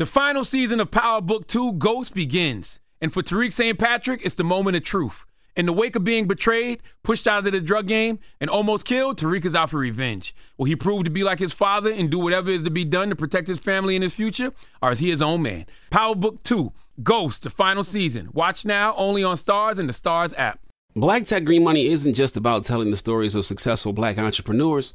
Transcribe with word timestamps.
The 0.00 0.06
final 0.06 0.46
season 0.46 0.80
of 0.80 0.90
Power 0.90 1.20
Book 1.20 1.46
2 1.46 1.74
Ghost 1.74 2.14
begins. 2.14 2.80
And 3.02 3.12
for 3.12 3.22
Tariq 3.22 3.52
St. 3.52 3.78
Patrick, 3.78 4.22
it's 4.24 4.34
the 4.34 4.42
moment 4.42 4.78
of 4.78 4.82
truth. 4.82 5.26
In 5.54 5.66
the 5.66 5.74
wake 5.74 5.94
of 5.94 6.04
being 6.04 6.26
betrayed, 6.26 6.80
pushed 7.02 7.26
out 7.26 7.44
of 7.44 7.52
the 7.52 7.60
drug 7.60 7.86
game, 7.86 8.18
and 8.40 8.48
almost 8.48 8.86
killed, 8.86 9.18
Tariq 9.18 9.44
is 9.44 9.54
out 9.54 9.68
for 9.68 9.76
revenge. 9.76 10.34
Will 10.56 10.64
he 10.64 10.74
prove 10.74 11.04
to 11.04 11.10
be 11.10 11.22
like 11.22 11.38
his 11.38 11.52
father 11.52 11.92
and 11.92 12.10
do 12.10 12.18
whatever 12.18 12.48
is 12.48 12.64
to 12.64 12.70
be 12.70 12.82
done 12.82 13.10
to 13.10 13.14
protect 13.14 13.46
his 13.46 13.58
family 13.58 13.94
and 13.94 14.02
his 14.02 14.14
future? 14.14 14.54
Or 14.80 14.90
is 14.92 15.00
he 15.00 15.10
his 15.10 15.20
own 15.20 15.42
man? 15.42 15.66
Power 15.90 16.14
Book 16.14 16.42
2 16.44 16.72
Ghost, 17.02 17.42
the 17.42 17.50
final 17.50 17.84
season. 17.84 18.30
Watch 18.32 18.64
now 18.64 18.94
only 18.96 19.22
on 19.22 19.36
Starz 19.36 19.78
and 19.78 19.86
the 19.86 19.92
Starz 19.92 20.32
app. 20.38 20.60
Black 20.96 21.26
Tech 21.26 21.44
Green 21.44 21.62
Money 21.62 21.88
isn't 21.88 22.14
just 22.14 22.38
about 22.38 22.64
telling 22.64 22.90
the 22.90 22.96
stories 22.96 23.34
of 23.34 23.44
successful 23.44 23.92
black 23.92 24.16
entrepreneurs. 24.16 24.94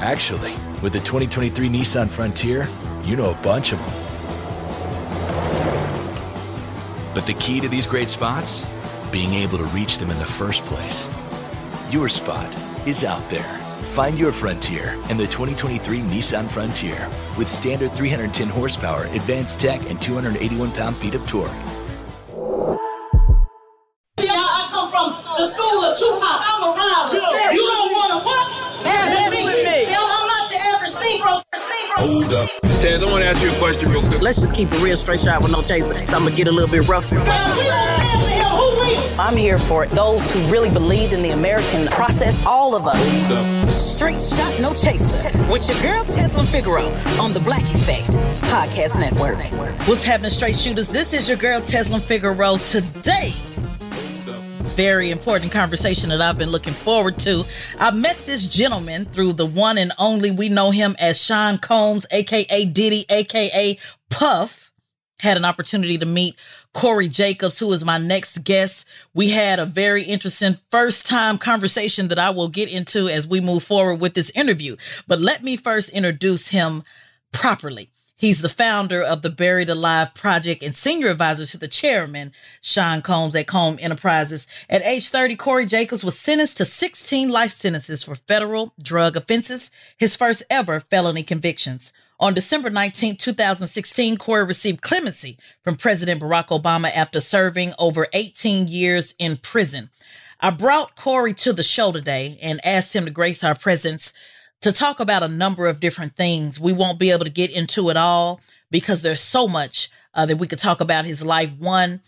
Actually, 0.00 0.54
with 0.80 0.94
the 0.94 1.00
2023 1.00 1.68
Nissan 1.68 2.08
Frontier, 2.08 2.66
you 3.04 3.16
know 3.16 3.32
a 3.32 3.42
bunch 3.42 3.72
of 3.72 3.78
them. 3.80 3.90
But 7.12 7.26
the 7.26 7.34
key 7.34 7.60
to 7.60 7.68
these 7.68 7.84
great 7.84 8.08
spots? 8.08 8.64
Being 9.12 9.34
able 9.34 9.58
to 9.58 9.64
reach 9.64 9.98
them 9.98 10.08
in 10.08 10.18
the 10.18 10.24
first 10.24 10.64
place. 10.64 11.06
Your 11.90 12.08
spot 12.08 12.48
is 12.86 13.04
out 13.04 13.28
there. 13.28 13.42
Find 13.92 14.18
your 14.18 14.32
frontier 14.32 14.94
in 15.10 15.18
the 15.18 15.26
2023 15.26 16.00
Nissan 16.00 16.50
Frontier 16.50 17.06
with 17.36 17.50
standard 17.50 17.92
310 17.92 18.48
horsepower, 18.48 19.04
advanced 19.12 19.60
tech, 19.60 19.82
and 19.90 20.00
281 20.00 20.72
pound 20.72 20.96
feet 20.96 21.14
of 21.14 21.28
torque. 21.28 21.50
See, 24.18 24.30
I, 24.30 24.68
come 24.72 24.88
from 24.90 25.36
the 25.36 25.46
school 25.46 25.84
of 25.84 25.98
Tupac. 25.98 26.22
I'm 26.24 26.72
around. 26.72 27.12
You 27.52 27.66
don't 27.68 27.92
want 27.92 28.12
to 28.12 28.24
what? 28.24 28.40
Let 29.80 29.88
me. 29.88 29.96
I'm 29.96 30.26
not 30.28 30.50
your 30.50 30.60
average 30.60 30.96
Negro. 31.00 31.42
Hold 31.96 32.34
up. 32.34 32.50
Taz, 32.80 33.02
I 33.02 33.10
want 33.10 33.22
to 33.22 33.28
ask 33.28 33.42
you 33.42 33.50
a 33.50 33.58
question 33.58 33.90
real 33.90 34.00
quick. 34.00 34.20
Let's 34.20 34.40
just 34.40 34.54
keep 34.54 34.70
a 34.72 34.78
real 34.78 34.96
straight 34.96 35.20
shot 35.20 35.42
with 35.42 35.52
no 35.52 35.62
chaser. 35.62 35.96
So 35.96 36.16
I'm 36.16 36.24
gonna 36.24 36.34
get 36.34 36.48
a 36.48 36.52
little 36.52 36.70
bit 36.70 36.88
rough. 36.88 37.10
Well, 37.12 37.20
we 37.20 37.64
don't 37.64 37.88
stand 38.00 38.20
for 38.20 38.28
him. 38.28 38.50
Who 38.56 38.68
will? 38.80 39.20
I'm 39.20 39.36
here 39.36 39.58
for 39.58 39.86
those 39.86 40.32
who 40.32 40.40
really 40.52 40.70
believe 40.70 41.12
in 41.12 41.22
the 41.22 41.30
American 41.30 41.86
process. 41.88 42.44
All 42.46 42.74
of 42.74 42.86
us. 42.86 43.00
Straight 43.70 44.20
shot, 44.20 44.52
no 44.60 44.72
chaser. 44.72 45.28
With 45.52 45.68
your 45.68 45.80
girl 45.82 46.04
Tezlyn 46.04 46.50
Figaro 46.50 46.84
on 47.22 47.32
the 47.32 47.40
Black 47.40 47.62
Effect 47.62 48.18
Podcast 48.48 48.98
Network. 48.98 49.36
What's 49.86 50.02
happening, 50.02 50.30
straight 50.30 50.56
shooters? 50.56 50.90
This 50.90 51.12
is 51.12 51.28
your 51.28 51.38
girl 51.38 51.60
Tezlyn 51.60 52.00
Figaro 52.00 52.56
today 52.56 53.32
very 54.80 55.10
important 55.10 55.52
conversation 55.52 56.08
that 56.08 56.22
I've 56.22 56.38
been 56.38 56.48
looking 56.48 56.72
forward 56.72 57.18
to. 57.18 57.44
I 57.78 57.90
met 57.90 58.16
this 58.24 58.46
gentleman 58.46 59.04
through 59.04 59.34
the 59.34 59.44
one 59.44 59.76
and 59.76 59.92
only, 59.98 60.30
we 60.30 60.48
know 60.48 60.70
him 60.70 60.96
as 60.98 61.22
Sean 61.22 61.58
Combs, 61.58 62.06
aka 62.10 62.64
Diddy, 62.64 63.04
aka 63.10 63.76
Puff. 64.08 64.72
Had 65.20 65.36
an 65.36 65.44
opportunity 65.44 65.98
to 65.98 66.06
meet 66.06 66.36
Corey 66.72 67.08
Jacobs, 67.08 67.58
who 67.58 67.70
is 67.74 67.84
my 67.84 67.98
next 67.98 68.38
guest. 68.38 68.88
We 69.12 69.28
had 69.28 69.58
a 69.58 69.66
very 69.66 70.02
interesting 70.02 70.56
first 70.70 71.06
time 71.06 71.36
conversation 71.36 72.08
that 72.08 72.18
I 72.18 72.30
will 72.30 72.48
get 72.48 72.74
into 72.74 73.06
as 73.06 73.28
we 73.28 73.42
move 73.42 73.62
forward 73.62 73.96
with 73.96 74.14
this 74.14 74.30
interview. 74.30 74.76
But 75.06 75.20
let 75.20 75.44
me 75.44 75.56
first 75.56 75.90
introduce 75.90 76.48
him 76.48 76.84
properly. 77.32 77.90
He's 78.20 78.42
the 78.42 78.50
founder 78.50 79.00
of 79.00 79.22
the 79.22 79.30
Buried 79.30 79.70
Alive 79.70 80.12
Project 80.12 80.62
and 80.62 80.74
senior 80.74 81.08
advisor 81.08 81.46
to 81.46 81.56
the 81.56 81.66
chairman, 81.66 82.32
Sean 82.60 83.00
Combs 83.00 83.34
at 83.34 83.46
Comb 83.46 83.78
Enterprises. 83.80 84.46
At 84.68 84.84
age 84.84 85.08
30, 85.08 85.36
Corey 85.36 85.64
Jacobs 85.64 86.04
was 86.04 86.18
sentenced 86.18 86.58
to 86.58 86.66
16 86.66 87.30
life 87.30 87.50
sentences 87.50 88.04
for 88.04 88.14
federal 88.14 88.74
drug 88.82 89.16
offenses, 89.16 89.70
his 89.96 90.16
first 90.16 90.42
ever 90.50 90.80
felony 90.80 91.22
convictions. 91.22 91.94
On 92.20 92.34
December 92.34 92.68
19, 92.68 93.16
2016, 93.16 94.18
Corey 94.18 94.44
received 94.44 94.82
clemency 94.82 95.38
from 95.64 95.76
President 95.76 96.20
Barack 96.20 96.48
Obama 96.48 96.94
after 96.94 97.20
serving 97.20 97.70
over 97.78 98.06
18 98.12 98.68
years 98.68 99.14
in 99.18 99.38
prison. 99.38 99.88
I 100.40 100.50
brought 100.50 100.94
Corey 100.94 101.32
to 101.32 101.54
the 101.54 101.62
show 101.62 101.90
today 101.90 102.38
and 102.42 102.60
asked 102.66 102.94
him 102.94 103.06
to 103.06 103.10
grace 103.10 103.42
our 103.42 103.54
presence 103.54 104.12
to 104.62 104.72
talk 104.72 105.00
about 105.00 105.22
a 105.22 105.28
number 105.28 105.66
of 105.66 105.80
different 105.80 106.16
things. 106.16 106.60
We 106.60 106.72
won't 106.72 106.98
be 106.98 107.10
able 107.10 107.24
to 107.24 107.30
get 107.30 107.54
into 107.56 107.90
it 107.90 107.96
all 107.96 108.40
because 108.70 109.02
there's 109.02 109.20
so 109.20 109.48
much 109.48 109.90
uh, 110.14 110.26
that 110.26 110.36
we 110.36 110.46
could 110.46 110.58
talk 110.58 110.80
about 110.80 111.04
his 111.04 111.24
life. 111.24 111.52
One, 111.58 112.00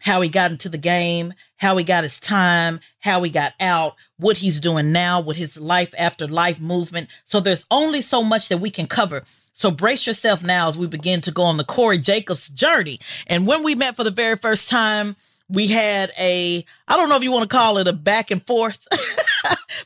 how 0.00 0.20
he 0.22 0.28
got 0.28 0.50
into 0.50 0.68
the 0.68 0.78
game, 0.78 1.32
how 1.56 1.76
he 1.76 1.84
got 1.84 2.04
his 2.04 2.18
time, 2.18 2.80
how 3.00 3.22
he 3.22 3.30
got 3.30 3.52
out, 3.60 3.96
what 4.16 4.38
he's 4.38 4.60
doing 4.60 4.92
now 4.92 5.20
with 5.20 5.36
his 5.36 5.60
life 5.60 5.92
after 5.98 6.26
life 6.26 6.60
movement. 6.60 7.08
So 7.26 7.38
there's 7.38 7.66
only 7.70 8.00
so 8.00 8.22
much 8.22 8.48
that 8.48 8.58
we 8.58 8.70
can 8.70 8.86
cover. 8.86 9.22
So 9.52 9.70
brace 9.70 10.06
yourself 10.06 10.42
now 10.42 10.68
as 10.68 10.78
we 10.78 10.86
begin 10.86 11.20
to 11.22 11.30
go 11.30 11.42
on 11.42 11.58
the 11.58 11.64
Corey 11.64 11.98
Jacobs 11.98 12.48
journey. 12.48 12.98
And 13.26 13.46
when 13.46 13.62
we 13.62 13.74
met 13.74 13.94
for 13.94 14.04
the 14.04 14.10
very 14.10 14.36
first 14.36 14.70
time, 14.70 15.16
we 15.50 15.66
had 15.66 16.10
a, 16.18 16.64
I 16.88 16.96
don't 16.96 17.10
know 17.10 17.16
if 17.16 17.22
you 17.22 17.32
want 17.32 17.50
to 17.50 17.56
call 17.56 17.76
it 17.76 17.88
a 17.88 17.92
back 17.92 18.30
and 18.30 18.42
forth. 18.42 18.86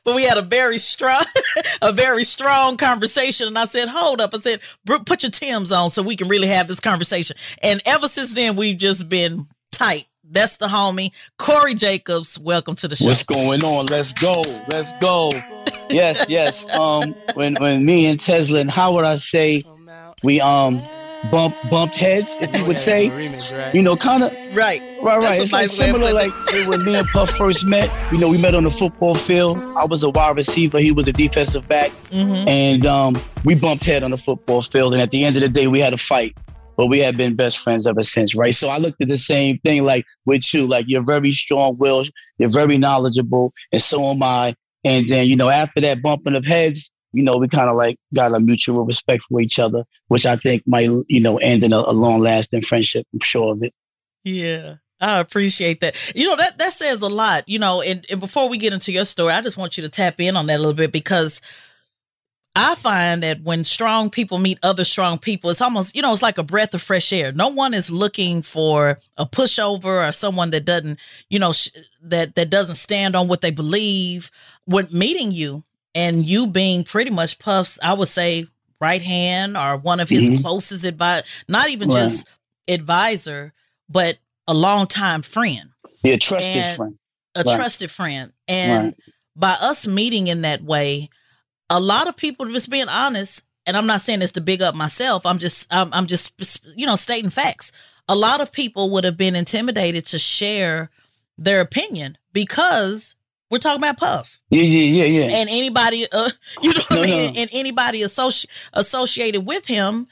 but 0.04 0.14
we 0.14 0.24
had 0.24 0.38
a 0.38 0.42
very 0.42 0.78
strong, 0.78 1.24
a 1.82 1.92
very 1.92 2.24
strong 2.24 2.76
conversation. 2.76 3.48
And 3.48 3.58
I 3.58 3.64
said, 3.64 3.88
hold 3.88 4.20
up. 4.20 4.34
I 4.34 4.38
said, 4.38 4.60
put 4.86 5.22
your 5.22 5.30
Tim's 5.30 5.72
on 5.72 5.90
so 5.90 6.02
we 6.02 6.16
can 6.16 6.28
really 6.28 6.48
have 6.48 6.68
this 6.68 6.80
conversation. 6.80 7.36
And 7.62 7.80
ever 7.86 8.08
since 8.08 8.34
then, 8.34 8.56
we've 8.56 8.78
just 8.78 9.08
been 9.08 9.46
tight. 9.72 10.06
That's 10.30 10.56
the 10.56 10.66
homie, 10.66 11.12
Corey 11.38 11.74
Jacobs. 11.74 12.38
Welcome 12.38 12.74
to 12.76 12.88
the 12.88 12.96
show. 12.96 13.06
What's 13.06 13.24
going 13.24 13.62
on? 13.62 13.86
Let's 13.86 14.12
go. 14.12 14.42
Let's 14.68 14.92
go. 14.94 15.30
yes, 15.90 16.24
yes. 16.28 16.66
Um, 16.78 17.14
when 17.34 17.54
when 17.60 17.84
me 17.84 18.06
and 18.06 18.18
Tesla 18.18 18.60
and 18.60 18.70
how 18.70 18.94
would 18.94 19.04
I 19.04 19.16
say 19.16 19.62
we 20.24 20.40
um 20.40 20.78
bump 21.30 21.54
bumped 21.70 21.96
heads, 21.96 22.36
if 22.40 22.56
you 22.58 22.66
would 22.66 22.78
say. 22.78 23.04
You 23.72 23.82
know, 23.82 23.96
kind 23.96 24.22
of 24.22 24.30
right, 24.56 24.80
right, 25.02 25.20
right. 25.20 25.40
It's 25.40 25.52
like 25.52 25.68
similar 25.68 26.12
like 26.12 26.32
when 26.66 26.84
me 26.84 26.96
and 26.96 27.06
Puff 27.08 27.30
first 27.32 27.66
met. 27.66 27.90
You 28.12 28.18
know, 28.18 28.28
we 28.28 28.38
met 28.38 28.54
on 28.54 28.64
the 28.64 28.70
football 28.70 29.14
field. 29.14 29.58
I 29.76 29.84
was 29.84 30.02
a 30.02 30.10
wide 30.10 30.36
receiver, 30.36 30.78
he 30.78 30.92
was 30.92 31.08
a 31.08 31.12
defensive 31.12 31.66
back, 31.68 31.90
mm-hmm. 32.10 32.48
and 32.48 32.86
um, 32.86 33.16
we 33.44 33.54
bumped 33.54 33.84
head 33.84 34.02
on 34.02 34.10
the 34.10 34.18
football 34.18 34.62
field. 34.62 34.92
And 34.92 35.02
at 35.02 35.10
the 35.10 35.24
end 35.24 35.36
of 35.36 35.42
the 35.42 35.48
day, 35.48 35.66
we 35.66 35.80
had 35.80 35.92
a 35.92 35.98
fight. 35.98 36.36
But 36.76 36.86
we 36.86 36.98
have 37.00 37.16
been 37.16 37.36
best 37.36 37.60
friends 37.60 37.86
ever 37.86 38.02
since, 38.02 38.34
right? 38.34 38.52
So 38.52 38.68
I 38.68 38.78
looked 38.78 39.00
at 39.00 39.06
the 39.06 39.16
same 39.16 39.58
thing 39.60 39.84
like 39.84 40.04
with 40.26 40.52
you, 40.52 40.66
like 40.66 40.86
you're 40.88 41.04
very 41.04 41.32
strong 41.32 41.78
willed, 41.78 42.10
you're 42.38 42.48
very 42.48 42.78
knowledgeable, 42.78 43.52
and 43.70 43.80
so 43.80 44.02
am 44.10 44.22
I. 44.24 44.56
And 44.84 45.06
then, 45.08 45.26
you 45.26 45.36
know, 45.36 45.48
after 45.48 45.80
that 45.80 46.02
bumping 46.02 46.34
of 46.34 46.44
heads, 46.44 46.90
you 47.14 47.22
know, 47.22 47.36
we 47.36 47.48
kind 47.48 47.70
of 47.70 47.76
like 47.76 47.98
got 48.12 48.34
a 48.34 48.40
mutual 48.40 48.84
respect 48.84 49.24
for 49.24 49.40
each 49.40 49.58
other, 49.58 49.84
which 50.08 50.26
I 50.26 50.36
think 50.36 50.62
might, 50.66 50.88
you 51.08 51.20
know, 51.20 51.38
end 51.38 51.62
in 51.62 51.72
a, 51.72 51.78
a 51.78 51.92
long 51.92 52.20
lasting 52.20 52.62
friendship. 52.62 53.06
I'm 53.12 53.20
sure 53.20 53.52
of 53.52 53.62
it. 53.62 53.72
Yeah. 54.24 54.76
I 55.00 55.18
appreciate 55.18 55.80
that. 55.80 56.12
You 56.14 56.28
know, 56.28 56.36
that, 56.36 56.58
that 56.58 56.72
says 56.72 57.02
a 57.02 57.08
lot, 57.08 57.46
you 57.46 57.58
know, 57.58 57.82
and, 57.82 58.06
and 58.10 58.20
before 58.20 58.48
we 58.48 58.56
get 58.56 58.72
into 58.72 58.92
your 58.92 59.04
story, 59.04 59.32
I 59.32 59.42
just 59.42 59.58
want 59.58 59.76
you 59.76 59.82
to 59.82 59.88
tap 59.88 60.20
in 60.20 60.36
on 60.36 60.46
that 60.46 60.56
a 60.56 60.62
little 60.62 60.72
bit 60.74 60.92
because 60.92 61.42
I 62.56 62.76
find 62.76 63.22
that 63.24 63.42
when 63.42 63.64
strong 63.64 64.10
people 64.10 64.38
meet 64.38 64.58
other 64.62 64.84
strong 64.84 65.18
people, 65.18 65.50
it's 65.50 65.60
almost, 65.60 65.96
you 65.96 66.02
know, 66.02 66.12
it's 66.12 66.22
like 66.22 66.38
a 66.38 66.44
breath 66.44 66.72
of 66.72 66.80
fresh 66.80 67.12
air. 67.12 67.32
No 67.32 67.48
one 67.48 67.74
is 67.74 67.90
looking 67.90 68.42
for 68.42 68.96
a 69.16 69.26
pushover 69.26 70.08
or 70.08 70.12
someone 70.12 70.50
that 70.50 70.64
doesn't, 70.64 71.00
you 71.28 71.40
know, 71.40 71.52
sh- 71.52 71.70
that, 72.02 72.36
that 72.36 72.50
doesn't 72.50 72.76
stand 72.76 73.16
on 73.16 73.26
what 73.26 73.42
they 73.42 73.50
believe. 73.50 74.30
When 74.66 74.86
meeting 74.92 75.32
you, 75.32 75.64
and 75.94 76.24
you 76.24 76.46
being 76.46 76.84
pretty 76.84 77.10
much 77.10 77.38
Puff's, 77.38 77.78
I 77.82 77.92
would 77.94 78.08
say, 78.08 78.46
right 78.80 79.02
hand 79.02 79.56
or 79.56 79.76
one 79.76 80.00
of 80.00 80.08
his 80.08 80.30
mm-hmm. 80.30 80.42
closest 80.42 80.84
advisor, 80.84 81.24
not 81.48 81.70
even 81.70 81.88
right. 81.88 82.02
just 82.02 82.28
advisor, 82.68 83.52
but 83.88 84.18
a 84.46 84.54
longtime 84.54 85.22
friend. 85.22 85.70
Yeah, 86.02 86.16
trusted 86.16 86.56
and 86.56 86.76
friend. 86.76 86.98
A 87.34 87.42
right. 87.42 87.56
trusted 87.56 87.90
friend. 87.90 88.32
And 88.48 88.86
right. 88.86 88.94
by 89.36 89.56
us 89.60 89.86
meeting 89.86 90.26
in 90.26 90.42
that 90.42 90.62
way, 90.62 91.08
a 91.70 91.80
lot 91.80 92.08
of 92.08 92.16
people, 92.16 92.46
just 92.46 92.70
being 92.70 92.88
honest, 92.88 93.46
and 93.66 93.76
I'm 93.76 93.86
not 93.86 94.02
saying 94.02 94.20
this 94.20 94.32
to 94.32 94.40
big 94.40 94.60
up 94.60 94.74
myself. 94.74 95.24
I'm 95.24 95.38
just, 95.38 95.66
I'm, 95.72 95.92
I'm 95.92 96.06
just, 96.06 96.66
you 96.76 96.86
know, 96.86 96.96
stating 96.96 97.30
facts. 97.30 97.72
A 98.08 98.14
lot 98.14 98.42
of 98.42 98.52
people 98.52 98.90
would 98.90 99.04
have 99.04 99.16
been 99.16 99.34
intimidated 99.34 100.04
to 100.08 100.18
share 100.18 100.90
their 101.38 101.62
opinion 101.62 102.18
because 102.32 103.16
we're 103.50 103.58
talking 103.58 103.82
about 103.82 103.98
Puff. 103.98 104.40
Yeah, 104.50 104.62
yeah, 104.62 105.04
yeah, 105.04 105.20
yeah. 105.20 105.36
And 105.36 105.48
anybody, 105.48 106.04
uh, 106.12 106.30
you 106.62 106.70
know 106.70 106.80
what 106.88 106.90
no, 106.90 107.02
I 107.02 107.06
mean? 107.06 107.34
No. 107.34 107.40
And 107.40 107.50
anybody 107.52 108.00
associ- 108.00 108.46
associated 108.72 109.42
with 109.42 109.66
him 109.66 110.06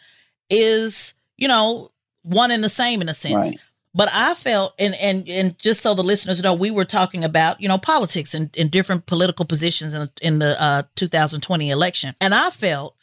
is, 0.51 1.15
you 1.37 1.49
know, 1.49 1.89
one 2.23 2.51
and 2.51 2.63
the 2.63 2.69
same 2.69 3.01
in 3.01 3.09
a 3.09 3.15
sense. 3.15 3.49
Right. 3.49 3.61
But 3.95 4.09
I 4.13 4.35
felt, 4.35 4.75
and 4.79 4.95
and 5.03 5.29
and 5.29 5.59
just 5.59 5.83
so 5.83 5.95
the 5.95 6.03
listeners 6.03 6.43
know, 6.43 6.55
we 6.55 6.71
were 6.71 6.87
talking 6.87 7.25
about 7.25 7.61
you 7.61 7.69
know 7.69 7.77
politics 7.77 8.33
and, 8.33 8.49
and 8.59 8.71
different 8.71 9.05
political 9.05 9.45
positions 9.45 9.93
in 9.93 10.09
in 10.23 10.39
the 10.39 10.57
uh, 10.59 10.85
2020 10.97 11.69
election, 11.71 12.15
and 12.21 12.35
I 12.35 12.49
felt 12.49 12.97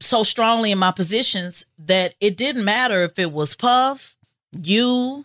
so 0.00 0.22
strongly 0.22 0.70
in 0.70 0.78
my 0.78 0.92
positions 0.92 1.66
that 1.78 2.14
it 2.20 2.36
didn't 2.36 2.64
matter 2.64 3.02
if 3.02 3.18
it 3.18 3.32
was 3.32 3.56
Puff, 3.56 4.16
you, 4.52 5.24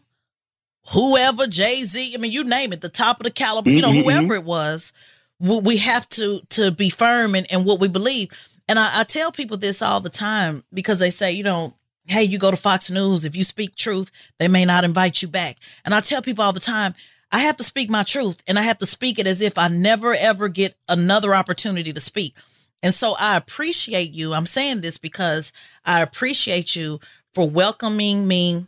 whoever, 0.92 1.48
Jay 1.48 1.84
Z. 1.84 2.14
I 2.14 2.18
mean, 2.18 2.32
you 2.32 2.44
name 2.44 2.74
it, 2.74 2.82
the 2.82 2.90
top 2.90 3.20
of 3.20 3.24
the 3.24 3.32
caliber, 3.32 3.70
you 3.70 3.82
know, 3.82 3.90
mm-hmm. 3.90 4.10
whoever 4.10 4.36
it 4.36 4.44
was. 4.44 4.94
We 5.40 5.78
have 5.78 6.08
to 6.10 6.42
to 6.50 6.72
be 6.72 6.90
firm 6.90 7.34
in, 7.34 7.46
in 7.50 7.64
what 7.64 7.80
we 7.80 7.88
believe. 7.88 8.30
And 8.68 8.78
I, 8.78 9.00
I 9.00 9.04
tell 9.04 9.32
people 9.32 9.58
this 9.58 9.82
all 9.82 10.02
the 10.02 10.10
time 10.10 10.64
because 10.74 11.00
they 11.00 11.10
say, 11.12 11.32
you 11.32 11.44
know, 11.44 11.72
hey, 12.06 12.24
you 12.24 12.38
go 12.38 12.52
to 12.52 12.58
Fox 12.58 12.92
News, 12.92 13.24
if 13.24 13.36
you 13.36 13.44
speak 13.44 13.76
truth, 13.76 14.12
they 14.38 14.48
may 14.48 14.66
not 14.66 14.84
invite 14.84 15.22
you 15.22 15.28
back. 15.28 15.58
And 15.86 15.94
I 15.94 16.02
tell 16.02 16.22
people 16.22 16.44
all 16.44 16.54
the 16.54 16.60
time, 16.60 16.94
I 17.32 17.40
have 17.40 17.58
to 17.58 17.64
speak 17.64 17.90
my 17.90 18.04
truth 18.04 18.44
and 18.48 18.60
I 18.60 18.64
have 18.64 18.80
to 18.80 18.86
speak 18.86 19.18
it 19.18 19.28
as 19.28 19.42
if 19.42 19.58
I 19.58 19.70
never 19.70 20.14
ever 20.14 20.50
get 20.50 20.76
another 20.90 21.34
opportunity 21.34 21.94
to 21.94 22.02
speak. 22.02 22.36
And 22.84 22.94
so 22.94 23.16
I 23.18 23.38
appreciate 23.38 24.12
you. 24.12 24.34
I'm 24.34 24.46
saying 24.46 24.82
this 24.82 24.98
because 24.98 25.54
I 25.86 26.02
appreciate 26.02 26.76
you 26.76 27.00
for 27.34 27.48
welcoming 27.48 28.28
me 28.28 28.66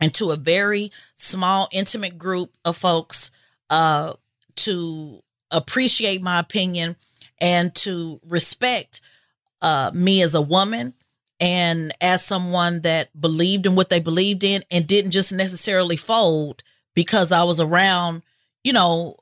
into 0.00 0.30
a 0.30 0.36
very 0.36 0.90
small, 1.14 1.68
intimate 1.72 2.18
group 2.18 2.50
of 2.64 2.76
folks 2.76 3.30
uh, 3.70 4.14
to 4.56 5.20
appreciate 5.50 6.22
my 6.22 6.38
opinion 6.38 6.96
and 7.40 7.74
to 7.74 8.20
respect 8.26 9.00
uh, 9.62 9.90
me 9.94 10.22
as 10.22 10.34
a 10.34 10.42
woman 10.42 10.94
and 11.40 11.92
as 12.00 12.24
someone 12.24 12.80
that 12.82 13.08
believed 13.20 13.66
in 13.66 13.74
what 13.74 13.90
they 13.90 14.00
believed 14.00 14.44
in 14.44 14.60
and 14.70 14.86
didn't 14.86 15.12
just 15.12 15.32
necessarily 15.32 15.96
fold 15.96 16.62
because 16.94 17.30
I 17.30 17.44
was 17.44 17.60
around, 17.60 18.22
you 18.64 18.72
know, 18.72 19.14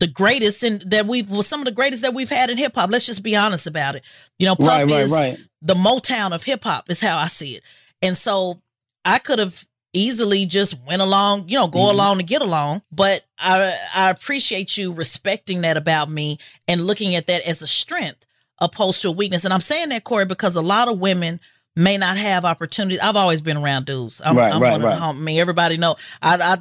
the 0.00 0.06
greatest 0.06 0.62
and 0.62 0.80
that 0.82 1.06
we've 1.06 1.30
well, 1.30 1.42
some 1.42 1.60
of 1.60 1.66
the 1.66 1.72
greatest 1.72 2.02
that 2.02 2.14
we've 2.14 2.30
had 2.30 2.50
in 2.50 2.56
hip 2.56 2.74
hop. 2.74 2.90
Let's 2.90 3.06
just 3.06 3.22
be 3.22 3.36
honest 3.36 3.66
about 3.66 3.94
it. 3.94 4.04
You 4.38 4.46
know, 4.46 4.56
Puff 4.56 4.68
right, 4.68 4.86
right, 4.86 5.00
is 5.00 5.12
right. 5.12 5.38
the 5.62 5.74
Motown 5.74 6.32
of 6.32 6.42
hip 6.42 6.64
hop 6.64 6.90
is 6.90 7.00
how 7.00 7.18
I 7.18 7.26
see 7.26 7.52
it. 7.52 7.62
And 8.02 8.16
so 8.16 8.60
I 9.04 9.18
could 9.18 9.38
have 9.38 9.66
easily 9.92 10.46
just 10.46 10.80
went 10.86 11.02
along, 11.02 11.48
you 11.48 11.58
know, 11.58 11.68
go 11.68 11.80
mm-hmm. 11.80 11.94
along 11.94 12.18
to 12.18 12.24
get 12.24 12.42
along. 12.42 12.82
But 12.92 13.22
I 13.38 13.76
I 13.94 14.10
appreciate 14.10 14.76
you 14.76 14.92
respecting 14.92 15.62
that 15.62 15.76
about 15.76 16.10
me 16.10 16.38
and 16.68 16.82
looking 16.82 17.14
at 17.14 17.26
that 17.26 17.46
as 17.46 17.62
a 17.62 17.66
strength 17.66 18.26
opposed 18.60 19.02
to 19.02 19.08
a 19.08 19.12
weakness. 19.12 19.44
And 19.44 19.54
I'm 19.54 19.60
saying 19.60 19.88
that, 19.88 20.04
Corey, 20.04 20.26
because 20.26 20.54
a 20.56 20.62
lot 20.62 20.88
of 20.88 21.00
women 21.00 21.40
may 21.76 21.96
not 21.96 22.16
have 22.16 22.44
opportunities. 22.44 23.00
I've 23.00 23.16
always 23.16 23.40
been 23.40 23.56
around 23.56 23.86
dudes. 23.86 24.20
I'm, 24.24 24.36
right, 24.36 24.52
I'm 24.52 24.60
right, 24.60 24.72
one 24.72 24.82
right. 24.82 24.94
of 24.94 25.16
the. 25.16 25.20
I 25.22 25.24
mean, 25.24 25.40
everybody 25.40 25.76
know 25.76 25.96
I, 26.20 26.36
I 26.36 26.58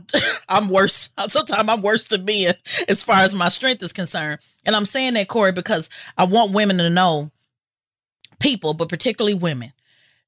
I'm 0.49 0.69
worse. 0.69 1.09
Sometimes 1.27 1.69
I'm 1.69 1.81
worse 1.81 2.07
than 2.07 2.25
men 2.25 2.53
as 2.87 3.03
far 3.03 3.17
as 3.17 3.33
my 3.33 3.49
strength 3.49 3.83
is 3.83 3.93
concerned. 3.93 4.39
And 4.65 4.75
I'm 4.75 4.85
saying 4.85 5.13
that, 5.13 5.27
Corey, 5.27 5.51
because 5.51 5.89
I 6.17 6.25
want 6.25 6.53
women 6.53 6.77
to 6.77 6.89
know, 6.89 7.29
people, 8.39 8.73
but 8.73 8.89
particularly 8.89 9.35
women, 9.35 9.73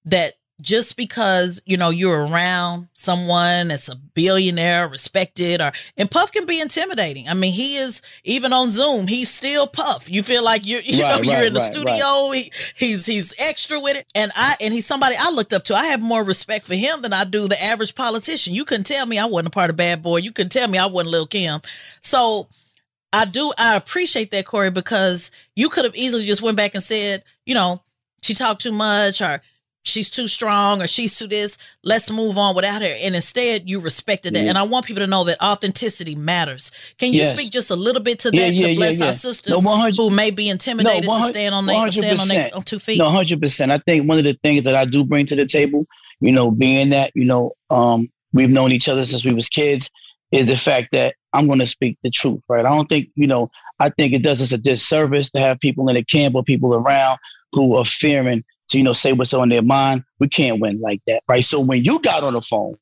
that 0.05 0.33
just 0.61 0.95
because 0.95 1.61
you 1.65 1.75
know 1.75 1.89
you're 1.89 2.25
around 2.25 2.87
someone 2.93 3.69
that's 3.69 3.89
a 3.89 3.95
billionaire 3.95 4.87
respected 4.87 5.59
or 5.59 5.71
and 5.97 6.09
puff 6.09 6.31
can 6.31 6.45
be 6.45 6.61
intimidating. 6.61 7.27
I 7.27 7.33
mean 7.33 7.51
he 7.51 7.75
is 7.75 8.01
even 8.23 8.53
on 8.53 8.69
zoom 8.69 9.07
he's 9.07 9.29
still 9.29 9.67
puff. 9.67 10.09
You 10.09 10.23
feel 10.23 10.43
like 10.43 10.65
you're 10.65 10.81
you 10.85 11.03
right, 11.03 11.09
know 11.09 11.17
right, 11.17 11.25
you're 11.25 11.47
in 11.47 11.53
the 11.53 11.59
right, 11.59 11.71
studio 11.71 12.31
he, 12.31 12.51
he's 12.75 13.05
he's 13.05 13.33
extra 13.39 13.79
with 13.79 13.97
it. 13.97 14.05
And 14.15 14.31
i 14.35 14.55
and 14.61 14.73
he's 14.73 14.85
somebody 14.85 15.15
i 15.19 15.29
looked 15.31 15.53
up 15.53 15.63
to. 15.65 15.75
I 15.75 15.85
have 15.85 16.01
more 16.01 16.23
respect 16.23 16.65
for 16.65 16.75
him 16.75 17.01
than 17.01 17.13
i 17.13 17.23
do 17.23 17.47
the 17.47 17.61
average 17.61 17.95
politician. 17.95 18.53
You 18.53 18.65
couldn't 18.65 18.85
tell 18.85 19.05
me 19.05 19.17
i 19.17 19.25
wasn't 19.25 19.49
a 19.49 19.51
part 19.51 19.69
of 19.69 19.75
bad 19.75 20.01
boy. 20.01 20.17
You 20.17 20.31
couldn't 20.31 20.51
tell 20.51 20.67
me 20.67 20.77
i 20.77 20.85
wasn't 20.85 21.11
lil 21.11 21.27
kim. 21.27 21.59
So 22.01 22.47
i 23.11 23.25
do 23.25 23.51
i 23.57 23.75
appreciate 23.75 24.31
that 24.31 24.45
corey 24.45 24.71
because 24.71 25.31
you 25.55 25.69
could 25.69 25.85
have 25.85 25.95
easily 25.95 26.23
just 26.23 26.41
went 26.41 26.57
back 26.57 26.75
and 26.75 26.83
said 26.83 27.23
you 27.45 27.53
know 27.53 27.79
she 28.21 28.33
talked 28.33 28.61
too 28.61 28.71
much 28.71 29.21
or 29.21 29.41
she's 29.83 30.09
too 30.09 30.27
strong 30.27 30.81
or 30.81 30.87
she's 30.87 31.17
too 31.17 31.27
this. 31.27 31.57
Let's 31.83 32.11
move 32.11 32.37
on 32.37 32.55
without 32.55 32.81
her. 32.81 32.95
And 33.03 33.15
instead 33.15 33.69
you 33.69 33.79
respected 33.79 34.33
that. 34.35 34.43
Yeah. 34.43 34.49
and 34.49 34.57
i 34.57 34.63
want 34.63 34.85
people 34.85 35.01
to 35.01 35.07
know 35.07 35.23
that 35.25 35.41
authenticity 35.41 36.15
matters. 36.15 36.71
Can 36.97 37.13
you 37.13 37.19
yes. 37.19 37.37
speak 37.37 37.51
just 37.51 37.71
a 37.71 37.75
little 37.75 38.01
bit 38.01 38.19
to 38.19 38.31
that 38.31 38.53
yeah, 38.53 38.67
to 38.67 38.75
bless 38.75 39.01
our 39.01 39.13
sisters 39.13 39.63
no, 39.63 39.91
who 39.95 40.09
may 40.09 40.31
be 40.31 40.49
intimidated 40.49 41.07
no, 41.07 41.17
to 41.17 41.23
stand 41.25 41.55
on 41.55 41.65
their 41.65 41.87
stand 41.87 42.19
on, 42.19 42.27
their, 42.27 42.49
on 42.53 42.61
two 42.61 42.79
feet? 42.79 42.99
No 42.99 43.09
100% 43.09 43.71
i 43.71 43.77
think 43.79 44.07
one 44.07 44.17
of 44.17 44.23
the 44.23 44.37
things 44.43 44.63
that 44.63 44.75
i 44.75 44.85
do 44.85 45.03
bring 45.03 45.25
to 45.25 45.35
the 45.35 45.45
table 45.45 45.85
you 46.19 46.31
know 46.31 46.51
being 46.51 46.89
that 46.89 47.11
you 47.15 47.25
know 47.25 47.51
um, 47.69 48.09
we've 48.33 48.49
known 48.49 48.71
each 48.71 48.87
other 48.87 49.03
since 49.05 49.25
we 49.25 49.33
was 49.33 49.49
kids 49.49 49.89
is 50.31 50.47
the 50.47 50.55
fact 50.55 50.89
that 50.91 51.15
i'm 51.33 51.47
going 51.47 51.59
to 51.59 51.65
speak 51.65 51.97
the 52.03 52.09
truth 52.09 52.43
right? 52.49 52.65
I 52.65 52.69
don't 52.69 52.87
think 52.87 53.09
you 53.15 53.27
know 53.27 53.49
i 53.79 53.89
think 53.89 54.13
it 54.13 54.23
does 54.23 54.41
us 54.41 54.53
a 54.53 54.57
disservice 54.57 55.29
to 55.31 55.39
have 55.39 55.59
people 55.59 55.89
in 55.89 55.95
the 55.95 56.03
camp 56.03 56.35
or 56.35 56.43
people 56.43 56.75
around 56.75 57.19
who 57.53 57.75
are 57.75 57.85
fearing 57.85 58.43
to, 58.71 58.77
you 58.77 58.83
know, 58.83 58.93
say 58.93 59.13
what's 59.13 59.33
on 59.33 59.49
their 59.49 59.61
mind. 59.61 60.03
We 60.19 60.27
can't 60.27 60.59
win 60.59 60.81
like 60.81 61.01
that, 61.07 61.23
right? 61.27 61.43
So 61.43 61.59
when 61.59 61.83
you 61.83 61.99
got 61.99 62.23
on 62.23 62.33
the 62.33 62.41
phone 62.41 62.77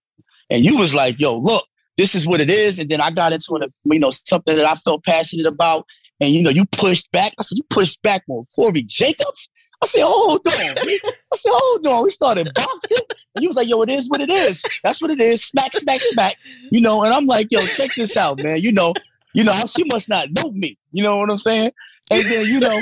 and 0.49 0.63
you 0.63 0.77
was 0.77 0.95
like, 0.95 1.19
yo, 1.19 1.37
look, 1.37 1.65
this 1.97 2.15
is 2.15 2.25
what 2.25 2.41
it 2.41 2.49
is. 2.49 2.79
And 2.79 2.89
then 2.89 3.01
I 3.01 3.11
got 3.11 3.33
into 3.33 3.55
it, 3.57 3.71
you 3.83 3.99
know, 3.99 4.09
something 4.09 4.55
that 4.55 4.65
I 4.65 4.75
felt 4.75 5.03
passionate 5.03 5.45
about. 5.45 5.85
And, 6.21 6.31
you 6.31 6.41
know, 6.41 6.49
you 6.49 6.65
pushed 6.65 7.11
back. 7.11 7.33
I 7.39 7.43
said, 7.43 7.57
you 7.57 7.63
pushed 7.69 8.01
back 8.01 8.23
on 8.29 8.45
Corey 8.55 8.83
Jacobs? 8.83 9.49
I 9.81 9.85
said, 9.85 10.03
hold 10.03 10.45
on. 10.45 10.53
I 10.53 11.35
said, 11.35 11.51
hold 11.53 11.87
on. 11.87 12.03
We 12.03 12.09
started 12.09 12.49
boxing. 12.53 12.97
And 13.35 13.41
he 13.41 13.47
was 13.47 13.55
like, 13.55 13.69
yo, 13.69 13.81
it 13.81 13.89
is 13.89 14.09
what 14.09 14.19
it 14.19 14.31
is. 14.31 14.61
That's 14.83 15.01
what 15.01 15.11
it 15.11 15.21
is. 15.21 15.43
Smack, 15.43 15.73
smack, 15.73 16.01
smack. 16.01 16.35
You 16.71 16.81
know, 16.81 17.03
and 17.03 17.13
I'm 17.13 17.25
like, 17.25 17.47
yo, 17.51 17.61
check 17.61 17.91
this 17.95 18.17
out, 18.17 18.43
man. 18.43 18.61
You 18.61 18.73
know, 18.73 18.93
you 19.33 19.43
know, 19.43 19.53
she 19.67 19.83
must 19.85 20.09
not 20.09 20.27
know 20.31 20.51
me. 20.51 20.77
You 20.91 21.03
know 21.03 21.17
what 21.17 21.29
I'm 21.31 21.37
saying? 21.37 21.71
And 22.11 22.23
then, 22.23 22.47
you 22.47 22.59
know, 22.59 22.79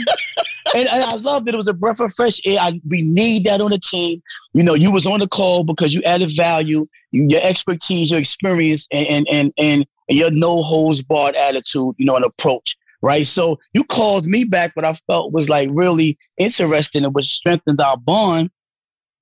and, 0.76 0.88
and, 0.88 1.04
I 1.04 1.16
love 1.16 1.46
that 1.46 1.54
it 1.54 1.58
was 1.58 1.68
a 1.68 1.74
breath 1.74 2.00
of 2.00 2.14
fresh 2.14 2.40
air. 2.46 2.60
I, 2.60 2.80
we 2.88 3.02
need 3.02 3.46
that 3.46 3.62
on 3.62 3.72
the 3.72 3.80
team. 3.80 4.22
You 4.54 4.64
know, 4.64 4.74
you 4.74 4.92
was 4.92 5.08
on 5.08 5.20
the 5.20 5.28
call 5.28 5.64
because 5.64 5.94
you 5.94 6.02
added 6.04 6.32
value, 6.36 6.88
you, 7.12 7.28
your 7.30 7.42
expertise, 7.44 8.12
your 8.12 8.20
experience, 8.20 8.88
and 8.92 9.08
and 9.08 9.28
and, 9.28 9.54
and 9.58 9.86
your 10.18 10.32
no 10.32 10.64
holds 10.64 11.02
barred 11.04 11.36
attitude, 11.36 11.96
you 11.98 12.06
know, 12.06 12.16
and 12.16 12.26
approach. 12.26 12.78
Right. 13.02 13.28
So 13.28 13.60
you 13.74 13.84
called 13.84 14.26
me 14.26 14.44
back, 14.44 14.76
what 14.76 14.86
I 14.86 14.94
felt 14.94 15.32
was 15.32 15.50
like 15.50 15.70
really 15.72 16.18
interesting 16.38 17.06
and 17.06 17.14
which 17.14 17.28
strengthened 17.28 17.80
our 17.80 17.98
bond. 17.98 18.50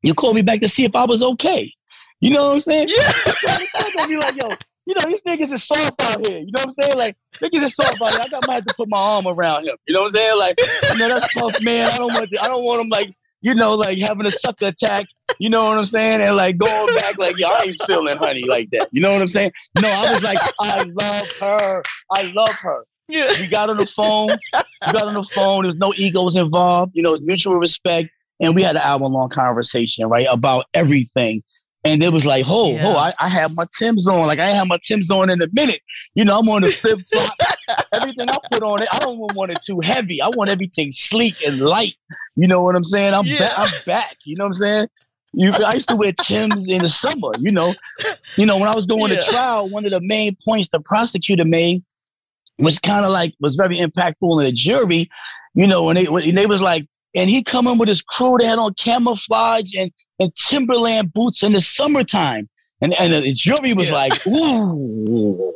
You 0.02 0.14
called 0.14 0.36
me 0.36 0.44
back 0.44 0.62
to 0.62 0.70
see 0.70 0.86
if 0.86 0.96
I 0.96 1.06
was 1.06 1.22
okay. 1.22 1.74
You 2.22 2.32
know 2.32 2.44
what 2.48 2.54
I'm 2.54 2.60
saying? 2.62 2.88
Yeah. 2.90 3.12
I'm 3.76 3.96
gonna 3.96 4.08
be 4.08 4.18
like, 4.18 4.36
yo, 4.42 4.48
you 4.86 4.94
know, 4.96 5.02
these 5.10 5.22
niggas 5.22 5.54
is 5.54 5.64
soft 5.64 6.02
out 6.04 6.28
here. 6.28 6.40
You 6.40 6.52
know 6.56 6.64
what 6.64 6.68
I'm 6.68 6.84
saying? 6.84 6.98
Like, 6.98 7.18
niggas 7.36 7.64
is 7.66 7.76
soft 7.76 8.02
out 8.02 8.12
here. 8.12 8.20
I 8.24 8.28
got 8.30 8.48
might 8.48 8.56
have 8.56 8.66
to 8.66 8.74
put 8.76 8.90
my 8.90 8.98
arm 8.98 9.28
around 9.28 9.66
him. 9.66 9.76
You 9.88 9.94
know 9.94 10.02
what 10.02 10.08
I'm 10.08 10.14
saying? 10.14 10.40
Like, 10.40 10.58
you 10.94 11.00
know, 11.00 11.10
that's 11.10 11.34
tough, 11.34 11.64
man. 11.64 11.90
I 11.92 11.98
don't 11.98 12.14
want 12.14 12.30
to, 12.30 12.44
I 12.44 12.48
don't 12.48 12.64
want 12.64 12.82
him 12.82 12.90
like, 12.90 13.10
you 13.42 13.54
know, 13.54 13.76
like 13.76 13.98
having 14.00 14.26
a 14.26 14.32
sucker 14.32 14.68
attack. 14.68 15.06
You 15.40 15.50
know 15.50 15.66
what 15.66 15.78
I'm 15.78 15.86
saying? 15.86 16.22
And 16.22 16.36
like 16.36 16.58
going 16.58 16.96
back, 16.96 17.18
like, 17.18 17.38
yo, 17.38 17.48
I 17.48 17.66
ain't 17.68 17.82
feeling 17.86 18.18
honey 18.18 18.44
like 18.48 18.70
that. 18.72 18.88
You 18.92 19.02
know 19.02 19.12
what 19.12 19.22
I'm 19.22 19.28
saying? 19.28 19.52
No, 19.82 19.90
I 19.90 20.12
was 20.12 20.24
like, 20.24 20.40
I 20.60 20.84
love 20.84 21.32
her. 21.40 21.84
I 22.12 22.24
love 22.32 22.50
her. 22.50 22.86
Yeah. 23.08 23.32
We 23.40 23.48
got 23.48 23.70
on 23.70 23.78
the 23.78 23.86
phone. 23.86 24.30
We 24.30 24.94
got 24.94 25.08
on 25.08 25.14
the 25.14 25.28
phone. 25.34 25.64
There's 25.64 25.78
no 25.78 25.94
egos 25.96 26.38
involved. 26.38 26.94
You 26.96 27.04
know, 27.04 27.18
mutual 27.22 27.56
respect. 27.56 28.10
And 28.40 28.56
we 28.56 28.64
had 28.64 28.76
an 28.76 28.82
hour 28.84 29.00
long 29.00 29.30
conversation, 29.30 30.08
right, 30.08 30.28
about 30.30 30.66
everything. 30.74 31.44
And 31.86 32.02
it 32.02 32.12
was 32.12 32.26
like, 32.26 32.46
oh, 32.48 32.72
yeah. 32.72 32.88
oh, 32.88 32.98
I, 32.98 33.14
I 33.20 33.30
have 33.30 33.52
my 33.54 33.66
Tim's 33.78 34.08
on. 34.08 34.26
Like 34.26 34.40
I 34.40 34.50
have 34.50 34.68
my 34.68 34.80
Tim's 34.84 35.12
on 35.12 35.30
in 35.30 35.40
a 35.42 35.48
minute. 35.54 35.82
You 36.16 36.26
know, 36.26 36.40
I'm 36.40 36.50
on 36.50 36.64
the 36.64 36.72
flip 36.72 37.00
flop. 37.12 37.32
everything 37.94 38.28
I 38.28 38.38
put 38.52 38.64
on 38.64 38.82
it, 38.82 38.90
I 38.92 38.98
don't 39.00 39.20
want 39.36 39.52
it 39.52 39.60
too 39.64 39.80
heavy. 39.82 40.20
I 40.20 40.30
want 40.30 40.50
everything 40.50 40.92
sleek 40.92 41.36
and 41.46 41.60
light. 41.62 41.94
You 42.36 42.48
know 42.48 42.64
what 42.64 42.76
I'm 42.76 42.84
saying? 42.84 43.14
I'm 43.14 43.26
yeah. 43.26 43.38
ba- 43.38 43.54
I'm 43.56 43.70
back. 43.86 44.18
You 44.26 44.36
know 44.36 44.46
what 44.46 44.50
I'm 44.50 44.54
saying? 44.56 44.88
You, 45.34 45.52
I 45.66 45.74
used 45.74 45.90
to 45.90 45.96
wear 45.96 46.12
Tim's 46.14 46.68
in 46.68 46.80
the 46.80 46.90
summer. 46.90 47.30
You 47.40 47.52
know, 47.52 47.76
you 48.36 48.48
know 48.48 48.58
when 48.58 48.68
I 48.68 48.74
was 48.74 48.88
doing 48.88 49.12
yeah. 49.12 49.18
the 49.18 49.28
trial, 49.32 49.70
one 49.70 49.86
of 49.86 49.92
the 49.92 50.02
main 50.02 50.36
points 50.44 50.70
the 50.70 50.80
prosecutor 50.80 51.46
made 51.46 51.84
was 52.58 52.80
kind 52.80 53.06
of 53.06 53.12
like 53.12 53.36
was 53.40 53.56
very 53.56 53.78
impactful 53.78 54.40
in 54.40 54.46
the 54.46 54.52
jury. 54.52 55.10
You 55.54 55.68
know, 55.68 55.84
when 55.84 55.98
they 55.98 56.08
when 56.08 56.34
they 56.34 56.48
was 56.48 56.62
like, 56.62 56.88
and 57.16 57.30
he 57.30 57.44
come 57.44 57.68
in 57.68 57.78
with 57.78 57.90
his 57.90 58.02
crew. 58.02 58.38
They 58.40 58.46
had 58.46 58.60
on 58.60 58.74
camouflage 58.74 59.74
and, 59.76 59.92
and 60.20 60.36
Timberland 60.36 61.14
boots 61.14 61.44
in 61.44 61.54
the 61.54 61.60
summertime. 61.60 62.50
And, 62.82 62.94
and 62.96 63.14
the 63.14 63.34
jury 63.34 63.74
was 63.74 63.90
yeah. 63.90 63.96
like, 63.96 64.28
ooh. 64.28 65.54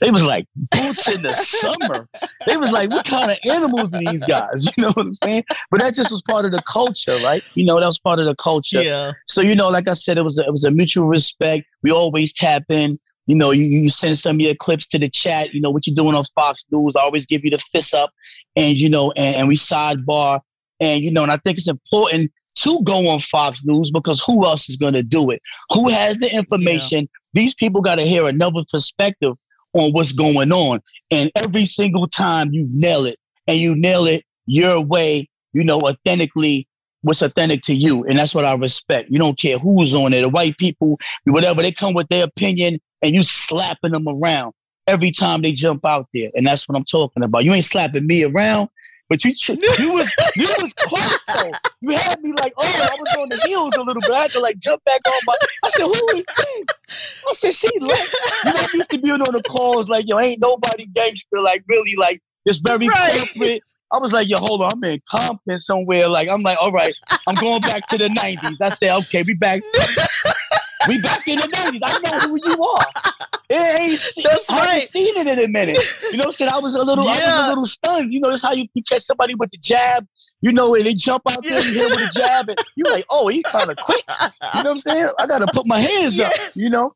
They 0.00 0.10
was 0.10 0.24
like, 0.24 0.46
boots 0.54 1.14
in 1.14 1.22
the 1.22 1.32
summer. 1.32 2.08
They 2.46 2.56
was 2.56 2.72
like, 2.72 2.90
what 2.90 3.06
kind 3.06 3.30
of 3.30 3.38
animals 3.44 3.92
are 3.94 4.00
these 4.10 4.26
guys? 4.26 4.70
You 4.76 4.84
know 4.84 4.92
what 4.92 5.06
I'm 5.06 5.14
saying? 5.14 5.44
But 5.70 5.80
that 5.80 5.94
just 5.94 6.10
was 6.10 6.22
part 6.22 6.44
of 6.44 6.52
the 6.52 6.62
culture, 6.70 7.16
right? 7.22 7.42
You 7.54 7.64
know, 7.64 7.78
that 7.78 7.86
was 7.86 7.98
part 7.98 8.18
of 8.18 8.26
the 8.26 8.34
culture. 8.34 8.82
Yeah. 8.82 9.12
So, 9.28 9.42
you 9.42 9.54
know, 9.54 9.68
like 9.68 9.88
I 9.88 9.94
said, 9.94 10.18
it 10.18 10.22
was 10.22 10.38
a, 10.38 10.44
it 10.44 10.50
was 10.50 10.64
a 10.64 10.70
mutual 10.70 11.06
respect. 11.06 11.66
We 11.82 11.90
always 11.90 12.32
tap 12.32 12.64
in. 12.68 12.98
You 13.26 13.36
know, 13.36 13.50
you, 13.50 13.64
you 13.64 13.88
send 13.88 14.18
some 14.18 14.36
of 14.36 14.40
your 14.40 14.54
clips 14.54 14.86
to 14.88 14.98
the 14.98 15.08
chat. 15.08 15.54
You 15.54 15.60
know, 15.60 15.70
what 15.70 15.86
you're 15.86 15.94
doing 15.94 16.16
on 16.16 16.24
Fox 16.34 16.64
News. 16.70 16.96
I 16.96 17.02
always 17.02 17.26
give 17.26 17.44
you 17.44 17.50
the 17.50 17.58
fist 17.58 17.94
up. 17.94 18.10
And, 18.56 18.74
you 18.74 18.90
know, 18.90 19.12
and, 19.12 19.36
and 19.36 19.48
we 19.48 19.56
sidebar 19.56 20.40
and, 20.82 21.00
you 21.00 21.12
know, 21.12 21.22
and 21.22 21.30
I 21.30 21.36
think 21.38 21.58
it's 21.58 21.68
important 21.68 22.32
to 22.56 22.82
go 22.82 23.08
on 23.08 23.20
Fox 23.20 23.64
News 23.64 23.92
because 23.92 24.20
who 24.26 24.44
else 24.44 24.68
is 24.68 24.76
going 24.76 24.94
to 24.94 25.02
do 25.02 25.30
it? 25.30 25.40
Who 25.70 25.88
has 25.88 26.18
the 26.18 26.34
information? 26.34 27.02
Yeah. 27.02 27.40
These 27.40 27.54
people 27.54 27.80
got 27.80 27.94
to 27.94 28.02
hear 28.02 28.26
another 28.26 28.62
perspective 28.70 29.34
on 29.74 29.92
what's 29.92 30.12
going 30.12 30.52
on. 30.52 30.80
And 31.12 31.30
every 31.42 31.66
single 31.66 32.08
time 32.08 32.52
you 32.52 32.68
nail 32.72 33.06
it 33.06 33.18
and 33.46 33.56
you 33.58 33.76
nail 33.76 34.06
it 34.06 34.24
your 34.46 34.80
way, 34.80 35.28
you 35.52 35.62
know, 35.62 35.78
authentically, 35.78 36.66
what's 37.02 37.22
authentic 37.22 37.62
to 37.62 37.74
you. 37.74 38.04
And 38.04 38.18
that's 38.18 38.34
what 38.34 38.44
I 38.44 38.54
respect. 38.54 39.08
You 39.08 39.20
don't 39.20 39.38
care 39.38 39.58
who's 39.58 39.94
on 39.94 40.12
it, 40.12 40.22
the 40.22 40.28
white 40.28 40.58
people, 40.58 40.98
whatever, 41.24 41.62
they 41.62 41.70
come 41.70 41.94
with 41.94 42.08
their 42.08 42.24
opinion 42.24 42.80
and 43.02 43.14
you 43.14 43.22
slapping 43.22 43.92
them 43.92 44.08
around 44.08 44.52
every 44.88 45.12
time 45.12 45.42
they 45.42 45.52
jump 45.52 45.86
out 45.86 46.08
there. 46.12 46.30
And 46.34 46.44
that's 46.44 46.68
what 46.68 46.76
I'm 46.76 46.84
talking 46.84 47.22
about. 47.22 47.44
You 47.44 47.54
ain't 47.54 47.64
slapping 47.64 48.06
me 48.06 48.24
around. 48.24 48.68
But 49.12 49.26
you, 49.26 49.34
you 49.78 49.92
was 49.92 50.10
you 50.36 50.48
was 50.62 50.72
close 50.72 51.18
though. 51.28 51.50
You 51.82 51.90
had 51.90 52.22
me 52.22 52.32
like, 52.32 52.54
oh, 52.56 52.88
I 52.90 52.96
was 52.98 53.16
on 53.18 53.28
the 53.28 53.38
heels 53.46 53.76
a 53.76 53.82
little 53.82 54.00
bit. 54.00 54.10
I 54.10 54.22
had 54.22 54.30
to 54.30 54.40
like 54.40 54.58
jump 54.58 54.82
back 54.84 55.00
on 55.06 55.20
my. 55.26 55.34
I 55.62 55.68
said, 55.68 55.84
who 55.84 56.16
is 56.16 56.24
this? 56.24 56.82
I 57.28 57.32
said, 57.34 57.52
she 57.52 57.68
like, 57.80 57.98
you 58.44 58.52
know, 58.52 58.56
I 58.56 58.68
used 58.72 58.90
to 58.90 58.98
be 58.98 59.10
on 59.10 59.18
the 59.18 59.42
calls 59.46 59.90
like, 59.90 60.08
yo, 60.08 60.18
ain't 60.18 60.40
nobody 60.40 60.86
gangster, 60.86 61.40
like 61.40 61.62
really, 61.68 61.94
like 61.98 62.22
just 62.48 62.66
very 62.66 62.88
right. 62.88 63.12
corporate. 63.34 63.60
I 63.92 63.98
was 63.98 64.14
like, 64.14 64.30
yo, 64.30 64.38
hold 64.40 64.62
on, 64.62 64.72
I'm 64.72 64.84
in 64.84 65.02
Compton 65.10 65.58
somewhere. 65.58 66.08
Like, 66.08 66.30
I'm 66.30 66.40
like, 66.40 66.56
all 66.58 66.72
right, 66.72 66.98
I'm 67.28 67.34
going 67.34 67.60
back 67.60 67.86
to 67.88 67.98
the 67.98 68.08
90s. 68.08 68.62
I 68.62 68.70
said, 68.70 68.96
okay, 68.96 69.22
we 69.24 69.34
back. 69.34 69.60
we 70.88 71.02
back 71.02 71.28
in 71.28 71.36
the 71.36 71.48
90s. 71.48 71.80
I 71.84 71.98
know 72.00 72.30
who 72.30 72.38
you 72.42 72.64
are. 72.64 72.86
It 73.48 73.80
ain't, 73.80 74.24
That's 74.24 74.50
I 74.50 74.60
right. 74.60 74.88
seen 74.88 75.16
it 75.16 75.26
in 75.26 75.44
a 75.44 75.48
minute. 75.48 75.78
You 76.10 76.18
know, 76.18 76.30
said 76.30 76.48
I 76.48 76.58
was 76.58 76.74
a 76.74 76.84
little, 76.84 77.04
yeah. 77.04 77.20
I 77.22 77.26
was 77.26 77.44
a 77.44 77.48
little 77.48 77.66
stunned. 77.66 78.12
You 78.12 78.20
know, 78.20 78.30
that's 78.30 78.42
how 78.42 78.52
you, 78.52 78.66
you 78.74 78.82
catch 78.90 79.02
somebody 79.02 79.34
with 79.34 79.50
the 79.50 79.58
jab. 79.58 80.06
You 80.40 80.52
know, 80.52 80.74
and 80.74 80.84
they 80.84 80.94
jump 80.94 81.22
out 81.30 81.42
there, 81.44 81.62
you 81.62 81.74
hit 81.74 81.90
with 81.90 82.10
a 82.10 82.18
jab, 82.18 82.48
and 82.48 82.58
you're 82.74 82.92
like, 82.92 83.04
oh, 83.10 83.28
he's 83.28 83.44
kind 83.44 83.70
of 83.70 83.76
quick. 83.76 84.02
You 84.56 84.64
know 84.64 84.70
what 84.70 84.70
I'm 84.70 84.78
saying? 84.78 85.08
I 85.20 85.26
gotta 85.28 85.46
put 85.52 85.66
my 85.66 85.78
hands 85.78 86.18
yes. 86.18 86.48
up. 86.48 86.52
You 86.56 86.68
know, 86.68 86.94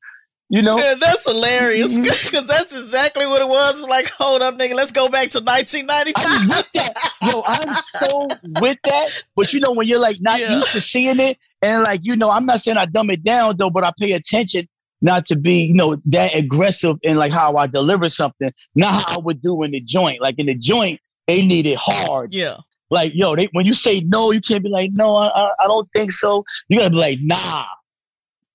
you 0.49 0.63
know, 0.63 0.77
Man, 0.77 1.01
that's 1.01 1.29
hilarious 1.29 1.99
because 1.99 2.25
mm-hmm. 2.25 2.47
that's 2.49 2.73
exactly 2.73 3.27
what 3.27 3.41
it 3.41 3.49
was. 3.49 3.81
was. 3.81 3.89
Like, 3.89 4.09
hold 4.11 4.43
up, 4.43 4.55
nigga, 4.55 4.75
let's 4.75 4.93
go 4.93 5.09
back 5.09 5.31
to 5.31 5.41
1995. 5.41 6.25
I'm 6.25 6.49
with 6.49 6.73
that. 6.75 7.11
Yo, 7.23 7.43
I'm 7.45 7.69
so 7.83 8.29
with 8.61 8.79
that. 8.85 9.25
But 9.35 9.53
you 9.53 9.61
know, 9.61 9.73
when 9.73 9.89
you're 9.89 10.01
like 10.01 10.19
not 10.21 10.41
yeah. 10.41 10.57
used 10.57 10.73
to 10.73 10.81
seeing 10.81 11.19
it, 11.19 11.39
and 11.63 11.83
like, 11.83 12.01
you 12.05 12.17
know, 12.17 12.31
I'm 12.31 12.47
not 12.47 12.61
saying 12.61 12.77
I 12.77 12.87
dumb 12.87 13.11
it 13.11 13.25
down 13.25 13.57
though, 13.57 13.71
but 13.71 13.85
I 13.85 13.93
pay 13.99 14.13
attention 14.13 14.69
not 15.07 15.25
to 15.27 15.37
be, 15.37 15.65
you 15.65 15.75
know, 15.75 15.97
that 16.07 16.35
aggressive 16.35 16.97
in 17.03 17.17
like 17.17 17.33
how 17.33 17.57
I 17.57 17.67
deliver 17.67 18.09
something, 18.09 18.53
not 18.75 19.09
how 19.09 19.17
I 19.17 19.21
would 19.21 19.41
do 19.41 19.63
in 19.63 19.71
the 19.71 19.81
joint. 19.81 20.21
Like 20.21 20.39
in 20.39 20.47
the 20.47 20.55
joint, 20.55 21.01
they 21.27 21.47
need 21.47 21.67
it 21.67 21.79
hard. 21.81 22.35
Yeah. 22.35 22.59
Like, 22.91 23.13
yo, 23.15 23.35
they, 23.35 23.49
when 23.53 23.67
you 23.67 23.75
say 23.75 24.01
no, 24.01 24.31
you 24.31 24.41
can't 24.41 24.63
be 24.63 24.69
like, 24.69 24.91
no, 24.93 25.17
I, 25.17 25.51
I 25.59 25.67
don't 25.67 25.89
think 25.93 26.13
so. 26.13 26.45
You 26.69 26.79
gotta 26.79 26.91
be 26.91 26.97
like, 26.97 27.19
nah, 27.23 27.65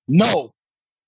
no 0.08 0.54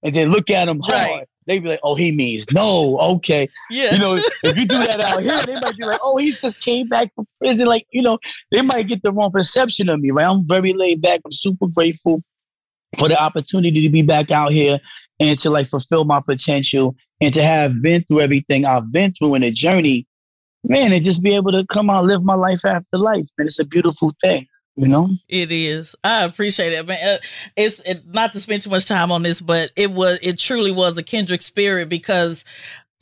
and 0.03 0.15
then 0.15 0.29
look 0.29 0.50
at 0.50 0.65
them 0.65 0.79
hard. 0.83 1.00
Right. 1.00 1.27
They 1.45 1.59
be 1.59 1.69
like, 1.69 1.79
oh, 1.83 1.95
he 1.95 2.12
means 2.12 2.45
no, 2.53 2.97
okay. 3.00 3.50
Yeah. 3.69 3.93
You 3.93 4.00
know, 4.00 4.15
if 4.43 4.57
you 4.57 4.65
do 4.65 4.77
that 4.77 5.03
out 5.03 5.21
here, 5.21 5.41
they 5.45 5.55
might 5.55 5.75
be 5.75 5.85
like, 5.85 6.00
oh, 6.01 6.15
he 6.17 6.31
just 6.31 6.62
came 6.62 6.88
back 6.88 7.13
from 7.15 7.27
prison. 7.39 7.67
Like, 7.67 7.85
you 7.91 8.01
know, 8.01 8.17
they 8.51 8.62
might 8.62 8.88
get 8.88 9.03
the 9.03 9.12
wrong 9.12 9.31
perception 9.31 9.89
of 9.89 10.00
me, 10.00 10.12
right? 10.12 10.25
I'm 10.25 10.47
very 10.47 10.71
laid 10.73 11.01
back. 11.01 11.19
I'm 11.25 11.33
super 11.33 11.67
grateful 11.67 12.23
for 12.97 13.09
the 13.09 13.21
opportunity 13.21 13.81
to 13.81 13.89
be 13.89 14.03
back 14.03 14.31
out 14.31 14.51
here 14.53 14.79
and 15.20 15.38
to 15.39 15.50
like 15.50 15.70
fulfill 15.70 16.05
my 16.05 16.20
potential 16.20 16.96
and 17.22 17.34
to 17.34 17.43
have 17.43 17.82
been 17.82 18.03
through 18.03 18.22
everything 18.22 18.65
I've 18.65 18.91
been 18.91 19.12
through 19.13 19.36
in 19.36 19.43
a 19.43 19.51
journey, 19.51 20.08
man, 20.63 20.91
and 20.91 21.03
just 21.03 21.24
be 21.24 21.36
able 21.36 21.51
to 21.51 21.65
come 21.67 21.89
out 21.89 22.05
live 22.05 22.24
my 22.24 22.36
life 22.36 22.65
after 22.65 22.98
life. 22.98 23.27
And 23.38 23.48
it's 23.48 23.60
a 23.60 23.65
beautiful 23.65 24.13
thing 24.22 24.48
you 24.75 24.88
know 24.88 25.08
it 25.29 25.51
is 25.51 25.96
i 26.03 26.24
appreciate 26.24 26.74
it 26.74 26.88
man 26.88 26.98
uh, 27.05 27.17
it's 27.55 27.79
it, 27.88 28.03
not 28.08 28.32
to 28.32 28.39
spend 28.39 28.62
too 28.62 28.72
much 28.72 28.86
time 28.86 29.12
on 29.12 29.22
this 29.22 29.39
but 29.39 29.72
it 29.75 29.91
was 29.91 30.20
it 30.24 30.39
truly 30.39 30.72
was 30.72 30.98
a 30.98 31.03
kindred 31.03 31.41
spirit 31.41 31.89
because 31.89 32.43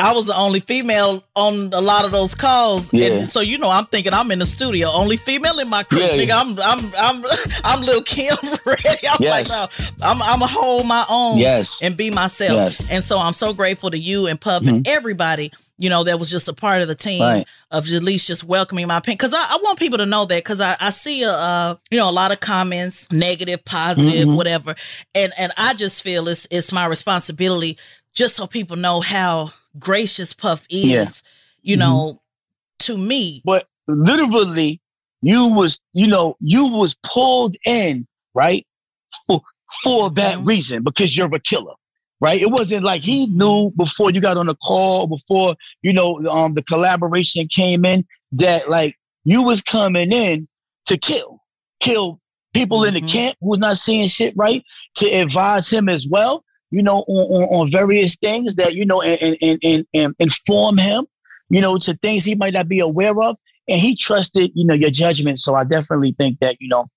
I 0.02 0.14
was 0.14 0.28
the 0.28 0.36
only 0.36 0.60
female 0.60 1.24
on 1.36 1.72
a 1.74 1.80
lot 1.80 2.06
of 2.06 2.12
those 2.12 2.34
calls, 2.34 2.92
yeah. 2.92 3.08
and 3.08 3.30
so 3.30 3.40
you 3.40 3.58
know, 3.58 3.70
I'm 3.70 3.86
thinking 3.86 4.14
I'm 4.14 4.32
in 4.32 4.40
the 4.40 4.46
studio, 4.46 4.90
only 4.90 5.16
female 5.16 5.60
in 5.60 5.70
my 5.70 5.84
crew. 5.84 6.02
Yeah. 6.02 6.18
Nigga, 6.18 6.32
I'm 6.32 6.60
I'm 6.60 6.92
I'm 6.98 7.24
I'm 7.64 7.86
little 7.86 8.02
Kim 8.02 8.36
ready. 8.66 9.08
I'm 9.10 9.18
yes. 9.20 9.30
like, 9.30 9.48
no, 9.48 10.08
I'm 10.08 10.22
I'm 10.24 10.40
gonna 10.40 10.52
hold 10.52 10.88
my 10.88 11.06
own, 11.08 11.38
yes. 11.38 11.84
and 11.84 11.96
be 11.96 12.10
myself. 12.10 12.52
Yes. 12.52 12.88
And 12.90 13.04
so 13.04 13.20
I'm 13.20 13.34
so 13.34 13.54
grateful 13.54 13.92
to 13.92 13.98
you 13.98 14.26
and 14.28 14.42
Puff 14.42 14.64
mm-hmm. 14.64 14.76
and 14.76 14.88
everybody, 14.88 15.52
you 15.78 15.90
know, 15.90 16.04
that 16.04 16.20
was 16.20 16.32
just 16.32 16.48
a 16.48 16.54
part 16.54 16.82
of 16.82 16.88
the 16.88 16.96
team 16.96 17.22
right. 17.22 17.48
of 17.70 17.92
at 17.92 18.04
least 18.04 18.28
just 18.28 18.44
welcoming 18.44 18.88
my 18.88 19.00
pain. 19.02 19.14
Because 19.14 19.34
I, 19.34 19.42
I, 19.42 19.60
want 19.62 19.78
people 19.78 20.00
to 20.00 20.06
know 20.06 20.26
that 20.26 20.44
because 20.44 20.62
I, 20.62 20.76
I 20.80 20.90
see 20.90 21.24
a 21.24 21.32
uh, 21.32 21.76
you 21.92 22.00
know 22.00 22.10
a 22.10 22.12
lot 22.12 22.32
of 22.32 22.40
comments, 22.40 23.12
negative, 23.12 23.64
positive, 23.66 24.28
mm-hmm. 24.28 24.36
whatever, 24.36 24.74
and 25.14 25.32
and 25.38 25.54
I 25.58 25.76
just 25.76 26.02
feel 26.02 26.28
it's 26.28 26.48
it's 26.50 26.72
my 26.72 26.88
responsibility 26.88 27.78
just 28.14 28.36
so 28.36 28.48
people 28.48 28.76
know 28.76 29.00
how 29.00 29.52
gracious 29.80 30.34
Puff 30.34 30.66
is, 30.70 30.84
yeah. 30.84 31.06
you 31.62 31.78
mm-hmm. 31.78 31.80
know, 31.80 32.18
to 32.80 32.98
me. 32.98 33.42
But 33.46 33.68
literally, 33.88 34.82
you 35.22 35.48
was, 35.48 35.80
you 35.94 36.08
know, 36.08 36.36
you 36.40 36.68
was 36.68 36.96
pulled 37.04 37.56
in, 37.66 38.08
right? 38.34 38.66
For, 39.28 39.42
for 39.84 40.10
that 40.12 40.38
mm-hmm. 40.38 40.48
reason, 40.48 40.84
because 40.84 41.16
you're 41.16 41.34
a 41.34 41.40
killer. 41.40 41.74
Right. 42.20 42.40
It 42.40 42.52
wasn't 42.52 42.84
like 42.84 43.02
he 43.02 43.26
knew 43.28 43.70
mm-hmm. 43.70 43.78
before 43.78 44.12
you 44.12 44.22
got 44.22 44.38
on 44.38 44.46
the 44.46 44.56
call, 44.56 45.08
before, 45.08 45.56
you 45.82 45.92
know, 45.92 46.20
um, 46.30 46.54
the 46.54 46.62
collaboration 46.62 47.48
came 47.48 47.84
in 47.84 48.06
that 48.34 48.70
like 48.70 48.96
you 49.24 49.42
was 49.42 49.64
coming 49.64 50.12
in 50.12 50.48
to 50.86 50.98
kill, 50.98 51.42
kill 51.80 52.20
people 52.54 52.80
mm-hmm. 52.80 52.90
in 52.90 52.94
the 52.94 53.00
mm-hmm. 53.00 53.10
camp 53.10 53.38
who 53.42 53.50
was 53.50 53.60
not 53.60 53.78
seeing 53.78 54.06
shit 54.06 54.36
right, 54.38 54.64
to 54.96 55.10
advise 55.10 55.68
him 55.68 55.90
as 55.90 56.06
well 56.08 56.44
you 56.72 56.82
know, 56.82 57.00
on, 57.08 57.44
on, 57.44 57.62
on 57.62 57.72
various 57.72 58.16
things 58.16 58.56
that, 58.56 58.74
you 58.74 58.86
know, 58.86 59.02
and, 59.02 59.38
and, 59.42 59.60
and, 59.64 59.86
and 59.94 60.16
inform 60.20 60.78
him, 60.78 61.06
you 61.50 61.62
know, 61.62 61.78
to 61.78 61.94
things 61.98 62.26
he 62.26 62.36
might 62.36 62.54
not 62.54 62.68
be 62.68 62.80
aware 62.80 63.22
of. 63.22 63.38
And 63.68 63.80
he 63.80 63.96
trusted, 63.96 64.52
you 64.56 64.66
know, 64.66 64.74
your 64.74 64.90
judgment. 64.90 65.40
So 65.40 65.54
I 65.54 65.64
definitely 65.64 66.14
think 66.14 66.40
that, 66.40 66.58
you 66.60 66.68
know, 66.68 66.88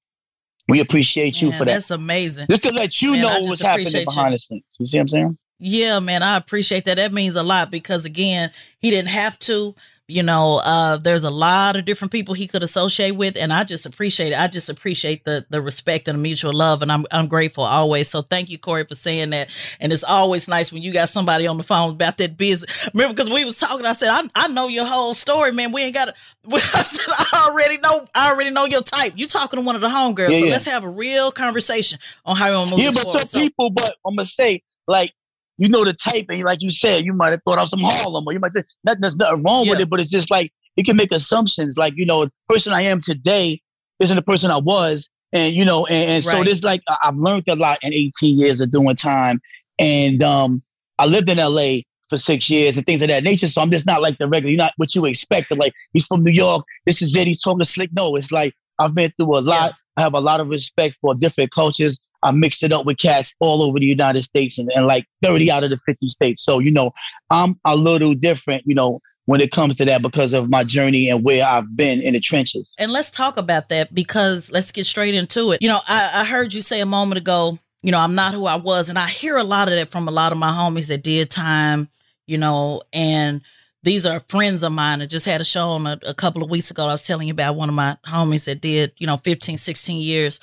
we 0.68 0.80
appreciate 0.80 1.42
you 1.42 1.50
man, 1.50 1.58
for 1.58 1.64
that. 1.66 1.72
That's 1.72 1.90
amazing. 1.90 2.46
Just 2.48 2.62
to 2.62 2.74
let 2.74 3.02
you 3.02 3.12
man, 3.12 3.22
know 3.22 3.40
what's 3.48 3.60
happening 3.60 4.04
behind 4.06 4.30
you. 4.30 4.34
the 4.34 4.38
scenes. 4.38 4.64
You 4.78 4.86
see 4.86 4.98
what 4.98 5.02
I'm 5.02 5.08
saying? 5.08 5.38
Yeah, 5.58 5.98
man, 6.00 6.22
I 6.22 6.36
appreciate 6.36 6.84
that. 6.86 6.96
That 6.96 7.12
means 7.12 7.36
a 7.36 7.42
lot 7.42 7.70
because 7.70 8.04
again, 8.04 8.50
he 8.78 8.90
didn't 8.90 9.10
have 9.10 9.38
to 9.40 9.74
you 10.06 10.22
know 10.22 10.60
uh 10.64 10.98
there's 10.98 11.24
a 11.24 11.30
lot 11.30 11.76
of 11.76 11.84
different 11.86 12.12
people 12.12 12.34
he 12.34 12.46
could 12.46 12.62
associate 12.62 13.12
with 13.12 13.38
and 13.40 13.52
i 13.52 13.64
just 13.64 13.86
appreciate 13.86 14.32
it. 14.32 14.38
I 14.38 14.48
just 14.48 14.68
appreciate 14.68 15.24
the 15.24 15.46
the 15.48 15.62
respect 15.62 16.08
and 16.08 16.18
the 16.18 16.22
mutual 16.22 16.52
love 16.52 16.82
and 16.82 16.92
i'm 16.92 17.06
i'm 17.10 17.26
grateful 17.26 17.64
always. 17.64 18.08
So 18.08 18.22
thank 18.22 18.50
you 18.50 18.58
corey 18.58 18.84
for 18.84 18.94
saying 18.94 19.30
that. 19.30 19.48
And 19.80 19.92
it's 19.92 20.04
always 20.04 20.46
nice 20.48 20.72
when 20.72 20.82
you 20.82 20.92
got 20.92 21.08
somebody 21.08 21.46
on 21.46 21.56
the 21.56 21.62
phone 21.62 21.90
about 21.90 22.18
that 22.18 22.36
business. 22.36 22.88
Remember 22.92 23.14
because 23.14 23.32
we 23.32 23.44
was 23.44 23.58
talking 23.58 23.86
i 23.86 23.92
said 23.92 24.10
I, 24.10 24.22
I 24.34 24.48
know 24.48 24.68
your 24.68 24.84
whole 24.84 25.14
story 25.14 25.52
man. 25.52 25.72
We 25.72 25.82
ain't 25.82 25.94
got 25.94 26.08
i 26.52 26.58
said 26.58 27.06
i 27.08 27.46
already 27.48 27.78
know 27.78 28.06
i 28.14 28.30
already 28.30 28.50
know 28.50 28.66
your 28.66 28.82
type. 28.82 29.14
You 29.16 29.26
talking 29.26 29.58
to 29.58 29.64
one 29.64 29.74
of 29.74 29.80
the 29.80 29.88
homegirls 29.88 30.30
yeah, 30.30 30.38
so 30.38 30.44
yeah. 30.44 30.52
let's 30.52 30.66
have 30.66 30.84
a 30.84 30.88
real 30.88 31.30
conversation 31.30 31.98
on 32.26 32.36
how 32.36 32.48
you 32.48 32.54
want 32.56 32.70
to 32.70 32.76
move 32.76 32.84
yeah 32.84 32.90
but 32.92 33.08
some 33.08 33.26
so, 33.26 33.38
people 33.38 33.70
but 33.70 33.96
i'm 34.06 34.14
gonna 34.14 34.24
say 34.24 34.62
like 34.86 35.12
you 35.58 35.68
know 35.68 35.84
the 35.84 35.92
type, 35.92 36.26
and 36.28 36.42
like 36.42 36.62
you 36.62 36.70
said, 36.70 37.04
you 37.04 37.12
might 37.12 37.30
have 37.30 37.40
thought 37.46 37.58
of 37.58 37.68
some 37.68 37.80
Harlem, 37.80 38.24
or 38.26 38.32
you 38.32 38.40
might 38.40 38.52
think 38.52 38.66
nothing, 38.82 39.00
there's 39.00 39.16
nothing 39.16 39.42
wrong 39.42 39.64
yeah. 39.64 39.72
with 39.72 39.80
it, 39.80 39.90
but 39.90 40.00
it's 40.00 40.10
just 40.10 40.30
like 40.30 40.52
you 40.76 40.84
can 40.84 40.96
make 40.96 41.12
assumptions. 41.12 41.76
Like 41.76 41.94
you 41.96 42.06
know, 42.06 42.24
the 42.24 42.32
person 42.48 42.72
I 42.72 42.82
am 42.82 43.00
today 43.00 43.60
isn't 44.00 44.16
the 44.16 44.22
person 44.22 44.50
I 44.50 44.58
was, 44.58 45.08
and 45.32 45.54
you 45.54 45.64
know, 45.64 45.86
and, 45.86 46.10
and 46.10 46.26
right. 46.26 46.38
so 46.38 46.44
this 46.44 46.62
like 46.62 46.82
I've 47.02 47.16
learned 47.16 47.44
a 47.48 47.56
lot 47.56 47.78
in 47.82 47.92
18 47.92 48.38
years 48.38 48.60
of 48.60 48.70
doing 48.70 48.96
time, 48.96 49.40
and 49.78 50.22
um, 50.22 50.62
I 50.98 51.06
lived 51.06 51.28
in 51.28 51.38
LA 51.38 51.78
for 52.10 52.18
six 52.18 52.50
years 52.50 52.76
and 52.76 52.84
things 52.84 53.02
of 53.02 53.08
that 53.08 53.24
nature. 53.24 53.48
So 53.48 53.62
I'm 53.62 53.70
just 53.70 53.86
not 53.86 54.02
like 54.02 54.18
the 54.18 54.28
regular. 54.28 54.50
You're 54.50 54.58
not 54.58 54.72
what 54.76 54.94
you 54.94 55.04
expect. 55.04 55.50
Like 55.50 55.72
he's 55.92 56.06
from 56.06 56.22
New 56.22 56.32
York. 56.32 56.64
This 56.86 57.02
is 57.02 57.16
it. 57.16 57.26
He's 57.26 57.38
talking 57.38 57.64
slick. 57.64 57.90
No, 57.92 58.16
it's 58.16 58.32
like 58.32 58.54
I've 58.78 58.94
been 58.94 59.12
through 59.18 59.38
a 59.38 59.40
lot. 59.40 59.70
Yeah. 59.70 59.72
I 59.96 60.02
have 60.02 60.14
a 60.14 60.20
lot 60.20 60.40
of 60.40 60.48
respect 60.48 60.96
for 61.00 61.14
different 61.14 61.52
cultures. 61.52 61.98
I 62.24 62.32
mixed 62.32 62.62
it 62.62 62.72
up 62.72 62.86
with 62.86 62.98
cats 62.98 63.34
all 63.38 63.62
over 63.62 63.78
the 63.78 63.86
United 63.86 64.22
States 64.24 64.58
and, 64.58 64.70
and 64.74 64.86
like 64.86 65.06
30 65.22 65.50
out 65.50 65.62
of 65.62 65.70
the 65.70 65.76
50 65.76 66.08
states. 66.08 66.42
So, 66.42 66.58
you 66.58 66.70
know, 66.70 66.92
I'm 67.30 67.54
a 67.64 67.76
little 67.76 68.14
different, 68.14 68.64
you 68.66 68.74
know, 68.74 69.00
when 69.26 69.40
it 69.40 69.52
comes 69.52 69.76
to 69.76 69.84
that 69.84 70.02
because 70.02 70.34
of 70.34 70.50
my 70.50 70.64
journey 70.64 71.08
and 71.08 71.24
where 71.24 71.44
I've 71.46 71.76
been 71.76 72.00
in 72.00 72.14
the 72.14 72.20
trenches. 72.20 72.74
And 72.78 72.92
let's 72.92 73.10
talk 73.10 73.36
about 73.36 73.68
that 73.68 73.94
because 73.94 74.50
let's 74.52 74.72
get 74.72 74.86
straight 74.86 75.14
into 75.14 75.52
it. 75.52 75.62
You 75.62 75.68
know, 75.68 75.80
I, 75.86 76.10
I 76.16 76.24
heard 76.24 76.52
you 76.52 76.60
say 76.60 76.80
a 76.80 76.86
moment 76.86 77.20
ago, 77.20 77.58
you 77.82 77.92
know, 77.92 78.00
I'm 78.00 78.14
not 78.14 78.34
who 78.34 78.46
I 78.46 78.56
was. 78.56 78.88
And 78.88 78.98
I 78.98 79.06
hear 79.06 79.36
a 79.36 79.44
lot 79.44 79.68
of 79.68 79.74
that 79.74 79.88
from 79.88 80.08
a 80.08 80.10
lot 80.10 80.32
of 80.32 80.38
my 80.38 80.50
homies 80.50 80.88
that 80.88 81.02
did 81.02 81.30
time, 81.30 81.88
you 82.26 82.38
know, 82.38 82.82
and 82.92 83.42
these 83.82 84.06
are 84.06 84.20
friends 84.28 84.62
of 84.62 84.72
mine. 84.72 85.02
I 85.02 85.06
just 85.06 85.26
had 85.26 85.42
a 85.42 85.44
show 85.44 85.68
on 85.68 85.86
a, 85.86 85.98
a 86.06 86.14
couple 86.14 86.42
of 86.42 86.50
weeks 86.50 86.70
ago. 86.70 86.86
I 86.86 86.92
was 86.92 87.06
telling 87.06 87.28
you 87.28 87.32
about 87.32 87.56
one 87.56 87.68
of 87.68 87.74
my 87.74 87.96
homies 88.06 88.46
that 88.46 88.62
did, 88.62 88.92
you 88.96 89.06
know, 89.06 89.18
15, 89.18 89.58
16 89.58 89.96
years 89.98 90.40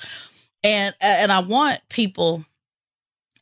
and 0.64 0.94
uh, 1.02 1.16
and 1.20 1.32
I 1.32 1.40
want 1.40 1.80
people 1.88 2.44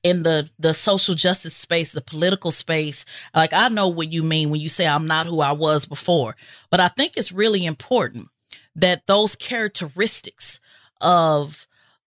in 0.02 0.22
the 0.22 0.50
the 0.58 0.74
social 0.74 1.14
justice 1.14 1.54
space, 1.54 1.92
the 1.92 2.00
political 2.00 2.50
space. 2.50 3.04
Like 3.34 3.52
I 3.52 3.68
know 3.68 3.88
what 3.88 4.12
you 4.12 4.22
mean 4.22 4.50
when 4.50 4.60
you 4.60 4.68
say 4.68 4.86
I'm 4.86 5.06
not 5.06 5.26
who 5.26 5.40
I 5.40 5.52
was 5.52 5.86
before, 5.86 6.36
but 6.70 6.80
I 6.80 6.88
think 6.88 7.16
it's 7.16 7.32
really 7.32 7.64
important 7.64 8.28
that 8.76 9.06
those 9.06 9.36
characteristics 9.36 10.60
of 11.00 11.66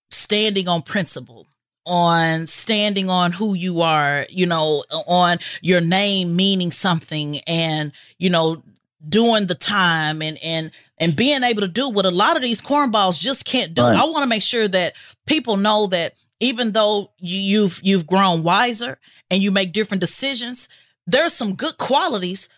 standing 0.10 0.68
on 0.68 0.82
principle 0.82 1.48
on 1.86 2.48
standing 2.48 3.10
on 3.10 3.32
who 3.32 3.54
you 3.54 3.82
are, 3.82 4.26
you 4.30 4.46
know, 4.46 4.84
on 5.08 5.38
your 5.62 5.82
name 5.82 6.36
meaning 6.36 6.72
something 6.72 7.40
and, 7.46 7.92
you 8.18 8.30
know, 8.30 8.64
doing 9.08 9.48
the 9.48 9.56
time 9.56 10.22
and 10.22 10.38
and 10.44 10.72
and 10.98 11.16
being 11.16 11.44
able 11.44 11.62
to 11.62 11.68
do 11.68 11.90
what 11.90 12.06
a 12.06 12.12
lot 12.12 12.36
of 12.36 12.44
these 12.44 12.62
cornballs 12.62 13.20
just 13.20 13.46
can't 13.46 13.74
do. 13.74 13.82
Right. 13.82 13.96
I 13.96 14.06
want 14.06 14.24
to 14.24 14.30
make 14.30 14.44
sure 14.44 14.68
that 14.68 14.94
people 15.26 15.58
know 15.58 15.88
that 15.88 16.14
even 16.40 16.72
though 16.72 17.12
you, 17.18 17.40
you've 17.40 17.80
you've 17.84 18.08
grown 18.08 18.44
wiser 18.44 18.98
and 19.32 19.42
you 19.42 19.52
make 19.52 19.74
different 19.74 20.02
decisions, 20.02 20.70
there's 21.08 21.34
some 21.34 21.56
good 21.56 21.78
qualities 21.78 22.50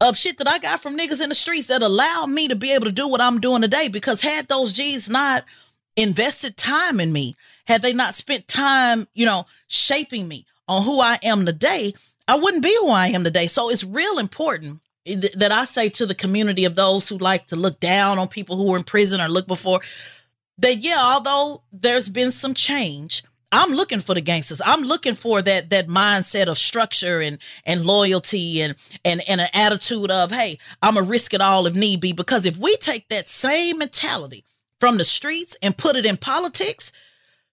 of 0.00 0.16
shit 0.16 0.38
that 0.38 0.48
I 0.48 0.58
got 0.58 0.80
from 0.80 0.96
niggas 0.96 1.22
in 1.22 1.28
the 1.28 1.34
streets 1.34 1.68
that 1.68 1.82
allowed 1.82 2.26
me 2.26 2.48
to 2.48 2.56
be 2.56 2.74
able 2.74 2.86
to 2.86 2.92
do 2.92 3.08
what 3.08 3.20
I'm 3.20 3.40
doing 3.40 3.62
today. 3.62 3.88
Because 3.88 4.20
had 4.20 4.48
those 4.48 4.72
G's 4.72 5.08
not 5.08 5.44
invested 5.96 6.56
time 6.56 7.00
in 7.00 7.12
me, 7.12 7.34
had 7.66 7.82
they 7.82 7.92
not 7.92 8.14
spent 8.14 8.48
time, 8.48 9.06
you 9.14 9.26
know, 9.26 9.44
shaping 9.68 10.28
me 10.28 10.46
on 10.68 10.82
who 10.82 11.00
I 11.00 11.18
am 11.22 11.46
today, 11.46 11.92
I 12.28 12.36
wouldn't 12.36 12.62
be 12.62 12.74
who 12.80 12.90
I 12.90 13.08
am 13.08 13.24
today. 13.24 13.46
So 13.46 13.70
it's 13.70 13.84
real 13.84 14.18
important 14.18 14.80
that 15.06 15.52
I 15.52 15.64
say 15.64 15.88
to 15.90 16.06
the 16.06 16.14
community 16.14 16.64
of 16.64 16.74
those 16.74 17.08
who 17.08 17.18
like 17.18 17.46
to 17.46 17.56
look 17.56 17.80
down 17.80 18.18
on 18.18 18.28
people 18.28 18.56
who 18.56 18.70
were 18.70 18.76
in 18.76 18.82
prison 18.82 19.20
or 19.20 19.28
look 19.28 19.46
before 19.46 19.80
that, 20.58 20.78
yeah, 20.78 20.96
although 20.98 21.62
there's 21.72 22.08
been 22.08 22.30
some 22.30 22.54
change, 22.54 23.22
I'm 23.52 23.70
looking 23.70 24.00
for 24.00 24.14
the 24.14 24.20
gangsters. 24.20 24.60
I'm 24.64 24.82
looking 24.82 25.14
for 25.14 25.40
that 25.42 25.70
that 25.70 25.86
mindset 25.86 26.46
of 26.48 26.58
structure 26.58 27.20
and 27.20 27.38
and 27.64 27.84
loyalty 27.84 28.60
and 28.62 28.74
and 29.04 29.22
and 29.28 29.40
an 29.40 29.48
attitude 29.54 30.10
of, 30.10 30.30
hey, 30.30 30.58
I'm 30.82 30.96
a 30.96 31.02
risk 31.02 31.34
it 31.34 31.40
all 31.40 31.66
if 31.66 31.74
need 31.74 32.00
be. 32.00 32.12
Because 32.12 32.44
if 32.44 32.58
we 32.58 32.74
take 32.76 33.08
that 33.08 33.28
same 33.28 33.78
mentality 33.78 34.44
from 34.80 34.98
the 34.98 35.04
streets 35.04 35.56
and 35.62 35.76
put 35.76 35.96
it 35.96 36.04
in 36.04 36.16
politics, 36.16 36.92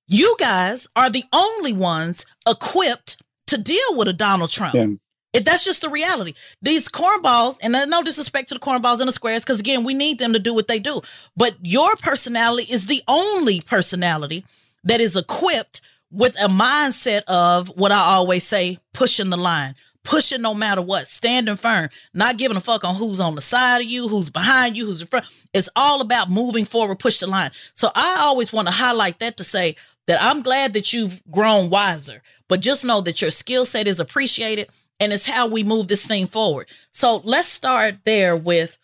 you 0.08 0.36
guys 0.40 0.88
are 0.96 1.10
the 1.10 1.24
only 1.32 1.74
ones 1.74 2.26
equipped 2.48 3.22
to 3.48 3.58
deal 3.62 3.98
with 3.98 4.08
a 4.08 4.14
Donald 4.14 4.50
Trump. 4.50 4.74
Yeah. 4.74 4.88
It, 5.34 5.46
that's 5.46 5.66
just 5.66 5.82
the 5.82 5.90
reality. 5.90 6.34
These 6.62 6.90
cornballs, 6.90 7.58
and 7.64 7.74
no 7.90 8.04
disrespect 8.04 8.50
to 8.50 8.54
the 8.54 8.60
cornballs 8.60 9.00
and 9.00 9.08
the 9.08 9.12
squares, 9.12 9.44
because 9.44 9.60
again, 9.60 9.84
we 9.84 9.94
need 9.94 10.20
them 10.20 10.34
to 10.34 10.40
do 10.40 10.54
what 10.54 10.68
they 10.68 10.80
do. 10.80 11.02
But 11.36 11.56
your 11.62 11.96
personality 11.98 12.72
is 12.72 12.86
the 12.86 13.02
only 13.08 13.62
personality 13.62 14.46
that 14.84 15.02
is 15.02 15.18
equipped 15.18 15.82
with 16.12 16.36
a 16.40 16.48
mindset 16.48 17.24
of 17.24 17.70
what 17.70 17.92
I 17.92 18.00
always 18.00 18.44
say, 18.44 18.78
pushing 18.94 19.32
the 19.32 19.38
line, 19.38 19.74
pushing 20.04 20.42
no 20.42 20.54
matter 20.54 20.82
what, 20.82 21.08
standing 21.08 21.56
firm, 21.56 21.90
not 22.14 22.38
giving 22.38 22.58
a 22.58 22.62
fuck 22.62 22.84
on 22.84 22.96
who's 22.96 23.20
on 23.20 23.34
the 23.34 23.42
side 23.42 23.82
of 23.82 23.88
you, 23.88 24.08
who's 24.08 24.30
behind 24.30 24.78
you, 24.78 24.86
who's 24.86 25.02
in 25.02 25.08
front. 25.08 25.26
It's 25.54 25.70
all 25.76 26.02
about 26.02 26.30
moving 26.30 26.66
forward, 26.66 27.00
push 27.00 27.20
the 27.20 27.28
line. 27.28 27.50
So 27.74 27.90
I 27.96 28.18
always 28.20 28.54
want 28.54 28.68
to 28.68 28.74
highlight 28.74 29.20
that 29.20 29.38
to 29.38 29.44
say 29.44 29.76
that 30.06 30.22
I'm 30.22 30.42
glad 30.42 30.74
that 30.74 30.94
you've 30.94 31.22
grown 31.32 31.70
wiser, 31.70 32.22
but 32.48 32.60
just 32.60 32.86
know 32.86 33.02
that 33.02 33.22
your 33.22 33.32
skill 33.32 33.66
set 33.66 33.88
is 33.88 34.00
appreciated 34.00 34.70
and 35.04 35.12
it's 35.12 35.26
how 35.26 35.48
we 35.48 35.64
move 35.64 35.90
this 35.90 36.08
thing 36.08 36.28
forward. 36.28 36.70
So 36.94 37.18
let's 37.26 37.50
start 37.50 37.98
there 38.06 38.38
with, 38.38 38.78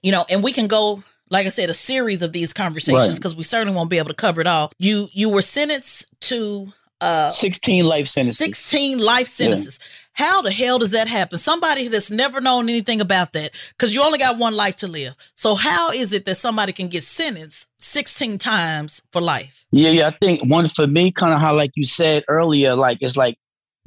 you 0.00 0.10
know, 0.10 0.24
and 0.30 0.42
we 0.42 0.52
can 0.52 0.68
go, 0.68 1.02
like 1.28 1.44
I 1.44 1.50
said, 1.50 1.68
a 1.68 1.74
series 1.74 2.22
of 2.22 2.32
these 2.32 2.54
conversations 2.54 3.18
because 3.18 3.34
right. 3.34 3.38
we 3.38 3.44
certainly 3.44 3.76
won't 3.76 3.90
be 3.90 3.98
able 3.98 4.08
to 4.08 4.14
cover 4.14 4.40
it 4.40 4.46
all. 4.46 4.72
You 4.78 5.08
you 5.12 5.30
were 5.30 5.42
sentenced 5.42 6.08
to 6.22 6.72
uh 7.00 7.30
16 7.30 7.84
life 7.84 8.08
sentences 8.08 8.38
16 8.38 8.98
life 8.98 9.28
sentences 9.28 9.78
yeah. 10.18 10.26
how 10.26 10.42
the 10.42 10.50
hell 10.50 10.80
does 10.80 10.90
that 10.90 11.06
happen 11.06 11.38
somebody 11.38 11.86
that's 11.86 12.10
never 12.10 12.40
known 12.40 12.68
anything 12.68 13.00
about 13.00 13.32
that 13.34 13.52
because 13.70 13.94
you 13.94 14.02
only 14.02 14.18
got 14.18 14.36
one 14.36 14.52
life 14.52 14.74
to 14.74 14.88
live 14.88 15.14
so 15.36 15.54
how 15.54 15.92
is 15.92 16.12
it 16.12 16.26
that 16.26 16.34
somebody 16.34 16.72
can 16.72 16.88
get 16.88 17.04
sentenced 17.04 17.70
16 17.78 18.36
times 18.38 19.00
for 19.12 19.22
life 19.22 19.64
yeah 19.70 19.90
yeah 19.90 20.08
i 20.08 20.10
think 20.10 20.40
one 20.50 20.68
for 20.68 20.88
me 20.88 21.12
kind 21.12 21.32
of 21.32 21.38
how 21.38 21.54
like 21.54 21.70
you 21.76 21.84
said 21.84 22.24
earlier 22.26 22.74
like 22.74 22.98
it's 23.00 23.16
like 23.16 23.38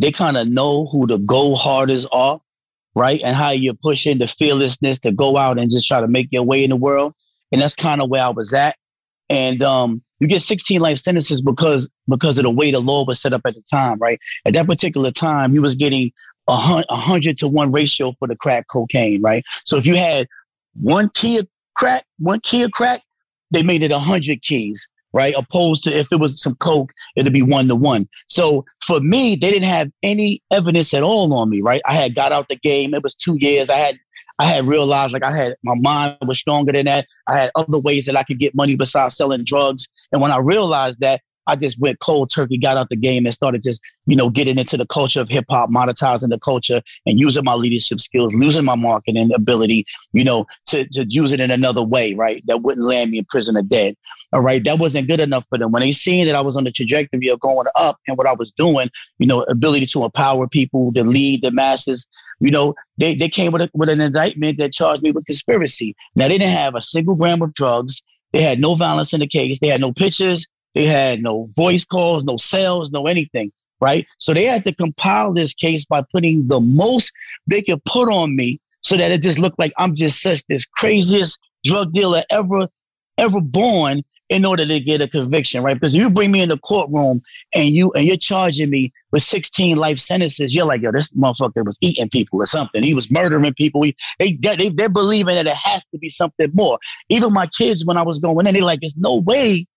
they 0.02 0.12
kind 0.12 0.38
of 0.38 0.48
know 0.48 0.88
who 0.88 1.08
the 1.08 1.18
go 1.18 1.56
harders 1.56 2.06
are 2.12 2.40
right 2.96 3.22
and 3.24 3.36
how 3.36 3.52
you're 3.52 3.74
pushing 3.74 4.18
the 4.18 4.28
fearlessness 4.28 5.00
to 5.00 5.12
go 5.12 5.38
out 5.38 5.58
and 5.58 5.72
just 5.72 5.88
try 5.88 6.02
to 6.02 6.08
make 6.08 6.28
your 6.32 6.44
way 6.44 6.64
in 6.64 6.70
the 6.70 6.76
world 6.76 7.14
and 7.52 7.62
that's 7.62 7.76
kind 7.76 8.02
of 8.02 8.10
where 8.10 8.24
i 8.24 8.30
was 8.30 8.54
at 8.54 8.76
and 9.30 9.64
um 9.64 10.02
you 10.22 10.28
get 10.28 10.42
16 10.44 10.80
life 10.80 11.00
sentences 11.00 11.42
because 11.42 11.92
because 12.08 12.38
of 12.38 12.44
the 12.44 12.52
way 12.52 12.70
the 12.70 12.80
law 12.80 13.04
was 13.04 13.20
set 13.20 13.34
up 13.34 13.42
at 13.44 13.56
the 13.56 13.64
time, 13.72 13.98
right? 13.98 14.20
At 14.46 14.54
that 14.54 14.68
particular 14.68 15.10
time, 15.10 15.54
you 15.54 15.64
was 15.64 15.74
getting 15.74 16.12
a 16.48 16.56
hundred 16.56 17.40
to 17.40 17.48
one 17.48 17.72
ratio 17.72 18.14
for 18.20 18.28
the 18.28 18.36
crack 18.36 18.68
cocaine, 18.70 19.22
right? 19.24 19.44
So 19.66 19.78
if 19.78 19.86
you 19.86 19.96
had 19.96 20.28
one 20.80 21.10
key 21.16 21.40
of 21.40 21.48
crack, 21.76 22.06
one 22.20 22.40
key 22.40 22.62
of 22.62 22.72
crack, 22.72 23.02
they 23.50 23.64
made 23.64 23.84
it 23.84 23.92
a 23.92 23.98
hundred 23.98 24.44
keys, 24.44 24.88
right? 25.14 25.34
Opposed 25.38 25.84
to 25.86 25.98
if 25.98 26.08
it 26.12 26.20
was 26.20 26.42
some 26.42 26.56
coke, 26.56 26.94
it'd 27.16 27.34
be 27.34 27.42
one 27.42 27.68
to 27.68 27.76
one. 27.76 28.08
So 28.28 28.66
for 28.86 29.00
me, 29.00 29.36
they 29.36 29.52
didn't 29.52 29.70
have 29.70 29.92
any 30.04 30.42
evidence 30.52 30.94
at 30.94 31.04
all 31.04 31.34
on 31.34 31.50
me, 31.50 31.62
right? 31.62 31.82
I 31.86 31.94
had 31.94 32.16
got 32.16 32.32
out 32.32 32.50
the 32.50 32.56
game. 32.56 32.94
It 32.94 33.04
was 33.04 33.16
two 33.16 33.38
years. 33.40 33.70
I 33.70 33.78
had 33.78 34.00
I 34.40 34.46
had 34.46 34.66
realized 34.66 35.14
like 35.14 35.24
I 35.24 35.36
had 35.36 35.56
my 35.64 35.76
mind 35.76 36.18
was 36.26 36.40
stronger 36.40 36.72
than 36.72 36.86
that. 36.86 37.06
I 37.28 37.38
had 37.38 37.52
other 37.56 37.78
ways 37.78 38.06
that 38.06 38.18
I 38.18 38.24
could 38.24 38.40
get 38.40 38.56
money 38.56 38.76
besides 38.76 39.16
selling 39.16 39.44
drugs. 39.44 39.88
And 40.12 40.22
when 40.22 40.32
I 40.32 40.40
realized 40.40 41.00
that, 41.02 41.22
I 41.48 41.56
just 41.56 41.80
went 41.80 42.00
cold 42.00 42.32
turkey, 42.34 42.58
got 42.58 42.78
out 42.78 42.90
the 42.90 42.96
game, 42.96 43.26
and 43.26 43.34
started 43.34 43.62
just, 43.62 43.82
you 44.06 44.16
know, 44.16 44.30
getting 44.30 44.58
into 44.58 44.78
the 44.78 44.86
culture 44.86 45.22
of 45.22 45.30
hip 45.30 45.46
hop, 45.50 45.70
monetizing 45.70 46.30
the 46.30 46.40
culture, 46.40 46.82
and 47.06 47.20
using 47.20 47.44
my 47.44 47.54
leadership 47.54 48.00
skills, 48.00 48.34
losing 48.34 48.66
my 48.66 48.76
marketing 48.76 49.32
ability, 49.34 49.86
you 50.14 50.24
know, 50.24 50.46
to, 50.68 50.88
to 50.90 51.06
use 51.10 51.32
it 51.32 51.40
in 51.40 51.52
another 51.52 51.84
way, 51.84 52.14
right? 52.14 52.44
That 52.48 52.62
wouldn't 52.62 52.86
land 52.86 53.12
me 53.12 53.20
in 53.20 53.26
prison 53.26 53.58
or 53.58 53.64
dead. 53.64 53.96
All 54.34 54.42
right. 54.42 54.64
That 54.64 54.80
wasn't 54.80 55.08
good 55.08 55.20
enough 55.20 55.46
for 55.50 55.58
them. 55.58 55.72
When 55.72 55.82
they 55.82 55.92
seen 55.92 56.28
that 56.28 56.36
I 56.36 56.42
was 56.42 56.56
on 56.56 56.64
the 56.64 56.72
trajectory 56.72 57.28
of 57.30 57.40
going 57.40 57.68
up 57.76 58.00
and 58.08 58.18
what 58.18 58.28
I 58.28 58.34
was 58.34 58.52
doing, 58.52 58.90
you 59.20 59.28
know, 59.28 59.42
ability 59.44 59.88
to 59.88 60.06
empower 60.06 60.48
people, 60.48 60.94
to 60.94 61.04
lead 61.04 61.42
the 61.42 61.52
masses, 61.52 62.08
you 62.40 62.50
know, 62.50 62.74
they, 62.98 63.14
they 63.16 63.30
came 63.30 63.52
with, 63.52 63.62
a, 63.62 63.70
with 63.74 63.90
an 63.90 64.02
indictment 64.02 64.58
that 64.58 64.74
charged 64.74 65.04
me 65.04 65.12
with 65.12 65.26
conspiracy. 65.26 65.96
Now, 66.16 66.28
they 66.28 66.38
didn't 66.38 66.58
have 66.58 66.76
a 66.76 66.82
single 66.82 67.16
gram 67.16 67.42
of 67.42 67.54
drugs. 67.54 68.02
They 68.32 68.42
had 68.42 68.60
no 68.60 68.76
violence 68.76 69.14
in 69.14 69.20
the 69.20 69.28
case. 69.28 69.60
They 69.60 69.68
had 69.68 69.82
no 69.82 69.94
pictures. 69.94 70.48
They 70.76 70.86
had 70.86 71.22
no 71.22 71.48
voice 71.56 71.86
calls, 71.86 72.24
no 72.24 72.38
sales, 72.38 72.92
no 72.92 73.08
anything, 73.08 73.52
right? 73.80 74.06
So 74.18 74.34
they 74.34 74.46
had 74.46 74.64
to 74.66 74.74
compile 74.74 75.34
this 75.34 75.54
case 75.54 75.86
by 75.86 76.04
putting 76.12 76.48
the 76.48 76.60
most 76.60 77.12
they 77.48 77.62
could 77.62 77.84
put 77.86 78.12
on 78.12 78.36
me 78.36 78.60
so 78.82 78.98
that 78.98 79.12
it 79.12 79.22
just 79.22 79.40
looked 79.40 79.60
like 79.60 79.74
I'm 79.78 79.96
just 79.96 80.22
such 80.22 80.44
this 80.48 80.66
craziest 80.66 81.40
drug 81.66 81.94
dealer 81.94 82.24
ever, 82.30 82.68
ever 83.18 83.42
born 83.42 84.04
in 84.32 84.46
order 84.46 84.66
to 84.66 84.80
get 84.80 85.02
a 85.02 85.10
conviction, 85.10 85.62
right? 85.62 85.74
Because 85.74 85.94
if 85.94 86.00
you 86.00 86.10
bring 86.10 86.32
me 86.32 86.42
in 86.42 86.48
the 86.48 86.58
courtroom 86.58 87.22
and 87.54 87.68
you 87.68 87.92
and 87.92 88.06
you're 88.06 88.16
charging 88.16 88.70
me 88.70 88.94
with 89.12 89.24
16 89.24 89.76
life 89.76 90.00
sentences, 90.00 90.56
you're 90.56 90.66
like, 90.66 90.82
yo, 90.82 90.94
this 90.94 91.12
motherfucker 91.12 91.66
was 91.66 91.78
eating 91.82 92.08
people 92.08 92.42
or 92.42 92.46
something. 92.46 92.82
He 92.82 92.94
was 92.94 93.12
murdering 93.12 93.54
people. 93.54 93.84
He, 93.84 93.94
they, 94.20 94.32
they 94.42 94.70
they're 94.70 94.88
believing 94.88 95.36
that 95.36 95.48
it 95.48 95.56
has 95.56 95.84
to 95.94 96.00
be 96.00 96.08
something 96.08 96.50
more. 96.54 96.80
Even 97.10 97.34
my 97.34 97.48
kids, 97.48 97.86
when 97.86 97.98
I 97.98 98.04
was 98.04 98.20
going 98.20 98.48
in, 98.48 98.54
they're 98.54 98.64
like, 98.64 98.80
there's 98.80 98.96
no 98.96 99.16
way 99.16 99.68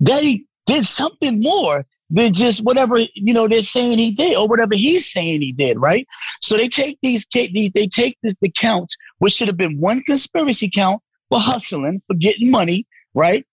he 0.00 0.46
did 0.66 0.86
something 0.86 1.40
more 1.40 1.84
than 2.10 2.32
just 2.32 2.64
whatever 2.64 2.98
you 2.98 3.34
know 3.34 3.46
they're 3.46 3.62
saying 3.62 3.98
he 3.98 4.10
did 4.10 4.36
or 4.36 4.48
whatever 4.48 4.74
he's 4.74 5.10
saying 5.10 5.42
he 5.42 5.52
did, 5.52 5.78
right? 5.78 6.06
So 6.40 6.56
they 6.56 6.68
take 6.68 6.98
these 7.02 7.26
they, 7.34 7.70
they 7.74 7.86
take 7.86 8.16
this 8.22 8.34
the 8.40 8.50
counts, 8.50 8.96
which 9.18 9.34
should 9.34 9.48
have 9.48 9.56
been 9.56 9.78
one 9.78 10.02
conspiracy 10.02 10.70
count 10.70 11.02
for 11.28 11.40
hustling, 11.40 12.00
for 12.06 12.14
getting 12.14 12.50
money, 12.50 12.86
right? 13.14 13.44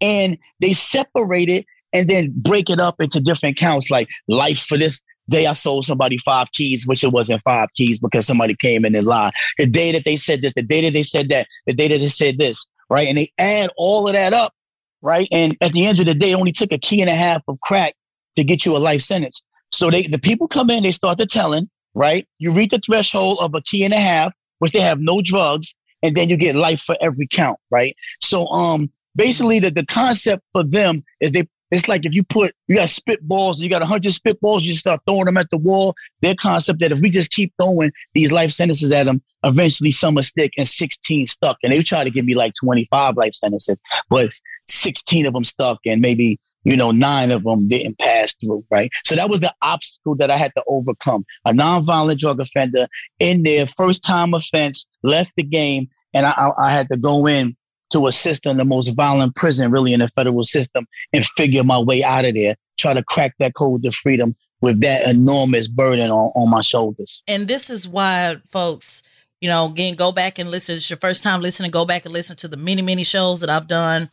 and 0.00 0.38
they 0.60 0.72
separate 0.72 1.48
it 1.48 1.66
and 1.92 2.08
then 2.08 2.32
break 2.36 2.70
it 2.70 2.80
up 2.80 3.00
into 3.00 3.20
different 3.20 3.56
counts 3.56 3.90
like 3.90 4.08
life 4.28 4.60
for 4.60 4.78
this 4.78 5.02
day 5.30 5.46
I 5.46 5.52
sold 5.52 5.84
somebody 5.84 6.16
five 6.18 6.50
keys, 6.52 6.86
which 6.86 7.04
it 7.04 7.12
wasn't 7.12 7.42
five 7.42 7.68
keys 7.76 7.98
because 7.98 8.26
somebody 8.26 8.56
came 8.58 8.84
in 8.84 8.94
and 8.94 9.06
lied. 9.06 9.34
The 9.58 9.66
day 9.66 9.92
that 9.92 10.04
they 10.04 10.16
said 10.16 10.40
this, 10.40 10.54
the 10.54 10.62
day 10.62 10.82
that 10.82 10.94
they 10.94 11.02
said 11.02 11.28
that, 11.28 11.46
the 11.66 11.74
day 11.74 11.88
that 11.88 11.98
they 11.98 12.08
said 12.08 12.38
this, 12.38 12.64
right? 12.88 13.08
And 13.08 13.18
they 13.18 13.30
add 13.38 13.70
all 13.76 14.06
of 14.08 14.14
that 14.14 14.32
up, 14.32 14.54
right? 15.02 15.28
And 15.30 15.56
at 15.60 15.72
the 15.72 15.86
end 15.86 16.00
of 16.00 16.06
the 16.06 16.14
day, 16.14 16.30
it 16.30 16.34
only 16.34 16.52
took 16.52 16.72
a 16.72 16.78
key 16.78 17.00
and 17.00 17.10
a 17.10 17.14
half 17.14 17.42
of 17.48 17.60
crack 17.60 17.94
to 18.36 18.44
get 18.44 18.64
you 18.64 18.76
a 18.76 18.78
life 18.78 19.02
sentence. 19.02 19.42
So 19.72 19.90
they 19.90 20.06
the 20.06 20.18
people 20.18 20.48
come 20.48 20.70
in, 20.70 20.82
they 20.82 20.92
start 20.92 21.18
the 21.18 21.26
telling, 21.26 21.68
right? 21.94 22.26
You 22.38 22.52
reach 22.52 22.70
the 22.70 22.78
threshold 22.78 23.38
of 23.40 23.54
a 23.54 23.60
key 23.60 23.84
and 23.84 23.92
a 23.92 23.98
half, 23.98 24.32
which 24.60 24.72
they 24.72 24.80
have 24.80 25.00
no 25.00 25.20
drugs, 25.20 25.74
and 26.02 26.16
then 26.16 26.28
you 26.28 26.36
get 26.36 26.54
life 26.54 26.80
for 26.80 26.96
every 27.00 27.26
count, 27.26 27.58
right? 27.70 27.94
So 28.22 28.46
um 28.48 28.90
basically 29.16 29.58
the, 29.58 29.70
the 29.70 29.84
concept 29.84 30.42
for 30.52 30.64
them 30.64 31.04
is 31.20 31.32
they 31.32 31.46
it's 31.70 31.86
like 31.86 32.06
if 32.06 32.14
you 32.14 32.24
put 32.24 32.54
you 32.66 32.76
got 32.76 32.88
spitballs, 32.88 33.60
you 33.60 33.68
got 33.68 33.82
hundred 33.82 34.12
spitballs, 34.12 34.62
you 34.62 34.74
start 34.74 35.00
throwing 35.06 35.26
them 35.26 35.36
at 35.36 35.50
the 35.50 35.58
wall. 35.58 35.94
Their 36.22 36.34
concept 36.34 36.80
that 36.80 36.92
if 36.92 37.00
we 37.00 37.10
just 37.10 37.30
keep 37.30 37.52
throwing 37.60 37.92
these 38.14 38.32
life 38.32 38.52
sentences 38.52 38.90
at 38.90 39.04
them, 39.04 39.22
eventually 39.44 39.90
some 39.90 40.14
will 40.14 40.22
stick 40.22 40.52
and 40.56 40.66
16 40.66 41.26
stuck. 41.26 41.58
And 41.62 41.72
they 41.72 41.82
try 41.82 42.04
to 42.04 42.10
give 42.10 42.24
me 42.24 42.34
like 42.34 42.54
25 42.54 43.16
life 43.16 43.34
sentences, 43.34 43.82
but 44.08 44.30
16 44.68 45.26
of 45.26 45.34
them 45.34 45.44
stuck 45.44 45.78
and 45.86 46.00
maybe 46.00 46.38
you 46.64 46.76
know 46.76 46.90
nine 46.90 47.30
of 47.30 47.44
them 47.44 47.68
didn't 47.68 47.98
pass 47.98 48.34
through. 48.34 48.64
Right. 48.70 48.90
So 49.04 49.16
that 49.16 49.30
was 49.30 49.40
the 49.40 49.54
obstacle 49.62 50.16
that 50.16 50.30
I 50.30 50.36
had 50.36 50.52
to 50.56 50.64
overcome. 50.66 51.24
A 51.44 51.52
nonviolent 51.52 52.18
drug 52.18 52.40
offender 52.40 52.88
in 53.18 53.42
their 53.42 53.66
first 53.66 54.04
time 54.04 54.34
offense 54.34 54.86
left 55.02 55.32
the 55.36 55.42
game, 55.44 55.88
and 56.12 56.26
I, 56.26 56.52
I, 56.58 56.72
had 56.72 56.88
to 56.90 56.96
go 56.96 57.26
in 57.26 57.56
to 57.90 58.06
assist 58.06 58.46
in 58.46 58.56
the 58.56 58.64
most 58.64 58.88
violent 58.88 59.34
prison 59.34 59.70
really 59.70 59.92
in 59.92 60.00
the 60.00 60.08
federal 60.08 60.44
system 60.44 60.86
and 61.12 61.24
figure 61.24 61.64
my 61.64 61.78
way 61.78 62.04
out 62.04 62.24
of 62.24 62.34
there, 62.34 62.56
try 62.76 62.92
to 62.92 63.02
crack 63.02 63.34
that 63.38 63.54
code 63.54 63.82
to 63.82 63.90
freedom 63.90 64.34
with 64.60 64.80
that 64.80 65.08
enormous 65.08 65.68
burden 65.68 66.10
on, 66.10 66.32
on 66.34 66.50
my 66.50 66.62
shoulders. 66.62 67.22
And 67.28 67.46
this 67.46 67.70
is 67.70 67.88
why 67.88 68.36
folks, 68.50 69.02
you 69.40 69.48
know, 69.48 69.66
again, 69.66 69.94
go 69.94 70.12
back 70.12 70.38
and 70.38 70.50
listen. 70.50 70.74
It's 70.74 70.90
your 70.90 70.98
first 70.98 71.22
time 71.22 71.40
listening, 71.40 71.70
go 71.70 71.86
back 71.86 72.04
and 72.04 72.12
listen 72.12 72.36
to 72.36 72.48
the 72.48 72.56
many, 72.56 72.82
many 72.82 73.04
shows 73.04 73.40
that 73.40 73.50
I've 73.50 73.68
done. 73.68 74.10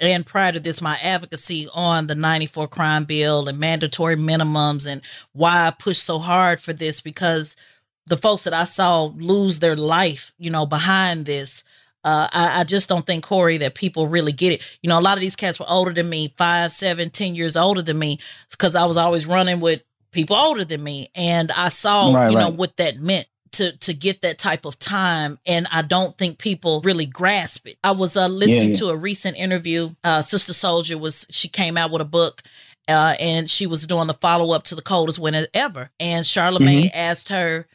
And 0.00 0.26
prior 0.26 0.52
to 0.52 0.60
this, 0.60 0.80
my 0.80 0.98
advocacy 1.02 1.68
on 1.72 2.06
the 2.06 2.14
94 2.14 2.68
crime 2.68 3.04
bill 3.04 3.48
and 3.48 3.58
mandatory 3.58 4.16
minimums 4.16 4.90
and 4.90 5.02
why 5.32 5.66
I 5.66 5.70
pushed 5.70 6.02
so 6.02 6.18
hard 6.18 6.60
for 6.60 6.72
this 6.72 7.00
because 7.00 7.56
the 8.06 8.16
folks 8.16 8.44
that 8.44 8.52
I 8.52 8.64
saw 8.64 9.04
lose 9.04 9.60
their 9.60 9.76
life, 9.76 10.32
you 10.38 10.50
know, 10.50 10.66
behind 10.66 11.26
this. 11.26 11.64
Uh, 12.02 12.28
I, 12.32 12.60
I, 12.60 12.64
just 12.64 12.86
don't 12.86 13.06
think 13.06 13.24
Corey 13.24 13.56
that 13.56 13.74
people 13.74 14.08
really 14.08 14.32
get 14.32 14.52
it. 14.52 14.78
You 14.82 14.90
know, 14.90 14.98
a 14.98 15.00
lot 15.00 15.16
of 15.16 15.22
these 15.22 15.36
cats 15.36 15.58
were 15.58 15.70
older 15.70 15.90
than 15.90 16.10
me, 16.10 16.34
five, 16.36 16.70
seven, 16.70 17.08
ten 17.08 17.34
years 17.34 17.56
older 17.56 17.80
than 17.80 17.98
me, 17.98 18.18
because 18.50 18.74
I 18.74 18.84
was 18.84 18.98
always 18.98 19.26
running 19.26 19.58
with 19.58 19.82
people 20.12 20.36
older 20.36 20.66
than 20.66 20.84
me, 20.84 21.08
and 21.14 21.50
I 21.50 21.70
saw, 21.70 22.12
right, 22.12 22.30
you 22.30 22.36
right. 22.36 22.42
know, 22.42 22.50
what 22.50 22.76
that 22.76 22.98
meant 22.98 23.26
to 23.54 23.76
to 23.78 23.94
get 23.94 24.22
that 24.22 24.38
type 24.38 24.64
of 24.64 24.78
time 24.78 25.38
and 25.46 25.66
i 25.72 25.82
don't 25.82 26.16
think 26.18 26.38
people 26.38 26.80
really 26.82 27.06
grasp 27.06 27.66
it 27.66 27.76
i 27.82 27.90
was 27.90 28.16
uh, 28.16 28.26
listening 28.26 28.68
yeah, 28.68 28.74
yeah. 28.74 28.74
to 28.74 28.88
a 28.88 28.96
recent 28.96 29.36
interview 29.36 29.90
uh, 30.04 30.22
sister 30.22 30.52
Souljah 30.52 31.00
was 31.00 31.26
she 31.30 31.48
came 31.48 31.76
out 31.76 31.90
with 31.90 32.02
a 32.02 32.06
book 32.06 32.42
uh, 32.86 33.14
and 33.18 33.48
she 33.48 33.66
was 33.66 33.86
doing 33.86 34.06
the 34.06 34.14
follow-up 34.14 34.64
to 34.64 34.74
the 34.74 34.82
coldest 34.82 35.18
winter 35.18 35.46
ever 35.54 35.90
and 35.98 36.26
charlemagne 36.26 36.84
mm-hmm. 36.84 36.98
asked 36.98 37.30
her 37.30 37.66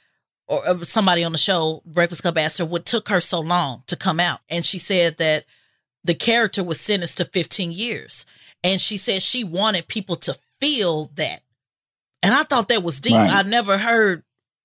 or 0.49 0.67
uh, 0.67 0.79
somebody 0.79 1.23
on 1.23 1.31
the 1.31 1.37
show, 1.37 1.81
Breakfast 1.85 2.23
Club 2.23 2.37
asked 2.37 2.57
her 2.57 2.65
what 2.65 2.85
took 2.85 3.07
her 3.09 3.21
so 3.21 3.39
long 3.39 3.83
to 3.87 3.95
come 3.95 4.19
out. 4.19 4.39
And 4.49 4.65
she 4.65 4.79
said 4.79 5.17
that 5.19 5.45
the 6.03 6.15
character 6.15 6.63
was 6.63 6.81
sentenced 6.81 7.19
to 7.19 7.25
15 7.25 7.71
years. 7.71 8.25
And 8.63 8.81
she 8.81 8.97
said 8.97 9.21
she 9.21 9.43
wanted 9.43 9.87
people 9.87 10.15
to 10.17 10.37
feel 10.59 11.11
that. 11.15 11.41
And 12.21 12.33
I 12.33 12.43
thought 12.43 12.67
that 12.69 12.83
was 12.83 12.99
deep. 12.99 13.15
Right. 13.15 13.31
I 13.31 13.43
never 13.43 13.77
heard, 13.77 14.23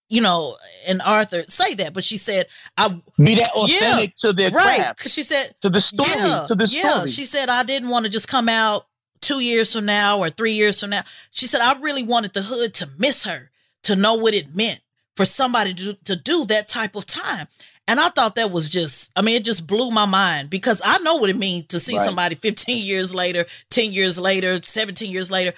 you 0.09 0.21
know, 0.21 0.55
an 0.87 1.01
Arthur 1.01 1.43
say 1.49 1.75
that, 1.75 1.95
but 1.95 2.05
she 2.05 2.19
said, 2.19 2.47
I 2.77 2.89
be 3.19 3.35
that 3.37 3.51
authentic 3.55 4.11
yeah, 4.11 4.31
to 4.31 4.33
their 4.33 4.51
right. 4.51 4.95
Cause 4.97 5.13
she 5.13 5.23
said 5.23 5.55
to 5.63 5.71
the 5.71 5.81
story, 5.81 6.09
yeah, 6.15 6.45
to 6.47 6.55
the 6.55 6.67
story. 6.67 6.93
Yeah. 7.01 7.07
She 7.07 7.25
said, 7.25 7.49
I 7.49 7.65
didn't 7.65 7.89
want 7.89 8.05
to 8.05 8.11
just 8.11 8.29
come 8.29 8.49
out 8.49 8.87
two 9.21 9.41
years 9.41 9.73
from 9.73 9.87
now 9.87 10.19
or 10.19 10.29
three 10.29 10.53
years 10.53 10.81
from 10.81 10.91
now. 10.91 11.03
She 11.31 11.47
said, 11.47 11.61
I 11.61 11.79
really 11.81 12.03
wanted 12.03 12.35
the 12.35 12.43
hood 12.43 12.75
to 12.75 12.89
miss 12.99 13.25
her, 13.25 13.51
to 13.85 13.97
know 13.97 14.15
what 14.15 14.35
it 14.35 14.55
meant 14.55 14.81
for 15.17 15.25
somebody 15.25 15.73
to, 15.75 15.95
to 16.05 16.17
do 16.17 16.45
that 16.47 16.69
type 16.69 16.97
of 16.97 17.07
time. 17.07 17.47
And 17.87 18.01
I 18.01 18.09
thought 18.09 18.37
that 18.37 18.51
was 18.51 18.69
just, 18.71 19.13
I 19.15 19.23
mean, 19.23 19.37
it 19.37 19.45
just 19.45 19.67
blew 19.67 19.91
my 19.91 20.07
mind 20.07 20.49
because 20.49 20.81
I 20.85 20.99
know 20.99 21.17
what 21.17 21.31
it 21.31 21.37
means 21.37 21.67
to 21.69 21.81
see 21.81 21.97
right. 21.97 22.05
somebody 22.05 22.35
15 22.35 22.83
years 22.83 23.15
later, 23.15 23.45
10 23.71 23.93
years 23.93 24.19
later, 24.19 24.61
17 24.63 25.11
years 25.11 25.31
later. 25.31 25.53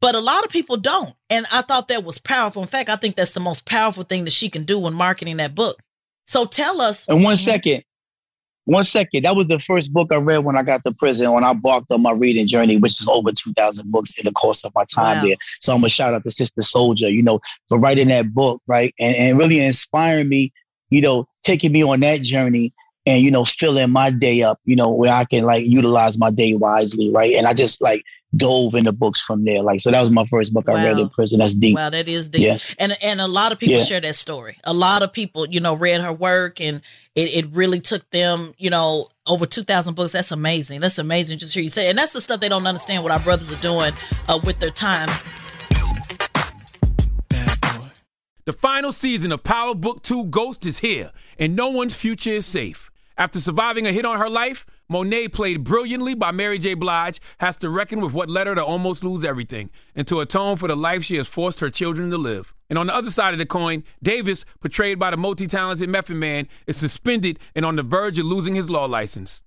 But 0.00 0.14
a 0.14 0.20
lot 0.20 0.44
of 0.44 0.50
people 0.50 0.76
don't. 0.76 1.12
And 1.28 1.44
I 1.50 1.62
thought 1.62 1.88
that 1.88 2.04
was 2.04 2.18
powerful. 2.18 2.62
In 2.62 2.68
fact, 2.68 2.88
I 2.88 2.96
think 2.96 3.16
that's 3.16 3.34
the 3.34 3.40
most 3.40 3.66
powerful 3.66 4.04
thing 4.04 4.24
that 4.24 4.32
she 4.32 4.48
can 4.48 4.64
do 4.64 4.78
when 4.78 4.94
marketing 4.94 5.38
that 5.38 5.54
book. 5.54 5.80
So 6.26 6.44
tell 6.44 6.80
us. 6.80 7.08
And 7.08 7.24
one 7.24 7.34
mhm. 7.34 7.44
second, 7.44 7.82
one 8.68 8.84
second. 8.84 9.24
That 9.24 9.34
was 9.34 9.46
the 9.46 9.58
first 9.58 9.92
book 9.92 10.12
I 10.12 10.16
read 10.16 10.38
when 10.44 10.56
I 10.56 10.62
got 10.62 10.82
to 10.84 10.92
prison, 10.92 11.32
when 11.32 11.42
I 11.42 11.52
embarked 11.52 11.90
on 11.90 12.02
my 12.02 12.12
reading 12.12 12.46
journey, 12.46 12.76
which 12.76 13.00
is 13.00 13.08
over 13.08 13.32
2,000 13.32 13.90
books 13.90 14.12
in 14.18 14.26
the 14.26 14.32
course 14.32 14.62
of 14.62 14.72
my 14.74 14.84
time 14.84 15.16
wow. 15.16 15.22
there. 15.24 15.36
So 15.60 15.72
I'm 15.72 15.80
going 15.80 15.88
to 15.88 15.94
shout 15.94 16.14
out 16.14 16.22
to 16.24 16.30
Sister 16.30 16.60
Souljah, 16.60 17.10
you 17.10 17.22
know, 17.22 17.40
for 17.68 17.78
writing 17.78 18.08
that 18.08 18.34
book, 18.34 18.60
right? 18.66 18.94
And, 18.98 19.16
and 19.16 19.38
really 19.38 19.58
inspiring 19.58 20.28
me, 20.28 20.52
you 20.90 21.00
know, 21.00 21.26
taking 21.42 21.72
me 21.72 21.82
on 21.82 22.00
that 22.00 22.22
journey 22.22 22.74
and 23.08 23.22
you 23.22 23.30
know 23.30 23.44
filling 23.44 23.90
my 23.90 24.10
day 24.10 24.42
up 24.42 24.60
you 24.64 24.76
know 24.76 24.90
where 24.90 25.12
i 25.12 25.24
can 25.24 25.44
like 25.44 25.66
utilize 25.66 26.18
my 26.18 26.30
day 26.30 26.54
wisely 26.54 27.10
right? 27.10 27.34
And 27.34 27.46
i 27.46 27.54
just 27.54 27.80
like 27.80 28.04
dove 28.36 28.74
into 28.74 28.92
books 28.92 29.22
from 29.22 29.44
there. 29.44 29.62
Like 29.62 29.80
so 29.80 29.90
that 29.90 30.00
was 30.00 30.10
my 30.10 30.24
first 30.24 30.52
book 30.52 30.68
wow. 30.68 30.74
i 30.74 30.84
read 30.84 30.98
in 30.98 31.08
prison. 31.08 31.38
That's 31.38 31.54
deep. 31.54 31.76
Wow 31.76 31.90
that 31.90 32.08
is 32.08 32.28
deep. 32.28 32.42
Yes. 32.42 32.74
and 32.78 32.92
and 33.02 33.20
a 33.20 33.28
lot 33.28 33.52
of 33.52 33.58
people 33.58 33.76
yeah. 33.76 33.84
share 33.84 34.00
that 34.00 34.14
story. 34.14 34.58
A 34.64 34.72
lot 34.72 35.02
of 35.02 35.12
people 35.12 35.46
you 35.46 35.60
know 35.60 35.74
read 35.74 36.00
her 36.00 36.12
work 36.12 36.60
and 36.60 36.82
it, 37.14 37.44
it 37.44 37.46
really 37.52 37.80
took 37.80 38.08
them 38.10 38.52
you 38.58 38.70
know 38.70 39.08
over 39.26 39.46
2000 39.46 39.94
books. 39.94 40.12
That's 40.12 40.30
amazing. 40.30 40.80
That's 40.80 40.98
amazing 40.98 41.38
just 41.38 41.54
hear 41.54 41.62
you 41.62 41.68
say 41.68 41.88
and 41.88 41.96
that's 41.96 42.12
the 42.12 42.20
stuff 42.20 42.40
they 42.40 42.48
don't 42.48 42.66
understand 42.66 43.02
what 43.02 43.12
our 43.12 43.20
brothers 43.20 43.50
are 43.52 43.62
doing 43.62 43.92
uh, 44.28 44.38
with 44.44 44.58
their 44.58 44.70
time. 44.70 45.08
The 48.44 48.54
final 48.54 48.92
season 48.92 49.30
of 49.30 49.44
Power 49.44 49.74
Book 49.74 50.02
2 50.02 50.24
Ghost 50.24 50.64
is 50.64 50.78
here, 50.78 51.12
and 51.38 51.54
no 51.54 51.68
one's 51.68 51.94
future 51.94 52.30
is 52.30 52.46
safe. 52.46 52.90
After 53.18 53.40
surviving 53.40 53.84
a 53.84 53.92
hit 53.92 54.04
on 54.04 54.20
her 54.20 54.30
life, 54.30 54.64
Monet, 54.88 55.28
played 55.28 55.64
brilliantly 55.64 56.14
by 56.14 56.30
Mary 56.30 56.56
J. 56.56 56.74
Blige, 56.74 57.20
has 57.40 57.56
to 57.56 57.68
reckon 57.68 58.00
with 58.00 58.14
what 58.14 58.30
led 58.30 58.46
her 58.46 58.54
to 58.54 58.64
almost 58.64 59.02
lose 59.02 59.24
everything 59.24 59.70
and 59.96 60.06
to 60.06 60.20
atone 60.20 60.56
for 60.56 60.68
the 60.68 60.76
life 60.76 61.02
she 61.02 61.16
has 61.16 61.26
forced 61.26 61.58
her 61.58 61.68
children 61.68 62.10
to 62.10 62.16
live. 62.16 62.54
And 62.70 62.78
on 62.78 62.86
the 62.86 62.94
other 62.94 63.10
side 63.10 63.34
of 63.34 63.38
the 63.38 63.46
coin, 63.46 63.82
Davis, 64.00 64.44
portrayed 64.60 65.00
by 65.00 65.10
the 65.10 65.16
multi 65.16 65.48
talented 65.48 65.88
Method 65.88 66.14
Man, 66.14 66.46
is 66.68 66.76
suspended 66.76 67.40
and 67.56 67.64
on 67.64 67.74
the 67.74 67.82
verge 67.82 68.20
of 68.20 68.26
losing 68.26 68.54
his 68.54 68.70
law 68.70 68.84
license. 68.84 69.42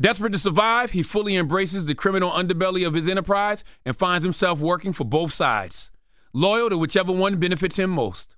Desperate 0.00 0.30
to 0.30 0.38
survive, 0.38 0.92
he 0.92 1.02
fully 1.02 1.36
embraces 1.36 1.84
the 1.84 1.94
criminal 1.94 2.30
underbelly 2.30 2.86
of 2.86 2.94
his 2.94 3.06
enterprise 3.06 3.64
and 3.84 3.98
finds 3.98 4.24
himself 4.24 4.60
working 4.60 4.94
for 4.94 5.04
both 5.04 5.34
sides, 5.34 5.90
loyal 6.32 6.70
to 6.70 6.78
whichever 6.78 7.12
one 7.12 7.36
benefits 7.36 7.78
him 7.78 7.90
most. 7.90 8.34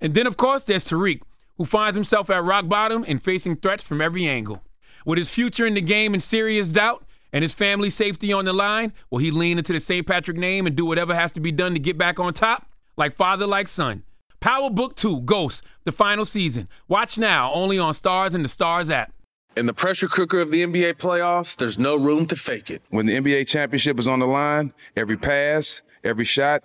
And 0.00 0.14
then, 0.14 0.26
of 0.26 0.36
course, 0.36 0.64
there's 0.64 0.84
Tariq, 0.84 1.20
who 1.56 1.64
finds 1.64 1.96
himself 1.96 2.30
at 2.30 2.44
rock 2.44 2.68
bottom 2.68 3.04
and 3.06 3.22
facing 3.22 3.56
threats 3.56 3.82
from 3.82 4.00
every 4.00 4.26
angle. 4.26 4.62
With 5.04 5.18
his 5.18 5.30
future 5.30 5.66
in 5.66 5.74
the 5.74 5.82
game 5.82 6.14
in 6.14 6.20
serious 6.20 6.68
doubt 6.68 7.04
and 7.32 7.42
his 7.42 7.52
family's 7.52 7.94
safety 7.94 8.32
on 8.32 8.44
the 8.44 8.52
line, 8.52 8.92
will 9.10 9.18
he 9.18 9.30
lean 9.30 9.58
into 9.58 9.72
the 9.72 9.80
St. 9.80 10.06
Patrick 10.06 10.36
name 10.36 10.66
and 10.66 10.76
do 10.76 10.86
whatever 10.86 11.14
has 11.14 11.32
to 11.32 11.40
be 11.40 11.52
done 11.52 11.74
to 11.74 11.80
get 11.80 11.98
back 11.98 12.20
on 12.20 12.34
top? 12.34 12.66
Like 12.96 13.16
father, 13.16 13.46
like 13.46 13.68
son. 13.68 14.04
Power 14.40 14.70
Book 14.70 14.96
2 14.96 15.20
Ghost, 15.22 15.62
the 15.84 15.92
final 15.92 16.24
season. 16.24 16.68
Watch 16.88 17.16
now 17.16 17.52
only 17.52 17.78
on 17.78 17.94
Starz 17.94 18.34
and 18.34 18.44
the 18.44 18.48
Starz 18.48 18.90
app. 18.90 19.12
In 19.56 19.66
the 19.66 19.74
pressure 19.74 20.08
cooker 20.08 20.40
of 20.40 20.50
the 20.50 20.64
NBA 20.64 20.94
playoffs, 20.94 21.56
there's 21.56 21.78
no 21.78 21.94
room 21.96 22.26
to 22.26 22.36
fake 22.36 22.70
it. 22.70 22.82
When 22.88 23.06
the 23.06 23.14
NBA 23.14 23.46
championship 23.46 23.98
is 23.98 24.08
on 24.08 24.18
the 24.18 24.26
line, 24.26 24.72
every 24.96 25.16
pass, 25.16 25.82
every 26.02 26.24
shot, 26.24 26.64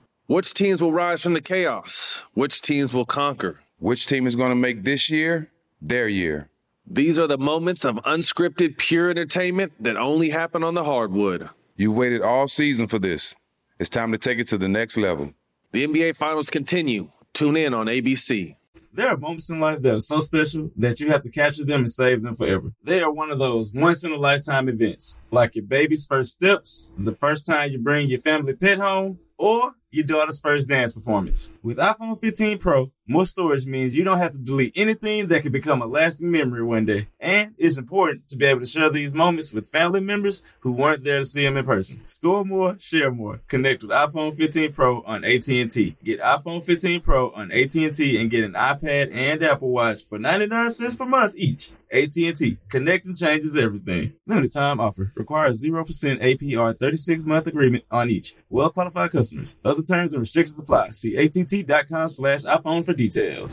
Which 0.31 0.53
teams 0.53 0.81
will 0.81 0.93
rise 0.93 1.21
from 1.21 1.33
the 1.33 1.41
chaos? 1.41 2.23
Which 2.35 2.61
teams 2.61 2.93
will 2.93 3.03
conquer? 3.03 3.59
Which 3.79 4.07
team 4.07 4.25
is 4.25 4.37
going 4.37 4.51
to 4.51 4.55
make 4.55 4.85
this 4.85 5.09
year 5.09 5.51
their 5.81 6.07
year? 6.07 6.49
These 6.87 7.19
are 7.19 7.27
the 7.27 7.37
moments 7.37 7.83
of 7.83 7.97
unscripted, 8.05 8.77
pure 8.77 9.09
entertainment 9.09 9.73
that 9.81 9.97
only 9.97 10.29
happen 10.29 10.63
on 10.63 10.73
the 10.73 10.85
hardwood. 10.85 11.49
You've 11.75 11.97
waited 11.97 12.21
all 12.21 12.47
season 12.47 12.87
for 12.87 12.97
this. 12.97 13.35
It's 13.77 13.89
time 13.89 14.13
to 14.13 14.17
take 14.17 14.39
it 14.39 14.47
to 14.47 14.57
the 14.57 14.69
next 14.69 14.95
level. 14.95 15.33
The 15.73 15.85
NBA 15.85 16.15
Finals 16.15 16.49
continue. 16.49 17.11
Tune 17.33 17.57
in 17.57 17.73
on 17.73 17.87
ABC. 17.87 18.55
There 18.93 19.09
are 19.09 19.17
moments 19.17 19.49
in 19.49 19.59
life 19.59 19.81
that 19.81 19.95
are 19.95 19.99
so 19.99 20.21
special 20.21 20.71
that 20.77 21.01
you 21.01 21.11
have 21.11 21.23
to 21.23 21.29
capture 21.29 21.65
them 21.65 21.81
and 21.81 21.91
save 21.91 22.23
them 22.23 22.35
forever. 22.35 22.71
They 22.85 23.01
are 23.01 23.11
one 23.11 23.31
of 23.31 23.39
those 23.39 23.73
once 23.73 24.05
in 24.05 24.13
a 24.13 24.15
lifetime 24.15 24.69
events, 24.69 25.17
like 25.29 25.55
your 25.57 25.65
baby's 25.65 26.05
first 26.05 26.31
steps, 26.31 26.93
the 26.97 27.15
first 27.15 27.45
time 27.45 27.73
you 27.73 27.79
bring 27.79 28.07
your 28.07 28.21
family 28.21 28.53
pet 28.53 28.77
home, 28.79 29.19
or 29.37 29.73
your 29.91 30.05
daughter's 30.05 30.39
first 30.39 30.67
dance 30.67 30.93
performance. 30.93 31.51
With 31.61 31.77
iPhone 31.77 32.19
15 32.19 32.57
Pro, 32.57 32.91
more 33.07 33.25
storage 33.25 33.65
means 33.65 33.95
you 33.95 34.05
don't 34.05 34.19
have 34.19 34.31
to 34.31 34.37
delete 34.37 34.71
anything 34.75 35.27
that 35.27 35.43
could 35.43 35.51
become 35.51 35.81
a 35.81 35.85
lasting 35.85 36.31
memory 36.31 36.63
one 36.63 36.85
day. 36.85 37.09
And 37.19 37.53
it's 37.57 37.77
important 37.77 38.29
to 38.29 38.37
be 38.37 38.45
able 38.45 38.61
to 38.61 38.65
share 38.65 38.89
these 38.89 39.13
moments 39.13 39.53
with 39.53 39.69
family 39.69 39.99
members 39.99 40.43
who 40.61 40.71
weren't 40.71 41.03
there 41.03 41.19
to 41.19 41.25
see 41.25 41.43
them 41.43 41.57
in 41.57 41.65
person. 41.65 42.05
Store 42.05 42.45
more, 42.45 42.79
share 42.79 43.11
more. 43.11 43.41
Connect 43.49 43.81
with 43.83 43.91
iPhone 43.91 44.33
15 44.33 44.71
Pro 44.71 45.01
on 45.01 45.25
AT&T. 45.25 45.97
Get 46.03 46.21
iPhone 46.21 46.63
15 46.63 47.01
Pro 47.01 47.31
on 47.31 47.51
AT&T 47.51 48.21
and 48.21 48.31
get 48.31 48.45
an 48.45 48.53
iPad 48.53 49.13
and 49.13 49.43
Apple 49.43 49.69
Watch 49.69 50.05
for 50.07 50.17
99 50.17 50.69
cents 50.71 50.95
per 50.95 51.05
month 51.05 51.33
each. 51.35 51.71
AT&T. 51.91 52.57
Connecting 52.69 53.15
changes 53.15 53.55
everything. 53.57 54.13
Limited 54.25 54.53
time 54.53 54.79
offer. 54.79 55.11
Requires 55.15 55.61
0% 55.63 55.85
APR 56.21 56.75
36 56.77 57.23
month 57.23 57.47
agreement 57.47 57.83
on 57.91 58.09
each. 58.09 58.35
Well 58.49 58.69
qualified 58.69 59.11
customers. 59.11 59.55
Other 59.65 59.83
terms 59.83 60.13
and 60.13 60.21
restrictions 60.21 60.59
apply. 60.59 60.91
See 60.91 61.17
att.com 61.17 62.09
slash 62.09 62.41
iPhone 62.43 62.85
for 62.85 62.93
details. 62.93 63.51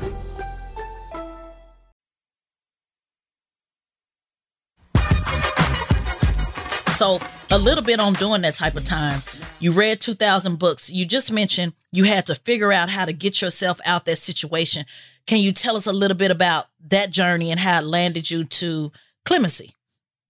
So, 6.98 7.20
a 7.52 7.58
little 7.58 7.84
bit 7.84 8.00
on 8.00 8.12
doing 8.14 8.42
that 8.42 8.56
type 8.56 8.74
of 8.74 8.84
time. 8.84 9.20
You 9.60 9.70
read 9.70 10.00
2,000 10.00 10.58
books. 10.58 10.90
You 10.90 11.04
just 11.06 11.32
mentioned 11.32 11.72
you 11.92 12.02
had 12.02 12.26
to 12.26 12.34
figure 12.34 12.72
out 12.72 12.88
how 12.88 13.04
to 13.04 13.12
get 13.12 13.40
yourself 13.40 13.80
out 13.86 14.04
that 14.06 14.18
situation. 14.18 14.84
Can 15.28 15.40
you 15.40 15.52
tell 15.52 15.76
us 15.76 15.86
a 15.86 15.92
little 15.92 16.16
bit 16.16 16.30
about 16.30 16.64
that 16.88 17.10
journey 17.10 17.50
and 17.50 17.60
how 17.60 17.78
it 17.78 17.84
landed 17.84 18.30
you 18.30 18.44
to 18.44 18.90
clemency? 19.26 19.74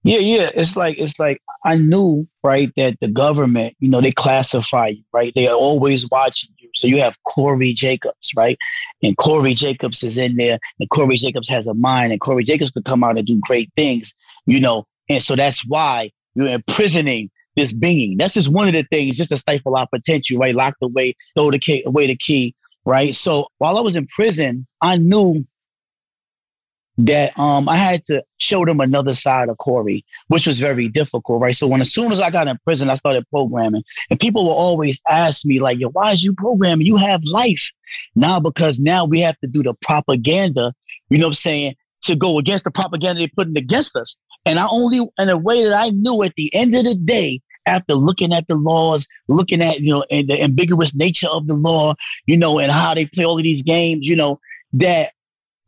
Yeah, 0.02 0.18
yeah. 0.18 0.50
It's 0.54 0.76
like 0.76 0.96
it's 0.98 1.18
like 1.20 1.40
I 1.64 1.76
knew, 1.76 2.26
right, 2.42 2.72
that 2.76 2.98
the 3.00 3.06
government, 3.06 3.76
you 3.78 3.88
know, 3.88 4.00
they 4.00 4.11
classify 4.11 4.88
you, 4.88 5.02
right? 5.12 5.32
They 5.37 5.46
are 5.46 5.54
always 5.54 6.08
watching 6.11 6.50
you. 6.58 6.68
So 6.74 6.88
you 6.88 6.98
have 7.00 7.16
Corey 7.22 7.72
Jacobs, 7.72 8.32
right? 8.37 8.58
And 9.02 9.16
Corey 9.16 9.54
Jacobs 9.54 10.02
is 10.02 10.18
in 10.18 10.37
there, 10.37 10.58
and 10.80 10.90
Corey 10.90 11.16
Jacobs 11.16 11.48
has 11.48 11.68
a 11.68 11.74
mind, 11.74 12.11
and 12.11 12.20
Corey 12.20 12.42
Jacobs 12.42 12.72
could 12.72 12.84
come 12.84 13.04
out 13.04 13.18
and 13.18 13.26
do 13.26 13.40
great 13.40 13.70
things, 13.76 14.12
you 14.46 14.58
know. 14.58 14.84
And 15.08 15.22
so 15.22 15.37
that's 15.37 15.64
why 15.64 16.11
you're 16.34 16.48
imprisoning 16.48 17.30
this 17.54 17.72
being. 17.72 18.16
That's 18.16 18.34
just 18.34 18.52
one 18.52 18.66
of 18.66 18.74
the 18.74 18.84
things, 18.90 19.16
just 19.16 19.30
to 19.30 19.37
stifle 19.37 19.76
our 19.76 19.87
potential, 19.87 20.38
right? 20.38 20.54
Lock 20.54 20.74
the 20.80 20.88
way, 20.88 21.14
throw 21.37 21.52
the 21.52 21.58
key, 21.61 21.84
away 21.87 22.08
the 22.08 22.16
key, 22.16 22.54
right? 22.88 23.14
So 23.14 23.48
while 23.59 23.77
I 23.77 23.83
was 23.83 23.96
in 23.96 24.07
prison, 24.07 24.66
I 24.81 24.96
knew 24.96 25.44
that 27.01 27.38
um 27.38 27.68
I 27.68 27.77
had 27.77 28.05
to 28.07 28.24
show 28.38 28.64
them 28.64 28.81
another 28.81 29.14
side 29.14 29.51
of 29.51 29.59
Corey, 29.59 30.05
which 30.29 30.46
was 30.46 30.59
very 30.59 30.88
difficult, 30.88 31.40
right? 31.40 31.55
So 31.55 31.66
when 31.68 31.83
as 31.83 31.92
soon 31.92 32.11
as 32.11 32.18
I 32.18 32.31
got 32.31 32.48
in 32.48 32.59
prison, 32.64 32.90
I 32.90 32.94
started 32.94 33.29
programming, 33.31 33.85
and 34.11 34.18
people 34.18 34.44
will 34.44 34.53
always 34.53 35.01
ask 35.07 35.44
me 35.44 35.61
like, 35.61 35.79
"Yo, 35.79 35.90
why 35.90 36.12
is 36.12 36.24
you 36.24 36.35
programming? 36.35 36.87
You 36.87 36.96
have 36.96 37.22
life." 37.24 37.70
Now 38.16 38.40
because 38.40 38.81
now 38.81 39.05
we 39.05 39.20
have 39.20 39.38
to 39.40 39.46
do 39.46 39.62
the 39.62 39.74
propaganda, 39.74 40.72
you 41.11 41.18
know 41.18 41.27
what 41.27 41.31
I'm 41.31 41.35
saying, 41.35 41.74
to 42.03 42.16
go 42.16 42.38
against 42.38 42.64
the 42.64 42.70
propaganda 42.70 43.20
they're 43.20 43.31
putting 43.37 43.57
against 43.57 43.94
us. 43.96 44.16
And 44.46 44.59
I 44.59 44.66
only 44.70 45.07
in 45.18 45.29
a 45.29 45.37
way 45.37 45.62
that 45.62 45.74
I 45.74 45.90
knew 45.90 46.22
at 46.22 46.35
the 46.37 46.53
end 46.55 46.74
of 46.74 46.85
the 46.85 46.94
day, 46.94 47.40
after 47.68 47.94
looking 47.94 48.33
at 48.33 48.48
the 48.48 48.57
laws, 48.57 49.07
looking 49.28 49.62
at 49.62 49.81
you 49.81 49.92
know 49.92 50.04
and 50.11 50.28
the 50.28 50.42
ambiguous 50.42 50.94
nature 50.94 51.28
of 51.28 51.46
the 51.46 51.54
law, 51.54 51.94
you 52.26 52.37
know, 52.37 52.59
and 52.59 52.72
how 52.72 52.94
they 52.94 53.07
play 53.07 53.24
all 53.24 53.38
of 53.38 53.44
these 53.44 53.62
games, 53.62 54.07
you 54.07 54.16
know, 54.16 54.40
that 54.72 55.12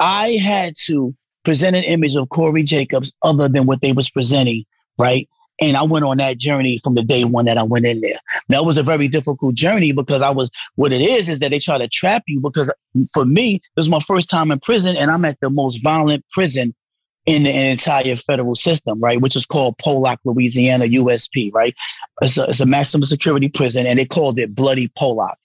I 0.00 0.30
had 0.30 0.74
to 0.86 1.14
present 1.44 1.76
an 1.76 1.84
image 1.84 2.16
of 2.16 2.28
Corey 2.30 2.62
Jacobs 2.62 3.12
other 3.22 3.48
than 3.48 3.66
what 3.66 3.80
they 3.80 3.92
was 3.92 4.10
presenting, 4.10 4.64
right? 4.98 5.28
And 5.60 5.76
I 5.76 5.82
went 5.82 6.06
on 6.06 6.16
that 6.16 6.38
journey 6.38 6.78
from 6.78 6.94
the 6.94 7.02
day 7.02 7.24
one 7.24 7.44
that 7.44 7.58
I 7.58 7.62
went 7.62 7.84
in 7.84 8.00
there. 8.00 8.18
That 8.48 8.64
was 8.64 8.78
a 8.78 8.82
very 8.82 9.08
difficult 9.08 9.54
journey 9.54 9.92
because 9.92 10.22
I 10.22 10.30
was, 10.30 10.50
what 10.76 10.90
it 10.90 11.02
is, 11.02 11.28
is 11.28 11.38
that 11.40 11.50
they 11.50 11.58
try 11.58 11.76
to 11.76 11.86
trap 11.86 12.22
you 12.26 12.40
because 12.40 12.70
for 13.12 13.26
me, 13.26 13.56
it 13.56 13.62
was 13.76 13.88
my 13.88 14.00
first 14.00 14.30
time 14.30 14.50
in 14.50 14.58
prison 14.58 14.96
and 14.96 15.10
I'm 15.10 15.24
at 15.26 15.38
the 15.40 15.50
most 15.50 15.82
violent 15.82 16.24
prison 16.30 16.74
in 17.26 17.42
the 17.42 17.50
entire 17.50 18.16
federal 18.16 18.54
system, 18.54 18.98
right? 19.00 19.20
Which 19.20 19.36
is 19.36 19.46
called 19.46 19.78
Pollock, 19.78 20.20
Louisiana, 20.24 20.86
USP, 20.86 21.52
right? 21.52 21.74
It's 22.22 22.38
a, 22.38 22.44
it's 22.44 22.60
a 22.60 22.66
maximum 22.66 23.04
security 23.04 23.48
prison 23.48 23.86
and 23.86 23.98
they 23.98 24.06
called 24.06 24.38
it 24.38 24.54
Bloody 24.54 24.88
Pollock, 24.88 25.36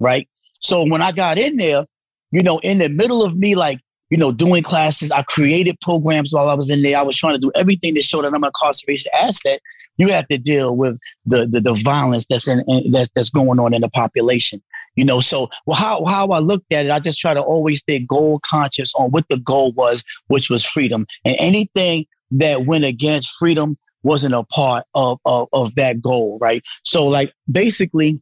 right? 0.00 0.28
So 0.60 0.84
when 0.84 1.02
I 1.02 1.12
got 1.12 1.38
in 1.38 1.56
there, 1.56 1.84
you 2.30 2.42
know, 2.42 2.58
in 2.58 2.78
the 2.78 2.88
middle 2.88 3.22
of 3.22 3.36
me 3.36 3.54
like 3.54 3.80
you 4.10 4.16
know, 4.16 4.32
doing 4.32 4.62
classes. 4.62 5.10
I 5.10 5.22
created 5.22 5.78
programs 5.80 6.32
while 6.32 6.48
I 6.48 6.54
was 6.54 6.70
in 6.70 6.82
there. 6.82 6.96
I 6.98 7.02
was 7.02 7.16
trying 7.16 7.34
to 7.34 7.38
do 7.38 7.52
everything 7.54 7.94
to 7.94 8.02
show 8.02 8.22
that 8.22 8.32
I'm 8.32 8.42
a 8.42 8.46
incarceration 8.46 9.10
asset. 9.20 9.60
You 9.96 10.08
have 10.08 10.26
to 10.28 10.38
deal 10.38 10.76
with 10.76 10.98
the 11.26 11.46
the, 11.46 11.60
the 11.60 11.74
violence 11.74 12.26
that's 12.28 12.48
in, 12.48 12.62
in 12.68 12.90
that's 12.90 13.10
that's 13.14 13.30
going 13.30 13.58
on 13.58 13.74
in 13.74 13.82
the 13.82 13.88
population. 13.88 14.62
You 14.98 15.04
know, 15.04 15.20
so 15.20 15.48
well, 15.64 15.76
how 15.76 16.04
how 16.06 16.26
I 16.30 16.40
looked 16.40 16.72
at 16.72 16.86
it, 16.86 16.90
I 16.90 16.98
just 16.98 17.20
try 17.20 17.32
to 17.32 17.40
always 17.40 17.78
stay 17.78 18.00
goal 18.00 18.40
conscious 18.44 18.92
on 18.96 19.12
what 19.12 19.28
the 19.28 19.38
goal 19.38 19.70
was, 19.70 20.02
which 20.26 20.50
was 20.50 20.64
freedom, 20.64 21.06
and 21.24 21.36
anything 21.38 22.06
that 22.32 22.66
went 22.66 22.82
against 22.82 23.30
freedom 23.38 23.78
wasn't 24.02 24.34
a 24.34 24.42
part 24.42 24.86
of 24.94 25.20
of, 25.24 25.46
of 25.52 25.76
that 25.76 26.02
goal, 26.02 26.36
right? 26.40 26.64
So, 26.84 27.06
like 27.06 27.32
basically, 27.48 28.20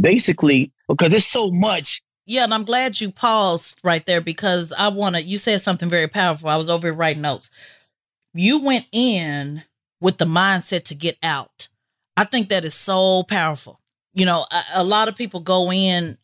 basically, 0.00 0.70
because 0.86 1.12
it's 1.12 1.26
so 1.26 1.50
much 1.50 2.04
yeah, 2.24 2.44
and 2.44 2.54
I'm 2.54 2.64
glad 2.64 3.00
you 3.00 3.10
paused 3.10 3.80
right 3.82 4.06
there 4.06 4.20
because 4.20 4.72
I 4.78 4.88
want 4.88 5.16
to. 5.16 5.22
You 5.22 5.38
said 5.38 5.60
something 5.60 5.90
very 5.90 6.06
powerful. 6.06 6.50
I 6.50 6.56
was 6.56 6.70
over 6.70 6.86
here 6.86 6.94
writing 6.94 7.22
notes. 7.22 7.50
You 8.32 8.64
went 8.64 8.86
in 8.92 9.64
with 10.00 10.18
the 10.18 10.24
mindset 10.24 10.84
to 10.84 10.94
get 10.94 11.18
out. 11.20 11.66
I 12.16 12.22
think 12.22 12.48
that 12.50 12.64
is 12.64 12.74
so 12.74 13.24
powerful. 13.24 13.80
You 14.14 14.26
know, 14.26 14.46
a, 14.50 14.62
a 14.76 14.84
lot 14.84 15.08
of 15.08 15.16
people 15.16 15.40
go 15.40 15.72
in, 15.72 16.16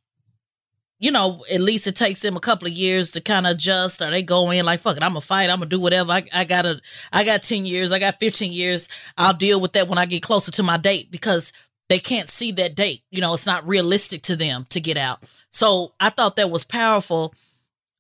you 0.98 1.11
know, 1.11 1.44
at 1.53 1.61
least 1.61 1.87
it 1.87 1.96
takes 1.96 2.20
them 2.20 2.37
a 2.37 2.40
couple 2.40 2.68
of 2.68 2.74
years 2.74 3.11
to 3.12 3.20
kind 3.20 3.46
of 3.46 3.53
adjust, 3.53 4.00
or 4.00 4.11
they 4.11 4.22
go 4.22 4.50
in 4.50 4.64
like, 4.64 4.81
fuck 4.81 4.96
it, 4.96 5.03
I'm 5.03 5.11
gonna 5.11 5.20
fight, 5.20 5.50
I'm 5.50 5.59
gonna 5.59 5.68
do 5.68 5.81
whatever. 5.81 6.12
I, 6.12 6.24
I 6.33 6.44
got 6.44 6.66
a, 6.66 6.81
I 7.12 7.24
got 7.24 7.42
10 7.42 7.66
years, 7.66 7.92
I 7.92 7.98
got 7.98 8.20
15 8.20 8.53
years. 8.53 8.88
I'll 9.16 9.35
deal 9.35 9.61
with 9.61 9.72
that 9.72 9.88
when 9.88 9.98
I 9.98 10.07
get 10.07 10.22
closer 10.22 10.53
to 10.53 10.62
my 10.62 10.76
date 10.76 11.11
because 11.11 11.53
they 11.88 11.98
can't 11.98 12.29
see 12.29 12.53
that 12.53 12.76
date. 12.76 13.03
You 13.11 13.20
know, 13.20 13.35
it's 13.35 13.46
not 13.46 13.66
realistic 13.66 14.22
to 14.22 14.37
them 14.37 14.64
to 14.70 14.81
get 14.81 14.96
out. 14.96 15.24
So 15.50 15.94
I 15.98 16.11
thought 16.11 16.37
that 16.37 16.50
was 16.50 16.64
powerful 16.64 17.35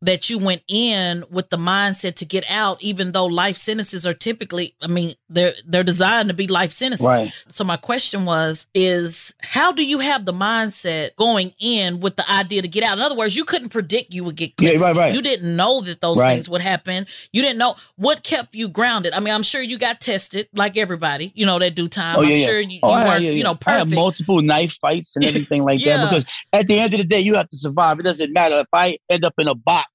that 0.02 0.30
you 0.30 0.38
went 0.38 0.62
in 0.68 1.22
with 1.30 1.50
the 1.50 1.56
mindset 1.56 2.14
to 2.14 2.24
get 2.24 2.44
out 2.50 2.82
even 2.82 3.12
though 3.12 3.26
life 3.26 3.56
sentences 3.56 4.06
are 4.06 4.14
typically 4.14 4.74
i 4.82 4.86
mean 4.86 5.12
they're 5.28 5.52
they're 5.66 5.84
designed 5.84 6.28
to 6.28 6.34
be 6.34 6.46
life 6.46 6.70
sentences 6.70 7.06
right. 7.06 7.44
so 7.48 7.64
my 7.64 7.76
question 7.76 8.24
was 8.24 8.66
is 8.74 9.34
how 9.42 9.72
do 9.72 9.84
you 9.84 9.98
have 9.98 10.24
the 10.24 10.32
mindset 10.32 11.14
going 11.16 11.52
in 11.60 12.00
with 12.00 12.16
the 12.16 12.30
idea 12.30 12.62
to 12.62 12.68
get 12.68 12.82
out 12.82 12.96
in 12.96 13.02
other 13.02 13.16
words 13.16 13.36
you 13.36 13.44
couldn't 13.44 13.68
predict 13.68 14.14
you 14.14 14.24
would 14.24 14.36
get 14.36 14.56
crazy. 14.56 14.74
Yeah, 14.74 14.80
right, 14.80 14.96
right. 14.96 15.12
you 15.12 15.22
didn't 15.22 15.54
know 15.54 15.80
that 15.82 16.00
those 16.00 16.18
right. 16.18 16.32
things 16.32 16.48
would 16.48 16.62
happen 16.62 17.06
you 17.32 17.42
didn't 17.42 17.58
know 17.58 17.74
what 17.96 18.22
kept 18.22 18.54
you 18.54 18.68
grounded 18.68 19.12
i 19.12 19.20
mean 19.20 19.34
i'm 19.34 19.42
sure 19.42 19.60
you 19.60 19.78
got 19.78 20.00
tested 20.00 20.48
like 20.54 20.76
everybody 20.76 21.30
you 21.34 21.44
know 21.44 21.58
that 21.58 21.74
do 21.74 21.88
time 21.88 22.16
oh, 22.16 22.22
i'm 22.22 22.30
yeah, 22.30 22.46
sure 22.46 22.60
you, 22.60 22.80
oh, 22.82 22.98
you 22.98 23.04
weren't 23.06 23.24
yeah, 23.24 23.30
you 23.32 23.44
know 23.44 23.54
perfect. 23.54 23.68
i 23.68 23.78
had 23.80 23.90
multiple 23.90 24.40
knife 24.40 24.78
fights 24.80 25.14
and 25.14 25.24
everything 25.24 25.62
like 25.62 25.82
that 25.84 26.08
because 26.10 26.24
at 26.54 26.66
the 26.66 26.78
end 26.78 26.94
of 26.94 26.98
the 26.98 27.04
day 27.04 27.20
you 27.20 27.34
have 27.34 27.48
to 27.48 27.56
survive 27.56 28.00
it 28.00 28.04
doesn't 28.04 28.32
matter 28.32 28.60
if 28.60 28.68
i 28.72 28.96
end 29.10 29.24
up 29.24 29.34
in 29.38 29.46
a 29.46 29.54
box 29.54 29.89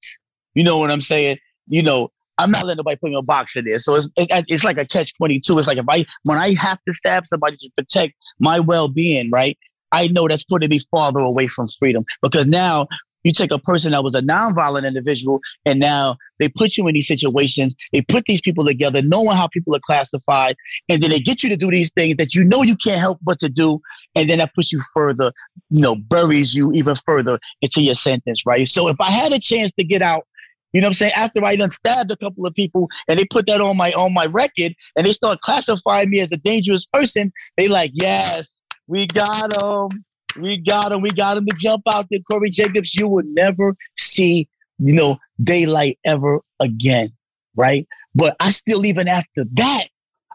you 0.56 0.64
know 0.64 0.78
what 0.78 0.90
I'm 0.90 1.02
saying? 1.02 1.38
You 1.68 1.82
know, 1.82 2.08
I'm 2.38 2.50
not 2.50 2.64
letting 2.64 2.78
nobody 2.78 2.96
put 2.96 3.10
me 3.10 3.12
in 3.12 3.18
a 3.18 3.22
box 3.22 3.52
for 3.52 3.62
this. 3.62 3.84
So 3.84 3.94
it's 3.94 4.08
it, 4.16 4.28
it's 4.48 4.64
like 4.64 4.78
a 4.78 4.86
catch 4.86 5.14
twenty 5.14 5.38
two. 5.38 5.58
It's 5.58 5.68
like 5.68 5.78
if 5.78 5.86
I 5.88 6.04
when 6.24 6.38
I 6.38 6.54
have 6.54 6.82
to 6.82 6.92
stab 6.92 7.26
somebody 7.26 7.56
to 7.58 7.70
protect 7.76 8.14
my 8.40 8.58
well 8.58 8.88
being, 8.88 9.30
right? 9.30 9.56
I 9.92 10.08
know 10.08 10.26
that's 10.26 10.44
putting 10.44 10.70
me 10.70 10.80
farther 10.90 11.20
away 11.20 11.46
from 11.46 11.68
freedom 11.78 12.04
because 12.22 12.46
now 12.46 12.88
you 13.22 13.32
take 13.32 13.50
a 13.50 13.58
person 13.58 13.92
that 13.92 14.04
was 14.04 14.14
a 14.14 14.22
nonviolent 14.22 14.86
individual 14.86 15.40
and 15.64 15.80
now 15.80 16.16
they 16.38 16.48
put 16.48 16.76
you 16.76 16.86
in 16.86 16.94
these 16.94 17.08
situations. 17.08 17.74
They 17.92 18.02
put 18.02 18.24
these 18.26 18.40
people 18.40 18.64
together, 18.64 19.02
knowing 19.02 19.36
how 19.36 19.48
people 19.48 19.74
are 19.74 19.80
classified, 19.80 20.56
and 20.88 21.02
then 21.02 21.10
they 21.10 21.18
get 21.18 21.42
you 21.42 21.48
to 21.48 21.56
do 21.56 21.70
these 21.70 21.90
things 21.90 22.16
that 22.16 22.34
you 22.34 22.44
know 22.44 22.62
you 22.62 22.76
can't 22.76 23.00
help 23.00 23.18
but 23.22 23.40
to 23.40 23.48
do, 23.48 23.80
and 24.14 24.30
then 24.30 24.38
that 24.38 24.54
puts 24.54 24.72
you 24.72 24.80
further, 24.94 25.32
you 25.70 25.80
know, 25.82 25.96
buries 25.96 26.54
you 26.54 26.72
even 26.72 26.94
further 27.04 27.38
into 27.62 27.82
your 27.82 27.96
sentence, 27.96 28.46
right? 28.46 28.68
So 28.68 28.88
if 28.88 29.00
I 29.00 29.10
had 29.10 29.32
a 29.32 29.40
chance 29.40 29.72
to 29.72 29.84
get 29.84 30.02
out 30.02 30.26
you 30.72 30.80
know 30.80 30.86
what 30.86 30.90
I'm 30.90 30.94
saying? 30.94 31.12
After 31.14 31.44
I 31.44 31.56
done 31.56 31.70
stabbed 31.70 32.10
a 32.10 32.16
couple 32.16 32.46
of 32.46 32.54
people 32.54 32.88
and 33.08 33.18
they 33.18 33.24
put 33.30 33.46
that 33.46 33.60
on 33.60 33.76
my 33.76 33.92
on 33.92 34.12
my 34.12 34.26
record 34.26 34.74
and 34.96 35.06
they 35.06 35.12
start 35.12 35.40
classifying 35.40 36.10
me 36.10 36.20
as 36.20 36.32
a 36.32 36.36
dangerous 36.36 36.86
person, 36.86 37.32
they 37.56 37.68
like, 37.68 37.92
yes, 37.94 38.62
we 38.86 39.06
got 39.06 39.62
him. 39.62 40.04
We 40.38 40.58
got 40.58 40.92
him. 40.92 41.00
We 41.00 41.10
got 41.10 41.36
him 41.36 41.46
to 41.46 41.56
jump 41.56 41.82
out 41.92 42.06
there. 42.10 42.20
Corey 42.30 42.50
Jacobs, 42.50 42.94
you 42.94 43.08
will 43.08 43.24
never 43.24 43.74
see, 43.96 44.48
you 44.78 44.92
know, 44.92 45.18
daylight 45.42 45.98
ever 46.04 46.40
again. 46.60 47.10
Right. 47.54 47.86
But 48.14 48.36
I 48.40 48.50
still, 48.50 48.84
even 48.84 49.08
after 49.08 49.44
that, 49.54 49.84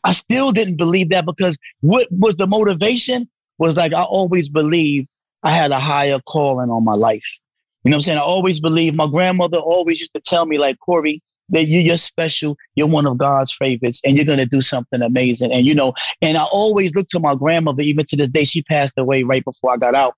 I 0.04 0.13
still 0.13 0.52
didn't 0.52 0.78
believe 0.78 1.10
that 1.10 1.26
because 1.26 1.58
what 1.82 2.08
was 2.12 2.36
the 2.36 2.48
motivation 2.48 3.30
was 3.60 3.76
like, 3.76 3.94
I 3.94 4.02
always 4.02 4.50
believed 4.50 5.08
I 5.44 5.52
had 5.52 5.72
a 5.72 5.80
higher 5.80 6.20
calling 6.28 6.70
on 6.72 6.84
my 6.84 6.94
life. 6.94 7.39
You 7.84 7.91
know 7.91 7.96
what 7.96 8.00
I'm 8.00 8.02
saying? 8.02 8.20
I 8.20 8.24
always 8.24 8.60
believe 8.60 8.96
my 8.96 9.08
grandmother 9.08 9.58
always 9.58 10.00
used 10.00 10.13
to 10.13 10.22
tell 10.22 10.46
me, 10.46 10.58
like, 10.58 10.80
Corey, 10.80 11.22
that 11.50 11.65
you, 11.65 11.80
you're 11.80 11.98
special. 11.98 12.58
You're 12.76 12.88
one 12.88 13.06
of 13.06 13.17
God's 13.17 13.54
favorites 13.54 14.02
and 14.06 14.15
you're 14.15 14.26
going 14.26 14.38
to 14.38 14.46
do 14.46 14.62
something 14.62 15.02
amazing. 15.02 15.52
And, 15.52 15.65
you 15.65 15.76
know, 15.76 15.94
and 16.22 16.38
I 16.38 16.44
always 16.44 16.94
look 16.96 17.08
to 17.10 17.20
my 17.20 17.36
grandmother, 17.36 17.82
even 17.82 18.06
to 18.08 18.15
this 18.15 18.30
day, 18.30 18.44
she 18.44 18.62
passed 18.63 18.94
away 18.98 19.24
right 19.24 19.44
before 19.44 19.74
I 19.74 19.78
got 19.78 19.96
out. 19.96 20.15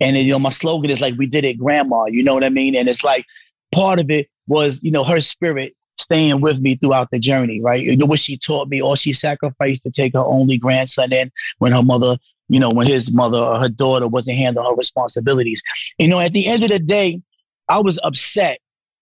And, 0.00 0.16
you 0.16 0.30
know, 0.30 0.38
my 0.38 0.50
slogan 0.50 0.90
is 0.90 1.00
like, 1.00 1.14
we 1.18 1.26
did 1.26 1.44
it, 1.44 1.58
grandma. 1.58 2.04
You 2.06 2.22
know 2.22 2.34
what 2.34 2.44
I 2.44 2.48
mean? 2.50 2.76
And 2.76 2.88
it's 2.88 3.02
like 3.02 3.24
part 3.72 3.98
of 3.98 4.10
it 4.10 4.28
was, 4.46 4.80
you 4.82 4.90
know, 4.90 5.02
her 5.02 5.20
spirit 5.20 5.74
staying 5.98 6.40
with 6.40 6.60
me 6.60 6.76
throughout 6.76 7.10
the 7.10 7.18
journey, 7.18 7.60
right? 7.60 7.82
You 7.82 7.96
know 7.96 8.06
what 8.06 8.20
she 8.20 8.36
taught 8.36 8.68
me, 8.68 8.80
or 8.80 8.96
she 8.96 9.12
sacrificed 9.12 9.82
to 9.82 9.90
take 9.90 10.12
her 10.12 10.20
only 10.20 10.56
grandson 10.56 11.12
in 11.12 11.32
when 11.58 11.72
her 11.72 11.82
mother 11.82 12.18
you 12.48 12.58
know, 12.60 12.70
when 12.70 12.86
his 12.86 13.12
mother 13.12 13.38
or 13.38 13.58
her 13.58 13.68
daughter 13.68 14.06
wasn't 14.06 14.38
handling 14.38 14.66
her 14.66 14.74
responsibilities. 14.74 15.62
You 15.98 16.08
know, 16.08 16.18
at 16.18 16.32
the 16.32 16.46
end 16.46 16.64
of 16.64 16.70
the 16.70 16.78
day, 16.78 17.20
I 17.68 17.80
was 17.80 17.98
upset 18.02 18.58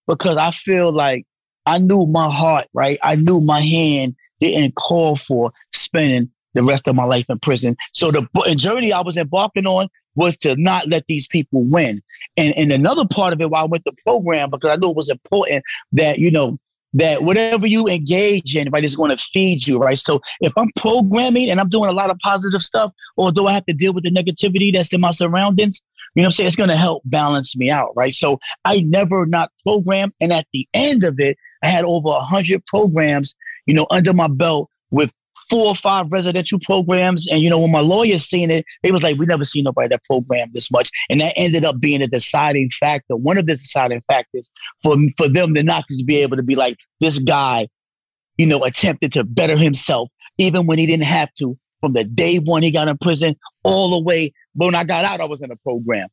because 0.07 0.37
I 0.37 0.51
feel 0.51 0.91
like 0.91 1.25
I 1.65 1.79
knew 1.79 2.07
my 2.07 2.29
heart, 2.29 2.67
right? 2.73 2.99
I 3.03 3.15
knew 3.15 3.41
my 3.41 3.61
hand 3.61 4.15
didn't 4.39 4.75
call 4.75 5.15
for 5.15 5.51
spending 5.73 6.29
the 6.53 6.63
rest 6.63 6.87
of 6.87 6.95
my 6.95 7.03
life 7.03 7.29
in 7.29 7.39
prison. 7.39 7.75
So 7.93 8.11
the 8.11 8.27
journey 8.55 8.91
I 8.91 9.01
was 9.01 9.17
embarking 9.17 9.67
on 9.67 9.89
was 10.15 10.35
to 10.37 10.55
not 10.55 10.87
let 10.89 11.05
these 11.07 11.27
people 11.27 11.63
win. 11.69 12.01
And 12.35 12.53
and 12.57 12.71
another 12.71 13.05
part 13.05 13.33
of 13.33 13.41
it, 13.41 13.49
why 13.49 13.61
I 13.61 13.65
went 13.65 13.85
to 13.85 13.93
program, 14.03 14.49
because 14.49 14.71
I 14.71 14.75
knew 14.75 14.89
it 14.89 14.95
was 14.95 15.09
important 15.09 15.63
that, 15.91 16.17
you 16.17 16.31
know, 16.31 16.57
that 16.93 17.23
whatever 17.23 17.67
you 17.67 17.87
engage 17.87 18.55
in, 18.55 18.69
right, 18.69 18.83
is 18.83 18.95
going 18.95 19.15
to 19.15 19.23
feed 19.31 19.67
you, 19.67 19.77
right? 19.77 19.97
So 19.97 20.21
if 20.39 20.53
I'm 20.57 20.71
programming 20.75 21.49
and 21.49 21.59
I'm 21.59 21.69
doing 21.69 21.89
a 21.89 21.93
lot 21.93 22.09
of 22.09 22.17
positive 22.19 22.61
stuff, 22.61 22.91
although 23.17 23.47
I 23.47 23.53
have 23.53 23.65
to 23.65 23.73
deal 23.73 23.93
with 23.93 24.03
the 24.03 24.11
negativity 24.11 24.73
that's 24.73 24.93
in 24.93 25.01
my 25.01 25.11
surroundings, 25.11 25.81
you 26.15 26.21
know 26.21 26.27
what 26.27 26.29
I'm 26.29 26.31
saying? 26.31 26.47
It's 26.47 26.55
going 26.55 26.69
to 26.69 26.77
help 26.77 27.03
balance 27.05 27.55
me 27.55 27.69
out, 27.69 27.91
right? 27.95 28.13
So 28.13 28.39
I 28.65 28.79
never 28.79 29.25
not 29.25 29.51
program. 29.63 30.13
And 30.19 30.33
at 30.33 30.47
the 30.53 30.67
end 30.73 31.03
of 31.03 31.19
it, 31.19 31.37
I 31.63 31.69
had 31.69 31.85
over 31.85 32.09
a 32.09 32.21
hundred 32.21 32.65
programs, 32.65 33.35
you 33.65 33.73
know, 33.73 33.85
under 33.91 34.13
my 34.13 34.27
belt 34.27 34.69
with 34.89 35.11
four 35.49 35.67
or 35.67 35.75
five 35.75 36.11
residential 36.11 36.59
programs. 36.59 37.27
And, 37.27 37.41
you 37.41 37.49
know, 37.49 37.59
when 37.59 37.71
my 37.71 37.79
lawyers 37.79 38.23
seen 38.23 38.51
it, 38.51 38.65
they 38.83 38.91
was 38.91 39.03
like, 39.03 39.17
we 39.17 39.25
never 39.25 39.43
seen 39.43 39.63
nobody 39.63 39.87
that 39.89 40.03
programmed 40.03 40.53
this 40.53 40.71
much. 40.71 40.89
And 41.09 41.21
that 41.21 41.33
ended 41.35 41.65
up 41.65 41.79
being 41.79 42.01
a 42.01 42.07
deciding 42.07 42.69
factor, 42.71 43.15
one 43.15 43.37
of 43.37 43.45
the 43.45 43.55
deciding 43.55 44.01
factors 44.07 44.51
for, 44.81 44.97
for 45.17 45.29
them 45.29 45.53
to 45.53 45.63
not 45.63 45.85
just 45.89 46.05
be 46.05 46.17
able 46.17 46.37
to 46.37 46.43
be 46.43 46.55
like, 46.55 46.77
this 46.99 47.19
guy, 47.19 47.67
you 48.37 48.45
know, 48.45 48.63
attempted 48.63 49.13
to 49.13 49.23
better 49.23 49.57
himself, 49.57 50.09
even 50.37 50.67
when 50.67 50.77
he 50.77 50.85
didn't 50.85 51.05
have 51.05 51.33
to 51.35 51.57
from 51.81 51.93
the 51.93 52.03
day 52.03 52.37
one 52.37 52.63
he 52.63 52.71
got 52.71 52.87
in 52.87 52.97
prison 52.97 53.35
all 53.63 53.91
the 53.91 53.99
way. 53.99 54.33
But 54.55 54.65
when 54.65 54.75
I 54.75 54.83
got 54.83 55.05
out, 55.05 55.21
I 55.21 55.25
was 55.25 55.41
in 55.41 55.51
a 55.51 55.55
program. 55.57 56.07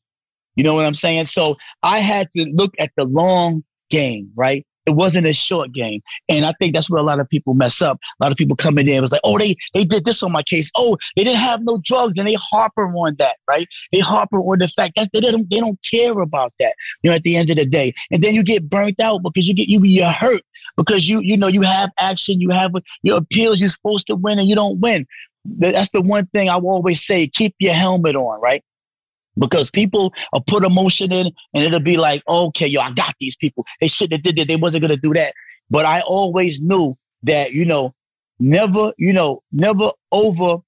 You 0.56 0.64
know 0.64 0.74
what 0.74 0.84
I'm 0.84 0.94
saying? 0.94 1.26
So 1.26 1.56
I 1.82 1.98
had 1.98 2.30
to 2.32 2.46
look 2.54 2.74
at 2.78 2.92
the 2.96 3.04
long 3.04 3.64
game, 3.90 4.30
right? 4.36 4.66
It 4.86 4.92
wasn't 4.92 5.26
a 5.26 5.32
short 5.32 5.72
game. 5.72 6.02
And 6.28 6.44
I 6.44 6.52
think 6.52 6.74
that's 6.74 6.90
where 6.90 7.00
a 7.00 7.04
lot 7.04 7.20
of 7.20 7.28
people 7.28 7.54
mess 7.54 7.80
up. 7.80 7.98
A 8.20 8.24
lot 8.24 8.32
of 8.32 8.38
people 8.38 8.56
come 8.56 8.78
in 8.78 8.86
there 8.86 8.96
and 8.96 9.02
was 9.02 9.12
like, 9.12 9.20
oh, 9.24 9.38
they, 9.38 9.56
they 9.72 9.84
did 9.84 10.04
this 10.04 10.22
on 10.22 10.32
my 10.32 10.42
case. 10.42 10.70
Oh, 10.76 10.96
they 11.16 11.24
didn't 11.24 11.38
have 11.38 11.60
no 11.62 11.78
drugs. 11.82 12.18
And 12.18 12.28
they 12.28 12.34
harper 12.34 12.86
on 12.86 13.16
that, 13.18 13.36
right? 13.48 13.66
They 13.92 14.00
harper 14.00 14.38
on 14.38 14.58
the 14.58 14.68
fact 14.68 14.94
that 14.96 15.10
they 15.12 15.20
don't, 15.20 15.48
they 15.50 15.60
don't 15.60 15.78
care 15.90 16.18
about 16.20 16.52
that, 16.60 16.74
you 17.02 17.10
know, 17.10 17.16
at 17.16 17.22
the 17.22 17.36
end 17.36 17.50
of 17.50 17.56
the 17.56 17.66
day. 17.66 17.94
And 18.10 18.22
then 18.22 18.34
you 18.34 18.42
get 18.42 18.68
burnt 18.68 19.00
out 19.00 19.22
because 19.22 19.48
you 19.48 19.54
get, 19.54 19.68
you, 19.68 19.82
you're 19.82 20.10
hurt 20.10 20.42
because 20.76 21.08
you, 21.08 21.20
you 21.20 21.36
know, 21.36 21.48
you 21.48 21.62
have 21.62 21.90
action, 21.98 22.40
you 22.40 22.50
have 22.50 22.72
your 23.02 23.18
appeals, 23.18 23.60
you're 23.60 23.68
supposed 23.68 24.06
to 24.08 24.16
win 24.16 24.38
and 24.38 24.48
you 24.48 24.54
don't 24.54 24.80
win. 24.80 25.06
That's 25.44 25.90
the 25.90 26.00
one 26.00 26.26
thing 26.26 26.48
I 26.48 26.56
will 26.56 26.70
always 26.70 27.04
say, 27.04 27.28
keep 27.28 27.54
your 27.58 27.74
helmet 27.74 28.16
on, 28.16 28.40
right? 28.40 28.62
Because 29.36 29.70
people 29.70 30.12
will 30.32 30.42
put 30.42 30.64
emotion 30.64 31.12
in 31.12 31.30
and 31.52 31.64
it'll 31.64 31.80
be 31.80 31.96
like, 31.96 32.22
okay, 32.28 32.66
yo, 32.66 32.80
I 32.80 32.92
got 32.92 33.14
these 33.18 33.36
people. 33.36 33.66
They 33.80 33.88
shouldn't 33.88 34.12
have 34.12 34.22
did 34.22 34.36
that. 34.38 34.48
They 34.48 34.56
wasn't 34.56 34.82
gonna 34.82 34.96
do 34.96 35.14
that. 35.14 35.34
But 35.70 35.86
I 35.86 36.00
always 36.02 36.60
knew 36.60 36.96
that, 37.24 37.52
you 37.52 37.64
know, 37.64 37.94
never, 38.38 38.92
you 38.98 39.12
know, 39.12 39.42
never 39.52 39.90
over. 40.12 40.58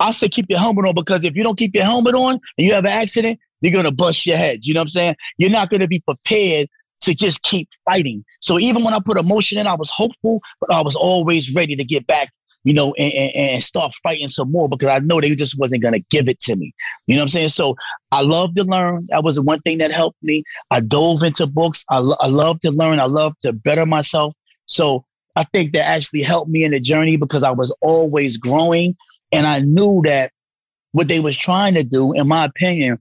I 0.00 0.10
say 0.12 0.28
keep 0.28 0.46
your 0.48 0.58
helmet 0.58 0.86
on 0.86 0.94
because 0.94 1.24
if 1.24 1.34
you 1.34 1.42
don't 1.42 1.58
keep 1.58 1.74
your 1.74 1.84
helmet 1.84 2.14
on 2.14 2.34
and 2.34 2.66
you 2.66 2.74
have 2.74 2.84
an 2.84 2.92
accident, 2.92 3.38
you're 3.60 3.72
gonna 3.72 3.92
bust 3.92 4.26
your 4.26 4.36
head. 4.36 4.66
You 4.66 4.74
know 4.74 4.80
what 4.80 4.84
I'm 4.84 4.88
saying? 4.88 5.16
You're 5.38 5.50
not 5.50 5.70
gonna 5.70 5.88
be 5.88 6.00
prepared 6.00 6.68
to 7.02 7.14
just 7.14 7.42
keep 7.42 7.68
fighting. 7.84 8.24
So 8.40 8.58
even 8.58 8.84
when 8.84 8.94
I 8.94 8.98
put 9.04 9.18
emotion 9.18 9.58
in, 9.58 9.66
I 9.66 9.74
was 9.74 9.90
hopeful, 9.90 10.40
but 10.60 10.72
I 10.72 10.80
was 10.80 10.96
always 10.96 11.54
ready 11.54 11.76
to 11.76 11.84
get 11.84 12.06
back 12.06 12.32
you 12.64 12.72
know, 12.72 12.94
and, 12.94 13.12
and, 13.34 13.62
start 13.62 13.94
fighting 14.02 14.28
some 14.28 14.50
more 14.50 14.68
because 14.68 14.88
I 14.88 14.98
know 14.98 15.20
they 15.20 15.34
just 15.34 15.58
wasn't 15.58 15.82
to 15.82 16.00
give 16.10 16.28
it 16.28 16.40
to 16.40 16.56
me. 16.56 16.74
You 17.06 17.14
know 17.14 17.20
what 17.20 17.24
I'm 17.24 17.28
saying? 17.28 17.48
So 17.50 17.76
I 18.10 18.22
love 18.22 18.54
to 18.54 18.64
learn. 18.64 19.06
That 19.10 19.22
was 19.22 19.36
the 19.36 19.42
one 19.42 19.60
thing 19.60 19.78
that 19.78 19.92
helped 19.92 20.22
me. 20.22 20.44
I 20.70 20.80
dove 20.80 21.22
into 21.22 21.46
books. 21.46 21.84
I, 21.90 21.98
lo- 21.98 22.16
I 22.20 22.26
love 22.26 22.60
to 22.60 22.70
learn. 22.70 23.00
I 23.00 23.04
love 23.04 23.34
to 23.42 23.52
better 23.52 23.84
myself. 23.84 24.34
So 24.66 25.04
I 25.36 25.42
think 25.44 25.72
that 25.72 25.86
actually 25.86 26.22
helped 26.22 26.50
me 26.50 26.64
in 26.64 26.70
the 26.70 26.80
journey 26.80 27.16
because 27.16 27.42
I 27.42 27.50
was 27.50 27.70
always 27.82 28.38
growing. 28.38 28.96
And 29.30 29.46
I 29.46 29.58
knew 29.58 30.00
that 30.04 30.32
what 30.92 31.08
they 31.08 31.20
was 31.20 31.36
trying 31.36 31.74
to 31.74 31.84
do, 31.84 32.12
in 32.12 32.26
my 32.28 32.46
opinion, 32.46 32.98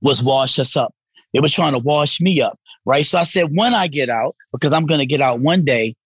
was 0.00 0.22
wash 0.22 0.58
us 0.58 0.76
up. 0.76 0.94
They 1.32 1.40
were 1.40 1.48
trying 1.48 1.72
to 1.72 1.78
wash 1.78 2.20
me 2.20 2.40
up. 2.40 2.58
Right. 2.86 3.04
So 3.04 3.18
I 3.18 3.24
said, 3.24 3.48
when 3.54 3.74
I 3.74 3.88
get 3.88 4.08
out, 4.08 4.36
because 4.52 4.72
I'm 4.72 4.86
to 4.86 5.06
get 5.06 5.20
out 5.20 5.40
one 5.40 5.64
day, 5.64 5.96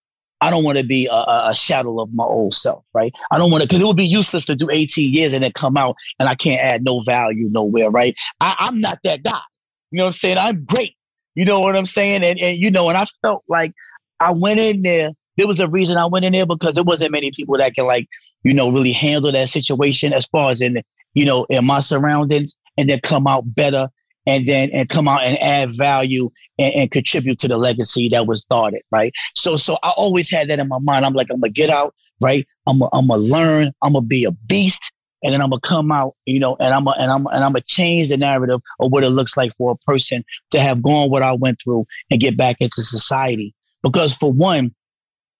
I 0.41 0.51
don't 0.51 0.65
want 0.65 0.79
to 0.79 0.85
be 0.85 1.07
a, 1.07 1.15
a, 1.15 1.55
shadow 1.55 2.01
of 2.01 2.15
my 2.15 2.25
old 2.25 2.55
self, 2.55 2.85
right? 2.95 3.13
I 3.31 3.39
don't 3.39 3.51
want 3.51 3.63
to, 3.63 3.69
because 3.69 3.83
it 3.83 3.87
would 3.87 3.97
be 3.97 4.07
useless 4.07 4.47
to 4.47 4.57
do 4.57 4.69
18 4.71 5.13
years 5.13 5.33
and 5.33 5.45
then 5.45 5.53
come 5.53 5.77
out 5.77 5.97
and 6.19 6.29
I 6.29 6.35
can't 6.35 6.61
add 6.61 6.83
no 6.83 7.01
value 7.01 7.49
nowhere, 7.51 7.91
right? 7.91 8.17
I, 8.41 8.57
I'm 8.59 8.81
not 8.81 8.99
that 9.05 9.23
guy. 9.23 9.41
You 9.91 9.99
know 9.99 10.05
what 10.05 10.09
I'm 10.09 10.13
saying? 10.13 10.39
I'm 10.39 10.65
great. 10.65 10.97
You 11.35 11.45
know 11.45 11.61
what 11.61 11.77
I'm 11.77 11.87
saying? 11.87 12.25
And, 12.25 12.39
and, 12.39 12.57
you 12.57 12.71
know, 12.71 12.89
and 12.89 12.97
I 12.97 13.07
felt 13.23 13.45
like 13.49 13.73
I 14.19 14.33
went 14.33 14.61
in 14.61 14.83
there. 14.83 15.11
There 15.37 15.47
was 15.47 15.61
a 15.61 15.69
reason 15.69 15.97
I 15.97 16.07
went 16.07 16.25
in 16.25 16.33
there 16.33 16.47
because 16.47 16.75
there 16.75 16.85
wasn't 16.85 17.13
many 17.13 17.31
people 17.33 17.57
that 17.59 17.75
can, 17.75 17.87
like, 17.87 18.09
you 18.43 18.53
know, 18.53 18.71
really 18.71 18.93
handle 18.93 19.33
that 19.33 19.49
situation 19.49 20.13
as 20.13 20.27
far 20.27 20.51
as 20.51 20.61
in, 20.61 20.83
you 21.15 21.25
know, 21.25 21.45
in 21.45 21.67
my 21.67 21.81
surroundings 21.81 22.57
and 22.77 22.89
then 22.89 23.01
come 23.01 23.27
out 23.27 23.55
better 23.55 23.89
and 24.31 24.47
then 24.49 24.71
and 24.73 24.89
come 24.89 25.09
out 25.09 25.25
and 25.25 25.37
add 25.43 25.71
value 25.71 26.31
and, 26.59 26.73
and, 26.75 26.91
contribute 26.91 27.39
to 27.41 27.49
the 27.49 27.57
legacy 27.57 28.09
that 28.11 28.27
was 28.27 28.43
started, 28.43 28.83
right? 28.93 29.13
So 29.35 29.57
so 29.57 29.79
I 29.83 29.91
always 29.91 30.31
had 30.31 30.49
that 30.49 30.59
in 30.59 30.69
my 30.69 30.79
mind. 30.79 31.05
I'm 31.05 31.15
like, 31.15 31.27
I'm 31.31 31.41
gonna 31.41 31.51
get 31.51 31.69
out, 31.69 31.95
right? 32.21 32.47
I'm 32.67 32.79
gonna 32.79 32.91
I'm 32.93 33.09
gonna 33.09 33.23
learn, 33.23 33.73
I'm 33.83 33.93
gonna 33.93 34.07
be 34.07 34.25
a 34.25 34.31
beast, 34.33 34.93
and 35.25 35.33
then 35.33 35.43
I'm 35.43 35.51
gonna 35.51 35.61
come 35.61 35.91
out, 35.91 36.15
you 36.27 36.39
know, 36.39 36.57
and 36.61 36.73
I'm 36.73 36.87
a, 36.87 36.91
and 36.93 37.11
I'm 37.11 37.27
and 37.27 37.45
I'm 37.45 37.53
gonna 37.53 37.63
change 37.63 38.09
the 38.09 38.17
narrative 38.17 38.61
of 38.79 38.93
what 38.93 39.03
it 39.03 39.11
looks 39.11 39.37
like 39.37 39.53
for 39.57 39.73
a 39.73 39.77
person 39.79 40.25
to 40.53 40.61
have 40.61 40.83
gone 40.83 41.11
what 41.11 41.23
I 41.23 41.33
went 41.33 41.61
through 41.63 41.87
and 42.11 42.21
get 42.21 42.37
back 42.37 42.61
into 42.61 42.83
society. 42.83 43.55
Because 43.83 44.15
for 44.15 44.33
one, 44.33 44.75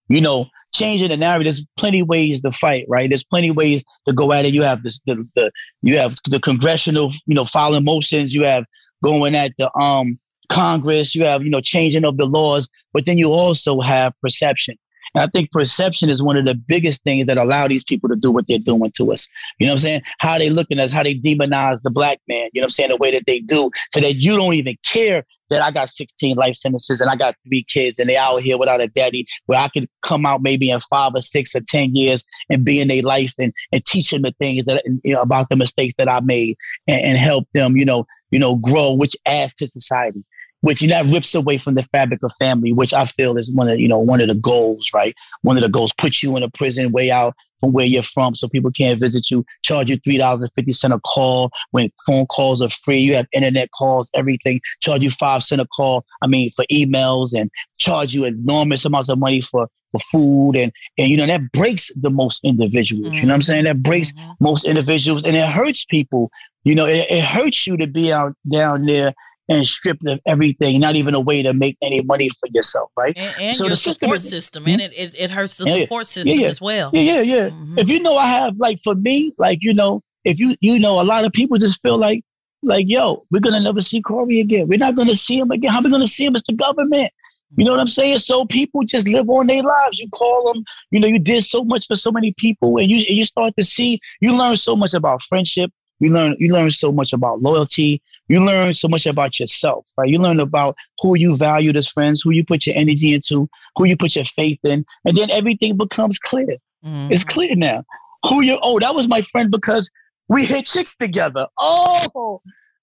you 0.09 0.21
know, 0.21 0.49
changing 0.73 1.09
the 1.09 1.17
narrative. 1.17 1.45
There's 1.45 1.67
plenty 1.77 2.03
ways 2.03 2.43
to 2.43 2.53
fight, 2.53 2.85
right? 2.89 3.09
There's 3.09 3.25
plenty 3.25 3.51
ways 3.51 3.83
to 4.07 4.13
go 4.13 4.33
at 4.33 4.45
it. 4.45 4.55
You 4.55 4.63
have 4.63 4.83
this, 4.83 5.01
the, 5.07 5.27
the 5.35 5.51
you 5.83 5.99
have 5.99 6.17
the 6.29 6.41
congressional, 6.41 7.13
you 7.27 7.35
know, 7.35 7.45
filing 7.45 7.85
motions. 7.85 8.35
You 8.35 8.45
have 8.45 8.65
going 9.03 9.35
at 9.35 9.53
the 9.59 9.75
um 9.79 10.19
Congress. 10.49 11.15
You 11.15 11.25
have 11.25 11.43
you 11.43 11.51
know 11.51 11.61
changing 11.61 12.05
of 12.05 12.17
the 12.17 12.27
laws, 12.27 12.69
but 12.93 13.07
then 13.07 13.19
you 13.19 13.33
also 13.33 13.81
have 13.81 14.13
perception. 14.21 14.77
And 15.15 15.25
I 15.25 15.27
think 15.27 15.51
perception 15.51 16.09
is 16.09 16.23
one 16.23 16.37
of 16.37 16.45
the 16.45 16.55
biggest 16.55 17.03
things 17.03 17.27
that 17.27 17.39
allow 17.39 17.67
these 17.67 17.83
people 17.83 18.09
to 18.09 18.17
do 18.17 18.31
what 18.31 18.47
they're 18.47 18.59
doing 18.59 18.93
to 18.93 19.13
us. 19.13 19.27
You 19.59 19.67
know 19.67 19.73
what 19.73 19.81
I'm 19.81 19.83
saying? 19.83 20.03
How 20.19 20.39
they 20.39 20.51
looking 20.51 20.79
at 20.79 20.85
us, 20.85 20.93
how 20.93 21.03
they 21.03 21.17
demonize 21.17 21.83
the 21.83 21.91
black 21.91 22.21
man, 22.29 22.49
you 22.53 22.61
know 22.61 22.65
what 22.65 22.69
I'm 22.69 22.71
saying? 22.71 22.91
The 22.91 22.97
way 22.97 23.11
that 23.13 23.25
they 23.27 23.41
do, 23.41 23.71
so 23.93 24.01
that 24.01 24.17
you 24.17 24.37
don't 24.37 24.55
even 24.55 24.77
care 24.87 25.25
that 25.51 25.63
I 25.63 25.71
got 25.71 25.89
16 25.89 26.37
life 26.37 26.55
sentences 26.55 27.01
and 27.01 27.11
I 27.11 27.17
got 27.17 27.35
three 27.47 27.65
kids 27.65 27.99
and 27.99 28.09
they 28.09 28.17
out 28.17 28.43
here 28.43 28.59
without 28.59 28.81
a 28.81 28.89
daddy, 28.89 29.27
where 29.47 29.61
I 29.61 29.69
could 29.69 29.89
come 30.03 30.25
out 30.25 30.43
maybe 30.43 30.71
in 30.71 30.81
five 30.81 31.13
or 31.15 31.23
six 31.23 31.55
or 31.55 31.61
10 31.61 31.95
years 31.95 32.25
and 32.49 32.65
be 32.65 32.81
in 32.81 32.89
their 32.89 33.03
life 33.03 33.35
and, 33.39 33.53
and 33.73 33.85
teach 33.85 34.11
them 34.11 34.23
the 34.23 34.35
things 34.39 34.65
that, 34.65 34.83
you 35.05 35.15
know, 35.15 35.23
about 35.23 35.49
the 35.51 35.57
mistakes 35.57 35.95
that 35.99 36.09
I 36.09 36.21
made 36.21 36.57
and, 36.87 37.01
and 37.03 37.19
help 37.19 37.47
them, 37.53 37.77
you 37.77 37.85
know, 37.85 38.07
you 38.31 38.39
know, 38.39 38.57
grow, 38.57 38.93
which 38.93 39.17
adds 39.27 39.53
to 39.55 39.67
society 39.67 40.25
which 40.61 40.81
that 40.81 41.07
rips 41.07 41.35
away 41.35 41.59
from 41.59 41.75
the 41.75 41.83
fabric 41.85 42.23
of 42.23 42.33
family, 42.39 42.73
which 42.73 42.93
I 42.93 43.07
feel 43.07 43.39
is 43.39 43.53
one 43.53 43.69
of 43.69 43.79
you 43.79 43.89
know 43.89 43.99
one 43.99 44.21
of 44.21 44.29
the 44.29 44.35
goals, 44.35 44.91
right? 44.93 45.15
One 45.43 45.57
of 45.57 45.63
the 45.63 45.69
goals 45.69 45.93
puts 45.93 46.23
you 46.23 46.37
in 46.37 46.43
a 46.43 46.51
prison 46.51 46.93
way 46.93 47.11
out 47.11 47.35
from 47.61 47.73
where 47.73 47.87
you're 47.87 48.03
from, 48.03 48.35
so 48.35 48.49
people 48.49 48.71
can't 48.71 48.99
visit 48.99 49.31
you. 49.31 49.45
Charge 49.63 49.91
you 49.91 49.97
three 49.97 50.19
dollars 50.19 50.43
and 50.43 50.51
fifty 50.55 50.73
cent 50.73 50.93
a 50.93 51.01
call 51.01 51.51
when 51.71 51.91
phone 52.07 52.27
calls 52.27 52.63
are 52.63 52.69
free. 52.69 52.99
You 52.99 53.15
have 53.17 53.27
internet 53.33 53.71
calls, 53.73 54.11
everything. 54.15 54.61
Charge 54.81 55.03
you 55.03 55.11
five 55.11 55.43
cent 55.43 55.61
a 55.61 55.67
call. 55.67 56.05
I 56.23 56.27
mean 56.27 56.51
for 56.51 56.65
emails 56.71 57.39
and 57.39 57.51
charge 57.79 58.15
you 58.15 58.25
enormous 58.25 58.85
amounts 58.85 59.09
of 59.09 59.19
money 59.19 59.41
for 59.41 59.69
for 59.93 60.01
food 60.13 60.57
and 60.57 60.73
and 60.99 61.09
you 61.09 61.17
know 61.17 61.27
that 61.27 61.53
breaks 61.53 61.91
the 61.97 62.11
most 62.11 62.45
individuals. 62.45 63.07
Mm-hmm. 63.07 63.15
You 63.15 63.23
know 63.23 63.29
what 63.29 63.35
I'm 63.35 63.43
saying? 63.43 63.65
That 63.65 63.83
breaks 63.83 64.13
mm-hmm. 64.13 64.33
most 64.41 64.65
individuals 64.65 65.25
and 65.25 65.37
it 65.37 65.49
hurts 65.49 65.85
people. 65.85 66.31
You 66.65 66.75
know, 66.75 66.85
it, 66.87 67.07
it 67.09 67.25
hurts 67.25 67.67
you 67.67 67.79
to 67.79 67.87
be 67.87 68.13
out 68.13 68.35
down 68.51 68.85
there 68.85 69.15
and 69.51 69.67
stripped 69.67 70.07
of 70.07 70.21
everything, 70.27 70.81
not 70.81 70.95
even 70.95 71.15
a 71.15 71.21
way 71.21 71.43
to 71.43 71.53
make 71.53 71.77
any 71.83 72.01
money 72.03 72.29
for 72.29 72.49
yourself, 72.55 72.91
right? 72.97 73.19
And, 73.19 73.35
and 73.41 73.57
so 73.57 73.65
your 73.65 73.71
the 73.71 73.77
support 73.77 74.21
system, 74.21 74.67
is, 74.67 74.73
and 74.73 74.83
it, 74.83 74.93
it, 74.97 75.21
it, 75.25 75.31
hurts 75.31 75.57
the 75.57 75.65
yeah, 75.65 75.75
support 75.81 76.07
system 76.07 76.37
yeah, 76.37 76.43
yeah. 76.43 76.49
as 76.49 76.61
well. 76.61 76.91
Yeah, 76.95 77.01
yeah, 77.01 77.21
yeah. 77.21 77.49
Mm-hmm. 77.49 77.79
If 77.79 77.89
you 77.89 78.01
know, 78.01 78.17
I 78.17 78.27
have 78.27 78.57
like 78.59 78.81
for 78.85 78.95
me, 78.95 79.33
like 79.39 79.59
you 79.61 79.75
know, 79.75 80.03
if 80.25 80.39
you 80.39 80.55
you 80.61 80.79
know, 80.79 81.01
a 81.01 81.03
lot 81.03 81.25
of 81.25 81.33
people 81.33 81.59
just 81.59 81.83
feel 81.83 81.99
like 81.99 82.23
like 82.63 82.89
yo, 82.89 83.27
we're 83.33 83.41
gonna 83.41 83.61
never 83.61 83.81
see 83.81 84.01
Corey 84.01 84.41
again. 84.41 84.69
We're 84.69 84.79
not 84.79 84.95
gonna 84.95 85.17
see 85.17 85.39
him 85.39 85.51
again. 85.51 85.73
How 85.73 85.81
are 85.81 85.83
we 85.83 85.91
gonna 85.91 86.07
see 86.07 86.25
him? 86.25 86.37
It's 86.37 86.47
the 86.47 86.55
government. 86.55 87.13
You 87.57 87.65
know 87.65 87.73
what 87.73 87.81
I'm 87.81 87.89
saying? 87.89 88.19
So 88.19 88.45
people 88.45 88.85
just 88.85 89.09
live 89.09 89.29
on 89.29 89.49
their 89.49 89.65
lives. 89.65 89.99
You 89.99 90.09
call 90.11 90.53
them, 90.53 90.65
you 90.93 91.01
know, 91.01 91.09
you 91.09 91.19
did 91.19 91.43
so 91.43 91.65
much 91.65 91.89
for 91.89 91.97
so 91.97 92.13
many 92.13 92.33
people, 92.39 92.79
and 92.79 92.89
you 92.89 92.99
you 92.99 93.25
start 93.25 93.55
to 93.59 93.65
see, 93.65 93.99
you 94.21 94.39
learn 94.39 94.57
so 94.57 94.77
much 94.77 94.95
about 94.95 95.25
friendship. 95.25 95.73
You 95.99 96.11
learn 96.11 96.37
you 96.39 96.53
learn 96.53 96.71
so 96.71 96.93
much 96.93 97.13
about 97.13 97.43
loyalty 97.43 98.01
you 98.31 98.41
learn 98.41 98.73
so 98.75 98.87
much 98.87 99.07
about 99.07 99.41
yourself, 99.41 99.89
right? 99.99 100.09
You 100.09 100.21
learn 100.21 100.39
about 100.39 100.77
who 101.01 101.19
you 101.19 101.37
valued 101.37 101.77
as 101.77 101.89
friends, 101.89 102.23
who 102.23 102.31
you 102.31 102.45
put 102.45 102.65
your 102.65 102.77
energy 102.77 103.13
into, 103.13 103.49
who 103.75 103.87
you 103.87 103.97
put 103.97 104.15
your 104.15 104.25
faith 104.25 104.61
in, 104.63 104.87
and 105.05 105.17
then 105.17 105.31
everything 105.31 105.77
becomes 105.77 106.17
clear. 106.17 106.57
Mm-hmm. 106.85 107.13
It's 107.13 107.25
clear 107.25 107.57
now. 107.57 107.83
Who 108.29 108.43
you? 108.43 108.57
Oh, 108.63 108.79
that 108.79 108.95
was 108.95 109.09
my 109.09 109.23
friend 109.23 109.51
because 109.51 109.91
we 110.29 110.47
hit 110.47 110.67
chicks 110.67 110.95
together. 110.95 111.49
Oh, 111.59 112.41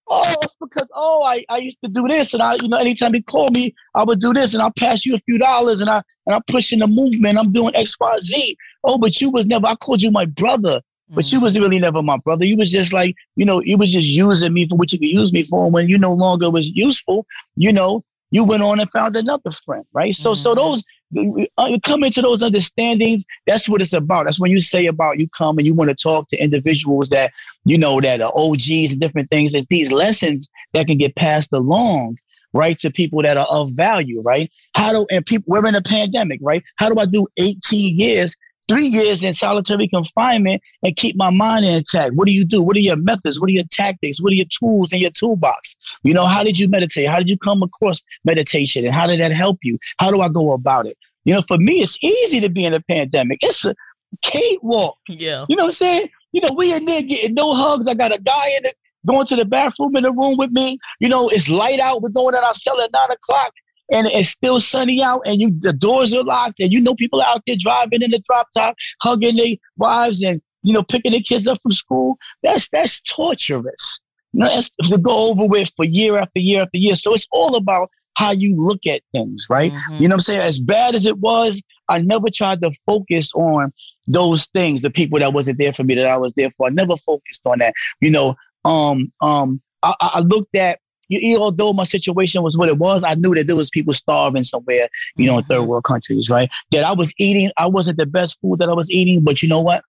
oh, 0.10 0.36
it's 0.44 0.56
because 0.60 0.90
oh, 0.94 1.24
I, 1.24 1.46
I 1.48 1.60
used 1.60 1.80
to 1.82 1.90
do 1.90 2.06
this, 2.10 2.34
and 2.34 2.44
I, 2.44 2.56
you 2.62 2.68
know, 2.68 2.78
anytime 2.78 3.14
he 3.14 3.22
called 3.22 3.54
me, 3.54 3.74
I 3.96 4.04
would 4.04 4.20
do 4.20 4.34
this, 4.34 4.54
and 4.54 4.62
I'll 4.62 4.74
pass 4.78 5.06
you 5.06 5.16
a 5.16 5.20
few 5.20 5.38
dollars, 5.38 5.80
and 5.80 5.90
I 5.90 6.04
and 6.26 6.36
I'm 6.36 6.44
pushing 6.48 6.80
the 6.80 6.88
movement. 6.88 7.40
I'm 7.40 7.54
doing 7.54 7.74
X, 7.74 7.96
Y, 7.98 8.18
Z. 8.20 8.58
Oh, 8.84 8.98
but 8.98 9.22
you 9.22 9.30
was 9.30 9.46
never. 9.46 9.66
I 9.66 9.76
called 9.76 10.04
you 10.04 10.12
my 10.12 10.26
brother. 10.26 10.82
But 11.10 11.32
you 11.32 11.40
was 11.40 11.58
really 11.58 11.80
never 11.80 12.04
my 12.04 12.18
brother. 12.18 12.44
You 12.44 12.58
was 12.58 12.72
just 12.72 12.92
like, 12.92 13.16
you 13.36 13.46
know, 13.46 13.62
you 13.62 13.78
was 13.78 13.94
just 13.94 14.08
using 14.08 14.54
me 14.54 14.68
for 14.68 14.76
what 14.76 14.92
you 14.92 15.00
could 15.00 15.08
use 15.08 15.32
me 15.32 15.44
for. 15.44 15.66
And 15.66 15.74
when 15.74 15.88
you 15.88 15.98
no 15.98 16.14
longer 16.14 16.50
was 16.50 16.68
useful, 16.70 17.26
you 17.56 17.72
know, 17.72 18.04
you 18.32 18.44
went 18.44 18.64
on 18.64 18.80
and 18.80 18.92
found 18.92 19.16
another 19.16 19.52
friend, 19.52 19.86
right? 19.94 20.14
So, 20.14 20.32
mm-hmm. 20.32 20.38
so 20.38 20.56
those 20.56 20.84
you 21.12 21.80
come 21.86 22.04
into 22.04 22.22
those 22.22 22.44
understandings. 22.44 23.26
That's 23.46 23.70
what 23.70 23.82
it's 23.82 23.94
about. 23.94 24.26
That's 24.26 24.40
when 24.40 24.52
you 24.52 24.60
say 24.60 24.86
about 24.88 25.20
you 25.20 25.30
come 25.30 25.58
and 25.58 25.66
you 25.66 25.74
want 25.74 25.90
to 25.90 25.96
talk 25.96 26.28
to 26.30 26.38
individuals 26.38 27.10
that 27.10 27.32
you 27.66 27.78
know 27.78 28.02
that 28.02 28.22
are 28.22 28.34
OGs 28.36 28.92
and 28.92 29.00
different 29.00 29.30
things. 29.30 29.54
It's 29.54 29.68
these 29.68 29.92
lessons 29.92 30.50
that 30.74 30.88
can 30.88 30.98
get 30.98 31.16
passed 31.16 31.54
along, 31.54 32.18
right, 32.54 32.78
to 32.80 32.92
people 32.92 33.22
that 33.22 33.38
are 33.38 33.48
of 33.48 33.72
value, 33.72 34.22
right? 34.22 34.52
How 34.74 34.92
do 34.92 35.08
and 35.10 35.26
people 35.26 35.46
we're 35.48 35.66
in 35.66 35.76
a 35.76 35.82
pandemic, 35.82 36.40
right? 36.44 36.64
How 36.76 36.90
do 36.90 37.00
I 37.00 37.06
do 37.06 37.28
18 37.38 37.98
years 37.98 38.36
three 38.68 38.88
years 38.88 39.24
in 39.24 39.34
solitary 39.34 39.88
confinement 39.88 40.62
and 40.84 40.96
keep 40.96 41.16
my 41.16 41.30
mind 41.30 41.66
intact? 41.66 42.14
What 42.16 42.26
do 42.26 42.32
you 42.32 42.46
do? 42.46 42.62
What 42.62 42.76
are 42.76 42.82
your 42.82 42.96
methods? 42.96 43.40
What 43.40 43.48
are 43.50 43.54
your 43.54 43.66
tactics? 43.72 44.22
What 44.22 44.32
are 44.32 44.36
your 44.36 44.46
tools 44.46 44.94
in 44.94 45.00
your 45.00 45.12
toolbox? 45.12 45.76
You 46.04 46.14
know, 46.14 46.26
how 46.26 46.44
did 46.44 46.60
you 46.60 46.68
meditate? 46.68 47.08
How 47.08 47.18
did 47.18 47.30
you 47.30 47.38
come 47.38 47.64
across 47.64 48.02
meditation? 48.26 48.86
And 48.86 48.94
how 48.94 49.08
did 49.08 49.20
that 49.20 49.32
help 49.32 49.60
you? 49.64 49.78
How 50.00 50.12
do 50.12 50.22
I 50.22 50.30
go 50.30 50.52
about 50.54 50.86
it? 50.86 50.98
You 51.26 51.34
know, 51.34 51.42
for 51.42 51.58
me, 51.58 51.82
it's 51.82 51.98
easy 52.02 52.40
to 52.40 52.50
be 52.50 52.66
in 52.66 52.74
a 52.74 52.82
pandemic. 52.82 53.40
It's 53.42 53.66
a 53.66 53.76
cakewalk. 54.22 54.98
Yeah. 55.08 55.46
You 55.50 55.56
know 55.56 55.64
what 55.64 55.68
I'm 55.68 55.72
saying? 55.72 56.10
You 56.32 56.42
know, 56.42 56.50
we 56.56 56.74
in 56.74 56.86
there 56.86 57.02
getting 57.04 57.36
no 57.36 57.54
hugs. 57.54 57.88
I 57.88 57.94
got 57.94 58.16
a 58.16 58.22
guy 58.22 58.48
in 58.58 58.66
it 58.66 58.76
going 59.06 59.26
to 59.28 59.36
the 59.36 59.46
bathroom 59.46 59.96
in 59.96 60.04
the 60.04 60.12
room 60.12 60.38
with 60.38 60.52
me. 60.52 60.78
You 61.00 61.10
know, 61.10 61.30
it's 61.30 61.50
light 61.50 61.80
out. 61.80 62.02
We're 62.02 62.10
going 62.10 62.36
at 62.36 62.44
our 62.44 62.54
cell 62.54 62.80
at 62.82 62.92
nine 62.92 63.12
o'clock 63.12 63.54
and 63.92 64.08
it's 64.08 64.30
still 64.30 64.60
sunny 64.60 65.02
out 65.02 65.22
and 65.26 65.40
you 65.40 65.52
the 65.60 65.74
doors 65.74 66.14
are 66.14 66.24
locked 66.24 66.60
and 66.60 66.72
you 66.72 66.82
know 66.82 66.96
people 66.96 67.22
out 67.22 67.42
there 67.48 67.56
driving 67.60 68.02
in 68.02 68.12
the 68.12 68.20
drop 68.20 68.48
top, 68.56 68.76
hugging 69.02 69.36
their 69.36 69.56
wives 69.78 70.22
and 70.24 70.42
you 70.64 70.74
know 70.74 70.84
picking 70.84 71.12
their 71.12 71.22
kids 71.22 71.48
up 71.48 71.60
from 71.62 71.72
school. 71.72 72.18
That's 72.44 72.70
that's 72.70 73.02
torturous. 73.02 74.00
You 74.34 74.42
know, 74.42 74.50
that's 74.50 74.70
to 74.84 74.98
go 74.98 75.30
over 75.30 75.46
with 75.46 75.72
for 75.76 75.86
year 75.86 76.18
after 76.18 76.40
year 76.40 76.62
after 76.62 76.78
year. 76.78 76.96
So 76.96 77.14
it's 77.14 77.28
all 77.32 77.56
about 77.56 77.90
how 78.16 78.32
you 78.32 78.56
look 78.56 78.86
at 78.88 79.02
things, 79.12 79.46
right? 79.50 79.72
Mm-hmm. 79.72 80.02
You 80.02 80.08
know 80.10 80.16
what 80.16 80.22
I'm 80.22 80.22
saying? 80.22 80.42
As 80.42 80.60
bad 80.60 80.96
as 80.96 81.06
it 81.06 81.20
was, 81.20 81.62
I 81.88 82.02
never 82.02 82.30
tried 82.34 82.62
to 82.62 82.72
focus 82.86 83.32
on 83.34 83.72
those 84.08 84.48
things, 84.48 84.82
the 84.82 84.90
people 84.90 85.20
that 85.20 85.34
wasn't 85.34 85.60
there 85.60 85.72
for 85.72 85.84
me 85.84 85.96
that 85.96 86.08
I 86.08 86.18
was 86.18 86.34
there 86.34 86.50
for. 86.52 86.68
I 86.68 86.72
never 86.72 86.98
focused 86.98 87.42
on 87.46 87.60
that. 87.60 87.74
You 88.02 88.10
know, 88.10 88.36
um, 88.66 89.12
um, 89.22 89.62
I, 89.84 89.94
I 90.00 90.20
looked 90.22 90.56
at 90.56 90.80
you, 91.10 91.38
although 91.38 91.74
my 91.74 91.84
situation 91.84 92.44
was 92.44 92.58
what 92.58 92.70
it 92.70 92.78
was, 92.78 93.04
I 93.04 93.16
knew 93.16 93.34
that 93.36 93.48
there 93.48 93.56
was 93.56 93.70
people 93.70 93.94
starving 93.94 94.44
somewhere, 94.44 94.90
you 95.16 95.28
know, 95.28 95.38
in 95.38 95.44
third 95.44 95.60
mm-hmm. 95.60 95.68
world 95.68 95.84
countries, 95.84 96.30
right? 96.30 96.50
That 96.72 96.84
I 96.84 96.94
was 96.94 97.14
eating, 97.18 97.52
I 97.58 97.68
wasn't 97.68 97.98
the 97.98 98.06
best 98.06 98.40
food 98.42 98.60
that 98.60 98.70
I 98.70 98.74
was 98.74 98.92
eating, 98.92 99.24
but 99.24 99.42
you 99.42 99.50
know 99.50 99.62
what? 99.62 99.84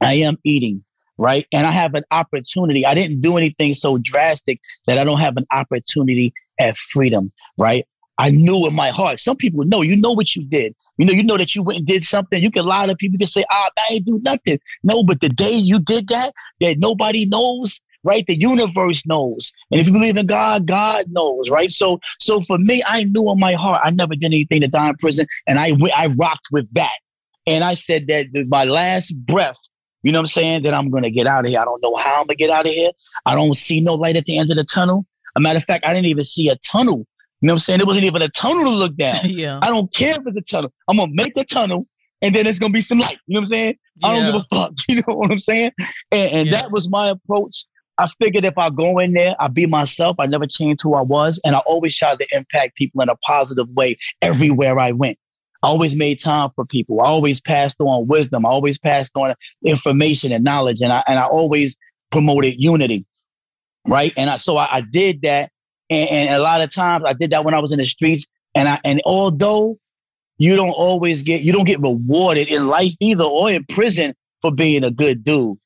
I 0.00 0.14
am 0.14 0.38
eating, 0.44 0.84
right? 1.18 1.46
And 1.52 1.66
I 1.66 1.72
have 1.72 1.94
an 1.94 2.04
opportunity. 2.10 2.84
I 2.84 2.94
didn't 2.94 3.20
do 3.20 3.36
anything 3.36 3.74
so 3.74 3.98
drastic 3.98 4.60
that 4.86 4.98
I 4.98 5.04
don't 5.04 5.20
have 5.20 5.36
an 5.36 5.46
opportunity 5.52 6.32
at 6.58 6.76
freedom, 6.76 7.32
right? 7.58 7.86
I 8.18 8.30
knew 8.30 8.66
in 8.66 8.74
my 8.74 8.90
heart. 8.90 9.20
Some 9.20 9.36
people 9.36 9.64
know, 9.64 9.82
you 9.82 9.96
know 9.96 10.12
what 10.12 10.34
you 10.34 10.44
did. 10.44 10.74
You 10.96 11.04
know, 11.04 11.12
you 11.12 11.22
know 11.22 11.36
that 11.36 11.54
you 11.54 11.62
went 11.62 11.78
and 11.80 11.86
did 11.86 12.02
something. 12.02 12.42
You 12.42 12.50
can 12.50 12.64
lie 12.64 12.86
to 12.86 12.96
people. 12.96 13.14
You 13.14 13.18
can 13.18 13.26
say, 13.26 13.44
ah, 13.50 13.70
I 13.78 13.94
ain't 13.94 14.06
do 14.06 14.20
nothing. 14.24 14.58
No, 14.82 15.04
but 15.04 15.20
the 15.20 15.28
day 15.28 15.52
you 15.52 15.78
did 15.78 16.08
that, 16.08 16.32
that 16.60 16.78
nobody 16.78 17.26
knows, 17.26 17.80
right? 18.06 18.24
The 18.26 18.38
universe 18.38 19.04
knows. 19.04 19.52
And 19.70 19.80
if 19.80 19.86
you 19.86 19.92
believe 19.92 20.16
in 20.16 20.26
God, 20.26 20.66
God 20.66 21.06
knows, 21.10 21.50
right? 21.50 21.70
So, 21.70 22.00
so 22.20 22.40
for 22.40 22.56
me, 22.56 22.82
I 22.86 23.02
knew 23.02 23.30
in 23.30 23.40
my 23.40 23.54
heart, 23.54 23.82
I 23.84 23.90
never 23.90 24.14
did 24.14 24.26
anything 24.26 24.60
to 24.60 24.68
die 24.68 24.88
in 24.90 24.96
prison. 24.96 25.26
And 25.46 25.58
I, 25.58 25.72
I 25.94 26.06
rocked 26.18 26.48
with 26.52 26.72
that. 26.74 26.96
And 27.46 27.64
I 27.64 27.74
said 27.74 28.06
that 28.06 28.26
my 28.48 28.64
last 28.64 29.14
breath, 29.26 29.58
you 30.02 30.12
know 30.12 30.18
what 30.18 30.22
I'm 30.22 30.26
saying? 30.26 30.62
That 30.62 30.72
I'm 30.72 30.88
going 30.88 31.02
to 31.02 31.10
get 31.10 31.26
out 31.26 31.44
of 31.44 31.50
here. 31.50 31.60
I 31.60 31.64
don't 31.64 31.82
know 31.82 31.96
how 31.96 32.20
I'm 32.20 32.26
going 32.26 32.28
to 32.28 32.34
get 32.36 32.50
out 32.50 32.66
of 32.66 32.72
here. 32.72 32.92
I 33.26 33.34
don't 33.34 33.54
see 33.54 33.80
no 33.80 33.94
light 33.94 34.16
at 34.16 34.24
the 34.24 34.38
end 34.38 34.50
of 34.50 34.56
the 34.56 34.64
tunnel. 34.64 35.04
A 35.34 35.40
matter 35.40 35.58
of 35.58 35.64
fact, 35.64 35.84
I 35.84 35.92
didn't 35.92 36.06
even 36.06 36.24
see 36.24 36.48
a 36.48 36.56
tunnel. 36.56 37.06
You 37.40 37.48
know 37.48 37.52
what 37.52 37.54
I'm 37.54 37.58
saying? 37.58 37.80
It 37.80 37.86
wasn't 37.86 38.06
even 38.06 38.22
a 38.22 38.28
tunnel 38.28 38.64
to 38.64 38.70
look 38.70 38.96
down. 38.96 39.16
yeah. 39.24 39.60
I 39.62 39.66
don't 39.66 39.92
care 39.92 40.12
if 40.12 40.22
it's 40.24 40.36
a 40.36 40.40
tunnel. 40.40 40.72
I'm 40.88 40.96
going 40.96 41.10
to 41.10 41.14
make 41.14 41.36
a 41.36 41.44
tunnel 41.44 41.86
and 42.22 42.34
then 42.34 42.46
it's 42.46 42.58
going 42.58 42.72
to 42.72 42.76
be 42.76 42.80
some 42.80 42.98
light. 42.98 43.18
You 43.26 43.34
know 43.34 43.40
what 43.40 43.42
I'm 43.42 43.46
saying? 43.46 43.78
Yeah. 43.96 44.08
I 44.08 44.14
don't 44.14 44.32
give 44.32 44.46
a 44.50 44.54
fuck. 44.54 44.72
You 44.88 45.02
know 45.06 45.16
what 45.16 45.30
I'm 45.30 45.40
saying? 45.40 45.72
And, 46.12 46.30
and 46.32 46.48
yeah. 46.48 46.54
that 46.54 46.70
was 46.70 46.88
my 46.88 47.08
approach 47.08 47.64
I 47.98 48.08
figured 48.20 48.44
if 48.44 48.58
I 48.58 48.70
go 48.70 48.98
in 48.98 49.12
there, 49.12 49.34
I 49.38 49.48
be 49.48 49.66
myself. 49.66 50.16
I 50.18 50.26
never 50.26 50.46
changed 50.46 50.82
who 50.82 50.94
I 50.94 51.00
was. 51.00 51.40
And 51.44 51.56
I 51.56 51.60
always 51.60 51.96
tried 51.96 52.18
to 52.18 52.26
impact 52.32 52.76
people 52.76 53.00
in 53.00 53.08
a 53.08 53.16
positive 53.16 53.68
way 53.70 53.96
everywhere 54.20 54.78
I 54.78 54.92
went. 54.92 55.18
I 55.62 55.68
always 55.68 55.96
made 55.96 56.18
time 56.20 56.50
for 56.54 56.64
people. 56.66 57.00
I 57.00 57.06
always 57.06 57.40
passed 57.40 57.76
on 57.80 58.06
wisdom. 58.06 58.44
I 58.44 58.50
always 58.50 58.78
passed 58.78 59.12
on 59.14 59.34
information 59.64 60.30
and 60.32 60.44
knowledge. 60.44 60.80
And 60.82 60.92
I, 60.92 61.02
and 61.06 61.18
I 61.18 61.24
always 61.24 61.76
promoted 62.10 62.60
unity. 62.60 63.06
Right. 63.86 64.12
And 64.16 64.28
I, 64.28 64.36
so 64.36 64.58
I, 64.58 64.76
I 64.76 64.80
did 64.82 65.22
that. 65.22 65.50
And, 65.88 66.08
and 66.08 66.34
a 66.34 66.38
lot 66.38 66.60
of 66.60 66.70
times 66.70 67.04
I 67.06 67.14
did 67.14 67.30
that 67.30 67.44
when 67.44 67.54
I 67.54 67.60
was 67.60 67.72
in 67.72 67.78
the 67.78 67.86
streets. 67.86 68.26
And 68.54 68.68
I, 68.68 68.78
and 68.84 69.00
although 69.06 69.78
you 70.38 70.54
don't 70.56 70.70
always 70.70 71.22
get, 71.22 71.42
you 71.42 71.52
don't 71.52 71.64
get 71.64 71.80
rewarded 71.80 72.48
in 72.48 72.66
life 72.66 72.92
either 73.00 73.24
or 73.24 73.50
in 73.50 73.64
prison 73.64 74.14
for 74.42 74.52
being 74.52 74.84
a 74.84 74.90
good 74.90 75.24
dude. 75.24 75.58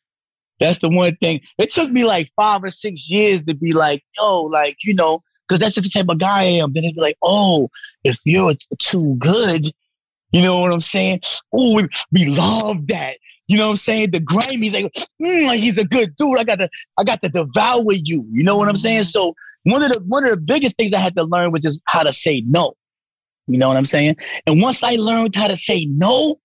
That's 0.60 0.78
the 0.78 0.90
one 0.90 1.16
thing. 1.16 1.40
It 1.58 1.70
took 1.70 1.90
me 1.90 2.04
like 2.04 2.30
five 2.36 2.62
or 2.62 2.70
six 2.70 3.10
years 3.10 3.42
to 3.44 3.54
be 3.54 3.72
like, 3.72 4.04
yo, 4.16 4.42
like, 4.42 4.76
you 4.84 4.94
know, 4.94 5.22
because 5.48 5.58
that's 5.58 5.74
just 5.74 5.92
the 5.92 5.98
type 5.98 6.08
of 6.08 6.18
guy 6.18 6.42
I 6.42 6.44
am. 6.44 6.72
Then 6.72 6.84
it'd 6.84 6.94
be 6.94 7.00
like, 7.00 7.16
oh, 7.22 7.68
if 8.04 8.18
you're 8.24 8.54
too 8.78 9.16
good, 9.16 9.66
you 10.32 10.42
know 10.42 10.60
what 10.60 10.72
I'm 10.72 10.80
saying? 10.80 11.22
Oh, 11.52 11.74
we, 12.12 12.26
love 12.26 12.86
that. 12.88 13.16
You 13.48 13.58
know 13.58 13.64
what 13.64 13.70
I'm 13.70 13.76
saying? 13.76 14.12
The 14.12 14.20
Grammys, 14.20 14.74
like, 14.74 14.92
mm, 15.20 15.56
he's 15.56 15.76
a 15.76 15.84
good 15.84 16.14
dude. 16.14 16.38
I 16.38 16.44
got 16.44 16.60
to, 16.60 16.68
I 16.96 17.04
got 17.04 17.20
to 17.22 17.28
devour 17.28 17.92
you. 17.92 18.24
You 18.30 18.44
know 18.44 18.56
what 18.56 18.68
I'm 18.68 18.76
saying? 18.76 19.04
So 19.04 19.34
one 19.64 19.82
of 19.82 19.90
the 19.92 20.00
one 20.06 20.24
of 20.24 20.30
the 20.30 20.40
biggest 20.40 20.76
things 20.76 20.92
I 20.92 20.98
had 20.98 21.16
to 21.16 21.24
learn 21.24 21.50
was 21.50 21.62
just 21.62 21.82
how 21.86 22.02
to 22.02 22.12
say 22.12 22.44
no. 22.46 22.74
You 23.46 23.58
know 23.58 23.66
what 23.66 23.76
I'm 23.76 23.86
saying? 23.86 24.16
And 24.46 24.62
once 24.62 24.84
I 24.84 24.94
learned 24.94 25.34
how 25.34 25.48
to 25.48 25.56
say 25.56 25.86
no, 25.86 26.38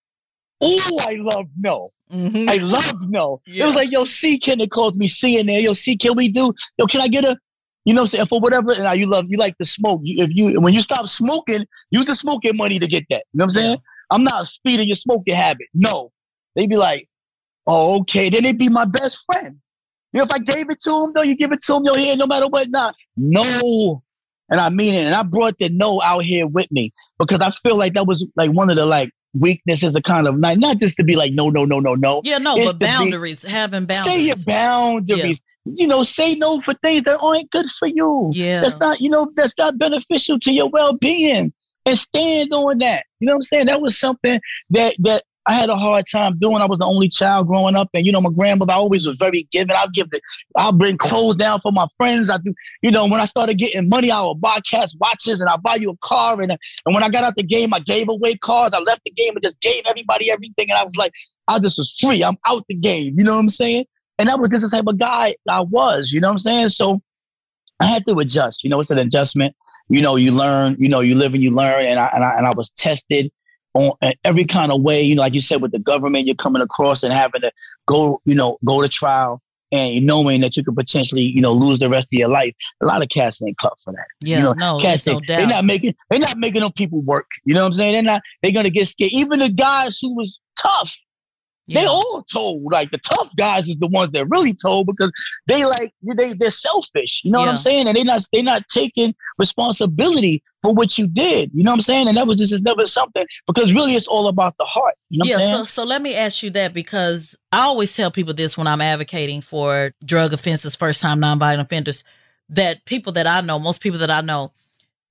oh, 0.61 0.99
I 1.01 1.17
love 1.19 1.45
no. 1.59 1.91
Mm-hmm. 2.11 2.49
I 2.49 2.55
love 2.57 3.09
no. 3.09 3.41
Yeah. 3.45 3.63
It 3.63 3.67
was 3.67 3.75
like, 3.75 3.91
yo, 3.91 4.05
C 4.05 4.37
can 4.37 4.59
it 4.59 4.71
called 4.71 4.95
me 4.95 5.07
C 5.07 5.39
in 5.39 5.47
there. 5.47 5.59
Yo, 5.59 5.73
C, 5.73 5.97
can 5.97 6.15
we 6.15 6.29
do? 6.29 6.53
Yo, 6.77 6.85
can 6.85 7.01
I 7.01 7.07
get 7.07 7.23
a? 7.23 7.37
You 7.85 7.93
know, 7.93 8.05
say 8.05 8.23
for 8.25 8.39
whatever. 8.39 8.73
And 8.73 8.83
now 8.83 8.93
you 8.93 9.07
love, 9.07 9.25
you 9.27 9.37
like 9.37 9.57
to 9.57 9.65
smoke. 9.65 10.01
You, 10.03 10.23
if 10.23 10.35
you 10.35 10.59
when 10.59 10.73
you 10.73 10.81
stop 10.81 11.07
smoking, 11.07 11.65
use 11.91 12.05
the 12.05 12.15
smoking 12.15 12.57
money 12.57 12.79
to 12.79 12.87
get 12.87 13.05
that. 13.09 13.23
You 13.33 13.39
know 13.39 13.43
what 13.43 13.45
I'm 13.45 13.49
saying? 13.51 13.71
Yeah. 13.71 13.77
I'm 14.11 14.23
not 14.23 14.47
speeding 14.47 14.87
your 14.87 14.95
smoking 14.95 15.35
habit. 15.35 15.67
No, 15.73 16.11
they'd 16.55 16.69
be 16.69 16.77
like, 16.77 17.07
oh, 17.67 17.99
okay. 18.01 18.29
Then 18.29 18.43
they'd 18.43 18.57
be 18.57 18.69
my 18.69 18.85
best 18.85 19.23
friend. 19.31 19.59
You 20.13 20.19
know, 20.19 20.25
if 20.25 20.31
I 20.31 20.39
gave 20.39 20.69
it 20.69 20.79
to 20.81 20.89
them, 20.89 21.11
though, 21.13 21.23
you 21.23 21.35
give 21.35 21.51
it 21.51 21.61
to 21.63 21.73
them, 21.73 21.83
yo, 21.85 21.93
here, 21.95 22.15
no 22.15 22.25
matter 22.25 22.47
what, 22.47 22.69
not. 22.69 22.95
No. 23.17 24.01
And 24.49 24.61
I 24.61 24.69
mean 24.69 24.95
it. 24.95 25.05
And 25.05 25.15
I 25.15 25.23
brought 25.23 25.57
the 25.57 25.69
no 25.69 26.01
out 26.01 26.23
here 26.23 26.47
with 26.47 26.71
me 26.71 26.93
because 27.19 27.41
I 27.41 27.49
feel 27.49 27.77
like 27.77 27.93
that 27.93 28.07
was 28.07 28.25
like 28.35 28.51
one 28.51 28.69
of 28.69 28.75
the 28.75 28.85
like 28.85 29.11
weakness 29.39 29.83
is 29.83 29.95
a 29.95 30.01
kind 30.01 30.27
of 30.27 30.39
not 30.39 30.57
not 30.57 30.77
just 30.77 30.97
to 30.97 31.03
be 31.03 31.15
like 31.15 31.33
no 31.33 31.49
no 31.49 31.65
no 31.65 31.79
no 31.79 31.95
no. 31.95 32.21
Yeah 32.23 32.37
no 32.37 32.55
it's 32.55 32.73
but 32.73 32.87
boundaries 32.87 33.43
be, 33.43 33.51
having 33.51 33.85
boundaries 33.85 34.15
say 34.15 34.25
your 34.25 34.35
boundaries. 34.45 35.41
Yeah. 35.65 35.73
you 35.77 35.87
know 35.87 36.03
say 36.03 36.35
no 36.35 36.59
for 36.61 36.73
things 36.83 37.03
that 37.03 37.19
aren't 37.21 37.49
good 37.51 37.67
for 37.79 37.87
you. 37.87 38.31
Yeah. 38.33 38.61
That's 38.61 38.77
not 38.77 39.01
you 39.01 39.09
know 39.09 39.31
that's 39.35 39.57
not 39.57 39.77
beneficial 39.77 40.39
to 40.39 40.51
your 40.51 40.69
well-being. 40.69 41.53
And 41.87 41.97
stand 41.99 42.51
on 42.51 42.79
that. 42.79 43.05
You 43.19 43.27
know 43.27 43.33
what 43.33 43.37
i'm 43.37 43.41
saying? 43.43 43.65
That 43.67 43.81
was 43.81 43.99
something 43.99 44.41
that 44.71 44.95
that 44.99 45.23
I 45.47 45.53
had 45.53 45.69
a 45.69 45.75
hard 45.75 46.05
time 46.11 46.37
doing. 46.39 46.57
I 46.57 46.65
was 46.65 46.79
the 46.79 46.85
only 46.85 47.07
child 47.07 47.47
growing 47.47 47.75
up, 47.75 47.89
and 47.93 48.05
you 48.05 48.11
know, 48.11 48.21
my 48.21 48.31
grandmother 48.31 48.73
always 48.73 49.05
was 49.05 49.17
very 49.17 49.47
giving. 49.51 49.75
I'll 49.75 49.89
give 49.89 50.09
the, 50.09 50.19
I'll 50.57 50.71
bring 50.71 50.97
clothes 50.97 51.35
down 51.35 51.61
for 51.61 51.71
my 51.71 51.87
friends. 51.97 52.29
I 52.29 52.37
do, 52.37 52.53
you 52.81 52.89
know, 52.89 53.05
when 53.05 53.21
I 53.21 53.25
started 53.25 53.57
getting 53.57 53.87
money, 53.87 54.09
I 54.09 54.25
would 54.25 54.41
buy 54.41 54.59
cats 54.69 54.95
watches, 54.99 55.41
and 55.41 55.49
I 55.49 55.57
buy 55.57 55.75
you 55.75 55.91
a 55.91 55.97
car. 55.97 56.41
And 56.41 56.51
and 56.51 56.95
when 56.95 57.03
I 57.03 57.09
got 57.09 57.23
out 57.23 57.35
the 57.35 57.43
game, 57.43 57.73
I 57.73 57.79
gave 57.79 58.09
away 58.09 58.35
cars. 58.35 58.73
I 58.73 58.79
left 58.79 59.01
the 59.05 59.11
game 59.11 59.33
and 59.35 59.43
just 59.43 59.61
gave 59.61 59.83
everybody 59.87 60.31
everything. 60.31 60.69
And 60.69 60.79
I 60.79 60.83
was 60.83 60.95
like, 60.95 61.13
I 61.47 61.59
just 61.59 61.77
was 61.77 61.95
free. 61.99 62.23
I'm 62.23 62.37
out 62.47 62.63
the 62.67 62.75
game. 62.75 63.15
You 63.17 63.25
know 63.25 63.35
what 63.35 63.41
I'm 63.41 63.49
saying? 63.49 63.85
And 64.17 64.29
that 64.29 64.39
was 64.39 64.49
just 64.49 64.63
the 64.63 64.75
type 64.75 64.87
of 64.87 64.97
guy 64.97 65.35
I 65.47 65.61
was. 65.61 66.11
You 66.11 66.21
know 66.21 66.29
what 66.29 66.33
I'm 66.33 66.39
saying? 66.39 66.69
So 66.69 67.01
I 67.79 67.85
had 67.85 68.07
to 68.07 68.17
adjust. 68.19 68.63
You 68.63 68.69
know, 68.69 68.79
it's 68.79 68.89
an 68.89 68.97
adjustment. 68.97 69.55
You 69.89 70.01
know, 70.01 70.15
you 70.15 70.31
learn. 70.31 70.75
You 70.79 70.89
know, 70.89 71.01
you 71.01 71.13
live 71.13 71.33
and 71.33 71.43
you 71.43 71.51
learn. 71.51 71.85
And 71.85 71.99
I 71.99 72.09
and 72.13 72.23
I, 72.23 72.37
and 72.37 72.47
I 72.47 72.51
was 72.55 72.71
tested 72.71 73.31
on 73.75 73.91
every 74.23 74.45
kind 74.45 74.71
of 74.71 74.81
way. 74.81 75.03
You 75.03 75.15
know, 75.15 75.21
like 75.21 75.33
you 75.33 75.41
said, 75.41 75.61
with 75.61 75.71
the 75.71 75.79
government, 75.79 76.25
you're 76.25 76.35
coming 76.35 76.61
across 76.61 77.03
and 77.03 77.13
having 77.13 77.41
to 77.41 77.51
go, 77.85 78.21
you 78.25 78.33
know, 78.33 78.57
go 78.65 78.81
to 78.81 78.89
trial 78.89 79.41
and 79.71 80.05
knowing 80.05 80.41
that 80.41 80.55
you 80.55 80.63
could 80.63 80.75
potentially, 80.75 81.23
you 81.23 81.41
know, 81.41 81.51
lose 81.51 81.79
the 81.79 81.89
rest 81.89 82.07
of 82.07 82.13
your 82.13 82.29
life. 82.29 82.53
A 82.81 82.85
lot 82.85 83.03
of 83.03 83.09
cats 83.09 83.41
ain't 83.41 83.57
cut 83.57 83.77
for 83.83 83.93
that. 83.93 84.07
Yeah, 84.21 84.37
you 84.37 84.43
know, 84.43 84.53
no, 84.53 84.79
cats 84.79 85.05
no 85.05 85.19
they're 85.27 85.45
not 85.45 85.65
making 85.65 85.93
they're 86.09 86.19
not 86.19 86.37
making 86.37 86.61
them 86.61 86.71
people 86.71 87.01
work. 87.01 87.27
You 87.43 87.53
know 87.53 87.61
what 87.61 87.67
I'm 87.67 87.71
saying? 87.73 87.93
They're 87.93 88.03
not 88.03 88.21
they're 88.41 88.53
gonna 88.53 88.69
get 88.69 88.87
scared. 88.87 89.11
Even 89.11 89.39
the 89.39 89.49
guys 89.49 89.99
who 89.99 90.15
was 90.15 90.39
tough, 90.57 90.97
yeah. 91.67 91.81
They 91.81 91.87
all 91.87 92.23
told. 92.31 92.71
Like 92.71 92.91
the 92.91 92.99
tough 92.99 93.29
guys 93.37 93.69
is 93.69 93.77
the 93.77 93.87
ones 93.87 94.11
that 94.11 94.27
really 94.29 94.53
told 94.53 94.87
because 94.87 95.11
they 95.47 95.65
like 95.65 95.91
they 96.17 96.33
they're 96.33 96.51
selfish. 96.51 97.21
You 97.23 97.31
know 97.31 97.39
yeah. 97.39 97.45
what 97.45 97.51
I'm 97.51 97.57
saying? 97.57 97.87
And 97.87 97.95
they 97.95 98.03
not 98.03 98.21
they 98.31 98.41
not 98.41 98.67
taking 98.67 99.15
responsibility 99.37 100.43
for 100.61 100.73
what 100.73 100.97
you 100.97 101.07
did. 101.07 101.51
You 101.53 101.63
know 101.63 101.71
what 101.71 101.77
I'm 101.77 101.81
saying? 101.81 102.07
And 102.07 102.17
that 102.17 102.27
was 102.27 102.37
just 102.37 102.53
is 102.53 102.61
never 102.61 102.85
something 102.85 103.25
because 103.47 103.73
really 103.73 103.93
it's 103.93 104.07
all 104.07 104.27
about 104.27 104.55
the 104.57 104.65
heart. 104.65 104.95
You 105.09 105.19
know 105.19 105.29
yeah. 105.29 105.51
So 105.51 105.65
so 105.65 105.83
let 105.83 106.01
me 106.01 106.15
ask 106.15 106.43
you 106.43 106.51
that 106.51 106.73
because 106.73 107.37
I 107.51 107.61
always 107.61 107.95
tell 107.95 108.11
people 108.11 108.33
this 108.33 108.57
when 108.57 108.67
I'm 108.67 108.81
advocating 108.81 109.41
for 109.41 109.91
drug 110.03 110.33
offenses, 110.33 110.75
first 110.75 111.01
time 111.01 111.19
nonviolent 111.19 111.61
offenders, 111.61 112.03
that 112.49 112.85
people 112.85 113.13
that 113.13 113.25
I 113.25 113.41
know, 113.41 113.57
most 113.57 113.81
people 113.81 113.99
that 113.99 114.11
I 114.11 114.21
know, 114.21 114.51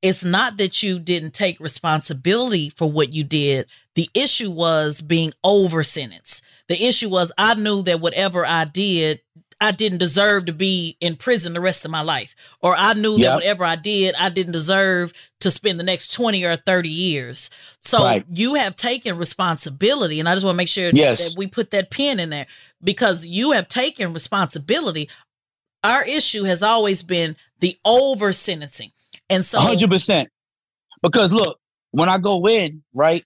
it's 0.04 0.22
not 0.22 0.58
that 0.58 0.82
you 0.82 0.98
didn't 0.98 1.32
take 1.32 1.58
responsibility 1.58 2.68
for 2.76 2.88
what 2.90 3.14
you 3.14 3.24
did. 3.24 3.70
The 3.94 4.06
issue 4.12 4.50
was 4.50 5.00
being 5.00 5.32
over 5.42 5.82
sentenced. 5.82 6.44
The 6.68 6.84
issue 6.84 7.08
was 7.08 7.32
I 7.38 7.54
knew 7.54 7.82
that 7.84 8.02
whatever 8.02 8.44
I 8.44 8.66
did, 8.66 9.22
I 9.62 9.70
didn't 9.70 9.98
deserve 9.98 10.44
to 10.44 10.52
be 10.52 10.98
in 11.00 11.16
prison 11.16 11.54
the 11.54 11.60
rest 11.62 11.86
of 11.86 11.90
my 11.90 12.02
life. 12.02 12.36
Or 12.60 12.74
I 12.76 12.92
knew 12.92 13.12
yep. 13.12 13.22
that 13.22 13.34
whatever 13.36 13.64
I 13.64 13.76
did, 13.76 14.14
I 14.20 14.28
didn't 14.28 14.52
deserve 14.52 15.14
to 15.40 15.50
spend 15.50 15.80
the 15.80 15.84
next 15.84 16.12
20 16.12 16.44
or 16.44 16.56
30 16.56 16.90
years. 16.90 17.48
So 17.80 18.04
right. 18.04 18.26
you 18.28 18.56
have 18.56 18.76
taken 18.76 19.16
responsibility. 19.16 20.20
And 20.20 20.28
I 20.28 20.34
just 20.34 20.44
want 20.44 20.56
to 20.56 20.58
make 20.58 20.68
sure 20.68 20.90
yes. 20.92 21.30
that 21.32 21.38
we 21.38 21.46
put 21.46 21.70
that 21.70 21.90
pin 21.90 22.20
in 22.20 22.28
there 22.28 22.46
because 22.82 23.24
you 23.24 23.52
have 23.52 23.68
taken 23.68 24.12
responsibility. 24.12 25.08
Our 25.82 26.04
issue 26.04 26.44
has 26.44 26.62
always 26.62 27.02
been 27.02 27.36
the 27.60 27.78
over 27.86 28.34
sentencing. 28.34 28.90
And 29.30 29.44
so 29.44 29.60
100%. 29.60 30.26
Because 31.02 31.32
look, 31.32 31.58
when 31.90 32.08
I 32.08 32.18
go 32.18 32.46
in, 32.46 32.82
right, 32.92 33.24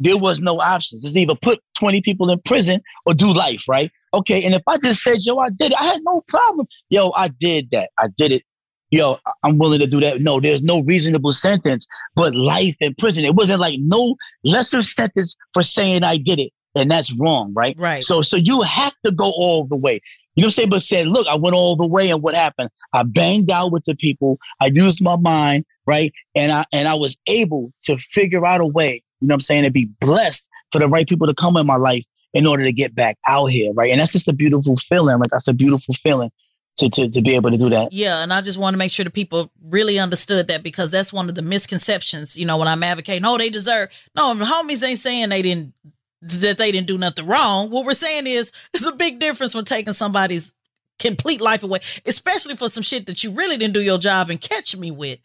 there 0.00 0.16
was 0.16 0.40
no 0.40 0.60
options. 0.60 1.04
It's 1.04 1.16
either 1.16 1.34
put 1.34 1.60
20 1.78 2.00
people 2.02 2.30
in 2.30 2.40
prison 2.40 2.80
or 3.06 3.14
do 3.14 3.32
life, 3.32 3.64
right? 3.68 3.90
Okay. 4.14 4.44
And 4.44 4.54
if 4.54 4.62
I 4.66 4.78
just 4.78 5.02
said, 5.02 5.18
yo, 5.20 5.38
I 5.38 5.50
did 5.50 5.72
it, 5.72 5.80
I 5.80 5.84
had 5.84 6.00
no 6.04 6.22
problem. 6.28 6.66
Yo, 6.88 7.12
I 7.14 7.28
did 7.28 7.68
that. 7.72 7.90
I 7.98 8.08
did 8.16 8.32
it. 8.32 8.42
Yo, 8.90 9.18
I'm 9.42 9.58
willing 9.58 9.80
to 9.80 9.86
do 9.86 10.00
that. 10.00 10.22
No, 10.22 10.40
there's 10.40 10.62
no 10.62 10.80
reasonable 10.80 11.32
sentence, 11.32 11.86
but 12.14 12.34
life 12.34 12.74
in 12.80 12.94
prison. 12.94 13.24
It 13.24 13.34
wasn't 13.34 13.60
like 13.60 13.78
no 13.80 14.16
lesser 14.44 14.80
sentence 14.82 15.36
for 15.52 15.62
saying 15.62 16.04
I 16.04 16.16
did 16.16 16.38
it. 16.38 16.52
And 16.74 16.90
that's 16.90 17.12
wrong, 17.12 17.52
right? 17.54 17.74
Right. 17.78 18.04
So 18.04 18.22
so 18.22 18.36
you 18.36 18.62
have 18.62 18.94
to 19.04 19.10
go 19.10 19.30
all 19.30 19.64
the 19.64 19.76
way. 19.76 20.00
You 20.38 20.42
know 20.42 20.46
what 20.46 20.50
I'm 20.50 20.50
saying? 20.50 20.70
But 20.70 20.82
said, 20.84 21.08
look, 21.08 21.26
I 21.26 21.34
went 21.34 21.56
all 21.56 21.74
the 21.74 21.84
way, 21.84 22.12
and 22.12 22.22
what 22.22 22.36
happened? 22.36 22.70
I 22.92 23.02
banged 23.02 23.50
out 23.50 23.72
with 23.72 23.82
the 23.86 23.96
people. 23.96 24.38
I 24.60 24.66
used 24.66 25.02
my 25.02 25.16
mind, 25.16 25.64
right? 25.84 26.12
And 26.36 26.52
I 26.52 26.64
and 26.72 26.86
I 26.86 26.94
was 26.94 27.16
able 27.26 27.72
to 27.86 27.98
figure 27.98 28.46
out 28.46 28.60
a 28.60 28.66
way, 28.66 29.02
you 29.20 29.26
know 29.26 29.32
what 29.32 29.38
I'm 29.38 29.40
saying, 29.40 29.64
to 29.64 29.72
be 29.72 29.86
blessed 30.00 30.48
for 30.70 30.78
the 30.78 30.86
right 30.86 31.08
people 31.08 31.26
to 31.26 31.34
come 31.34 31.56
in 31.56 31.66
my 31.66 31.74
life 31.74 32.04
in 32.34 32.46
order 32.46 32.64
to 32.64 32.72
get 32.72 32.94
back 32.94 33.18
out 33.26 33.46
here, 33.46 33.72
right? 33.72 33.90
And 33.90 34.00
that's 34.00 34.12
just 34.12 34.28
a 34.28 34.32
beautiful 34.32 34.76
feeling. 34.76 35.18
Like 35.18 35.30
that's 35.30 35.48
a 35.48 35.52
beautiful 35.52 35.92
feeling 35.94 36.30
to, 36.76 36.88
to, 36.88 37.08
to 37.08 37.20
be 37.20 37.34
able 37.34 37.50
to 37.50 37.58
do 37.58 37.70
that. 37.70 37.92
Yeah. 37.92 38.22
And 38.22 38.32
I 38.32 38.40
just 38.40 38.58
want 38.58 38.74
to 38.74 38.78
make 38.78 38.92
sure 38.92 39.04
the 39.04 39.10
people 39.10 39.50
really 39.60 39.98
understood 39.98 40.46
that 40.46 40.62
because 40.62 40.92
that's 40.92 41.12
one 41.12 41.28
of 41.28 41.34
the 41.34 41.42
misconceptions, 41.42 42.36
you 42.36 42.46
know, 42.46 42.58
when 42.58 42.68
I'm 42.68 42.84
advocating, 42.84 43.24
oh, 43.24 43.38
they 43.38 43.50
deserve, 43.50 43.88
no, 44.14 44.34
homies 44.34 44.86
ain't 44.88 45.00
saying 45.00 45.30
they 45.30 45.42
didn't 45.42 45.74
that 46.22 46.58
they 46.58 46.72
didn't 46.72 46.86
do 46.88 46.98
nothing 46.98 47.26
wrong. 47.26 47.70
What 47.70 47.86
we're 47.86 47.94
saying 47.94 48.26
is 48.26 48.52
there's 48.72 48.86
a 48.86 48.96
big 48.96 49.18
difference 49.18 49.54
when 49.54 49.64
taking 49.64 49.92
somebody's 49.92 50.54
complete 50.98 51.40
life 51.40 51.62
away, 51.62 51.78
especially 52.06 52.56
for 52.56 52.68
some 52.68 52.82
shit 52.82 53.06
that 53.06 53.22
you 53.22 53.30
really 53.30 53.56
didn't 53.56 53.74
do 53.74 53.82
your 53.82 53.98
job 53.98 54.30
and 54.30 54.40
catch 54.40 54.76
me 54.76 54.90
with. 54.90 55.18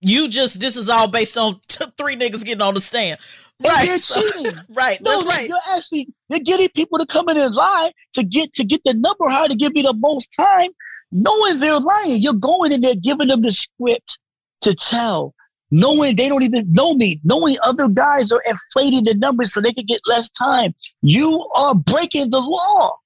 You 0.00 0.28
just 0.28 0.60
this 0.60 0.76
is 0.76 0.88
all 0.88 1.08
based 1.08 1.38
on 1.38 1.60
t- 1.68 1.84
three 1.96 2.16
niggas 2.16 2.44
getting 2.44 2.62
on 2.62 2.74
the 2.74 2.80
stand. 2.80 3.20
Right. 3.64 3.86
They're 3.86 3.98
cheating. 3.98 4.58
right. 4.70 5.00
No, 5.00 5.22
that's 5.22 5.38
right. 5.38 5.48
You're 5.48 5.58
actually 5.70 6.08
you're 6.28 6.40
getting 6.40 6.68
people 6.70 6.98
to 6.98 7.06
come 7.06 7.28
in 7.28 7.38
and 7.38 7.54
lie 7.54 7.92
to 8.14 8.24
get 8.24 8.52
to 8.54 8.64
get 8.64 8.82
the 8.84 8.94
number 8.94 9.28
high 9.28 9.46
to 9.46 9.54
give 9.54 9.72
me 9.72 9.82
the 9.82 9.94
most 9.94 10.34
time, 10.36 10.70
knowing 11.12 11.60
they're 11.60 11.78
lying. 11.78 12.20
You're 12.20 12.34
going 12.34 12.72
in 12.72 12.80
there 12.80 12.96
giving 13.00 13.28
them 13.28 13.42
the 13.42 13.52
script 13.52 14.18
to 14.62 14.74
tell 14.74 15.34
knowing 15.72 16.14
they 16.14 16.28
don't 16.28 16.44
even 16.44 16.70
know 16.70 16.94
me, 16.94 17.20
knowing 17.24 17.56
other 17.64 17.88
guys 17.88 18.30
are 18.30 18.42
inflating 18.46 19.04
the 19.04 19.14
numbers 19.14 19.52
so 19.52 19.60
they 19.60 19.72
can 19.72 19.86
get 19.86 20.00
less 20.06 20.28
time. 20.28 20.72
You 21.00 21.44
are 21.56 21.74
breaking 21.74 22.30
the 22.30 22.40
law. 22.40 22.98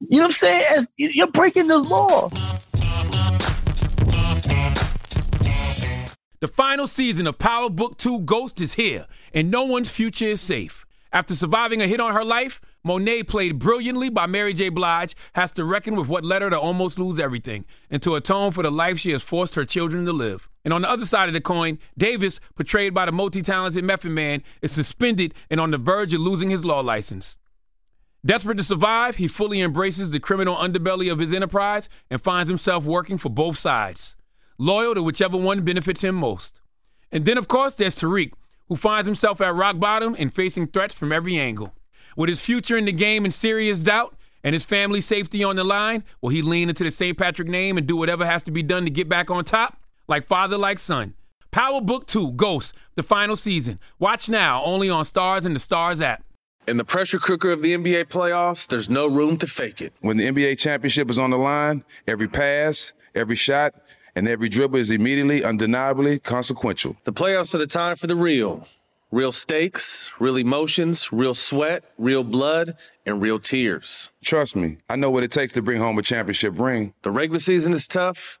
You 0.00 0.18
know 0.18 0.24
what 0.24 0.28
I'm 0.28 0.32
saying? 0.32 0.62
As 0.74 0.88
you're 0.96 1.28
breaking 1.28 1.68
the 1.68 1.78
law. 1.78 2.28
The 6.40 6.48
final 6.48 6.86
season 6.86 7.26
of 7.26 7.38
Power 7.38 7.70
Book 7.70 7.98
2 7.98 8.20
Ghost 8.20 8.60
is 8.60 8.74
here, 8.74 9.06
and 9.32 9.50
no 9.50 9.64
one's 9.64 9.90
future 9.90 10.26
is 10.26 10.40
safe. 10.40 10.84
After 11.12 11.34
surviving 11.34 11.80
a 11.80 11.86
hit 11.86 12.00
on 12.00 12.14
her 12.14 12.24
life, 12.24 12.60
Monet, 12.84 13.24
played 13.24 13.58
brilliantly 13.58 14.10
by 14.10 14.26
Mary 14.26 14.52
J. 14.52 14.68
Blige, 14.68 15.16
has 15.34 15.50
to 15.52 15.64
reckon 15.64 15.96
with 15.96 16.08
what 16.08 16.24
led 16.24 16.42
her 16.42 16.50
to 16.50 16.58
almost 16.58 16.98
lose 16.98 17.18
everything 17.18 17.64
and 17.90 18.02
to 18.02 18.14
atone 18.14 18.52
for 18.52 18.62
the 18.62 18.70
life 18.70 18.98
she 18.98 19.12
has 19.12 19.22
forced 19.22 19.54
her 19.54 19.64
children 19.64 20.04
to 20.04 20.12
live. 20.12 20.48
And 20.66 20.74
on 20.74 20.82
the 20.82 20.90
other 20.90 21.06
side 21.06 21.28
of 21.28 21.32
the 21.32 21.40
coin, 21.40 21.78
Davis, 21.96 22.40
portrayed 22.56 22.92
by 22.92 23.06
the 23.06 23.12
multi 23.12 23.40
talented 23.40 23.84
Method 23.84 24.10
Man, 24.10 24.42
is 24.62 24.72
suspended 24.72 25.32
and 25.48 25.60
on 25.60 25.70
the 25.70 25.78
verge 25.78 26.12
of 26.12 26.20
losing 26.20 26.50
his 26.50 26.64
law 26.64 26.80
license. 26.80 27.36
Desperate 28.24 28.56
to 28.56 28.64
survive, 28.64 29.14
he 29.14 29.28
fully 29.28 29.60
embraces 29.60 30.10
the 30.10 30.18
criminal 30.18 30.56
underbelly 30.56 31.10
of 31.10 31.20
his 31.20 31.32
enterprise 31.32 31.88
and 32.10 32.20
finds 32.20 32.50
himself 32.50 32.84
working 32.84 33.16
for 33.16 33.28
both 33.28 33.56
sides, 33.56 34.16
loyal 34.58 34.96
to 34.96 35.04
whichever 35.04 35.36
one 35.36 35.64
benefits 35.64 36.02
him 36.02 36.16
most. 36.16 36.60
And 37.12 37.24
then, 37.24 37.38
of 37.38 37.46
course, 37.46 37.76
there's 37.76 37.94
Tariq, 37.94 38.32
who 38.68 38.74
finds 38.74 39.06
himself 39.06 39.40
at 39.40 39.54
rock 39.54 39.78
bottom 39.78 40.16
and 40.18 40.34
facing 40.34 40.66
threats 40.66 40.94
from 40.94 41.12
every 41.12 41.38
angle. 41.38 41.74
With 42.16 42.28
his 42.28 42.40
future 42.40 42.76
in 42.76 42.86
the 42.86 42.92
game 42.92 43.24
in 43.24 43.30
serious 43.30 43.78
doubt 43.78 44.16
and 44.42 44.52
his 44.52 44.64
family's 44.64 45.06
safety 45.06 45.44
on 45.44 45.54
the 45.54 45.62
line, 45.62 46.02
will 46.20 46.30
he 46.30 46.42
lean 46.42 46.68
into 46.68 46.82
the 46.82 46.90
St. 46.90 47.16
Patrick 47.16 47.46
name 47.46 47.78
and 47.78 47.86
do 47.86 47.96
whatever 47.96 48.26
has 48.26 48.42
to 48.42 48.50
be 48.50 48.64
done 48.64 48.82
to 48.82 48.90
get 48.90 49.08
back 49.08 49.30
on 49.30 49.44
top? 49.44 49.78
Like 50.08 50.26
father, 50.26 50.56
like 50.56 50.78
son. 50.78 51.14
Power 51.50 51.80
Book 51.80 52.06
2 52.06 52.32
Ghost, 52.32 52.74
the 52.94 53.02
final 53.02 53.34
season. 53.34 53.80
Watch 53.98 54.28
now 54.28 54.62
only 54.64 54.88
on 54.88 55.04
Starz 55.04 55.44
and 55.44 55.56
the 55.56 55.60
Starz 55.60 56.00
app. 56.00 56.22
In 56.68 56.76
the 56.76 56.84
pressure 56.84 57.18
cooker 57.18 57.50
of 57.50 57.62
the 57.62 57.76
NBA 57.76 58.04
playoffs, 58.04 58.68
there's 58.68 58.88
no 58.88 59.08
room 59.08 59.36
to 59.38 59.46
fake 59.46 59.80
it. 59.80 59.94
When 60.00 60.16
the 60.16 60.26
NBA 60.26 60.58
championship 60.58 61.10
is 61.10 61.18
on 61.18 61.30
the 61.30 61.38
line, 61.38 61.84
every 62.06 62.28
pass, 62.28 62.92
every 63.14 63.36
shot, 63.36 63.74
and 64.14 64.28
every 64.28 64.48
dribble 64.48 64.78
is 64.78 64.90
immediately, 64.90 65.42
undeniably 65.42 66.20
consequential. 66.20 66.96
The 67.04 67.12
playoffs 67.12 67.54
are 67.54 67.58
the 67.58 67.66
time 67.66 67.96
for 67.96 68.06
the 68.06 68.16
real. 68.16 68.66
Real 69.10 69.32
stakes, 69.32 70.10
real 70.20 70.36
emotions, 70.36 71.12
real 71.12 71.34
sweat, 71.34 71.84
real 71.98 72.22
blood, 72.22 72.76
and 73.06 73.22
real 73.22 73.38
tears. 73.38 74.10
Trust 74.24 74.56
me, 74.56 74.78
I 74.88 74.96
know 74.96 75.10
what 75.10 75.22
it 75.22 75.32
takes 75.32 75.52
to 75.54 75.62
bring 75.62 75.80
home 75.80 75.98
a 75.98 76.02
championship 76.02 76.58
ring. 76.58 76.94
The 77.02 77.10
regular 77.10 77.40
season 77.40 77.72
is 77.72 77.86
tough 77.88 78.40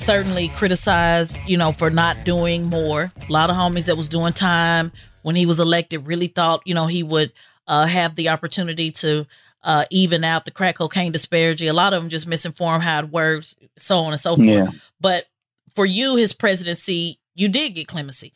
certainly 0.00 0.48
criticized, 0.48 1.38
you 1.46 1.56
know, 1.56 1.72
for 1.72 1.90
not 1.90 2.24
doing 2.24 2.64
more. 2.64 3.12
A 3.28 3.32
lot 3.32 3.50
of 3.50 3.56
homies 3.56 3.86
that 3.86 3.96
was 3.96 4.08
doing 4.08 4.32
time 4.32 4.90
when 5.22 5.36
he 5.36 5.46
was 5.46 5.60
elected 5.60 6.06
really 6.06 6.26
thought, 6.26 6.62
you 6.64 6.74
know, 6.74 6.86
he 6.86 7.02
would 7.02 7.32
uh, 7.68 7.86
have 7.86 8.14
the 8.14 8.30
opportunity 8.30 8.90
to 8.90 9.26
uh, 9.62 9.84
even 9.90 10.24
out 10.24 10.44
the 10.44 10.50
crack 10.50 10.76
cocaine 10.76 11.12
disparity. 11.12 11.66
A 11.66 11.72
lot 11.72 11.92
of 11.92 12.02
them 12.02 12.08
just 12.08 12.26
misinformed 12.26 12.82
how 12.82 13.00
it 13.00 13.10
works, 13.10 13.56
so 13.76 13.98
on 13.98 14.12
and 14.12 14.20
so 14.20 14.36
forth. 14.36 14.48
Yeah. 14.48 14.70
But 15.00 15.26
for 15.74 15.84
you, 15.84 16.16
his 16.16 16.32
presidency, 16.32 17.18
you 17.34 17.48
did 17.48 17.74
get 17.74 17.86
clemency. 17.86 18.32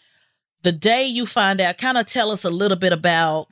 The 0.63 0.73
day 0.73 1.05
you 1.05 1.27
find 1.27 1.61
out, 1.61 1.79
kind 1.79 1.99
of 1.99 2.07
tell 2.07 2.31
us 2.31 2.45
a 2.45 2.51
little 2.51 2.77
bit 2.77 2.93
about, 2.93 3.49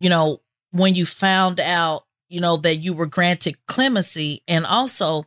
you 0.00 0.10
know, 0.10 0.40
when 0.72 0.94
you 0.94 1.06
found 1.06 1.60
out, 1.60 2.04
you 2.28 2.40
know, 2.40 2.56
that 2.58 2.76
you 2.76 2.92
were 2.94 3.06
granted 3.06 3.56
clemency 3.66 4.42
and 4.46 4.66
also 4.66 5.24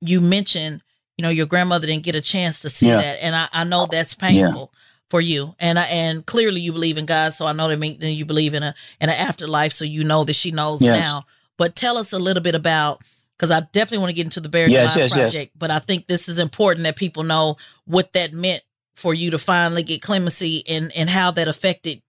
you 0.00 0.20
mentioned, 0.20 0.82
you 1.18 1.22
know, 1.22 1.28
your 1.30 1.46
grandmother 1.46 1.86
didn't 1.86 2.04
get 2.04 2.14
a 2.14 2.20
chance 2.20 2.60
to 2.60 2.70
see 2.70 2.88
Yeah. 2.88 2.96
that. 2.96 3.22
And 3.22 3.34
I, 3.36 3.48
I 3.52 3.64
know 3.64 3.86
that's 3.86 4.14
painful 4.14 4.72
for 5.10 5.20
you. 5.20 5.54
And 5.60 5.78
I, 5.78 5.84
and 5.84 6.24
clearly 6.24 6.60
you 6.60 6.72
believe 6.72 6.96
in 6.98 7.06
God. 7.06 7.32
So 7.34 7.46
I 7.46 7.52
know 7.52 7.68
that 7.68 7.78
mean 7.78 7.98
you 8.00 8.24
believe 8.24 8.54
in 8.54 8.62
a 8.62 8.74
in 9.00 9.08
an 9.10 9.16
afterlife. 9.16 9.72
So 9.72 9.84
you 9.84 10.04
know 10.04 10.24
that 10.24 10.32
she 10.34 10.50
knows 10.50 10.80
Yes. 10.80 10.98
now. 10.98 11.24
But 11.58 11.76
tell 11.76 11.98
us 11.98 12.12
a 12.12 12.18
little 12.18 12.42
bit 12.42 12.54
about 12.54 13.02
because 13.38 13.50
I 13.50 13.60
definitely 13.72 13.98
want 13.98 14.10
to 14.10 14.16
get 14.16 14.24
into 14.26 14.40
the 14.40 14.48
Buried 14.48 14.72
Yes, 14.72 14.94
Alive 14.96 15.10
yes. 15.10 15.12
project, 15.12 15.52
but 15.58 15.70
I 15.70 15.80
think 15.80 16.06
this 16.06 16.28
is 16.28 16.38
important 16.38 16.84
that 16.84 16.96
people 16.96 17.24
know 17.24 17.56
what 17.84 18.12
that 18.14 18.32
meant 18.32 18.62
for 18.96 19.12
you 19.14 19.30
to 19.32 19.38
finally 19.38 19.82
get 19.82 20.00
clemency 20.02 20.62
and 20.68 20.92
and 20.94 21.08
how 21.10 21.30
that 21.32 21.48
affected 21.48 22.02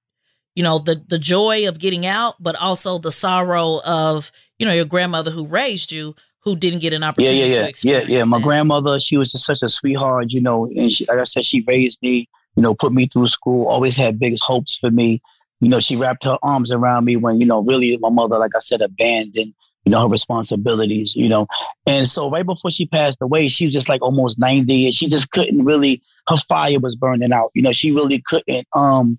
you 0.54 0.62
know 0.64 0.80
the 0.80 1.02
the 1.08 1.18
joy 1.18 1.68
of 1.68 1.80
getting 1.80 2.06
out 2.06 2.36
but 2.42 2.56
also 2.58 2.98
the 3.00 3.12
sorrow 3.12 3.80
of 3.86 4.32
you 4.60 4.66
know 4.66 4.74
your 4.74 4.86
grandmother 4.86 5.32
who 5.32 5.48
raised 5.48 5.92
you 5.94 6.14
who 6.44 6.56
didn't 6.56 6.80
get 6.80 6.94
an 6.94 7.02
Yeah, 7.02 7.08
opportunity 7.10 7.50
yeah, 7.50 7.72
to 7.72 7.88
yeah, 7.88 8.00
yeah, 8.00 8.06
yeah. 8.08 8.24
My 8.26 8.38
that. 8.38 8.44
grandmother, 8.44 9.00
she 9.00 9.18
was 9.18 9.32
just 9.32 9.46
such 9.46 9.62
a 9.62 9.70
sweetheart, 9.70 10.32
you 10.32 10.42
know. 10.42 10.66
And 10.66 10.92
she, 10.92 11.06
like 11.06 11.20
I 11.20 11.24
said, 11.24 11.46
she 11.46 11.64
raised 11.68 12.02
me, 12.02 12.28
you 12.56 12.64
know, 12.64 12.74
put 12.74 12.92
me 12.92 13.08
through 13.08 13.28
school. 13.28 13.68
Always 13.68 13.96
had 13.96 14.20
big 14.20 14.38
hopes 14.42 14.78
for 14.78 14.92
me. 14.92 15.22
You 15.62 15.70
know, 15.70 15.80
she 15.80 15.96
wrapped 15.96 16.26
her 16.26 16.38
arms 16.44 16.72
around 16.72 17.06
me 17.06 17.16
when, 17.16 17.40
you 17.40 17.46
know, 17.46 17.62
really 17.62 17.96
my 17.98 18.10
mother, 18.10 18.38
like 18.38 18.52
I 18.56 18.60
said, 18.60 18.82
abandoned, 18.82 19.54
you 19.86 19.92
know, 19.92 20.02
her 20.02 20.10
responsibilities. 20.10 21.16
You 21.16 21.30
know, 21.30 21.48
and 21.86 22.10
so 22.10 22.30
right 22.30 22.46
before 22.46 22.72
she 22.72 22.86
passed 22.88 23.22
away, 23.22 23.48
she 23.48 23.66
was 23.66 23.74
just 23.74 23.88
like 23.88 24.02
almost 24.02 24.38
ninety, 24.38 24.86
and 24.86 24.94
she 24.94 25.08
just 25.08 25.32
couldn't 25.32 25.64
really. 25.64 26.02
Her 26.28 26.38
fire 26.38 26.80
was 26.80 26.96
burning 26.96 27.32
out. 27.34 27.52
You 27.54 27.62
know, 27.62 27.74
she 27.74 27.92
really 27.92 28.22
couldn't. 28.26 28.68
Um, 28.74 29.18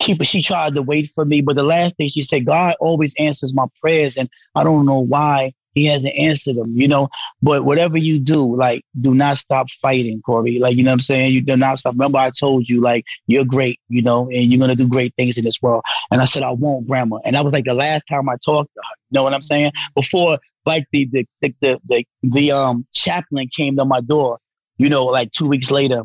keep 0.00 0.20
it. 0.20 0.26
She 0.26 0.42
tried 0.42 0.74
to 0.74 0.82
wait 0.82 1.10
for 1.14 1.24
me, 1.24 1.40
but 1.40 1.56
the 1.56 1.62
last 1.62 1.96
thing 1.96 2.08
she 2.08 2.22
said, 2.22 2.44
God 2.44 2.74
always 2.80 3.14
answers 3.18 3.54
my 3.54 3.66
prayers, 3.80 4.16
and 4.16 4.28
I 4.54 4.64
don't 4.64 4.86
know 4.86 5.00
why 5.00 5.52
He 5.76 5.84
hasn't 5.84 6.14
answered 6.16 6.56
them. 6.56 6.76
You 6.76 6.88
know, 6.88 7.08
but 7.42 7.64
whatever 7.64 7.98
you 7.98 8.18
do, 8.18 8.56
like, 8.56 8.82
do 9.00 9.14
not 9.14 9.38
stop 9.38 9.70
fighting, 9.70 10.22
Corey. 10.22 10.58
Like, 10.58 10.76
you 10.76 10.82
know 10.82 10.90
what 10.90 10.94
I'm 10.94 11.00
saying? 11.00 11.32
You 11.32 11.42
do 11.42 11.56
not 11.56 11.78
stop. 11.78 11.92
Remember, 11.92 12.18
I 12.18 12.30
told 12.30 12.68
you, 12.68 12.80
like, 12.80 13.04
you're 13.28 13.44
great, 13.44 13.78
you 13.88 14.02
know, 14.02 14.28
and 14.30 14.50
you're 14.50 14.58
gonna 14.58 14.74
do 14.74 14.88
great 14.88 15.14
things 15.16 15.36
in 15.36 15.44
this 15.44 15.60
world. 15.62 15.84
And 16.10 16.20
I 16.20 16.24
said, 16.24 16.42
I 16.42 16.50
won't, 16.50 16.88
Grandma. 16.88 17.18
And 17.24 17.36
that 17.36 17.44
was 17.44 17.52
like 17.52 17.66
the 17.66 17.74
last 17.74 18.04
time 18.04 18.28
I 18.28 18.36
talked 18.44 18.72
to 18.74 18.80
her. 18.80 18.96
You 19.10 19.16
know 19.16 19.22
what 19.22 19.34
I'm 19.34 19.42
saying? 19.42 19.72
Before, 19.94 20.38
like, 20.64 20.86
the 20.92 21.04
the 21.12 21.26
the 21.42 21.54
the 21.60 21.80
the, 21.86 22.06
the 22.22 22.52
um 22.52 22.86
chaplain 22.92 23.48
came 23.54 23.76
to 23.76 23.84
my 23.84 24.00
door. 24.00 24.38
You 24.78 24.88
know, 24.88 25.04
like 25.04 25.30
two 25.30 25.46
weeks 25.46 25.70
later, 25.70 26.02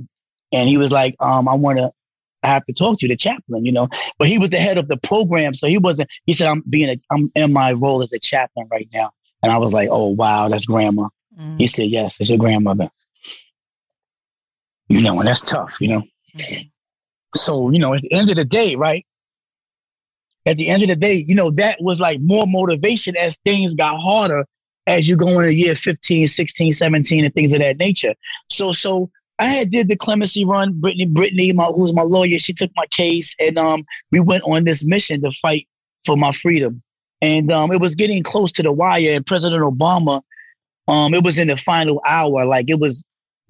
and 0.52 0.70
he 0.70 0.78
was 0.78 0.92
like, 0.92 1.16
um, 1.20 1.48
I 1.48 1.56
want 1.56 1.80
to. 1.80 1.92
I 2.44 2.48
have 2.48 2.66
to 2.66 2.74
talk 2.74 2.98
to 2.98 3.06
you, 3.06 3.10
the 3.10 3.16
chaplain, 3.16 3.66
you 3.66 3.72
know. 3.72 3.88
But 4.18 4.28
he 4.28 4.40
was 4.40 4.50
the 4.50 4.58
head 4.58 4.78
of 4.78 4.88
the 4.88 4.98
program, 4.98 5.54
so 5.54 5.68
he 5.68 5.78
wasn't. 5.78 6.10
He 6.26 6.34
said, 6.34 6.48
"I'm 6.48 6.64
being, 6.68 6.90
a, 6.90 7.00
I'm 7.12 7.32
in 7.36 7.54
my 7.54 7.74
role 7.74 8.02
as 8.02 8.12
a 8.14 8.20
chaplain 8.20 8.68
right 8.72 8.90
now." 8.94 9.12
And 9.44 9.52
I 9.52 9.58
was 9.58 9.74
like, 9.74 9.90
"Oh 9.92 10.08
wow, 10.08 10.50
that's 10.50 10.66
grandma." 10.66 11.10
Mm-hmm. 11.38 11.58
He 11.58 11.68
said, 11.68 11.88
"Yes, 11.88 12.20
it's 12.20 12.30
your 12.30 12.40
grandmother." 12.40 12.90
You 14.90 15.02
know, 15.02 15.20
and 15.20 15.28
that's 15.28 15.44
tough, 15.44 15.78
you 15.80 15.88
know. 15.88 16.04
So 17.36 17.70
you 17.72 17.80
know, 17.80 17.94
at 17.94 18.02
the 18.02 18.12
end 18.12 18.30
of 18.30 18.36
the 18.36 18.46
day, 18.46 18.76
right? 18.76 19.06
At 20.46 20.58
the 20.58 20.68
end 20.68 20.82
of 20.82 20.90
the 20.90 20.96
day, 20.96 21.24
you 21.28 21.36
know, 21.36 21.52
that 21.52 21.78
was 21.82 22.00
like 22.00 22.20
more 22.20 22.46
motivation 22.48 23.16
as 23.16 23.38
things 23.46 23.76
got 23.76 24.00
harder 24.00 24.46
as 24.88 25.08
you 25.08 25.16
go 25.16 25.28
into 25.40 25.54
year 25.54 25.76
15, 25.76 26.28
16, 26.28 26.74
17, 26.74 27.26
and 27.26 27.34
things 27.34 27.54
of 27.54 27.60
that 27.60 27.78
nature. 27.78 28.16
So, 28.50 28.72
so 28.72 29.12
I 29.40 29.48
had 29.48 29.72
did 29.72 29.88
the 29.88 29.96
clemency 29.96 30.46
run. 30.46 30.80
Brittany, 30.80 31.06
Brittany, 31.06 31.52
my, 31.54 31.66
who's 31.66 31.94
my 31.94 32.02
lawyer, 32.02 32.40
she 32.40 32.54
took 32.54 32.72
my 32.76 32.86
case, 32.88 33.36
and 33.40 33.58
um, 33.58 33.86
we 34.12 34.20
went 34.20 34.44
on 34.44 34.64
this 34.64 34.84
mission 34.84 35.22
to 35.22 35.32
fight 35.32 35.68
for 36.06 36.18
my 36.18 36.32
freedom. 36.32 36.82
And 37.22 37.52
um, 37.52 37.72
it 37.72 37.80
was 37.80 37.96
getting 37.96 38.24
close 38.24 38.52
to 38.54 38.64
the 38.64 38.72
wire, 38.72 39.16
and 39.16 39.26
President 39.26 39.62
Obama, 39.62 40.22
um, 40.88 41.14
it 41.14 41.24
was 41.24 41.38
in 41.38 41.50
the 41.50 41.58
final 41.58 42.02
hour, 42.06 42.46
like 42.46 42.70
it 42.70 42.80
was 42.80 43.04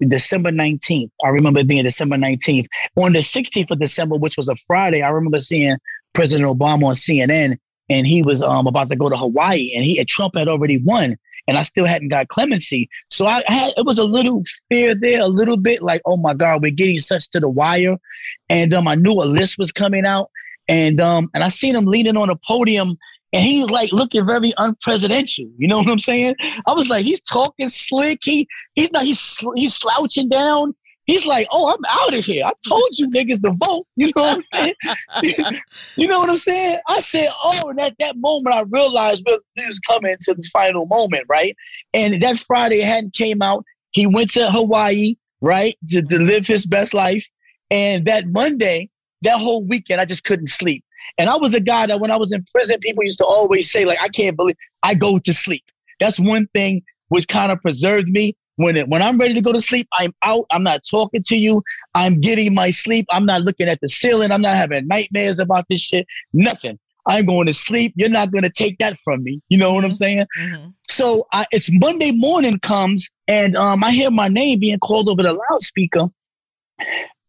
December 0.08 0.50
19th. 0.50 1.10
I 1.24 1.28
remember 1.28 1.64
being 1.64 1.84
December 1.84 2.16
19th. 2.16 2.66
On 2.96 3.12
the 3.12 3.20
16th 3.20 3.70
of 3.70 3.78
December, 3.78 4.16
which 4.16 4.36
was 4.36 4.48
a 4.48 4.56
Friday, 4.56 5.02
I 5.02 5.08
remember 5.10 5.40
seeing 5.40 5.76
President 6.12 6.48
Obama 6.48 6.86
on 6.86 6.94
CNN, 6.94 7.58
and 7.88 8.06
he 8.06 8.22
was 8.22 8.42
um, 8.42 8.66
about 8.66 8.88
to 8.90 8.96
go 8.96 9.08
to 9.08 9.16
Hawaii, 9.16 9.72
and 9.74 9.84
he 9.84 9.98
and 9.98 10.08
Trump 10.08 10.36
had 10.36 10.48
already 10.48 10.78
won, 10.78 11.16
and 11.46 11.58
I 11.58 11.62
still 11.62 11.86
hadn't 11.86 12.08
got 12.08 12.28
clemency. 12.28 12.88
So 13.10 13.26
I, 13.26 13.42
I 13.48 13.54
had 13.54 13.72
it 13.76 13.86
was 13.86 13.98
a 13.98 14.04
little 14.04 14.42
fear 14.70 14.94
there, 14.94 15.20
a 15.20 15.28
little 15.28 15.56
bit 15.56 15.82
like, 15.82 16.02
oh 16.04 16.16
my 16.16 16.34
God, 16.34 16.62
we're 16.62 16.70
getting 16.70 17.00
such 17.00 17.28
to 17.30 17.40
the 17.40 17.48
wire, 17.48 17.96
and 18.48 18.74
um, 18.74 18.88
I 18.88 18.94
knew 18.94 19.12
a 19.12 19.24
list 19.24 19.58
was 19.58 19.72
coming 19.72 20.06
out, 20.06 20.30
and 20.68 21.00
um, 21.00 21.28
and 21.34 21.42
I 21.44 21.48
seen 21.48 21.74
him 21.74 21.84
leaning 21.84 22.16
on 22.16 22.30
a 22.30 22.36
podium. 22.36 22.96
And 23.32 23.44
he 23.44 23.62
was 23.62 23.70
like 23.70 23.92
looking 23.92 24.26
very 24.26 24.52
unpresidential. 24.58 25.50
You 25.56 25.68
know 25.68 25.78
what 25.78 25.88
I'm 25.88 25.98
saying? 25.98 26.34
I 26.66 26.74
was 26.74 26.88
like, 26.88 27.04
he's 27.04 27.20
talking 27.20 27.68
slick. 27.68 28.20
He 28.22 28.46
he's 28.74 28.92
not 28.92 29.04
he's 29.04 29.42
he's 29.56 29.74
slouching 29.74 30.28
down. 30.28 30.74
He's 31.06 31.26
like, 31.26 31.48
oh, 31.50 31.74
I'm 31.74 31.84
out 31.88 32.16
of 32.16 32.24
here. 32.24 32.44
I 32.44 32.52
told 32.68 32.88
you 32.92 33.08
niggas 33.08 33.42
to 33.42 33.52
vote. 33.64 33.86
You 33.96 34.06
know 34.06 34.22
what 34.22 34.36
I'm 34.36 34.42
saying? 34.42 34.74
you 35.96 36.06
know 36.06 36.20
what 36.20 36.30
I'm 36.30 36.36
saying? 36.36 36.78
I 36.88 37.00
said, 37.00 37.28
oh, 37.42 37.70
and 37.70 37.80
at 37.80 37.96
that 37.98 38.16
moment, 38.18 38.54
I 38.54 38.62
realized 38.70 39.24
we 39.26 39.66
was 39.66 39.80
coming 39.80 40.16
to 40.20 40.34
the 40.34 40.44
final 40.52 40.86
moment, 40.86 41.24
right? 41.28 41.56
And 41.92 42.22
that 42.22 42.38
Friday 42.38 42.80
hadn't 42.80 43.14
came 43.14 43.42
out. 43.42 43.64
He 43.90 44.06
went 44.06 44.30
to 44.32 44.50
Hawaii, 44.50 45.16
right, 45.40 45.76
to, 45.88 46.02
to 46.02 46.18
live 46.18 46.46
his 46.46 46.66
best 46.66 46.94
life. 46.94 47.26
And 47.70 48.06
that 48.06 48.28
Monday, 48.28 48.88
that 49.22 49.38
whole 49.38 49.64
weekend, 49.64 50.00
I 50.00 50.04
just 50.04 50.24
couldn't 50.24 50.48
sleep. 50.48 50.84
And 51.18 51.28
I 51.28 51.36
was 51.36 51.52
the 51.52 51.60
guy 51.60 51.86
that 51.86 52.00
when 52.00 52.10
I 52.10 52.16
was 52.16 52.32
in 52.32 52.44
prison, 52.52 52.78
people 52.80 53.04
used 53.04 53.18
to 53.18 53.26
always 53.26 53.70
say, 53.70 53.84
like, 53.84 53.98
I 54.00 54.08
can't 54.08 54.36
believe 54.36 54.56
I 54.82 54.94
go 54.94 55.18
to 55.18 55.32
sleep. 55.32 55.64
That's 56.00 56.18
one 56.18 56.46
thing 56.54 56.82
which 57.08 57.28
kind 57.28 57.52
of 57.52 57.60
preserved 57.60 58.08
me. 58.08 58.36
When 58.56 58.76
it, 58.76 58.88
when 58.88 59.00
I'm 59.00 59.18
ready 59.18 59.32
to 59.34 59.40
go 59.40 59.52
to 59.52 59.60
sleep, 59.62 59.88
I'm 59.94 60.12
out. 60.22 60.44
I'm 60.50 60.62
not 60.62 60.82
talking 60.88 61.22
to 61.22 61.36
you. 61.36 61.62
I'm 61.94 62.20
getting 62.20 62.54
my 62.54 62.68
sleep. 62.70 63.06
I'm 63.10 63.24
not 63.24 63.42
looking 63.42 63.66
at 63.68 63.80
the 63.80 63.88
ceiling. 63.88 64.30
I'm 64.30 64.42
not 64.42 64.56
having 64.56 64.86
nightmares 64.86 65.38
about 65.38 65.64
this 65.70 65.80
shit. 65.80 66.06
Nothing. 66.34 66.78
I'm 67.06 67.24
going 67.26 67.46
to 67.46 67.52
sleep. 67.52 67.94
You're 67.96 68.10
not 68.10 68.30
going 68.30 68.44
to 68.44 68.50
take 68.50 68.78
that 68.78 68.96
from 69.04 69.24
me. 69.24 69.40
You 69.48 69.58
know 69.58 69.72
what 69.72 69.84
I'm 69.84 69.92
saying? 69.92 70.26
So 70.88 71.26
I, 71.32 71.46
it's 71.50 71.70
Monday 71.72 72.12
morning 72.12 72.58
comes, 72.60 73.08
and 73.26 73.56
um, 73.56 73.82
I 73.82 73.90
hear 73.92 74.10
my 74.10 74.28
name 74.28 74.60
being 74.60 74.78
called 74.78 75.08
over 75.08 75.22
the 75.22 75.38
loudspeaker 75.50 76.08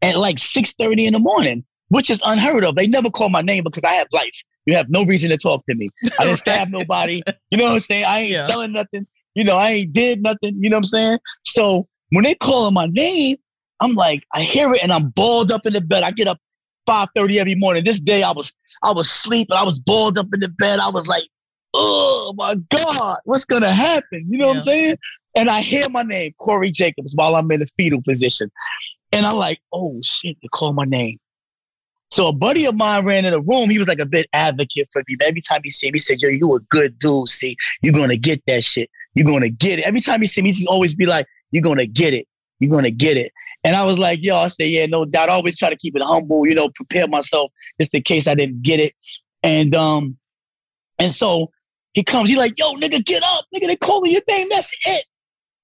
at 0.02 0.18
like 0.18 0.38
6:30 0.38 1.08
in 1.08 1.14
the 1.14 1.20
morning, 1.20 1.64
which 1.94 2.10
is 2.10 2.20
unheard 2.26 2.64
of. 2.64 2.76
They 2.76 2.88
never 2.88 3.12
call 3.12 3.30
my 3.30 3.44
name 3.44 3.64
because 3.64 3.84
I 3.84 3.94
have 3.94 4.08
life. 4.12 4.42
You 4.66 4.76
have 4.76 4.90
no 4.90 5.06
reason 5.06 5.30
to 5.30 5.38
talk 5.38 5.64
to 5.66 5.76
me. 5.76 5.90
I 6.18 6.26
didn't 6.26 6.38
stab 6.40 6.70
nobody. 6.70 7.22
You 7.52 7.58
know 7.60 7.66
what 7.66 7.74
I'm 7.74 7.80
saying? 7.80 8.06
I 8.06 8.20
ain't 8.22 8.38
selling 8.38 8.74
nothing. 8.74 9.06
You 9.36 9.44
know, 9.44 9.54
I 9.54 9.70
ain't 9.70 9.94
did 9.94 10.24
nothing. 10.24 10.56
You 10.60 10.72
know 10.72 10.78
what 10.78 10.86
I'm 10.86 10.86
saying? 10.86 11.20
So 11.44 11.88
when 12.10 12.24
they 12.24 12.34
calling 12.34 12.74
my 12.74 12.88
name, 12.88 13.38
I'm 13.80 13.94
like, 13.94 14.24
I 14.34 14.42
hear 14.42 14.74
it 14.74 14.82
and 14.82 14.92
I'm 14.92 15.10
balled 15.10 15.52
up 15.52 15.68
in 15.68 15.74
the 15.74 15.82
bed. 15.82 16.02
I 16.02 16.10
get 16.10 16.28
up 16.28 16.40
5:30 16.90 17.38
every 17.38 17.56
morning. 17.56 17.84
This 17.84 18.00
day 18.00 18.24
I 18.24 18.32
was 18.32 18.56
I 18.82 18.92
was 18.92 19.10
sleeping. 19.12 19.56
I 19.56 19.64
was 19.64 19.78
balled 19.78 20.18
up 20.18 20.28
in 20.34 20.40
the 20.40 20.50
bed. 20.50 20.80
I 20.80 20.90
was 20.90 21.06
like, 21.06 21.26
oh 21.76 22.34
my 22.36 22.56
God, 22.72 23.18
what's 23.26 23.46
gonna 23.46 23.74
happen? 23.74 24.26
You 24.30 24.40
know 24.40 24.48
what 24.48 24.56
I'm 24.56 24.62
saying? 24.62 24.98
And 25.36 25.50
I 25.50 25.62
hear 25.62 25.88
my 25.90 26.04
name, 26.04 26.34
Corey 26.40 26.72
Jacobs, 26.72 27.14
while 27.16 27.36
I'm 27.36 27.52
in 27.52 27.60
the 27.60 27.68
fetal 27.78 28.02
position. 28.02 28.50
And 29.12 29.28
I'm 29.28 29.38
like, 29.38 29.60
oh 29.72 30.00
shit, 30.04 30.38
they 30.42 30.48
call 30.48 30.74
my 30.74 30.86
name. 30.86 31.20
So 32.14 32.28
a 32.28 32.32
buddy 32.32 32.66
of 32.66 32.76
mine 32.76 33.06
ran 33.06 33.26
in 33.26 33.32
the 33.32 33.42
room. 33.42 33.72
He 33.72 33.80
was 33.80 33.88
like 33.88 33.98
a 33.98 34.06
bit 34.06 34.28
advocate 34.34 34.88
for 34.94 35.02
me. 35.08 35.18
Every 35.20 35.42
time 35.42 35.62
he 35.64 35.72
see 35.72 35.88
me, 35.88 35.96
he 35.96 36.00
said, 36.00 36.22
yo, 36.22 36.30
you 36.30 36.54
a 36.54 36.60
good 36.60 37.00
dude. 37.00 37.28
See, 37.28 37.58
you're 37.82 37.92
gonna 37.92 38.18
get 38.18 38.46
that 38.46 38.64
shit. 38.64 38.92
You're 39.16 39.26
gonna 39.26 39.50
get 39.50 39.80
it. 39.80 39.86
Every 39.86 40.00
time 40.00 40.22
he 40.22 40.28
see 40.28 40.44
me, 40.44 40.52
he 40.52 40.68
always 40.68 40.94
be 40.94 41.08
like, 41.08 41.26
you're 41.50 41.64
gonna 41.64 41.88
get 41.88 42.14
it. 42.14 42.28
You're 42.60 42.70
gonna 42.70 42.92
get 42.92 43.18
it. 43.18 43.32
And 43.64 43.76
I 43.76 43.84
was 43.84 43.98
like, 43.98 44.20
yo, 44.22 44.36
I 44.36 44.50
said, 44.50 44.66
yeah, 44.66 44.86
no 44.86 45.06
doubt. 45.06 45.30
I 45.30 45.34
always 45.34 45.58
try 45.58 45.72
to 45.72 45.76
keep 45.76 45.96
it 45.96 46.04
humble, 46.04 46.48
you 46.48 46.54
know, 46.54 46.70
prepare 46.70 47.08
myself 47.08 47.52
just 47.82 47.96
in 47.96 48.04
case 48.04 48.28
I 48.28 48.36
didn't 48.36 48.62
get 48.62 48.80
it. 48.80 48.94
And 49.42 49.74
um, 49.74 50.18
and 51.00 51.12
so 51.12 51.50
he 51.94 52.04
comes, 52.04 52.30
he 52.30 52.36
like, 52.36 52.54
yo, 52.60 52.76
nigga, 52.76 53.04
get 53.04 53.24
up. 53.24 53.46
Nigga, 53.56 53.66
they 53.66 53.76
calling 53.76 54.12
your 54.12 54.22
name. 54.30 54.50
That's 54.52 54.72
it. 54.86 55.06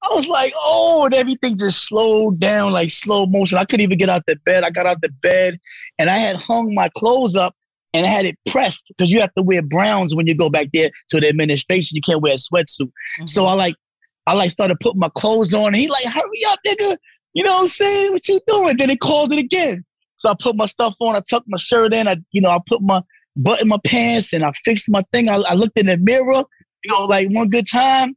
I 0.01 0.07
was 0.13 0.27
like, 0.27 0.53
oh, 0.55 1.05
and 1.05 1.13
everything 1.13 1.57
just 1.57 1.87
slowed 1.87 2.39
down 2.39 2.71
like 2.71 2.89
slow 2.89 3.25
motion. 3.25 3.57
I 3.57 3.65
couldn't 3.65 3.83
even 3.83 3.97
get 3.97 4.09
out 4.09 4.23
the 4.27 4.37
bed. 4.37 4.63
I 4.63 4.69
got 4.69 4.85
out 4.85 5.01
the 5.01 5.09
bed 5.09 5.59
and 5.97 6.09
I 6.09 6.17
had 6.17 6.37
hung 6.37 6.73
my 6.73 6.89
clothes 6.97 7.35
up 7.35 7.53
and 7.93 8.05
I 8.05 8.09
had 8.09 8.25
it 8.25 8.37
pressed 8.47 8.85
because 8.87 9.11
you 9.11 9.19
have 9.19 9.33
to 9.35 9.43
wear 9.43 9.61
browns 9.61 10.15
when 10.15 10.27
you 10.27 10.35
go 10.35 10.49
back 10.49 10.67
there 10.73 10.91
to 11.09 11.19
the 11.19 11.27
administration. 11.27 11.95
You 11.95 12.01
can't 12.01 12.21
wear 12.21 12.33
a 12.33 12.35
sweatsuit. 12.35 12.81
Mm-hmm. 12.81 13.25
So 13.25 13.45
I 13.45 13.53
like, 13.53 13.75
I 14.25 14.33
like 14.33 14.51
started 14.51 14.79
putting 14.79 14.99
my 14.99 15.09
clothes 15.15 15.53
on. 15.53 15.67
And 15.67 15.75
he 15.75 15.89
like, 15.89 16.05
hurry 16.05 16.45
up, 16.47 16.59
nigga. 16.65 16.97
You 17.33 17.43
know 17.43 17.51
what 17.51 17.61
I'm 17.61 17.67
saying? 17.67 18.11
What 18.11 18.27
you 18.27 18.39
doing? 18.47 18.77
Then 18.77 18.89
he 18.89 18.97
called 18.97 19.33
it 19.33 19.43
again. 19.43 19.83
So 20.17 20.29
I 20.29 20.35
put 20.39 20.55
my 20.55 20.65
stuff 20.65 20.95
on. 20.99 21.15
I 21.15 21.21
tucked 21.29 21.47
my 21.47 21.57
shirt 21.57 21.93
in. 21.93 22.07
I, 22.07 22.17
you 22.31 22.41
know, 22.41 22.49
I 22.49 22.59
put 22.67 22.81
my 22.81 23.01
butt 23.35 23.61
in 23.61 23.67
my 23.67 23.79
pants 23.85 24.33
and 24.33 24.43
I 24.43 24.51
fixed 24.63 24.89
my 24.89 25.03
thing. 25.13 25.29
I, 25.29 25.41
I 25.47 25.55
looked 25.55 25.77
in 25.77 25.87
the 25.87 25.97
mirror, 25.97 26.43
you 26.83 26.91
know, 26.91 27.05
like 27.05 27.29
one 27.31 27.49
good 27.49 27.67
time. 27.67 28.15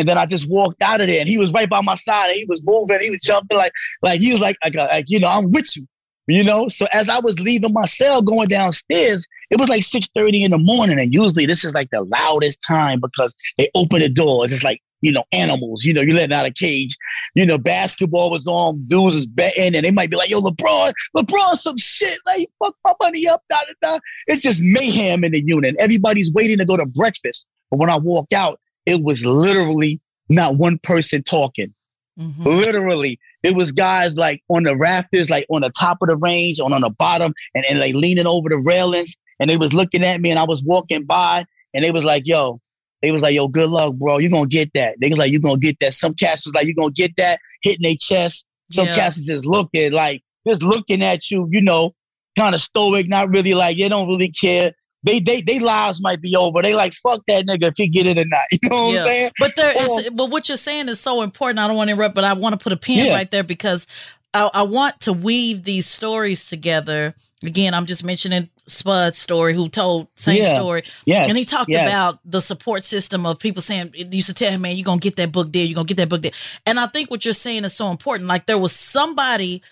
And 0.00 0.08
then 0.08 0.16
I 0.16 0.24
just 0.24 0.48
walked 0.48 0.82
out 0.82 1.02
of 1.02 1.08
there, 1.08 1.20
and 1.20 1.28
he 1.28 1.36
was 1.36 1.52
right 1.52 1.68
by 1.68 1.82
my 1.82 1.94
side, 1.94 2.30
and 2.30 2.36
he 2.36 2.46
was 2.48 2.62
moving, 2.64 3.00
he 3.00 3.10
was 3.10 3.20
jumping 3.20 3.58
like, 3.58 3.72
like 4.00 4.22
he 4.22 4.32
was 4.32 4.40
like, 4.40 4.56
like, 4.64 4.74
uh, 4.74 4.88
like 4.90 5.04
you 5.08 5.20
know, 5.20 5.28
I'm 5.28 5.52
with 5.52 5.76
you. 5.76 5.86
You 6.26 6.44
know, 6.44 6.68
so 6.68 6.86
as 6.92 7.08
I 7.08 7.18
was 7.18 7.38
leaving 7.40 7.72
my 7.72 7.86
cell 7.86 8.22
going 8.22 8.48
downstairs, 8.48 9.26
it 9.50 9.58
was 9.58 9.68
like 9.68 9.82
6:30 9.82 10.44
in 10.44 10.52
the 10.52 10.58
morning. 10.58 10.98
And 10.98 11.12
usually 11.12 11.44
this 11.44 11.64
is 11.64 11.74
like 11.74 11.90
the 11.90 12.02
loudest 12.02 12.62
time 12.66 13.00
because 13.00 13.34
they 13.58 13.68
open 13.74 14.00
the 14.00 14.08
doors. 14.08 14.52
It's 14.52 14.62
like, 14.62 14.80
you 15.00 15.10
know, 15.10 15.24
animals, 15.32 15.84
you 15.84 15.92
know, 15.92 16.02
you're 16.02 16.14
letting 16.14 16.36
out 16.36 16.46
a 16.46 16.52
cage. 16.52 16.96
You 17.34 17.44
know, 17.44 17.58
basketball 17.58 18.30
was 18.30 18.46
on, 18.46 18.84
dudes 18.86 19.16
was 19.16 19.26
betting, 19.26 19.74
and 19.74 19.84
they 19.84 19.90
might 19.90 20.08
be 20.08 20.16
like, 20.16 20.30
yo, 20.30 20.40
LeBron, 20.40 20.92
LeBron, 21.16 21.54
some 21.54 21.78
shit, 21.78 22.18
like 22.26 22.48
fuck 22.58 22.76
my 22.84 22.94
money 23.02 23.26
up, 23.26 23.42
da 23.50 23.58
da 23.66 23.94
da. 23.94 23.98
It's 24.28 24.42
just 24.42 24.62
mayhem 24.62 25.24
in 25.24 25.32
the 25.32 25.42
unit. 25.44 25.74
Everybody's 25.78 26.32
waiting 26.32 26.58
to 26.58 26.64
go 26.64 26.76
to 26.76 26.86
breakfast. 26.86 27.46
But 27.70 27.78
when 27.78 27.90
I 27.90 27.96
walk 27.96 28.32
out, 28.32 28.60
it 28.90 29.02
was 29.02 29.24
literally 29.24 30.00
not 30.28 30.56
one 30.56 30.78
person 30.78 31.22
talking. 31.22 31.72
Mm-hmm. 32.18 32.42
Literally, 32.42 33.18
it 33.42 33.54
was 33.54 33.72
guys 33.72 34.16
like 34.16 34.42
on 34.48 34.64
the 34.64 34.76
rafters, 34.76 35.30
like 35.30 35.46
on 35.48 35.62
the 35.62 35.70
top 35.70 35.98
of 36.02 36.08
the 36.08 36.16
range, 36.16 36.60
on 36.60 36.72
on 36.72 36.82
the 36.82 36.90
bottom, 36.90 37.32
and, 37.54 37.64
and 37.70 37.78
like 37.78 37.94
leaning 37.94 38.26
over 38.26 38.48
the 38.48 38.58
railings. 38.58 39.14
And 39.38 39.48
they 39.48 39.56
was 39.56 39.72
looking 39.72 40.04
at 40.04 40.20
me, 40.20 40.30
and 40.30 40.38
I 40.38 40.44
was 40.44 40.62
walking 40.62 41.04
by, 41.04 41.44
and 41.72 41.84
they 41.84 41.92
was 41.92 42.04
like, 42.04 42.24
"Yo," 42.26 42.60
they 43.00 43.10
was 43.10 43.22
like, 43.22 43.34
"Yo, 43.34 43.48
good 43.48 43.70
luck, 43.70 43.94
bro. 43.94 44.18
You 44.18 44.28
gonna 44.28 44.46
get 44.46 44.70
that." 44.74 44.96
They 45.00 45.08
was 45.08 45.18
like, 45.18 45.32
"You 45.32 45.40
gonna 45.40 45.58
get 45.58 45.78
that." 45.80 45.94
Some 45.94 46.14
cats 46.14 46.44
was 46.44 46.54
like, 46.54 46.66
"You 46.66 46.74
gonna 46.74 46.90
get 46.90 47.16
that," 47.16 47.38
hitting 47.62 47.84
their 47.84 47.96
chest. 47.98 48.44
Some 48.70 48.86
yeah. 48.86 48.96
cats 48.96 49.24
just 49.24 49.46
looking 49.46 49.92
like 49.92 50.22
just 50.46 50.62
looking 50.62 51.02
at 51.02 51.30
you, 51.30 51.48
you 51.50 51.60
know, 51.62 51.94
kind 52.36 52.54
of 52.54 52.60
stoic, 52.60 53.08
not 53.08 53.30
really 53.30 53.52
like 53.52 53.78
they 53.78 53.88
don't 53.88 54.08
really 54.08 54.30
care 54.30 54.72
they 55.02 55.20
they 55.20 55.40
they 55.40 55.58
lives 55.58 56.00
might 56.00 56.20
be 56.20 56.36
over. 56.36 56.62
They 56.62 56.74
like 56.74 56.92
fuck 56.94 57.22
that 57.26 57.46
nigga 57.46 57.68
if 57.68 57.74
he 57.76 57.88
get 57.88 58.06
it 58.06 58.18
or 58.18 58.24
not. 58.24 58.40
You 58.52 58.68
know 58.68 58.76
what 58.76 58.94
yeah. 58.94 59.00
I'm 59.00 59.06
saying? 59.06 59.30
But 59.38 59.56
there 59.56 59.70
is, 59.70 60.10
but 60.10 60.30
what 60.30 60.48
you're 60.48 60.58
saying 60.58 60.88
is 60.88 61.00
so 61.00 61.22
important. 61.22 61.58
I 61.58 61.66
don't 61.66 61.76
want 61.76 61.88
to 61.88 61.94
interrupt, 61.94 62.14
but 62.14 62.24
I 62.24 62.34
want 62.34 62.58
to 62.58 62.62
put 62.62 62.72
a 62.72 62.76
pin 62.76 63.06
yeah. 63.06 63.14
right 63.14 63.30
there 63.30 63.44
because 63.44 63.86
I, 64.34 64.50
I, 64.52 64.62
want 64.62 65.00
to 65.00 65.12
weave 65.12 65.64
these 65.64 65.86
stories 65.86 66.48
together. 66.48 67.14
Again, 67.42 67.74
I'm 67.74 67.86
just 67.86 68.04
mentioning 68.04 68.48
Spud's 68.66 69.18
story, 69.18 69.54
who 69.54 69.68
told 69.68 70.08
same 70.14 70.42
yeah. 70.42 70.54
story. 70.56 70.82
Yes. 71.04 71.28
And 71.28 71.36
he 71.36 71.44
talked 71.44 71.70
yes. 71.70 71.88
about 71.88 72.20
the 72.24 72.40
support 72.40 72.84
system 72.84 73.26
of 73.26 73.38
people 73.38 73.62
saying, 73.62 73.92
used 73.94 74.28
to 74.28 74.34
tell 74.34 74.52
him, 74.52 74.60
man, 74.60 74.76
you're 74.76 74.84
going 74.84 75.00
to 75.00 75.02
get 75.02 75.16
that 75.16 75.32
book 75.32 75.52
there. 75.52 75.64
You're 75.64 75.74
going 75.74 75.86
to 75.86 75.94
get 75.94 76.02
that 76.02 76.08
book 76.08 76.22
there. 76.22 76.32
And 76.66 76.78
I 76.78 76.86
think 76.86 77.10
what 77.10 77.24
you're 77.24 77.34
saying 77.34 77.64
is 77.64 77.74
so 77.74 77.90
important. 77.90 78.28
Like 78.28 78.46
there 78.46 78.58
was 78.58 78.72
somebody 78.72 79.62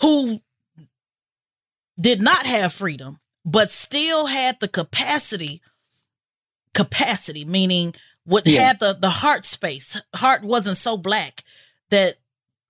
who 0.00 0.40
did 2.00 2.22
not 2.22 2.46
have 2.46 2.72
freedom 2.72 3.19
but 3.44 3.70
still 3.70 4.26
had 4.26 4.58
the 4.60 4.68
capacity 4.68 5.60
capacity 6.74 7.44
meaning 7.44 7.92
would 8.26 8.46
yeah. 8.46 8.62
have 8.62 8.78
the 8.78 8.96
the 9.00 9.10
heart 9.10 9.44
space 9.44 10.00
heart 10.14 10.42
wasn't 10.42 10.76
so 10.76 10.96
black 10.96 11.42
that 11.90 12.14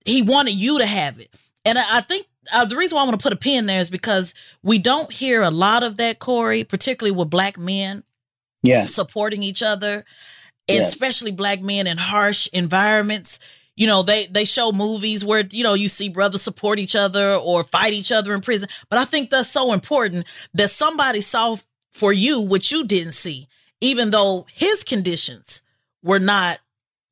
he 0.05 0.21
wanted 0.21 0.53
you 0.53 0.79
to 0.79 0.85
have 0.85 1.19
it 1.19 1.29
and 1.65 1.77
i, 1.77 1.97
I 1.97 2.01
think 2.01 2.25
uh, 2.51 2.65
the 2.65 2.75
reason 2.75 2.95
why 2.95 3.03
i 3.03 3.05
want 3.05 3.19
to 3.19 3.23
put 3.23 3.33
a 3.33 3.37
pin 3.37 3.67
there 3.67 3.79
is 3.79 3.91
because 3.91 4.33
we 4.63 4.79
don't 4.79 5.11
hear 5.11 5.43
a 5.43 5.51
lot 5.51 5.83
of 5.83 5.97
that 5.97 6.17
corey 6.19 6.63
particularly 6.63 7.15
with 7.15 7.29
black 7.29 7.59
men 7.59 8.03
yeah 8.63 8.85
supporting 8.85 9.43
each 9.43 9.61
other 9.61 10.03
yes. 10.67 10.87
especially 10.87 11.31
black 11.31 11.61
men 11.61 11.85
in 11.85 11.97
harsh 11.97 12.47
environments 12.53 13.39
you 13.75 13.87
know 13.87 14.03
they 14.03 14.25
they 14.27 14.45
show 14.45 14.71
movies 14.71 15.23
where 15.25 15.43
you 15.51 15.63
know 15.63 15.73
you 15.73 15.87
see 15.87 16.09
brothers 16.09 16.41
support 16.41 16.79
each 16.79 16.95
other 16.95 17.35
or 17.35 17.63
fight 17.63 17.93
each 17.93 18.11
other 18.11 18.33
in 18.33 18.41
prison. 18.41 18.69
But 18.89 18.99
i 18.99 19.05
think 19.05 19.29
that's 19.29 19.49
so 19.49 19.73
important 19.73 20.25
that 20.53 20.69
somebody 20.69 21.21
saw 21.21 21.57
for 21.91 22.13
you 22.13 22.41
what 22.41 22.71
you 22.71 22.85
didn't 22.85 23.13
see 23.13 23.47
even 23.81 24.11
though 24.11 24.45
his 24.53 24.83
conditions 24.83 25.61
were 26.03 26.19
not 26.19 26.59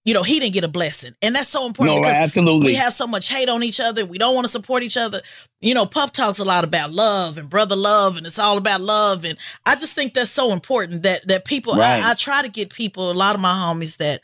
you 0.05 0.13
know 0.13 0.23
he 0.23 0.39
didn't 0.39 0.53
get 0.53 0.63
a 0.63 0.69
blessing. 0.69 1.13
And 1.21 1.35
that's 1.35 1.49
so 1.49 1.67
important 1.67 1.97
no, 1.97 2.01
because 2.01 2.19
absolutely. 2.19 2.67
we 2.67 2.75
have 2.75 2.93
so 2.93 3.05
much 3.05 3.27
hate 3.27 3.49
on 3.49 3.63
each 3.63 3.79
other 3.79 4.01
and 4.01 4.09
we 4.09 4.17
don't 4.17 4.33
want 4.33 4.45
to 4.45 4.51
support 4.51 4.81
each 4.81 4.97
other. 4.97 5.19
You 5.61 5.73
know 5.73 5.85
puff 5.85 6.11
talks 6.11 6.39
a 6.39 6.45
lot 6.45 6.63
about 6.63 6.91
love 6.91 7.37
and 7.37 7.49
brother 7.49 7.75
love 7.75 8.17
and 8.17 8.25
it's 8.25 8.39
all 8.39 8.57
about 8.57 8.81
love. 8.81 9.25
And 9.25 9.37
i 9.65 9.75
just 9.75 9.95
think 9.95 10.13
that's 10.13 10.31
so 10.31 10.51
important 10.51 11.03
that 11.03 11.27
that 11.27 11.45
people 11.45 11.75
right. 11.75 12.01
I, 12.01 12.11
I 12.11 12.13
try 12.13 12.41
to 12.41 12.49
get 12.49 12.71
people 12.71 13.11
a 13.11 13.13
lot 13.13 13.35
of 13.35 13.41
my 13.41 13.51
homies 13.51 13.97
that 13.97 14.21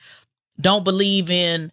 don't 0.60 0.86
believe 0.86 1.30
in 1.30 1.72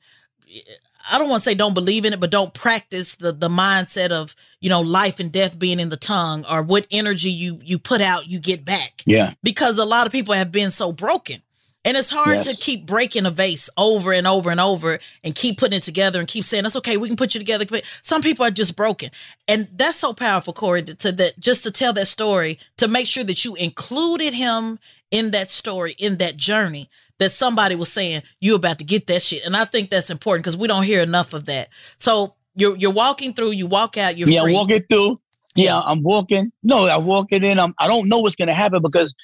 I 1.11 1.18
don't 1.18 1.28
want 1.28 1.42
to 1.42 1.50
say 1.50 1.55
don't 1.55 1.74
believe 1.74 2.05
in 2.05 2.12
it, 2.12 2.20
but 2.20 2.30
don't 2.30 2.55
practice 2.55 3.16
the 3.16 3.32
the 3.32 3.48
mindset 3.48 4.11
of 4.11 4.34
you 4.61 4.70
know 4.70 4.80
life 4.80 5.20
and 5.20 5.32
death 5.32 5.59
being 5.59 5.80
in 5.80 5.88
the 5.88 5.96
tongue, 5.96 6.44
or 6.50 6.62
what 6.62 6.86
energy 6.90 7.30
you 7.30 7.61
you 7.62 7.78
put 7.78 8.00
out, 8.00 8.28
you 8.28 8.38
get 8.38 8.64
back. 8.64 9.03
Yeah, 9.05 9.34
because 9.42 9.78
a 9.78 9.84
lot 9.84 10.07
of 10.07 10.12
people 10.12 10.34
have 10.34 10.53
been 10.53 10.70
so 10.70 10.92
broken, 10.92 11.42
and 11.84 11.96
it's 11.96 12.11
hard 12.11 12.44
yes. 12.44 12.57
to 12.57 12.64
keep 12.64 12.86
breaking 12.86 13.26
a 13.26 13.30
vase 13.30 13.68
over 13.76 14.12
and 14.12 14.26
over 14.26 14.50
and 14.50 14.61
over, 14.61 14.98
and 15.24 15.34
keep 15.34 15.59
putting 15.59 15.78
it 15.78 15.82
together, 15.82 16.18
and 16.18 16.28
keep 16.28 16.44
saying 16.44 16.62
that's 16.62 16.76
okay, 16.76 16.96
we 16.96 17.09
can 17.09 17.16
put 17.16 17.34
you 17.34 17.40
together. 17.40 17.66
But 17.68 17.84
Some 18.03 18.22
people 18.22 18.46
are 18.46 18.50
just 18.50 18.76
broken, 18.76 19.11
and 19.48 19.68
that's 19.72 19.98
so 19.98 20.12
powerful, 20.12 20.53
Corey, 20.53 20.82
to, 20.82 20.94
to 20.94 21.12
that 21.12 21.38
just 21.40 21.64
to 21.64 21.70
tell 21.70 21.92
that 21.94 22.07
story, 22.07 22.59
to 22.76 22.88
make 22.88 23.07
sure 23.07 23.24
that 23.24 23.44
you 23.44 23.55
included 23.57 24.34
him 24.34 24.78
in 25.11 25.32
that 25.32 25.50
story, 25.50 25.94
in 25.98 26.18
that 26.18 26.36
journey, 26.36 26.88
that 27.22 27.32
somebody 27.32 27.74
was 27.74 27.90
saying 27.90 28.22
you 28.40 28.54
about 28.54 28.78
to 28.78 28.84
get 28.84 29.06
that 29.06 29.22
shit. 29.22 29.44
And 29.44 29.56
I 29.56 29.64
think 29.64 29.90
that's 29.90 30.10
important 30.10 30.44
because 30.44 30.56
we 30.56 30.68
don't 30.68 30.84
hear 30.84 31.02
enough 31.02 31.32
of 31.32 31.46
that. 31.46 31.68
So 31.96 32.34
you're 32.54 32.76
you're 32.76 32.92
walking 32.92 33.32
through, 33.32 33.52
you 33.52 33.66
walk 33.66 33.96
out, 33.96 34.16
you're 34.16 34.28
yeah, 34.28 34.42
free. 34.42 34.54
walking 34.54 34.82
through. 34.88 35.20
Yeah, 35.54 35.80
I'm 35.80 36.02
walking. 36.02 36.50
No, 36.62 36.88
I'm 36.88 37.04
walking 37.04 37.44
in. 37.44 37.58
I'm, 37.58 37.74
I 37.78 37.86
don't 37.86 38.08
know 38.08 38.18
what's 38.18 38.36
gonna 38.36 38.54
happen 38.54 38.82
because 38.82 39.14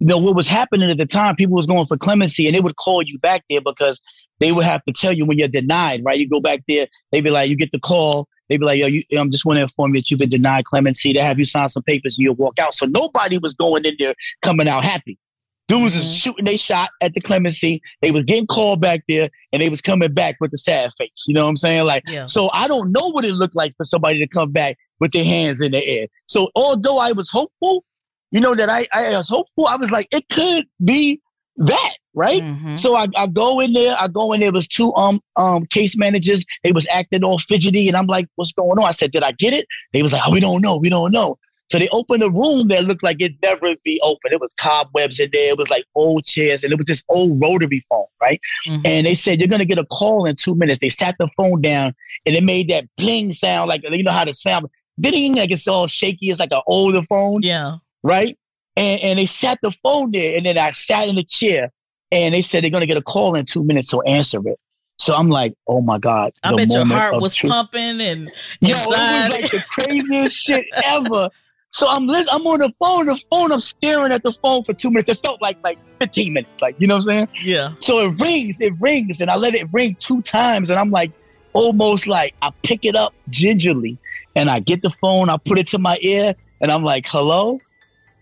you 0.00 0.06
know 0.06 0.18
what 0.18 0.34
was 0.34 0.48
happening 0.48 0.90
at 0.90 0.98
the 0.98 1.06
time. 1.06 1.36
People 1.36 1.56
was 1.56 1.66
going 1.66 1.86
for 1.86 1.96
clemency, 1.96 2.46
and 2.46 2.56
they 2.56 2.60
would 2.60 2.76
call 2.76 3.02
you 3.02 3.18
back 3.18 3.44
there 3.50 3.60
because 3.60 4.00
they 4.40 4.52
would 4.52 4.64
have 4.64 4.84
to 4.84 4.92
tell 4.92 5.12
you 5.12 5.24
when 5.24 5.38
you're 5.38 5.48
denied. 5.48 6.02
Right? 6.04 6.18
You 6.18 6.28
go 6.28 6.40
back 6.40 6.60
there. 6.66 6.88
They 7.12 7.20
be 7.20 7.30
like, 7.30 7.50
you 7.50 7.56
get 7.56 7.72
the 7.72 7.80
call. 7.80 8.28
They 8.48 8.58
be 8.58 8.64
like, 8.64 8.78
yo, 8.78 8.86
you, 8.86 9.02
I'm 9.16 9.30
just 9.30 9.44
want 9.44 9.56
to 9.56 9.62
inform 9.62 9.94
you 9.94 10.00
that 10.02 10.10
you've 10.10 10.20
been 10.20 10.30
denied 10.30 10.66
clemency. 10.66 11.12
They 11.12 11.20
have 11.20 11.38
you 11.38 11.44
sign 11.44 11.68
some 11.68 11.82
papers, 11.82 12.18
and 12.18 12.24
you'll 12.24 12.34
walk 12.34 12.58
out. 12.58 12.74
So 12.74 12.86
nobody 12.86 13.38
was 13.38 13.54
going 13.54 13.84
in 13.84 13.96
there 13.98 14.14
coming 14.42 14.68
out 14.68 14.84
happy. 14.84 15.18
Dudes 15.66 15.94
mm-hmm. 15.94 16.00
is 16.00 16.16
shooting 16.16 16.44
they 16.44 16.56
shot 16.56 16.90
at 17.00 17.14
the 17.14 17.20
clemency. 17.20 17.80
They 18.02 18.10
was 18.10 18.24
getting 18.24 18.46
called 18.46 18.80
back 18.80 19.02
there 19.08 19.30
and 19.52 19.62
they 19.62 19.70
was 19.70 19.80
coming 19.80 20.12
back 20.12 20.36
with 20.40 20.52
a 20.52 20.58
sad 20.58 20.90
face. 20.98 21.24
You 21.26 21.34
know 21.34 21.44
what 21.44 21.50
I'm 21.50 21.56
saying? 21.56 21.84
Like, 21.84 22.02
yeah. 22.06 22.26
so 22.26 22.50
I 22.52 22.68
don't 22.68 22.92
know 22.92 23.10
what 23.12 23.24
it 23.24 23.32
looked 23.32 23.56
like 23.56 23.74
for 23.76 23.84
somebody 23.84 24.18
to 24.18 24.26
come 24.26 24.52
back 24.52 24.76
with 25.00 25.12
their 25.12 25.24
hands 25.24 25.60
in 25.60 25.72
the 25.72 25.84
air. 25.84 26.06
So 26.26 26.50
although 26.54 26.98
I 26.98 27.12
was 27.12 27.30
hopeful, 27.30 27.84
you 28.30 28.40
know, 28.40 28.54
that 28.54 28.68
I, 28.68 28.86
I 28.92 29.16
was 29.16 29.28
hopeful, 29.28 29.66
I 29.66 29.76
was 29.76 29.90
like, 29.90 30.08
it 30.10 30.28
could 30.28 30.66
be 30.84 31.20
that, 31.56 31.92
right? 32.14 32.42
Mm-hmm. 32.42 32.76
So 32.76 32.96
I, 32.96 33.06
I 33.16 33.26
go 33.26 33.60
in 33.60 33.72
there, 33.72 33.96
I 33.98 34.08
go 34.08 34.32
in 34.32 34.40
there, 34.40 34.52
was 34.52 34.68
two 34.68 34.94
um 34.94 35.20
um 35.36 35.66
case 35.66 35.96
managers. 35.96 36.44
They 36.62 36.72
was 36.72 36.86
acting 36.90 37.24
all 37.24 37.38
fidgety, 37.38 37.88
and 37.88 37.96
I'm 37.96 38.06
like, 38.06 38.26
what's 38.34 38.52
going 38.52 38.78
on? 38.78 38.84
I 38.84 38.90
said, 38.90 39.12
Did 39.12 39.22
I 39.22 39.32
get 39.32 39.52
it? 39.52 39.66
They 39.92 40.02
was 40.02 40.12
like, 40.12 40.22
oh, 40.26 40.30
we 40.30 40.40
don't 40.40 40.60
know, 40.60 40.76
we 40.76 40.88
don't 40.88 41.12
know. 41.12 41.38
So 41.74 41.80
they 41.80 41.88
opened 41.90 42.22
a 42.22 42.30
room 42.30 42.68
that 42.68 42.84
looked 42.84 43.02
like 43.02 43.16
it'd 43.18 43.36
never 43.42 43.74
be 43.82 44.00
open. 44.04 44.32
It 44.32 44.40
was 44.40 44.54
cobwebs 44.54 45.18
in 45.18 45.28
there. 45.32 45.50
It 45.50 45.58
was 45.58 45.68
like 45.70 45.84
old 45.96 46.24
chairs 46.24 46.62
and 46.62 46.72
it 46.72 46.78
was 46.78 46.86
this 46.86 47.02
old 47.08 47.42
rotary 47.42 47.80
phone, 47.90 48.06
right? 48.22 48.40
Mm-hmm. 48.68 48.86
And 48.86 49.06
they 49.08 49.16
said, 49.16 49.40
you're 49.40 49.48
going 49.48 49.58
to 49.58 49.64
get 49.64 49.78
a 49.78 49.84
call 49.86 50.24
in 50.24 50.36
two 50.36 50.54
minutes. 50.54 50.78
They 50.78 50.88
sat 50.88 51.16
the 51.18 51.28
phone 51.36 51.62
down 51.62 51.92
and 52.26 52.36
it 52.36 52.44
made 52.44 52.70
that 52.70 52.84
bling 52.96 53.32
sound 53.32 53.70
like, 53.70 53.82
you 53.82 54.04
know 54.04 54.12
how 54.12 54.24
the 54.24 54.34
sound, 54.34 54.68
ding, 55.00 55.34
like 55.34 55.50
it's 55.50 55.66
all 55.66 55.88
shaky. 55.88 56.30
It's 56.30 56.38
like 56.38 56.52
an 56.52 56.62
older 56.68 57.02
phone. 57.02 57.42
Yeah. 57.42 57.78
Right? 58.04 58.38
And, 58.76 59.00
and 59.00 59.18
they 59.18 59.26
sat 59.26 59.58
the 59.60 59.72
phone 59.82 60.12
there 60.12 60.36
and 60.36 60.46
then 60.46 60.56
I 60.56 60.70
sat 60.70 61.08
in 61.08 61.16
the 61.16 61.24
chair 61.24 61.72
and 62.12 62.34
they 62.34 62.42
said 62.42 62.62
they're 62.62 62.70
going 62.70 62.82
to 62.82 62.86
get 62.86 62.98
a 62.98 63.02
call 63.02 63.34
in 63.34 63.46
two 63.46 63.64
minutes. 63.64 63.88
So 63.88 64.00
answer 64.02 64.38
it. 64.46 64.60
So 64.98 65.16
I'm 65.16 65.28
like, 65.28 65.54
oh 65.66 65.82
my 65.82 65.98
God. 65.98 66.34
I 66.44 66.54
bet 66.54 66.70
your 66.70 66.86
heart 66.86 67.20
was 67.20 67.34
truth. 67.34 67.50
pumping 67.50 68.00
and 68.00 68.30
Yo, 68.60 68.68
it 68.70 68.86
was 68.86 69.30
like 69.32 69.50
the 69.50 69.64
craziest 69.68 70.36
shit 70.38 70.66
ever. 70.84 71.30
So 71.74 71.88
I'm 71.88 72.06
li- 72.06 72.24
I'm 72.30 72.42
on 72.42 72.60
the 72.60 72.72
phone, 72.78 73.06
the 73.06 73.20
phone, 73.32 73.50
I'm 73.50 73.58
staring 73.58 74.12
at 74.12 74.22
the 74.22 74.32
phone 74.40 74.62
for 74.62 74.72
two 74.72 74.90
minutes. 74.90 75.08
It 75.08 75.18
felt 75.26 75.42
like 75.42 75.58
like 75.64 75.76
15 76.00 76.32
minutes, 76.32 76.62
like 76.62 76.76
you 76.78 76.86
know 76.86 76.94
what 76.94 77.08
I'm 77.08 77.14
saying? 77.14 77.28
Yeah. 77.42 77.70
So 77.80 77.98
it 77.98 78.20
rings, 78.20 78.60
it 78.60 78.74
rings, 78.78 79.20
and 79.20 79.28
I 79.28 79.34
let 79.34 79.54
it 79.54 79.66
ring 79.72 79.96
two 79.98 80.22
times, 80.22 80.70
and 80.70 80.78
I'm 80.78 80.90
like 80.90 81.10
almost 81.52 82.06
like 82.06 82.32
I 82.42 82.52
pick 82.62 82.84
it 82.84 82.94
up 82.94 83.12
gingerly, 83.28 83.98
and 84.36 84.50
I 84.50 84.60
get 84.60 84.82
the 84.82 84.90
phone, 84.90 85.28
I 85.28 85.36
put 85.36 85.58
it 85.58 85.66
to 85.68 85.78
my 85.78 85.98
ear, 86.02 86.36
and 86.60 86.70
I'm 86.70 86.84
like, 86.84 87.06
hello, 87.08 87.58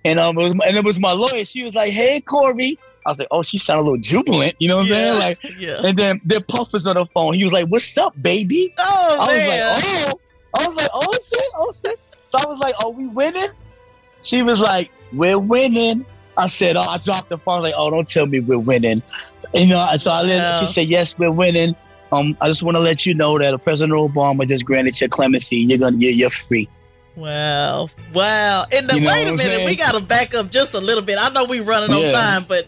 and 0.03 0.19
um, 0.19 0.39
it 0.39 0.43
was 0.43 0.55
my, 0.55 0.65
and 0.67 0.79
it 0.79 0.85
was 0.87 0.99
my 0.99 1.13
lawyer. 1.13 1.45
She 1.45 1.63
was 1.63 1.75
like, 1.75 1.93
hey, 1.93 2.23
Corby. 2.23 2.79
I 3.05 3.11
was 3.11 3.19
like, 3.19 3.29
oh, 3.33 3.43
she 3.43 3.59
sounded 3.59 3.83
a 3.83 3.85
little 3.85 3.99
jubilant, 3.99 4.55
you 4.61 4.69
know 4.69 4.77
what 4.77 4.85
I'm 4.85 4.93
yeah, 4.93 4.97
saying? 4.97 5.19
Like, 5.19 5.39
yeah. 5.59 5.81
And 5.85 5.99
then 5.99 6.21
the 6.25 6.41
Puff 6.41 6.73
was 6.73 6.87
on 6.87 6.95
the 6.95 7.05
phone. 7.13 7.35
He 7.35 7.45
was 7.45 7.53
like, 7.53 7.67
"What's 7.67 7.99
up, 7.99 8.15
baby?" 8.23 8.73
Oh 8.79 9.19
I 9.21 9.27
man. 9.27 9.37
was 9.37 9.49
like, 9.49 10.15
"Oh," 10.15 10.21
I 10.59 10.69
was 10.69 10.77
like, 10.77 10.91
"Oh 10.95 11.13
shit, 11.13 11.51
oh 11.57 11.73
shit." 11.73 12.01
So 12.33 12.39
I 12.39 12.51
was 12.51 12.59
like, 12.59 12.75
"Are 12.83 12.91
we 12.91 13.07
winning?" 13.07 13.51
She 14.23 14.43
was 14.43 14.59
like, 14.59 14.91
"We're 15.13 15.39
winning." 15.39 16.07
I 16.39 16.47
said, 16.47 16.77
"Oh," 16.77 16.83
I 16.89 16.99
dropped 16.99 17.29
the 17.29 17.37
phone. 17.37 17.63
Like, 17.63 17.75
"Oh, 17.77 17.91
don't 17.91 18.09
tell 18.09 18.27
me 18.27 18.41
we're 18.41 18.59
winning." 18.59 19.03
You 19.53 19.67
know, 19.67 19.87
so 19.99 20.11
I 20.11 20.23
let, 20.23 20.37
yeah. 20.37 20.59
she 20.61 20.67
said, 20.67 20.89
"Yes, 20.89 21.19
we're 21.19 21.31
winning." 21.31 21.77
Um, 22.11 22.37
I 22.41 22.49
just 22.49 22.63
want 22.63 22.77
to 22.77 22.81
let 22.81 23.05
you 23.05 23.15
know 23.15 23.39
that 23.39 23.63
President 23.65 23.99
Obama 23.99 24.49
just 24.49 24.65
granted 24.65 24.99
your 25.01 25.09
clemency. 25.09 25.57
You're 25.59 25.79
gonna, 25.79 25.97
you're, 25.97 26.13
you're 26.13 26.31
free. 26.31 26.69
Wow, 27.17 27.89
wow! 28.15 28.65
And 28.73 28.89
the, 28.89 28.95
you 28.95 29.01
know 29.03 29.11
wait 29.11 29.27
a 29.27 29.37
minute, 29.37 29.67
we 29.67 29.77
got 29.77 29.95
to 29.95 30.01
back 30.01 30.35
up 30.35 30.51
just 30.51 30.75
a 30.75 30.81
little 30.81 31.03
bit. 31.03 31.19
I 31.19 31.29
know 31.31 31.45
we 31.45 31.61
running 31.61 31.95
on 31.95 32.11
time, 32.11 32.45
but 32.49 32.67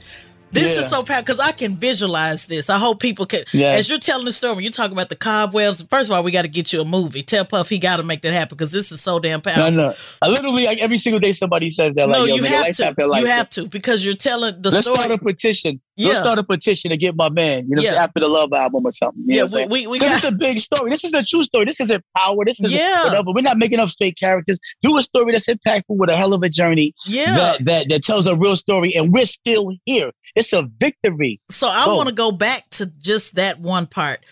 This 0.54 0.74
Yeah. 0.74 0.80
is 0.80 0.88
so 0.88 1.02
powerful 1.02 1.22
because 1.24 1.40
I 1.40 1.52
can 1.52 1.76
visualize 1.76 2.46
this. 2.46 2.70
I 2.70 2.78
hope 2.78 3.00
people 3.00 3.26
can. 3.26 3.42
Yes. 3.52 3.80
As 3.80 3.90
you're 3.90 3.98
telling 3.98 4.24
the 4.24 4.32
story, 4.32 4.62
you're 4.62 4.72
talking 4.72 4.92
about 4.96 5.08
the 5.08 5.16
cobwebs, 5.16 5.82
first 5.90 6.08
of 6.10 6.16
all, 6.16 6.22
we 6.22 6.30
got 6.30 6.42
to 6.42 6.48
get 6.48 6.72
you 6.72 6.80
a 6.80 6.84
movie. 6.84 7.22
Tell 7.22 7.44
Puff 7.44 7.68
he 7.68 7.78
got 7.78 7.96
to 7.96 8.02
make 8.04 8.22
that 8.22 8.32
happen 8.32 8.56
because 8.56 8.70
this 8.72 8.92
is 8.92 9.00
so 9.00 9.18
damn 9.18 9.40
powerful. 9.40 9.70
no. 9.72 9.88
no. 9.88 9.94
I 10.22 10.28
literally 10.28 10.64
like 10.64 10.78
every 10.78 10.98
single 10.98 11.18
day 11.20 11.32
somebody 11.32 11.70
says 11.70 11.94
that. 11.96 12.08
Like, 12.08 12.18
no, 12.18 12.24
yo, 12.24 12.36
you 12.36 12.44
have 12.44 12.74
to. 12.76 12.86
after 12.86 13.06
life. 13.06 13.20
You 13.20 13.26
have 13.26 13.48
to 13.50 13.66
because 13.68 14.04
you're 14.04 14.14
telling 14.14 14.54
the 14.62 14.70
Let's 14.70 14.86
story. 14.86 15.00
start 15.00 15.10
a 15.10 15.18
petition. 15.22 15.80
Yeah. 15.96 16.08
Let's 16.08 16.20
start 16.20 16.38
a 16.38 16.44
petition 16.44 16.90
to 16.90 16.96
get 16.96 17.16
my 17.16 17.28
man. 17.28 17.66
You 17.68 17.76
know, 17.76 17.82
Yeah. 17.82 18.02
after 18.02 18.20
the 18.20 18.28
love 18.28 18.52
album 18.52 18.82
or 18.84 18.92
something. 18.92 19.22
You 19.26 19.38
Yeah, 19.38 19.44
we- 19.44 19.66
we- 19.66 19.86
we 19.88 19.98
got- 19.98 20.12
it's 20.12 20.24
a 20.24 20.32
big 20.32 20.60
story. 20.60 20.90
This 20.90 21.04
is 21.04 21.12
a 21.12 21.22
true 21.22 21.44
story. 21.44 21.64
This 21.66 21.80
isn't 21.80 22.04
power. 22.16 22.44
This 22.44 22.60
is 22.60 22.72
Yeah. 22.72 23.04
whatever. 23.04 23.30
We're 23.32 23.42
not 23.42 23.58
making 23.58 23.80
up 23.80 23.90
fake 23.98 24.16
characters. 24.18 24.58
Do 24.82 24.96
a 24.98 25.02
story 25.02 25.32
that's 25.32 25.46
impactful 25.46 25.84
with 25.96 26.10
a 26.10 26.16
hell 26.16 26.32
of 26.32 26.42
a 26.42 26.48
journey. 26.48 26.94
Yeah. 27.06 27.34
That 27.36 27.64
that 27.64 27.88
that 27.90 28.04
tells 28.04 28.26
a 28.26 28.34
real 28.36 28.56
story, 28.56 28.94
and 28.94 29.12
we're 29.12 29.26
still 29.26 29.72
here. 29.84 30.10
It's 30.34 30.52
a 30.52 30.62
victory. 30.80 31.40
So 31.50 31.68
I 31.68 31.86
want 31.88 32.08
to 32.08 32.14
go 32.14 32.32
back 32.32 32.68
to 32.70 32.86
just 32.86 33.36
that 33.36 33.60
one 33.60 33.86
part 33.86 34.24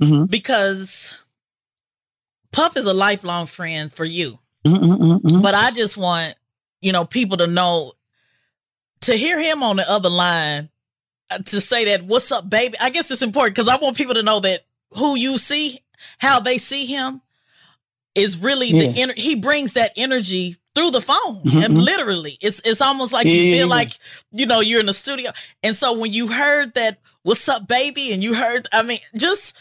Mhm. 0.00 0.30
because 0.30 1.12
Puff 2.52 2.76
is 2.76 2.86
a 2.86 2.92
lifelong 2.94 3.46
friend 3.46 3.92
for 3.92 4.04
you. 4.04 4.38
Mm-hmm. 4.66 5.40
But 5.40 5.54
I 5.54 5.70
just 5.70 5.96
want, 5.96 6.34
you 6.80 6.92
know, 6.92 7.04
people 7.04 7.36
to 7.38 7.46
know 7.46 7.92
to 9.02 9.14
hear 9.16 9.40
him 9.40 9.62
on 9.62 9.76
the 9.76 9.90
other 9.90 10.10
line 10.10 10.68
uh, 11.30 11.38
to 11.38 11.60
say 11.60 11.86
that 11.86 12.02
what's 12.02 12.30
up 12.32 12.50
baby. 12.50 12.76
I 12.80 12.90
guess 12.90 13.10
it's 13.10 13.22
important 13.22 13.56
cuz 13.56 13.68
I 13.68 13.76
want 13.76 13.96
people 13.96 14.14
to 14.14 14.22
know 14.22 14.40
that 14.40 14.66
who 14.90 15.16
you 15.16 15.38
see, 15.38 15.80
how 16.18 16.40
they 16.40 16.58
see 16.58 16.84
him 16.86 17.22
is 18.14 18.36
really 18.36 18.72
the 18.72 18.92
Yeah. 18.92 19.06
ener- 19.06 19.18
he 19.18 19.36
brings 19.36 19.74
that 19.74 19.92
energy 19.96 20.56
through 20.74 20.90
the 20.90 21.00
phone 21.00 21.42
Mhm, 21.44 21.64
and 21.64 21.74
mhm. 21.74 21.82
literally 21.84 22.38
it's 22.40 22.60
it's 22.64 22.80
almost 22.80 23.12
like 23.12 23.26
Yeah, 23.26 23.32
you 23.32 23.56
feel 23.56 23.68
like 23.68 23.90
you 24.30 24.46
know 24.46 24.60
you're 24.60 24.80
in 24.80 24.86
the 24.86 24.92
studio 24.92 25.30
and 25.62 25.74
so 25.74 25.98
when 25.98 26.12
you 26.12 26.28
heard 26.28 26.74
that 26.74 26.98
what's 27.22 27.48
up 27.48 27.66
baby 27.66 28.12
and 28.12 28.22
you 28.22 28.34
heard 28.34 28.68
I 28.72 28.82
mean 28.82 28.98
just 29.16 29.56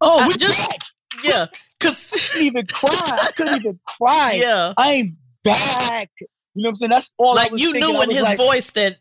Oh, 0.00 0.20
I 0.20 0.28
we 0.28 0.34
just 0.34 0.68
back. 0.70 0.80
yeah 1.22 1.46
cuz 1.80 2.14
I 2.14 2.18
couldn't 2.32 2.46
even 2.46 2.66
cry. 2.66 3.18
I 3.22 3.30
couldn't 3.36 3.56
even 3.56 3.80
cry. 3.86 4.38
Yeah. 4.40 4.72
I 4.76 4.92
ain't 4.92 5.14
back. 5.44 6.10
You 6.20 6.26
know 6.62 6.62
what 6.62 6.68
I'm 6.70 6.74
saying? 6.76 6.90
That's 6.90 7.12
all. 7.18 7.34
Like 7.34 7.50
you 7.52 7.72
thinking. 7.72 7.92
knew 7.94 8.02
in 8.02 8.10
his 8.10 8.22
like- 8.22 8.36
voice 8.38 8.70
that 8.72 8.96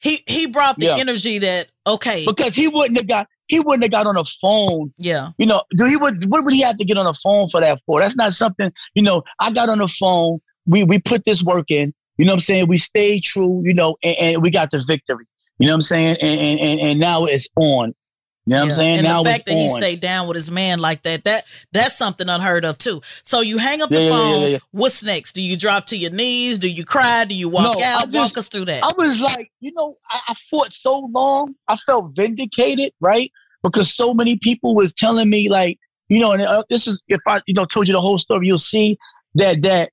he 0.00 0.22
he 0.26 0.46
brought 0.46 0.78
the 0.78 0.86
Yeah. 0.86 0.96
energy 0.98 1.38
that 1.38 1.68
okay 1.86 2.24
because 2.26 2.54
he 2.54 2.66
wouldn't 2.68 2.98
have 2.98 3.08
got 3.08 3.28
he 3.46 3.60
wouldn't 3.60 3.82
have 3.84 3.90
got 3.92 4.06
on 4.06 4.16
a 4.16 4.24
phone. 4.24 4.90
yeah 4.98 5.30
You 5.38 5.46
know, 5.46 5.62
do 5.76 5.84
he 5.86 5.96
would 5.96 6.30
what 6.30 6.44
would 6.44 6.52
he 6.54 6.60
have 6.62 6.76
to 6.78 6.84
get 6.84 6.96
on 6.98 7.06
a 7.06 7.14
phone 7.14 7.48
for 7.48 7.60
that 7.60 7.78
for? 7.86 8.00
That's 8.00 8.16
not 8.16 8.32
something, 8.32 8.70
you 8.94 9.02
know, 9.02 9.22
I 9.40 9.50
got 9.50 9.68
on 9.70 9.78
the 9.78 9.88
phone, 9.88 10.40
we 10.68 10.84
we 10.84 10.98
put 11.00 11.24
this 11.24 11.42
work 11.42 11.70
in, 11.70 11.92
you 12.16 12.24
know 12.24 12.32
what 12.32 12.36
I'm 12.36 12.40
saying? 12.40 12.68
We 12.68 12.78
stayed 12.78 13.22
true, 13.24 13.62
you 13.64 13.74
know, 13.74 13.96
and, 14.02 14.16
and 14.16 14.42
we 14.42 14.50
got 14.50 14.70
the 14.70 14.82
victory. 14.86 15.24
You 15.58 15.66
know 15.66 15.72
what 15.72 15.76
I'm 15.76 15.82
saying? 15.82 16.16
And 16.20 16.40
and, 16.60 16.80
and, 16.80 17.00
now 17.00 17.24
it's 17.24 17.48
on. 17.56 17.94
You 18.46 18.54
know 18.54 18.60
what 18.60 18.64
I'm 18.64 18.70
saying? 18.70 18.94
And 18.98 19.04
now 19.04 19.22
the 19.22 19.30
fact 19.30 19.44
that 19.46 19.52
he 19.52 19.68
stayed 19.68 20.00
down 20.00 20.26
with 20.26 20.36
his 20.36 20.50
man 20.50 20.78
like 20.78 21.02
that, 21.02 21.24
that 21.24 21.44
that's 21.72 21.98
something 21.98 22.28
unheard 22.28 22.64
of 22.64 22.78
too. 22.78 23.02
So 23.22 23.40
you 23.40 23.58
hang 23.58 23.82
up 23.82 23.90
the 23.90 23.96
Yeah, 23.96 24.00
yeah, 24.00 24.06
yeah, 24.08 24.32
phone. 24.32 24.40
yeah, 24.42 24.48
yeah. 24.48 24.58
What's 24.70 25.02
next? 25.02 25.34
Do 25.34 25.42
you 25.42 25.56
drop 25.56 25.86
to 25.86 25.96
your 25.96 26.12
knees? 26.12 26.58
Do 26.58 26.70
you 26.70 26.84
cry? 26.84 27.24
Do 27.26 27.34
you 27.34 27.48
walk 27.50 27.76
No, 27.76 27.84
I 27.84 27.88
out? 27.88 28.10
just- 28.10 28.14
Walk 28.36 28.38
us 28.38 28.48
through 28.48 28.66
that. 28.66 28.82
I 28.82 28.90
was 28.96 29.20
like, 29.20 29.50
you 29.60 29.72
know, 29.74 29.98
I, 30.08 30.20
I 30.28 30.34
fought 30.50 30.72
so 30.72 31.10
long. 31.12 31.54
I 31.68 31.76
felt 31.76 32.12
vindicated, 32.16 32.92
right? 33.00 33.30
Because 33.62 33.94
so 33.94 34.14
many 34.14 34.38
people 34.38 34.74
was 34.74 34.94
telling 34.94 35.28
me, 35.28 35.50
like, 35.50 35.78
you 36.08 36.20
know, 36.20 36.32
and 36.32 36.40
uh, 36.40 36.62
this 36.70 36.86
is 36.86 37.02
if 37.08 37.20
I, 37.26 37.42
you 37.46 37.52
know, 37.54 37.66
told 37.66 37.86
you 37.86 37.92
the 37.92 38.00
whole 38.00 38.18
story, 38.18 38.46
you'll 38.46 38.56
see 38.56 38.96
that 39.34 39.60
that 39.62 39.90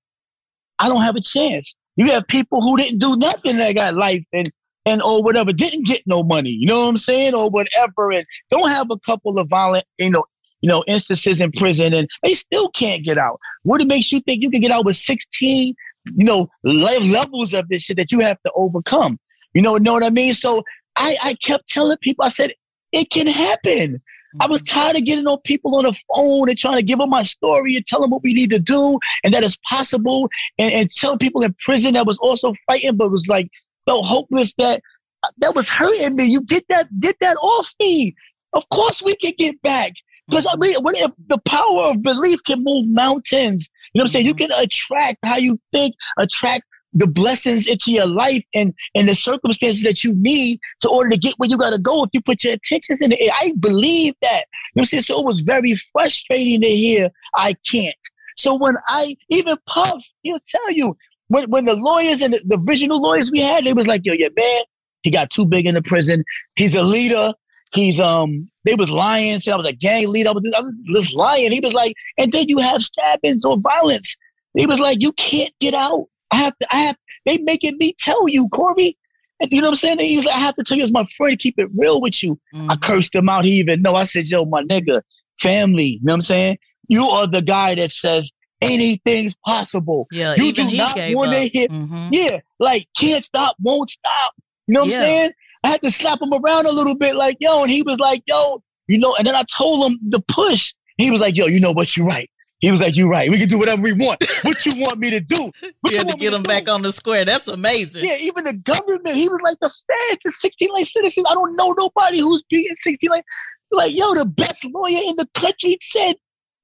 I 0.79 0.89
don't 0.89 1.01
have 1.01 1.15
a 1.15 1.21
chance. 1.21 1.75
You 1.95 2.07
have 2.07 2.27
people 2.27 2.61
who 2.61 2.77
didn't 2.77 2.99
do 2.99 3.15
nothing 3.15 3.57
that 3.57 3.75
got 3.75 3.95
life 3.95 4.23
and 4.33 4.49
and 4.85 5.01
or 5.01 5.23
whatever, 5.23 5.51
didn't 5.51 5.87
get 5.87 6.01
no 6.05 6.23
money. 6.23 6.51
You 6.51 6.67
know 6.67 6.83
what 6.83 6.89
I'm 6.89 6.97
saying, 6.97 7.33
or 7.33 7.49
whatever, 7.49 8.11
and 8.11 8.25
don't 8.51 8.69
have 8.69 8.87
a 8.91 8.99
couple 8.99 9.39
of 9.39 9.49
violent, 9.49 9.85
you 9.97 10.11
know, 10.11 10.25
you 10.61 10.69
know, 10.69 10.83
instances 10.87 11.41
in 11.41 11.51
prison, 11.51 11.93
and 11.93 12.07
they 12.21 12.33
still 12.33 12.69
can't 12.69 13.03
get 13.03 13.17
out. 13.17 13.39
What 13.63 13.81
it 13.81 13.87
makes 13.87 14.11
you 14.11 14.19
think 14.21 14.41
you 14.41 14.51
can 14.51 14.61
get 14.61 14.71
out 14.71 14.85
with 14.85 14.95
16, 14.95 15.73
you 16.15 16.25
know, 16.25 16.49
le- 16.63 16.99
levels 16.99 17.53
of 17.53 17.67
this 17.67 17.83
shit 17.83 17.97
that 17.97 18.11
you 18.11 18.19
have 18.19 18.41
to 18.43 18.51
overcome? 18.55 19.19
You 19.53 19.61
know, 19.61 19.77
know 19.77 19.93
what 19.93 20.03
I 20.03 20.09
mean? 20.09 20.33
So 20.33 20.63
I, 20.95 21.17
I 21.23 21.33
kept 21.35 21.67
telling 21.67 21.97
people, 22.01 22.25
I 22.25 22.29
said, 22.29 22.53
it 22.91 23.09
can 23.09 23.27
happen. 23.27 24.01
I 24.39 24.47
was 24.47 24.61
tired 24.61 24.97
of 24.97 25.05
getting 25.05 25.27
on 25.27 25.39
people 25.43 25.75
on 25.75 25.83
the 25.83 25.93
phone 26.13 26.49
and 26.49 26.57
trying 26.57 26.77
to 26.77 26.83
give 26.83 26.99
them 26.99 27.09
my 27.09 27.23
story 27.23 27.75
and 27.75 27.85
tell 27.85 28.01
them 28.01 28.11
what 28.11 28.23
we 28.23 28.33
need 28.33 28.49
to 28.51 28.59
do 28.59 28.99
and 29.23 29.33
that 29.33 29.43
it's 29.43 29.57
possible 29.69 30.29
and, 30.57 30.71
and 30.73 30.89
tell 30.89 31.17
people 31.17 31.41
in 31.43 31.55
prison 31.59 31.93
that 31.93 32.05
was 32.05 32.17
also 32.19 32.53
fighting 32.67 32.97
but 32.97 33.11
was 33.11 33.27
like 33.27 33.49
felt 33.85 34.05
hopeless 34.05 34.53
that 34.55 34.81
uh, 35.23 35.29
that 35.37 35.55
was 35.55 35.69
hurting 35.69 36.15
me. 36.15 36.25
You 36.25 36.41
get 36.41 36.65
that 36.69 36.87
get 36.99 37.15
that 37.21 37.37
off 37.37 37.73
me. 37.79 38.15
Of 38.53 38.67
course 38.69 39.01
we 39.03 39.15
can 39.15 39.33
get 39.37 39.61
back. 39.61 39.93
Because 40.27 40.47
I 40.51 40.55
mean, 40.57 40.75
what 40.81 40.95
if 40.97 41.11
the 41.27 41.37
power 41.45 41.83
of 41.83 42.01
belief 42.01 42.39
can 42.45 42.63
move 42.63 42.87
mountains? 42.89 43.69
You 43.93 43.99
know 43.99 44.03
what 44.03 44.09
I'm 44.09 44.11
saying? 44.11 44.25
You 44.25 44.33
mm-hmm. 44.33 44.51
can 44.51 44.63
attract 44.63 45.17
how 45.23 45.37
you 45.37 45.59
think, 45.73 45.93
attract 46.17 46.63
the 46.95 47.05
blessings 47.05 47.67
into 47.67 47.91
your 47.91 48.07
life 48.07 48.43
and 48.55 48.73
and 48.95 49.07
the 49.07 49.15
circumstances 49.15 49.83
that 49.83 50.03
you 50.03 50.13
need 50.15 50.59
to 50.79 50.89
order 50.89 51.09
to 51.11 51.17
get 51.17 51.35
where 51.37 51.49
you 51.49 51.57
gotta 51.57 51.77
go 51.77 52.03
if 52.03 52.09
you 52.13 52.21
put 52.21 52.43
your 52.43 52.53
attentions 52.53 53.01
in 53.01 53.11
it. 53.11 53.31
I 53.33 53.53
believe 53.59 54.15
that. 54.21 54.45
You 54.73 54.79
know 54.79 54.81
I'm 54.81 54.85
saying? 54.85 55.01
So 55.01 55.19
it 55.19 55.25
was 55.25 55.41
very 55.41 55.75
frustrating 55.93 56.61
to 56.61 56.67
hear 56.67 57.09
I 57.35 57.53
can't. 57.69 57.95
So 58.37 58.55
when 58.55 58.75
I 58.87 59.15
even 59.29 59.57
Puff, 59.67 60.03
he'll 60.23 60.39
tell 60.39 60.71
you 60.71 60.97
when 61.27 61.49
when 61.49 61.65
the 61.65 61.73
lawyers 61.73 62.21
and 62.21 62.33
the, 62.33 62.41
the 62.45 62.59
original 62.67 63.01
lawyers 63.01 63.31
we 63.31 63.41
had, 63.41 63.65
they 63.65 63.73
was 63.73 63.87
like, 63.87 64.01
yo, 64.03 64.13
your 64.13 64.31
man, 64.37 64.61
he 65.03 65.11
got 65.11 65.29
too 65.29 65.45
big 65.45 65.65
in 65.65 65.75
the 65.75 65.81
prison. 65.81 66.23
He's 66.55 66.75
a 66.75 66.83
leader. 66.83 67.33
He's 67.73 67.99
um 67.99 68.49
they 68.63 68.75
was 68.75 68.89
lying, 68.89 69.39
said 69.39 69.53
I 69.53 69.57
was 69.57 69.67
a 69.67 69.73
gang 69.73 70.07
leader. 70.07 70.29
I 70.29 70.33
was, 70.33 70.53
I 70.57 70.61
was 70.61 70.81
just 70.93 71.13
lying. 71.13 71.51
He 71.51 71.59
was 71.59 71.73
like, 71.73 71.93
and 72.17 72.31
then 72.31 72.47
you 72.47 72.59
have 72.59 72.81
stabbings 72.81 73.43
or 73.43 73.57
violence. 73.57 74.15
He 74.55 74.65
was 74.65 74.79
like, 74.79 75.01
you 75.01 75.11
can't 75.13 75.51
get 75.59 75.73
out. 75.73 76.07
I 76.31 76.37
have 76.37 76.57
to, 76.59 76.67
I 76.71 76.77
have 76.77 76.97
they 77.25 77.37
making 77.39 77.77
me 77.77 77.93
tell 77.97 78.27
you, 78.27 78.47
Corby. 78.49 78.97
And 79.39 79.51
you 79.51 79.59
know 79.59 79.67
what 79.67 79.71
I'm 79.71 79.97
saying? 79.97 79.99
He's 79.99 80.23
like, 80.23 80.35
I 80.35 80.39
have 80.39 80.55
to 80.55 80.63
tell 80.63 80.77
you 80.77 80.83
as 80.83 80.91
my 80.91 81.05
friend, 81.17 81.37
keep 81.37 81.55
it 81.57 81.67
real 81.75 81.99
with 81.99 82.23
you. 82.23 82.39
Mm-hmm. 82.53 82.71
I 82.71 82.75
cursed 82.77 83.13
him 83.13 83.27
out. 83.27 83.45
He 83.45 83.51
even 83.53 83.81
know. 83.81 83.95
I 83.95 84.05
said, 84.05 84.27
yo, 84.27 84.45
my 84.45 84.63
nigga, 84.63 85.01
family. 85.41 85.85
You 85.85 85.99
know 86.03 86.13
what 86.13 86.15
I'm 86.15 86.21
saying? 86.21 86.57
You 86.87 87.05
are 87.05 87.27
the 87.27 87.41
guy 87.41 87.75
that 87.75 87.91
says 87.91 88.31
anything's 88.61 89.35
possible. 89.45 90.07
Yeah, 90.11 90.35
you 90.37 90.53
do 90.53 90.65
he 90.65 90.77
not 90.77 90.95
want 91.15 91.33
to 91.33 91.47
hit. 91.47 91.71
Yeah, 92.11 92.39
like 92.59 92.87
can't 92.97 93.23
stop, 93.23 93.55
won't 93.61 93.89
stop. 93.89 94.33
You 94.67 94.73
know 94.75 94.81
what 94.81 94.91
Yeah. 94.91 94.97
I'm 94.97 95.03
saying? 95.03 95.29
I 95.63 95.69
had 95.69 95.81
to 95.81 95.91
slap 95.91 96.21
him 96.21 96.31
around 96.31 96.67
a 96.67 96.71
little 96.71 96.95
bit, 96.95 97.15
like 97.15 97.37
yo, 97.39 97.63
and 97.63 97.71
he 97.71 97.81
was 97.81 97.97
like, 97.99 98.21
yo, 98.27 98.61
you 98.87 98.97
know. 98.99 99.15
And 99.15 99.27
then 99.27 99.35
I 99.35 99.43
told 99.43 99.91
him 99.91 99.99
to 100.11 100.19
push. 100.27 100.73
He 100.97 101.11
was 101.11 101.19
like, 101.19 101.35
yo, 101.35 101.47
you 101.47 101.59
know 101.59 101.71
what? 101.71 101.97
You're 101.97 102.05
right. 102.05 102.29
He 102.65 102.71
was 102.71 102.81
like, 102.81 102.97
you're 102.97 103.07
right. 103.07 103.29
We 103.29 103.37
can 103.37 103.47
do 103.47 103.59
whatever 103.59 103.79
we 103.83 103.93
want. 103.93 104.23
what 104.41 104.65
you 104.65 104.71
want 104.77 104.97
me 104.97 105.11
to 105.11 105.19
do? 105.19 105.51
What 105.81 105.91
You 105.91 105.99
had 105.99 106.09
to 106.09 106.17
get 106.17 106.33
him 106.33 106.41
do? 106.41 106.47
back 106.47 106.67
on 106.67 106.81
the 106.81 106.91
square. 106.91 107.23
That's 107.23 107.47
amazing. 107.47 108.03
Yeah, 108.03 108.17
even 108.19 108.43
the 108.43 108.55
government. 108.55 109.15
He 109.15 109.29
was 109.29 109.39
like 109.43 109.59
the 109.61 109.69
Fed, 109.69 110.17
the 110.25 110.31
16 110.31 110.69
life 110.73 110.87
citizens. 110.87 111.27
I 111.29 111.35
don't 111.35 111.55
know 111.55 111.75
nobody 111.77 112.21
who's 112.21 112.41
being 112.49 112.73
16 112.73 113.07
life. 113.07 113.23
Like, 113.69 113.95
yo, 113.95 114.15
the 114.15 114.25
best 114.25 114.65
lawyer 114.65 114.97
in 115.05 115.15
the 115.15 115.27
country 115.35 115.77
said 115.79 116.15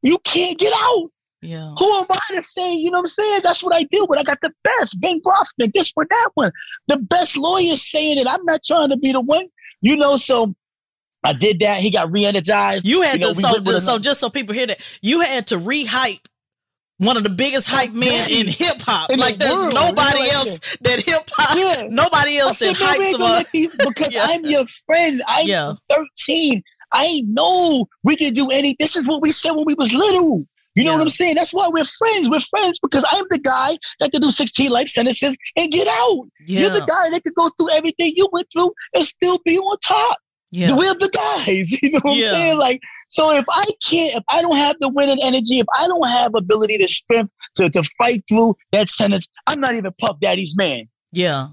you 0.01 0.17
can't 0.23 0.57
get 0.57 0.73
out. 0.75 1.11
Yeah. 1.43 1.71
Who 1.77 1.93
am 1.93 2.05
I 2.09 2.35
to 2.35 2.41
say, 2.41 2.73
you 2.73 2.89
know 2.89 2.97
what 2.97 3.03
I'm 3.03 3.07
saying? 3.07 3.41
That's 3.43 3.63
what 3.63 3.75
I 3.75 3.83
deal 3.83 4.07
with. 4.07 4.17
I 4.17 4.23
got 4.23 4.39
the 4.41 4.51
best. 4.63 4.99
Ben 5.01 5.21
Brafman, 5.21 5.71
this 5.73 5.91
one, 5.93 6.07
that 6.09 6.29
one. 6.33 6.51
The 6.87 6.97
best 6.97 7.37
lawyers 7.37 7.81
saying 7.83 8.17
it. 8.17 8.27
I'm 8.27 8.43
not 8.45 8.63
trying 8.63 8.89
to 8.89 8.97
be 8.97 9.11
the 9.11 9.21
one, 9.21 9.45
you 9.81 9.95
know, 9.95 10.17
so 10.17 10.55
I 11.23 11.33
did 11.33 11.59
that. 11.59 11.81
He 11.81 11.91
got 11.91 12.11
re-energized. 12.11 12.85
You 12.85 13.01
had 13.01 13.19
know, 13.19 13.33
to 13.33 13.35
so 13.35 13.79
so 13.79 13.99
just 13.99 14.19
so 14.19 14.29
people 14.29 14.55
hear 14.55 14.67
that 14.67 14.99
you 15.01 15.21
had 15.21 15.47
to 15.47 15.57
re-hype 15.57 16.27
one 16.97 17.17
of 17.17 17.23
the 17.23 17.29
biggest 17.29 17.67
hype 17.67 17.93
men 17.93 18.29
in 18.29 18.47
hip 18.47 18.79
hop. 18.81 19.09
In 19.09 19.17
the 19.17 19.25
Like 19.25 19.39
there's 19.39 19.53
world, 19.53 19.73
nobody 19.73 20.07
you 20.07 20.13
know, 20.13 20.21
like 20.21 20.33
else 20.33 20.77
that 20.81 20.99
hip 21.03 21.29
hop. 21.31 21.57
Yeah. 21.57 21.87
Nobody 21.89 22.37
else 22.37 22.59
that 22.59 22.75
hypes 22.75 23.15
him 23.15 23.21
up. 23.21 23.45
these 23.51 23.75
because 23.75 24.13
Yeah. 24.13 24.25
I'm 24.27 24.45
your 24.45 24.65
friend. 24.85 25.23
I'm 25.27 25.47
Yeah. 25.47 25.73
13. 25.89 26.61
I 26.93 27.23
know 27.27 27.87
we 28.03 28.15
can 28.15 28.33
do 28.33 28.49
any. 28.51 28.75
This 28.79 28.95
is 28.95 29.07
what 29.07 29.21
we 29.21 29.31
said 29.31 29.51
when 29.51 29.65
we 29.65 29.73
was 29.75 29.91
little. 29.91 30.45
You 30.75 30.85
know 30.85 30.93
what 30.93 31.01
I'm 31.01 31.09
saying? 31.09 31.35
That's 31.35 31.53
why 31.53 31.67
we're 31.67 31.83
friends. 31.83 32.29
We're 32.29 32.39
friends 32.39 32.79
because 32.79 33.03
I'm 33.11 33.25
the 33.29 33.39
guy 33.39 33.77
that 33.99 34.11
can 34.13 34.21
do 34.21 34.31
16 34.31 34.69
life 34.69 34.87
sentences 34.87 35.35
and 35.57 35.69
get 35.69 35.87
out. 35.87 36.29
You're 36.45 36.69
the 36.69 36.79
guy 36.79 37.09
that 37.09 37.23
can 37.23 37.33
go 37.35 37.49
through 37.59 37.71
everything 37.73 38.13
you 38.15 38.29
went 38.31 38.47
through 38.53 38.71
and 38.95 39.05
still 39.05 39.37
be 39.43 39.57
on 39.57 39.77
top. 39.79 40.17
Yeah. 40.51 40.75
We're 40.75 40.93
the 40.95 41.09
guys. 41.13 41.71
You 41.81 41.91
know 41.91 41.99
what 42.03 42.17
Yeah. 42.17 42.27
I'm 42.27 42.33
saying? 42.33 42.57
Like, 42.57 42.81
so 43.07 43.35
if 43.35 43.45
I 43.49 43.63
can't, 43.87 44.15
if 44.15 44.23
I 44.29 44.41
don't 44.41 44.55
have 44.57 44.75
the 44.79 44.89
winning 44.89 45.17
energy, 45.21 45.59
if 45.59 45.65
I 45.77 45.87
don't 45.87 46.07
have 46.07 46.33
ability 46.35 46.77
to 46.79 46.87
strength 46.87 47.31
to, 47.55 47.69
to 47.69 47.83
fight 47.97 48.23
through 48.29 48.55
that 48.71 48.89
sentence, 48.89 49.27
I'm 49.47 49.59
not 49.59 49.75
even 49.75 49.91
Puff 49.99 50.19
Daddy's 50.21 50.55
man. 50.55 50.87
Yeah. 51.11 51.47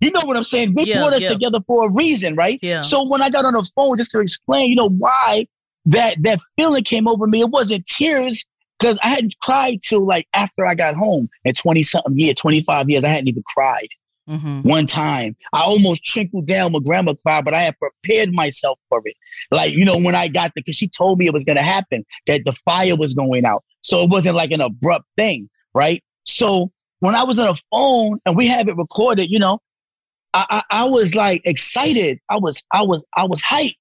You 0.00 0.10
know 0.10 0.20
what 0.24 0.36
I'm 0.36 0.44
saying? 0.44 0.74
They 0.74 0.84
Yeah, 0.84 0.98
brought 0.98 1.14
us 1.14 1.22
yeah. 1.22 1.30
together 1.30 1.60
for 1.66 1.86
a 1.86 1.90
reason, 1.90 2.34
right? 2.36 2.58
Yeah. 2.62 2.82
So 2.82 3.08
when 3.08 3.22
I 3.22 3.30
got 3.30 3.44
on 3.44 3.52
the 3.54 3.68
phone 3.74 3.96
just 3.96 4.10
to 4.12 4.20
explain, 4.20 4.68
you 4.68 4.76
know, 4.76 4.90
why 4.90 5.46
that 5.86 6.16
that 6.22 6.40
feeling 6.58 6.84
came 6.84 7.08
over 7.08 7.26
me, 7.26 7.40
it 7.40 7.50
wasn't 7.50 7.86
tears 7.86 8.44
because 8.78 8.98
I 9.02 9.08
hadn't 9.08 9.36
cried 9.40 9.80
till 9.80 10.04
like 10.04 10.26
after 10.34 10.66
I 10.66 10.74
got 10.74 10.96
home 10.96 11.28
at 11.46 11.56
20 11.56 11.82
something 11.82 12.18
year, 12.18 12.34
25 12.34 12.90
years. 12.90 13.04
I 13.04 13.08
hadn't 13.08 13.28
even 13.28 13.42
cried. 13.54 13.88
Mm-hmm. 14.28 14.68
one 14.68 14.86
time. 14.86 15.36
I 15.52 15.60
almost 15.60 16.04
trickled 16.04 16.48
down. 16.48 16.72
My 16.72 16.80
grandma 16.80 17.14
cried, 17.14 17.44
but 17.44 17.54
I 17.54 17.60
had 17.60 17.76
prepared 17.78 18.32
myself 18.32 18.76
for 18.88 19.00
it. 19.04 19.14
Like, 19.52 19.72
you 19.72 19.84
know, 19.84 19.96
when 19.96 20.16
I 20.16 20.26
got 20.26 20.52
there, 20.54 20.62
because 20.64 20.74
she 20.74 20.88
told 20.88 21.20
me 21.20 21.26
it 21.26 21.32
was 21.32 21.44
going 21.44 21.56
to 21.56 21.62
happen, 21.62 22.04
that 22.26 22.44
the 22.44 22.50
fire 22.52 22.96
was 22.96 23.14
going 23.14 23.44
out. 23.44 23.62
So 23.82 24.02
it 24.02 24.10
wasn't 24.10 24.34
like 24.34 24.50
an 24.50 24.60
abrupt 24.60 25.06
thing, 25.16 25.48
right? 25.74 26.02
So 26.24 26.72
when 26.98 27.14
I 27.14 27.22
was 27.22 27.38
on 27.38 27.46
the 27.46 27.62
phone 27.70 28.18
and 28.26 28.36
we 28.36 28.48
have 28.48 28.66
it 28.66 28.76
recorded, 28.76 29.30
you 29.30 29.38
know, 29.38 29.60
I, 30.34 30.62
I, 30.70 30.82
I 30.82 30.84
was 30.86 31.14
like 31.14 31.42
excited. 31.44 32.18
I 32.28 32.38
was, 32.38 32.62
I 32.72 32.82
was, 32.82 33.04
I 33.16 33.26
was 33.26 33.40
hyped. 33.42 33.76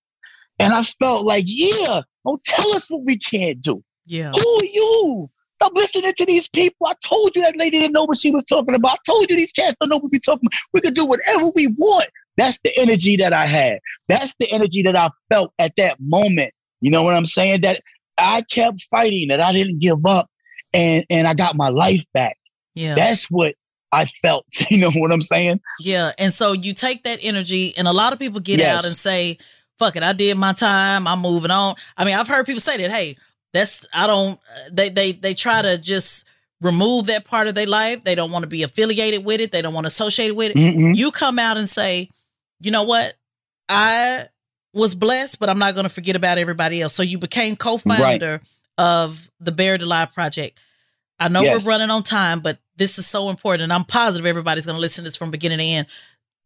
And 0.59 0.73
I 0.73 0.83
felt 0.83 1.25
like, 1.25 1.43
yeah, 1.47 2.01
don't 2.23 2.43
tell 2.43 2.71
us 2.75 2.87
what 2.89 3.03
we 3.03 3.17
can't 3.17 3.59
do. 3.61 3.83
Yeah. 4.05 4.31
Who 4.31 4.59
are 4.59 4.65
you? 4.65 5.29
Stop 5.65 5.75
listening 5.77 6.13
to 6.13 6.25
these 6.27 6.47
people. 6.47 6.85
I 6.85 6.93
told 7.03 7.35
you 7.35 7.41
that 7.41 7.57
lady 7.57 7.79
didn't 7.79 7.93
know 7.93 8.03
what 8.03 8.19
she 8.19 8.29
was 8.29 8.43
talking 8.43 8.75
about. 8.75 8.91
I 8.93 8.97
told 9.03 9.25
you 9.29 9.35
these 9.35 9.51
cats 9.51 9.75
don't 9.81 9.89
know 9.89 9.97
what 9.97 10.11
we're 10.11 10.19
talking 10.19 10.45
about. 10.45 10.59
We 10.73 10.81
could 10.81 10.93
do 10.93 11.07
whatever 11.07 11.45
we 11.55 11.67
want. 11.75 12.05
That's 12.37 12.59
the 12.59 12.71
energy 12.77 13.17
that 13.17 13.33
I 13.33 13.47
had. 13.47 13.79
That's 14.07 14.35
the 14.39 14.51
energy 14.51 14.83
that 14.83 14.95
I 14.95 15.09
felt 15.33 15.53
at 15.57 15.73
that 15.77 15.97
moment. 15.99 16.53
You 16.81 16.91
know 16.91 17.01
what 17.01 17.15
I'm 17.15 17.25
saying? 17.25 17.61
That 17.61 17.81
I 18.19 18.43
kept 18.43 18.85
fighting, 18.91 19.29
that 19.29 19.41
I 19.41 19.53
didn't 19.53 19.79
give 19.79 20.05
up, 20.05 20.29
and 20.71 21.03
and 21.09 21.27
I 21.27 21.33
got 21.33 21.55
my 21.55 21.69
life 21.69 22.03
back. 22.13 22.37
Yeah. 22.75 22.93
That's 22.93 23.25
what 23.31 23.55
I 23.91 24.05
felt. 24.21 24.45
You 24.69 24.77
know 24.77 24.91
what 24.91 25.11
I'm 25.11 25.23
saying? 25.23 25.61
Yeah. 25.79 26.11
And 26.19 26.31
so 26.31 26.51
you 26.53 26.75
take 26.75 27.03
that 27.03 27.19
energy, 27.23 27.73
and 27.75 27.87
a 27.87 27.93
lot 27.93 28.13
of 28.13 28.19
people 28.19 28.39
get 28.39 28.59
Yes. 28.59 28.77
out 28.77 28.85
and 28.85 28.95
say, 28.95 29.39
fuck 29.79 29.95
it, 29.95 30.03
I 30.03 30.13
did 30.13 30.37
my 30.37 30.53
time. 30.53 31.07
I'm 31.07 31.21
moving 31.21 31.49
on. 31.51 31.73
I 31.97 32.05
mean, 32.05 32.15
I've 32.15 32.27
heard 32.27 32.45
people 32.45 32.61
say 32.61 32.77
that, 32.77 32.91
hey, 32.91 33.17
that's, 33.55 33.85
I 33.93 34.05
don't, 34.07 34.37
they, 34.71 34.89
they, 34.89 35.11
they 35.13 35.33
try 35.33 35.61
to 35.61 35.77
just 35.77 36.25
remove 36.61 37.07
that 37.07 37.25
part 37.25 37.47
of 37.47 37.55
their 37.55 37.67
life. 37.67 38.03
They 38.03 38.15
don't 38.15 38.31
want 38.31 38.43
to 38.43 38.49
be 38.49 38.63
affiliated 38.63 39.23
with 39.25 39.39
it. 39.39 39.51
They 39.51 39.61
don't 39.61 39.73
want 39.73 39.85
to 39.85 39.89
associate 39.89 40.35
with 40.35 40.51
it. 40.51 40.57
Mhm. 40.57 40.95
You 40.95 41.11
come 41.11 41.39
out 41.39 41.57
and 41.57 41.67
say, 41.69 42.09
you 42.59 42.71
know 42.71 42.83
what? 42.83 43.13
I 43.69 44.25
was 44.73 44.95
blessed, 44.95 45.39
but 45.39 45.49
I'm 45.49 45.59
not 45.59 45.73
going 45.73 45.85
to 45.85 45.89
forget 45.89 46.15
about 46.15 46.37
everybody 46.37 46.81
else. 46.81 46.93
So 46.93 47.03
you 47.03 47.17
became 47.17 47.55
co-founder 47.55 48.41
of 48.77 49.29
the 49.39 49.51
Buried 49.51 49.81
Alive 49.81 50.13
Project. 50.13 50.59
I 51.19 51.29
know 51.29 51.41
Yes. 51.41 51.65
we're 51.65 51.71
running 51.71 51.89
on 51.89 52.03
time, 52.03 52.41
but 52.41 52.57
this 52.75 52.97
is 52.99 53.07
so 53.07 53.29
important. 53.29 53.63
And 53.63 53.73
I'm 53.73 53.85
positive 53.85 54.25
everybody's 54.25 54.65
going 54.65 54.75
to 54.75 54.81
listen 54.81 55.03
to 55.03 55.07
this 55.07 55.15
from 55.15 55.31
beginning 55.31 55.59
to 55.59 55.63
end. 55.63 55.87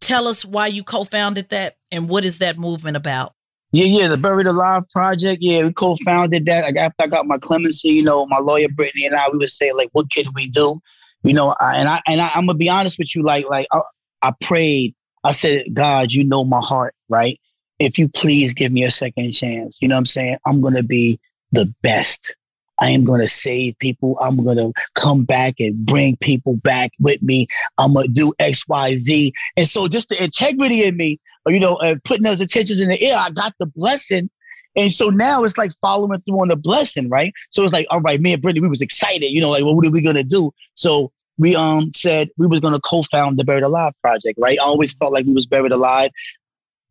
Tell 0.02 0.28
us 0.28 0.46
why 0.46 0.68
you 0.68 0.84
co-founded 0.84 1.50
that 1.50 1.78
and 1.92 2.08
what 2.08 2.24
is 2.24 2.38
that 2.40 2.58
movement 2.60 2.96
about? 2.98 3.34
Yeah, 3.72 3.86
yeah, 3.86 4.08
the 4.08 4.18
Buried 4.18 4.48
Alive 4.48 4.84
Project. 4.90 5.42
Yeah, 5.42 5.64
we 5.64 5.74
co-founded 5.74 6.46
that. 6.46 6.64
Like 6.64 6.76
after 6.78 7.04
I 7.04 7.08
got 7.08 7.28
my 7.28 7.38
clemency, 7.38 7.90
you 7.90 8.04
know, 8.04 8.26
my 8.26 8.40
lawyer 8.40 8.68
Brittany 8.70 9.06
and 9.06 9.16
I, 9.16 9.30
we 9.30 9.38
would 9.38 9.50
say 9.50 9.72
like, 9.74 9.90
what 9.92 10.10
can 10.12 10.26
we 10.34 10.48
do? 10.48 10.82
You 11.24 11.34
know, 11.34 11.56
I, 11.60 11.76
and 11.76 11.88
I 11.88 12.02
and 12.08 12.22
I, 12.22 12.30
I'm 12.34 12.48
gonna 12.48 12.58
be 12.58 12.70
honest 12.70 12.98
with 12.98 13.16
you, 13.16 13.22
like, 13.22 13.46
like 13.48 13.68
I, 13.72 13.82
I 14.22 14.34
prayed. 14.42 14.96
I 15.24 15.32
said, 15.32 15.74
God, 15.74 16.12
you 16.12 16.24
know 16.24 16.44
my 16.44 16.62
heart, 16.62 16.96
right? 17.10 17.40
If 17.78 17.98
you 17.98 18.10
please 18.10 18.54
give 18.54 18.72
me 18.72 18.84
a 18.86 18.92
second 18.92 19.32
chance, 19.32 19.78
you 19.82 19.88
know 19.88 19.96
what 19.96 20.00
I'm 20.00 20.06
saying? 20.08 20.38
I'm 20.46 20.62
gonna 20.62 20.84
be 20.84 21.20
the 21.52 21.72
best. 21.84 22.36
I 22.80 22.92
am 22.92 23.04
going 23.04 23.20
to 23.20 23.28
save 23.28 23.78
people. 23.80 24.18
I'm 24.22 24.42
going 24.42 24.58
to 24.58 24.72
come 24.96 25.26
back 25.26 25.56
and 25.60 25.86
bring 25.86 26.16
people 26.18 26.56
back 26.56 26.92
with 27.00 27.22
me. 27.22 27.48
I'm 27.78 27.94
going 27.94 28.08
to 28.08 28.14
do 28.14 28.34
X, 28.40 28.66
Y, 28.68 28.96
Z. 28.96 29.34
And 29.58 29.68
so 29.68 29.90
just 29.90 30.08
the 30.08 30.24
integrity 30.24 30.86
in 30.86 30.96
me, 30.96 31.20
or, 31.50 31.52
you 31.52 31.60
know, 31.60 31.76
uh, 31.78 31.96
putting 32.04 32.24
those 32.24 32.42
intentions 32.42 32.80
in 32.80 32.90
the 32.90 33.02
air, 33.02 33.18
I 33.18 33.32
got 33.32 33.54
the 33.60 33.66
blessing. 33.66 34.30
And 34.76 34.94
so 34.94 35.10
now 35.10 35.44
it's 35.44 35.58
like 35.58 35.72
following 35.82 36.22
through 36.22 36.42
on 36.42 36.48
the 36.50 36.56
blessing, 36.56 37.10
right? 37.10 37.34
So 37.50 37.64
it's 37.64 37.74
like, 37.74 37.88
all 37.90 38.02
right, 38.02 38.22
me 38.22 38.34
and 38.34 38.42
Brittany, 38.42 38.62
we 38.62 38.70
was 38.70 38.82
excited, 38.82 39.26
you 39.26 39.42
know, 39.42 39.50
like, 39.50 39.64
well, 39.64 39.76
what 39.76 39.86
are 39.86 39.90
we 39.90 40.02
to 40.02 40.24
do? 40.24 40.54
So 40.76 41.12
we 41.40 41.56
um 41.56 41.92
said 41.94 42.30
we 42.38 42.46
was 42.46 42.60
to 42.62 42.80
co-found 42.82 43.40
the 43.40 43.44
Buried 43.44 43.64
Alive 43.64 43.94
project, 44.04 44.38
right? 44.40 44.60
I 44.60 44.64
always 44.64 44.94
felt 44.94 45.14
like 45.14 45.26
we 45.26 45.34
was 45.34 45.48
buried 45.48 45.72
alive. 45.72 46.12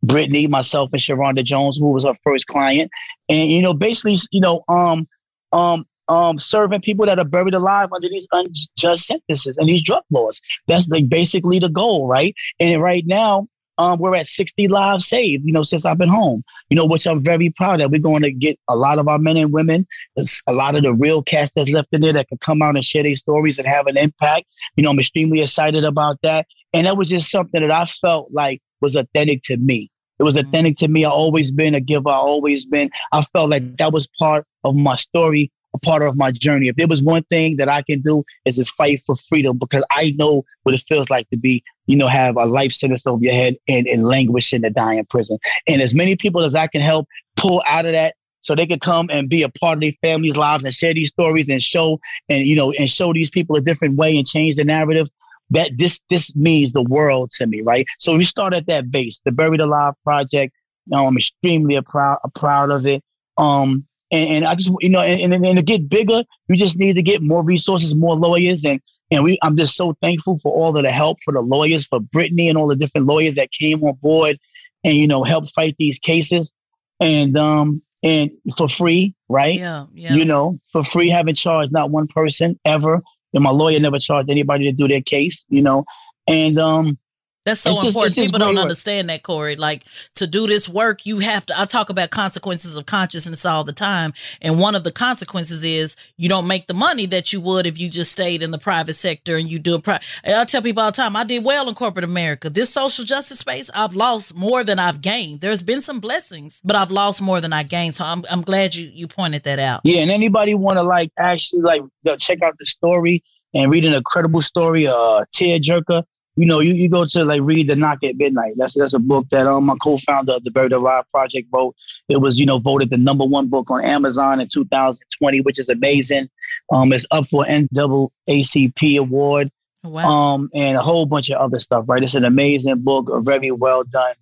Brittany, 0.01 0.47
myself, 0.47 0.89
and 0.93 1.01
Sharonda 1.01 1.43
Jones, 1.43 1.77
who 1.77 1.91
was 1.91 2.05
our 2.05 2.13
first 2.15 2.47
client, 2.47 2.89
and 3.27 3.47
you 3.47 3.61
know, 3.61 3.73
basically, 3.73 4.15
you 4.31 4.39
know, 4.39 4.63
um, 4.69 5.07
um, 5.51 5.85
um, 6.07 6.39
serving 6.39 6.81
people 6.81 7.05
that 7.05 7.19
are 7.19 7.25
buried 7.25 7.53
alive 7.53 7.89
under 7.93 8.09
these 8.09 8.27
unjust 8.31 9.05
sentences 9.05 9.57
and 9.57 9.67
these 9.67 9.83
drug 9.83 10.03
laws. 10.09 10.41
That's 10.67 10.87
like 10.87 11.07
basically 11.09 11.59
the 11.59 11.69
goal, 11.69 12.07
right? 12.07 12.33
And 12.59 12.81
right 12.81 13.05
now, 13.05 13.47
um, 13.79 13.97
we're 13.97 14.13
at 14.13 14.27
60 14.27 14.67
lives 14.67 15.07
saved, 15.07 15.45
you 15.45 15.53
know, 15.53 15.63
since 15.63 15.85
I've 15.85 15.97
been 15.97 16.09
home, 16.09 16.43
you 16.69 16.75
know, 16.75 16.85
which 16.85 17.07
I'm 17.07 17.23
very 17.23 17.49
proud 17.49 17.79
of. 17.79 17.91
We're 17.91 18.01
going 18.01 18.23
to 18.23 18.31
get 18.31 18.59
a 18.67 18.75
lot 18.75 18.99
of 18.99 19.07
our 19.07 19.17
men 19.17 19.37
and 19.37 19.53
women, 19.53 19.87
there's 20.15 20.43
a 20.47 20.53
lot 20.53 20.75
of 20.75 20.83
the 20.83 20.93
real 20.93 21.23
cast 21.23 21.55
that's 21.55 21.69
left 21.69 21.93
in 21.93 22.01
there 22.01 22.11
that 22.11 22.27
can 22.27 22.37
come 22.39 22.61
out 22.61 22.75
and 22.75 22.83
share 22.83 23.03
their 23.03 23.15
stories 23.15 23.57
and 23.57 23.65
have 23.65 23.87
an 23.87 23.97
impact. 23.97 24.47
You 24.75 24.83
know, 24.83 24.91
I'm 24.91 24.99
extremely 24.99 25.41
excited 25.41 25.85
about 25.85 26.17
that. 26.23 26.45
And 26.73 26.85
that 26.85 26.97
was 26.97 27.09
just 27.09 27.31
something 27.31 27.61
that 27.61 27.71
I 27.71 27.85
felt 27.85 28.29
like 28.33 28.61
was 28.81 28.97
authentic 28.97 29.43
to 29.43 29.55
me. 29.55 29.89
It 30.19 30.23
was 30.23 30.35
authentic 30.35 30.75
to 30.79 30.89
me. 30.89 31.05
I 31.05 31.09
always 31.09 31.49
been 31.49 31.73
a 31.73 31.79
giver. 31.79 32.09
I 32.09 32.15
always 32.15 32.65
been. 32.65 32.89
I 33.13 33.21
felt 33.21 33.49
like 33.49 33.77
that 33.77 33.93
was 33.93 34.09
part 34.19 34.45
of 34.65 34.75
my 34.75 34.97
story, 34.97 35.49
a 35.73 35.79
part 35.79 36.01
of 36.01 36.17
my 36.17 36.31
journey. 36.31 36.67
If 36.67 36.75
there 36.75 36.87
was 36.87 37.01
one 37.01 37.23
thing 37.23 37.55
that 37.57 37.69
I 37.69 37.81
can 37.81 38.01
do 38.01 38.25
is 38.43 38.57
to 38.57 38.65
fight 38.65 38.99
for 39.05 39.15
freedom 39.15 39.57
because 39.57 39.85
I 39.89 40.13
know 40.17 40.43
what 40.63 40.75
it 40.75 40.81
feels 40.81 41.09
like 41.09 41.29
to 41.29 41.37
be, 41.37 41.63
you 41.89 41.95
know, 41.95 42.07
have 42.07 42.37
a 42.37 42.45
life 42.45 42.71
sentence 42.71 43.07
over 43.07 43.23
your 43.23 43.33
head 43.33 43.55
and, 43.67 43.87
and 43.87 44.05
languish 44.05 44.53
in 44.53 44.61
the 44.61 44.67
in 44.67 45.05
prison. 45.07 45.39
And 45.67 45.81
as 45.81 45.95
many 45.95 46.15
people 46.15 46.43
as 46.43 46.53
I 46.53 46.67
can 46.67 46.81
help 46.81 47.07
pull 47.35 47.63
out 47.65 47.87
of 47.87 47.93
that 47.93 48.13
so 48.41 48.53
they 48.53 48.67
could 48.67 48.81
come 48.81 49.09
and 49.11 49.27
be 49.27 49.41
a 49.41 49.49
part 49.49 49.77
of 49.77 49.81
their 49.81 49.91
families' 50.03 50.37
lives 50.37 50.63
and 50.63 50.71
share 50.71 50.93
these 50.93 51.09
stories 51.09 51.49
and 51.49 51.63
show 51.63 51.99
and 52.29 52.45
you 52.45 52.55
know 52.55 52.71
and 52.73 52.91
show 52.91 53.11
these 53.11 53.31
people 53.31 53.55
a 53.55 53.61
different 53.61 53.95
way 53.95 54.15
and 54.15 54.27
change 54.27 54.55
the 54.55 54.63
narrative 54.63 55.09
that 55.49 55.71
this 55.79 55.99
this 56.11 56.35
means 56.35 56.73
the 56.73 56.83
world 56.83 57.31
to 57.31 57.47
me, 57.47 57.61
right? 57.61 57.87
So 57.97 58.15
we 58.15 58.23
start 58.23 58.53
at 58.53 58.67
that 58.67 58.91
base, 58.91 59.19
the 59.25 59.31
Buried 59.31 59.59
Alive 59.59 59.95
Project. 60.03 60.53
Now 60.85 61.07
I'm 61.07 61.17
extremely 61.17 61.81
proud 61.81 62.19
proud 62.35 62.69
of 62.69 62.85
it. 62.85 63.01
Um, 63.39 63.87
and, 64.11 64.29
and 64.29 64.45
I 64.45 64.53
just 64.53 64.71
you 64.81 64.89
know, 64.89 65.01
and, 65.01 65.33
and, 65.33 65.43
and 65.43 65.57
to 65.57 65.63
get 65.63 65.89
bigger, 65.89 66.23
you 66.49 66.55
just 66.55 66.77
need 66.77 66.93
to 66.93 67.01
get 67.01 67.23
more 67.23 67.43
resources, 67.43 67.95
more 67.95 68.15
lawyers, 68.15 68.63
and 68.63 68.79
and 69.11 69.23
we. 69.23 69.39
I'm 69.41 69.57
just 69.57 69.75
so 69.75 69.95
thankful 70.01 70.37
for 70.37 70.53
all 70.53 70.75
of 70.75 70.83
the 70.83 70.91
help 70.91 71.19
for 71.23 71.33
the 71.33 71.41
lawyers, 71.41 71.85
for 71.85 71.99
Brittany 71.99 72.49
and 72.49 72.57
all 72.57 72.67
the 72.67 72.75
different 72.75 73.07
lawyers 73.07 73.35
that 73.35 73.51
came 73.51 73.83
on 73.83 73.95
board, 73.95 74.37
and 74.83 74.95
you 74.95 75.07
know, 75.07 75.23
help 75.23 75.49
fight 75.49 75.75
these 75.79 75.99
cases, 75.99 76.51
and 76.99 77.37
um, 77.37 77.81
and 78.03 78.31
for 78.57 78.69
free, 78.69 79.13
right? 79.27 79.57
Yeah, 79.57 79.85
yeah. 79.93 80.13
You 80.13 80.25
know, 80.25 80.59
for 80.71 80.83
free, 80.83 81.09
haven't 81.09 81.35
charged 81.35 81.71
not 81.71 81.91
one 81.91 82.07
person 82.07 82.59
ever. 82.65 83.01
And 83.33 83.43
my 83.43 83.51
lawyer 83.51 83.79
never 83.79 83.99
charged 83.99 84.29
anybody 84.29 84.65
to 84.65 84.71
do 84.71 84.87
their 84.87 85.01
case, 85.01 85.45
you 85.49 85.61
know. 85.61 85.85
And 86.27 86.57
um 86.57 86.97
That's 87.45 87.61
so 87.61 87.71
It's 87.71 87.83
important. 87.83 88.15
just 88.15 88.27
People 88.27 88.39
don't 88.39 88.55
work. 88.55 88.63
understand 88.63 89.09
that, 89.09 89.23
Corey. 89.23 89.55
Like 89.55 89.85
to 90.15 90.27
do 90.27 90.45
this 90.45 90.67
work, 90.67 91.05
you 91.05 91.19
have 91.19 91.45
to. 91.47 91.59
I 91.59 91.65
talk 91.65 91.89
about 91.89 92.09
consequences 92.09 92.75
of 92.75 92.85
consciousness 92.85 93.45
all 93.45 93.63
the 93.63 93.71
time, 93.71 94.11
and 94.41 94.59
one 94.59 94.75
of 94.75 94.83
the 94.83 94.91
consequences 94.91 95.63
is 95.63 95.95
you 96.17 96.27
don't 96.29 96.47
make 96.47 96.67
the 96.67 96.73
money 96.73 97.05
that 97.07 97.31
you 97.31 97.39
would 97.41 97.65
if 97.65 97.79
you 97.79 97.89
just 97.89 98.11
stayed 98.11 98.43
in 98.43 98.51
the 98.51 98.57
private 98.57 98.93
sector 98.95 99.37
and 99.37 99.49
you 99.49 99.57
do 99.57 99.75
a. 99.75 99.79
Pri- 99.81 99.99
and 100.23 100.35
I 100.35 100.43
tell 100.45 100.61
people 100.61 100.83
all 100.83 100.91
the 100.91 100.97
time, 100.97 101.15
I 101.15 101.23
did 101.23 101.43
well 101.45 101.67
in 101.69 101.75
corporate 101.75 102.03
America. 102.05 102.49
This 102.49 102.69
social 102.69 103.05
justice 103.05 103.39
space, 103.39 103.69
I've 103.73 103.93
lost 103.95 104.35
more 104.35 104.63
than 104.63 104.77
I've 104.77 105.01
gained. 105.01 105.39
There's 105.41 105.61
been 105.63 105.81
some 105.81 105.99
blessings, 105.99 106.61
but 106.65 106.75
I've 106.75 106.91
lost 106.91 107.21
more 107.21 107.39
than 107.41 107.53
I 107.53 107.63
gained. 107.63 107.95
So 107.95 108.03
I'm 108.05 108.23
I'm 108.29 108.41
glad 108.41 108.75
you 108.75 108.91
you 108.93 109.07
pointed 109.07 109.43
that 109.45 109.59
out. 109.59 109.81
yeah, 109.85 110.01
and 110.01 110.11
anybody 110.11 110.53
wanna 110.55 110.83
like 110.83 111.11
actually 111.17 111.61
like 111.61 111.81
go 112.05 112.15
check 112.17 112.41
out 112.43 112.55
the 112.59 112.65
story 112.65 113.23
and 113.53 113.71
read 113.71 113.85
an 113.85 113.93
incredible 113.93 114.41
story, 114.41 114.85
uh 114.87 115.23
tear 115.33 115.57
jerker. 115.57 116.03
You 116.39 116.45
know, 116.45 116.59
you, 116.61 116.73
you 116.73 116.89
go 116.89 117.05
to 117.05 117.25
like 117.25 117.41
read 117.43 117.67
the 117.67 117.75
Knock 117.75 118.03
at 118.03 118.15
Midnight. 118.15 118.53
That's 118.55 118.75
that's 118.75 118.93
a 118.93 118.99
book 118.99 119.27
that 119.31 119.45
um 119.45 119.65
my 119.65 119.75
co-founder 119.81 120.33
of 120.33 120.43
the 120.43 120.51
Buried 120.51 120.71
Alive 120.71 121.03
Project 121.11 121.49
wrote. 121.51 121.75
It 122.07 122.17
was, 122.17 122.39
you 122.39 122.45
know, 122.45 122.59
voted 122.59 122.89
the 122.89 122.97
number 122.97 123.25
one 123.25 123.47
book 123.47 123.69
on 123.69 123.83
Amazon 123.83 124.39
in 124.39 124.47
2020, 124.47 125.41
which 125.41 125.59
is 125.59 125.67
amazing. 125.67 126.29
Um 126.71 126.93
it's 126.93 127.05
up 127.11 127.27
for 127.27 127.45
NAACP 127.45 128.99
award. 128.99 129.51
Wow. 129.83 130.09
um, 130.09 130.49
and 130.53 130.77
a 130.77 130.81
whole 130.81 131.05
bunch 131.05 131.29
of 131.29 131.39
other 131.39 131.59
stuff. 131.59 131.87
Right, 131.87 132.03
it's 132.03 132.15
an 132.15 132.25
amazing 132.25 132.79
book, 132.79 133.09
very 133.23 133.51
well 133.51 133.83
done, 133.83 134.15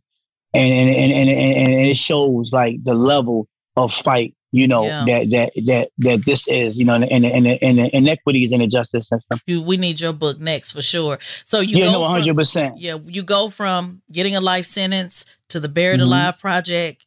and 0.53 0.71
and 0.71 1.11
and 1.11 1.29
and, 1.29 1.67
and 1.67 1.87
it 1.87 1.97
shows 1.97 2.53
like 2.53 2.83
the 2.83 2.93
level 2.93 3.47
of 3.75 3.93
fight, 3.93 4.35
you 4.51 4.67
know, 4.67 4.85
Yeah. 4.85 5.05
that 5.05 5.29
that 5.31 5.51
that 5.65 5.89
that 5.97 6.25
this 6.25 6.47
is, 6.47 6.77
you 6.77 6.85
know, 6.85 6.95
and 6.95 7.03
and 7.05 7.25
and, 7.25 7.47
and 7.47 7.79
inequities 7.79 8.51
in 8.51 8.59
the 8.59 8.67
justice 8.67 9.07
system. 9.09 9.39
You, 9.45 9.61
we 9.61 9.77
need 9.77 9.99
your 9.99 10.13
book 10.13 10.39
next 10.39 10.71
for 10.71 10.81
sure. 10.81 11.19
So 11.45 11.59
you 11.59 11.77
yeah, 11.77 11.85
go 11.85 11.91
no, 11.93 12.07
hundred 12.07 12.35
percent. 12.35 12.79
Yeah, 12.79 12.97
you 13.05 13.23
go 13.23 13.49
from 13.49 14.01
getting 14.11 14.35
a 14.35 14.41
life 14.41 14.65
sentence 14.65 15.25
to 15.49 15.59
the 15.59 15.69
Buried 15.69 15.99
Mhm. 15.99 16.03
Alive 16.03 16.39
Project 16.39 17.05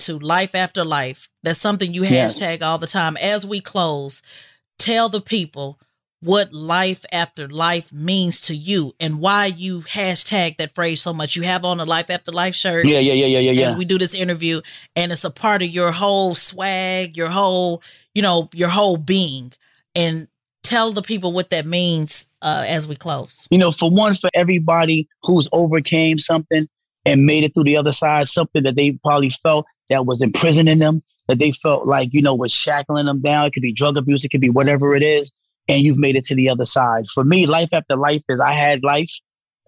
to 0.00 0.18
life 0.18 0.54
after 0.54 0.84
life. 0.84 1.28
That's 1.42 1.60
something 1.60 1.92
you 1.94 2.02
hashtag 2.02 2.62
all 2.62 2.78
the 2.78 2.86
time. 2.86 3.16
As 3.18 3.46
we 3.46 3.60
close, 3.60 4.22
tell 4.78 5.08
the 5.08 5.20
people 5.20 5.78
what 6.22 6.52
life 6.52 7.04
after 7.12 7.48
life 7.48 7.92
means 7.92 8.40
to 8.42 8.54
you 8.54 8.94
and 9.00 9.18
why 9.18 9.46
you 9.46 9.80
hashtag 9.80 10.56
that 10.56 10.70
phrase 10.70 11.02
so 11.02 11.12
much. 11.12 11.34
You 11.34 11.42
have 11.42 11.64
on 11.64 11.80
a 11.80 11.84
life 11.84 12.10
after 12.10 12.30
life 12.30 12.54
shirt 12.54 12.86
Yeah, 12.86 13.00
yeah, 13.00 13.12
yeah, 13.12 13.38
yeah, 13.38 13.50
yeah, 13.50 13.66
as 13.66 13.74
we 13.74 13.84
do 13.84 13.98
this 13.98 14.14
interview, 14.14 14.60
and 14.94 15.10
it's 15.10 15.24
a 15.24 15.30
part 15.30 15.62
of 15.62 15.68
your 15.68 15.90
whole 15.90 16.36
swag, 16.36 17.16
your 17.16 17.28
whole, 17.28 17.82
you 18.14 18.22
know, 18.22 18.48
your 18.54 18.68
whole 18.68 18.96
being. 18.96 19.52
And 19.96 20.28
tell 20.62 20.92
the 20.92 21.02
people 21.02 21.32
what 21.32 21.50
that 21.50 21.66
means 21.66 22.26
uh, 22.40 22.64
as 22.68 22.86
we 22.86 22.94
close. 22.94 23.48
You 23.50 23.58
know, 23.58 23.72
for 23.72 23.90
one, 23.90 24.14
for 24.14 24.30
everybody 24.32 25.08
who's 25.24 25.48
overcame 25.52 26.20
something 26.20 26.68
and 27.04 27.26
made 27.26 27.42
it 27.42 27.52
through 27.52 27.64
the 27.64 27.76
other 27.76 27.92
side, 27.92 28.28
something 28.28 28.62
that 28.62 28.76
they 28.76 28.92
probably 28.92 29.30
felt 29.30 29.66
that 29.90 30.06
was 30.06 30.22
imprisoning 30.22 30.78
them, 30.78 31.02
that 31.26 31.40
they 31.40 31.50
felt 31.50 31.86
like, 31.86 32.14
you 32.14 32.22
know, 32.22 32.34
was 32.34 32.52
shackling 32.52 33.06
them 33.06 33.20
down. 33.20 33.46
It 33.46 33.54
could 33.54 33.62
be 33.62 33.72
drug 33.72 33.96
abuse, 33.96 34.24
it 34.24 34.28
could 34.28 34.40
be 34.40 34.50
whatever 34.50 34.94
it 34.94 35.02
is. 35.02 35.32
And 35.68 35.82
you've 35.82 35.98
made 35.98 36.16
it 36.16 36.24
to 36.26 36.34
the 36.34 36.48
other 36.48 36.64
side. 36.64 37.06
For 37.14 37.24
me, 37.24 37.46
life 37.46 37.68
after 37.72 37.96
life 37.96 38.22
is 38.28 38.40
I 38.40 38.52
had 38.54 38.82
life, 38.82 39.12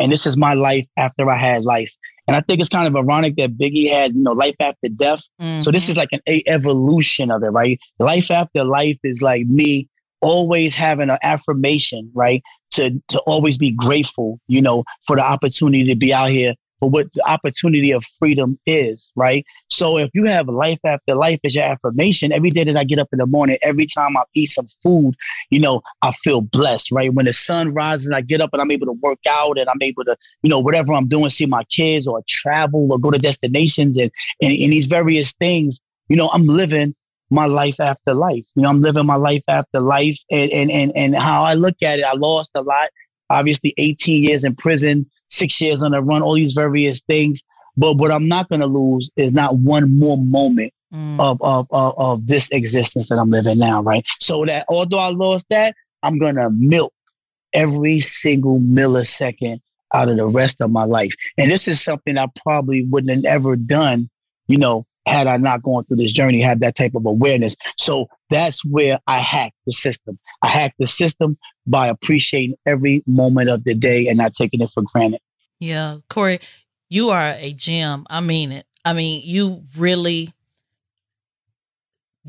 and 0.00 0.10
this 0.10 0.26
is 0.26 0.36
my 0.36 0.54
life 0.54 0.86
after 0.96 1.30
I 1.30 1.36
had 1.36 1.64
life. 1.64 1.94
And 2.26 2.36
I 2.36 2.40
think 2.40 2.60
it's 2.60 2.68
kind 2.68 2.86
of 2.86 2.96
ironic 2.96 3.36
that 3.36 3.56
Biggie 3.56 3.90
had, 3.90 4.14
you 4.14 4.22
know, 4.22 4.32
life 4.32 4.56
after 4.58 4.88
death. 4.88 5.22
Mm-hmm. 5.40 5.60
So 5.60 5.70
this 5.70 5.88
is 5.88 5.96
like 5.96 6.08
an 6.12 6.20
a- 6.26 6.42
evolution 6.46 7.30
of 7.30 7.42
it, 7.42 7.48
right? 7.48 7.78
Life 7.98 8.30
after 8.30 8.64
life 8.64 8.98
is 9.04 9.20
like 9.20 9.46
me 9.46 9.88
always 10.20 10.74
having 10.74 11.10
an 11.10 11.18
affirmation, 11.22 12.10
right? 12.14 12.42
To 12.72 13.00
to 13.08 13.20
always 13.20 13.58
be 13.58 13.70
grateful, 13.70 14.40
you 14.48 14.62
know, 14.62 14.84
for 15.06 15.16
the 15.16 15.22
opportunity 15.22 15.84
to 15.84 15.94
be 15.94 16.12
out 16.12 16.30
here 16.30 16.54
for 16.80 16.90
what 16.90 17.12
the 17.14 17.26
opportunity 17.28 17.92
of 17.92 18.04
freedom 18.18 18.58
is, 18.66 19.10
right? 19.16 19.44
So 19.70 19.98
if 19.98 20.10
you 20.14 20.24
have 20.24 20.48
life 20.48 20.80
after 20.84 21.14
life 21.14 21.40
as 21.44 21.54
your 21.54 21.64
affirmation, 21.64 22.32
every 22.32 22.50
day 22.50 22.64
that 22.64 22.76
I 22.76 22.84
get 22.84 22.98
up 22.98 23.08
in 23.12 23.18
the 23.18 23.26
morning, 23.26 23.58
every 23.62 23.86
time 23.86 24.16
I 24.16 24.24
eat 24.34 24.46
some 24.46 24.66
food, 24.82 25.14
you 25.50 25.60
know, 25.60 25.82
I 26.02 26.10
feel 26.12 26.40
blessed, 26.40 26.90
right? 26.92 27.12
When 27.12 27.26
the 27.26 27.32
sun 27.32 27.72
rises, 27.72 28.10
I 28.12 28.20
get 28.20 28.40
up 28.40 28.50
and 28.52 28.60
I'm 28.60 28.70
able 28.70 28.86
to 28.86 28.92
work 28.92 29.20
out 29.28 29.58
and 29.58 29.68
I'm 29.68 29.82
able 29.82 30.04
to, 30.04 30.16
you 30.42 30.50
know, 30.50 30.58
whatever 30.58 30.92
I'm 30.92 31.08
doing, 31.08 31.30
see 31.30 31.46
my 31.46 31.64
kids 31.64 32.06
or 32.06 32.22
travel 32.28 32.92
or 32.92 32.98
go 32.98 33.10
to 33.10 33.18
destinations 33.18 33.96
and, 33.96 34.10
and, 34.42 34.52
and 34.52 34.72
these 34.72 34.86
various 34.86 35.32
things, 35.32 35.80
you 36.08 36.16
know, 36.16 36.28
I'm 36.32 36.46
living 36.46 36.94
my 37.30 37.46
life 37.46 37.80
after 37.80 38.14
life. 38.14 38.44
You 38.54 38.62
know, 38.62 38.68
I'm 38.68 38.80
living 38.80 39.06
my 39.06 39.16
life 39.16 39.42
after 39.48 39.80
life 39.80 40.18
and, 40.30 40.50
and, 40.50 40.70
and, 40.70 40.92
and 40.94 41.14
how 41.14 41.44
I 41.44 41.54
look 41.54 41.76
at 41.82 41.98
it, 41.98 42.04
I 42.04 42.12
lost 42.12 42.52
a 42.54 42.62
lot. 42.62 42.90
Obviously 43.30 43.74
18 43.78 44.24
years 44.24 44.44
in 44.44 44.54
prison, 44.54 45.06
six 45.30 45.60
years 45.60 45.82
on 45.82 45.92
the 45.92 46.02
run, 46.02 46.22
all 46.22 46.34
these 46.34 46.52
various 46.52 47.00
things. 47.02 47.42
But 47.76 47.94
what 47.94 48.12
I'm 48.12 48.28
not 48.28 48.48
going 48.48 48.60
to 48.60 48.66
lose 48.66 49.10
is 49.16 49.32
not 49.32 49.56
one 49.56 49.98
more 49.98 50.16
moment 50.18 50.72
mm. 50.92 51.18
of, 51.18 51.40
of, 51.42 51.66
of, 51.70 51.94
of 51.98 52.26
this 52.26 52.48
existence 52.50 53.08
that 53.08 53.18
I'm 53.18 53.30
living 53.30 53.58
now, 53.58 53.82
right? 53.82 54.04
So 54.20 54.44
that 54.46 54.64
although 54.68 54.98
I 54.98 55.10
lost 55.10 55.46
that, 55.50 55.74
I'm 56.02 56.18
going 56.18 56.36
to 56.36 56.50
milk 56.50 56.92
every 57.52 58.00
single 58.00 58.60
millisecond 58.60 59.60
out 59.92 60.08
of 60.08 60.16
the 60.16 60.26
rest 60.26 60.60
of 60.60 60.70
my 60.70 60.84
life. 60.84 61.12
And 61.38 61.50
this 61.50 61.68
is 61.68 61.80
something 61.80 62.18
I 62.18 62.28
probably 62.42 62.84
wouldn't 62.84 63.24
have 63.24 63.24
ever 63.24 63.56
done, 63.56 64.10
you 64.48 64.58
know, 64.58 64.86
had 65.06 65.26
I 65.26 65.36
not 65.36 65.62
gone 65.62 65.84
through 65.84 65.98
this 65.98 66.12
journey, 66.12 66.40
had 66.40 66.60
that 66.60 66.76
type 66.76 66.94
of 66.94 67.06
awareness. 67.06 67.56
So 67.78 68.08
that's 68.30 68.64
where 68.64 68.98
I 69.06 69.18
hacked 69.18 69.56
the 69.66 69.72
system. 69.72 70.18
I 70.42 70.48
hacked 70.48 70.76
the 70.78 70.88
system 70.88 71.36
by 71.66 71.88
appreciating 71.88 72.56
every 72.66 73.02
moment 73.06 73.50
of 73.50 73.64
the 73.64 73.74
day 73.74 74.08
and 74.08 74.18
not 74.18 74.34
taking 74.34 74.60
it 74.60 74.70
for 74.70 74.82
granted. 74.82 75.20
Yeah, 75.60 75.98
Corey, 76.08 76.40
you 76.88 77.10
are 77.10 77.34
a 77.38 77.52
gem. 77.52 78.06
I 78.10 78.20
mean 78.20 78.52
it. 78.52 78.66
I 78.84 78.92
mean, 78.92 79.22
you 79.24 79.62
really 79.76 80.28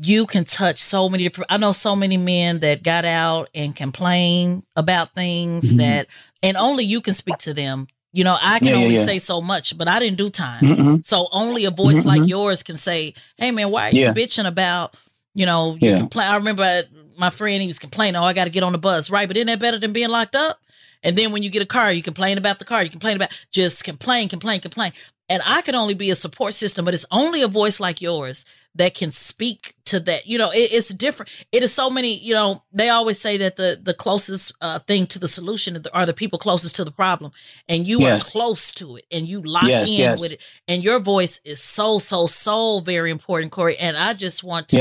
you 0.02 0.26
can 0.26 0.44
touch 0.44 0.78
so 0.78 1.08
many 1.08 1.24
different 1.24 1.50
I 1.50 1.56
know 1.56 1.72
so 1.72 1.96
many 1.96 2.16
men 2.16 2.60
that 2.60 2.82
got 2.82 3.04
out 3.04 3.48
and 3.54 3.74
complain 3.74 4.62
about 4.74 5.14
things 5.14 5.70
mm-hmm. 5.70 5.78
that 5.78 6.06
and 6.42 6.56
only 6.56 6.84
you 6.84 7.00
can 7.00 7.14
speak 7.14 7.38
to 7.38 7.54
them. 7.54 7.86
You 8.12 8.24
know, 8.24 8.36
I 8.40 8.58
can 8.58 8.68
yeah, 8.68 8.74
only 8.74 8.94
yeah, 8.94 9.00
yeah. 9.00 9.04
say 9.04 9.18
so 9.18 9.42
much, 9.42 9.76
but 9.76 9.88
I 9.88 9.98
didn't 9.98 10.16
do 10.16 10.30
time. 10.30 10.62
Mm-hmm. 10.62 10.96
So 11.02 11.28
only 11.32 11.66
a 11.66 11.70
voice 11.70 11.98
mm-hmm. 11.98 12.08
like 12.08 12.28
yours 12.28 12.62
can 12.62 12.76
say, 12.76 13.12
"Hey 13.36 13.50
man, 13.50 13.70
why 13.70 13.88
are 13.88 13.92
you 13.92 14.08
bitching 14.08 14.46
about, 14.46 14.96
you 15.34 15.44
know, 15.44 15.76
you 15.80 15.94
complain 15.96 16.28
I 16.28 16.36
remember 16.36 16.82
my 17.18 17.30
friend 17.30 17.60
he 17.60 17.66
was 17.66 17.78
complaining, 17.78 18.16
"Oh, 18.16 18.24
I 18.24 18.32
got 18.32 18.44
to 18.44 18.50
get 18.50 18.62
on 18.62 18.72
the 18.72 18.78
bus." 18.78 19.10
Right, 19.10 19.28
but 19.28 19.36
isn't 19.36 19.46
that 19.46 19.60
better 19.60 19.78
than 19.78 19.92
being 19.92 20.10
locked 20.10 20.36
up? 20.36 20.58
And 21.02 21.16
then 21.16 21.32
when 21.32 21.42
you 21.42 21.50
get 21.50 21.62
a 21.62 21.66
car, 21.66 21.92
you 21.92 22.02
complain 22.02 22.38
about 22.38 22.58
the 22.58 22.64
car, 22.64 22.82
you 22.82 22.90
complain 22.90 23.16
about 23.16 23.30
just 23.52 23.84
complain, 23.84 24.28
complain, 24.28 24.60
complain. 24.60 24.92
And 25.28 25.42
I 25.44 25.62
can 25.62 25.74
only 25.74 25.94
be 25.94 26.10
a 26.10 26.14
support 26.14 26.54
system, 26.54 26.84
but 26.84 26.94
it's 26.94 27.06
only 27.10 27.42
a 27.42 27.48
voice 27.48 27.80
like 27.80 28.00
yours 28.00 28.44
that 28.76 28.94
can 28.94 29.10
speak 29.10 29.74
to 29.86 29.98
that. 30.00 30.26
You 30.26 30.38
know, 30.38 30.50
it, 30.50 30.72
it's 30.72 30.88
different. 30.90 31.30
It 31.50 31.62
is 31.62 31.72
so 31.72 31.90
many. 31.90 32.16
You 32.18 32.34
know, 32.34 32.62
they 32.72 32.90
always 32.90 33.20
say 33.20 33.36
that 33.38 33.56
the 33.56 33.78
the 33.82 33.94
closest 33.94 34.52
uh, 34.60 34.78
thing 34.80 35.06
to 35.06 35.18
the 35.18 35.26
solution 35.26 35.76
are 35.92 36.06
the 36.06 36.14
people 36.14 36.38
closest 36.38 36.76
to 36.76 36.84
the 36.84 36.92
problem, 36.92 37.32
and 37.68 37.86
you 37.86 38.00
yes. 38.00 38.28
are 38.28 38.30
close 38.30 38.72
to 38.74 38.96
it, 38.96 39.04
and 39.10 39.26
you 39.26 39.42
lock 39.42 39.64
yes, 39.64 39.88
in 39.88 39.96
yes. 39.96 40.20
with 40.20 40.32
it. 40.32 40.42
And 40.68 40.84
your 40.84 41.00
voice 41.00 41.40
is 41.44 41.60
so 41.60 41.98
so 41.98 42.28
so 42.28 42.80
very 42.80 43.10
important, 43.10 43.50
Corey. 43.50 43.76
And 43.78 43.96
I 43.96 44.12
just 44.12 44.44
want 44.44 44.68
to. 44.68 44.76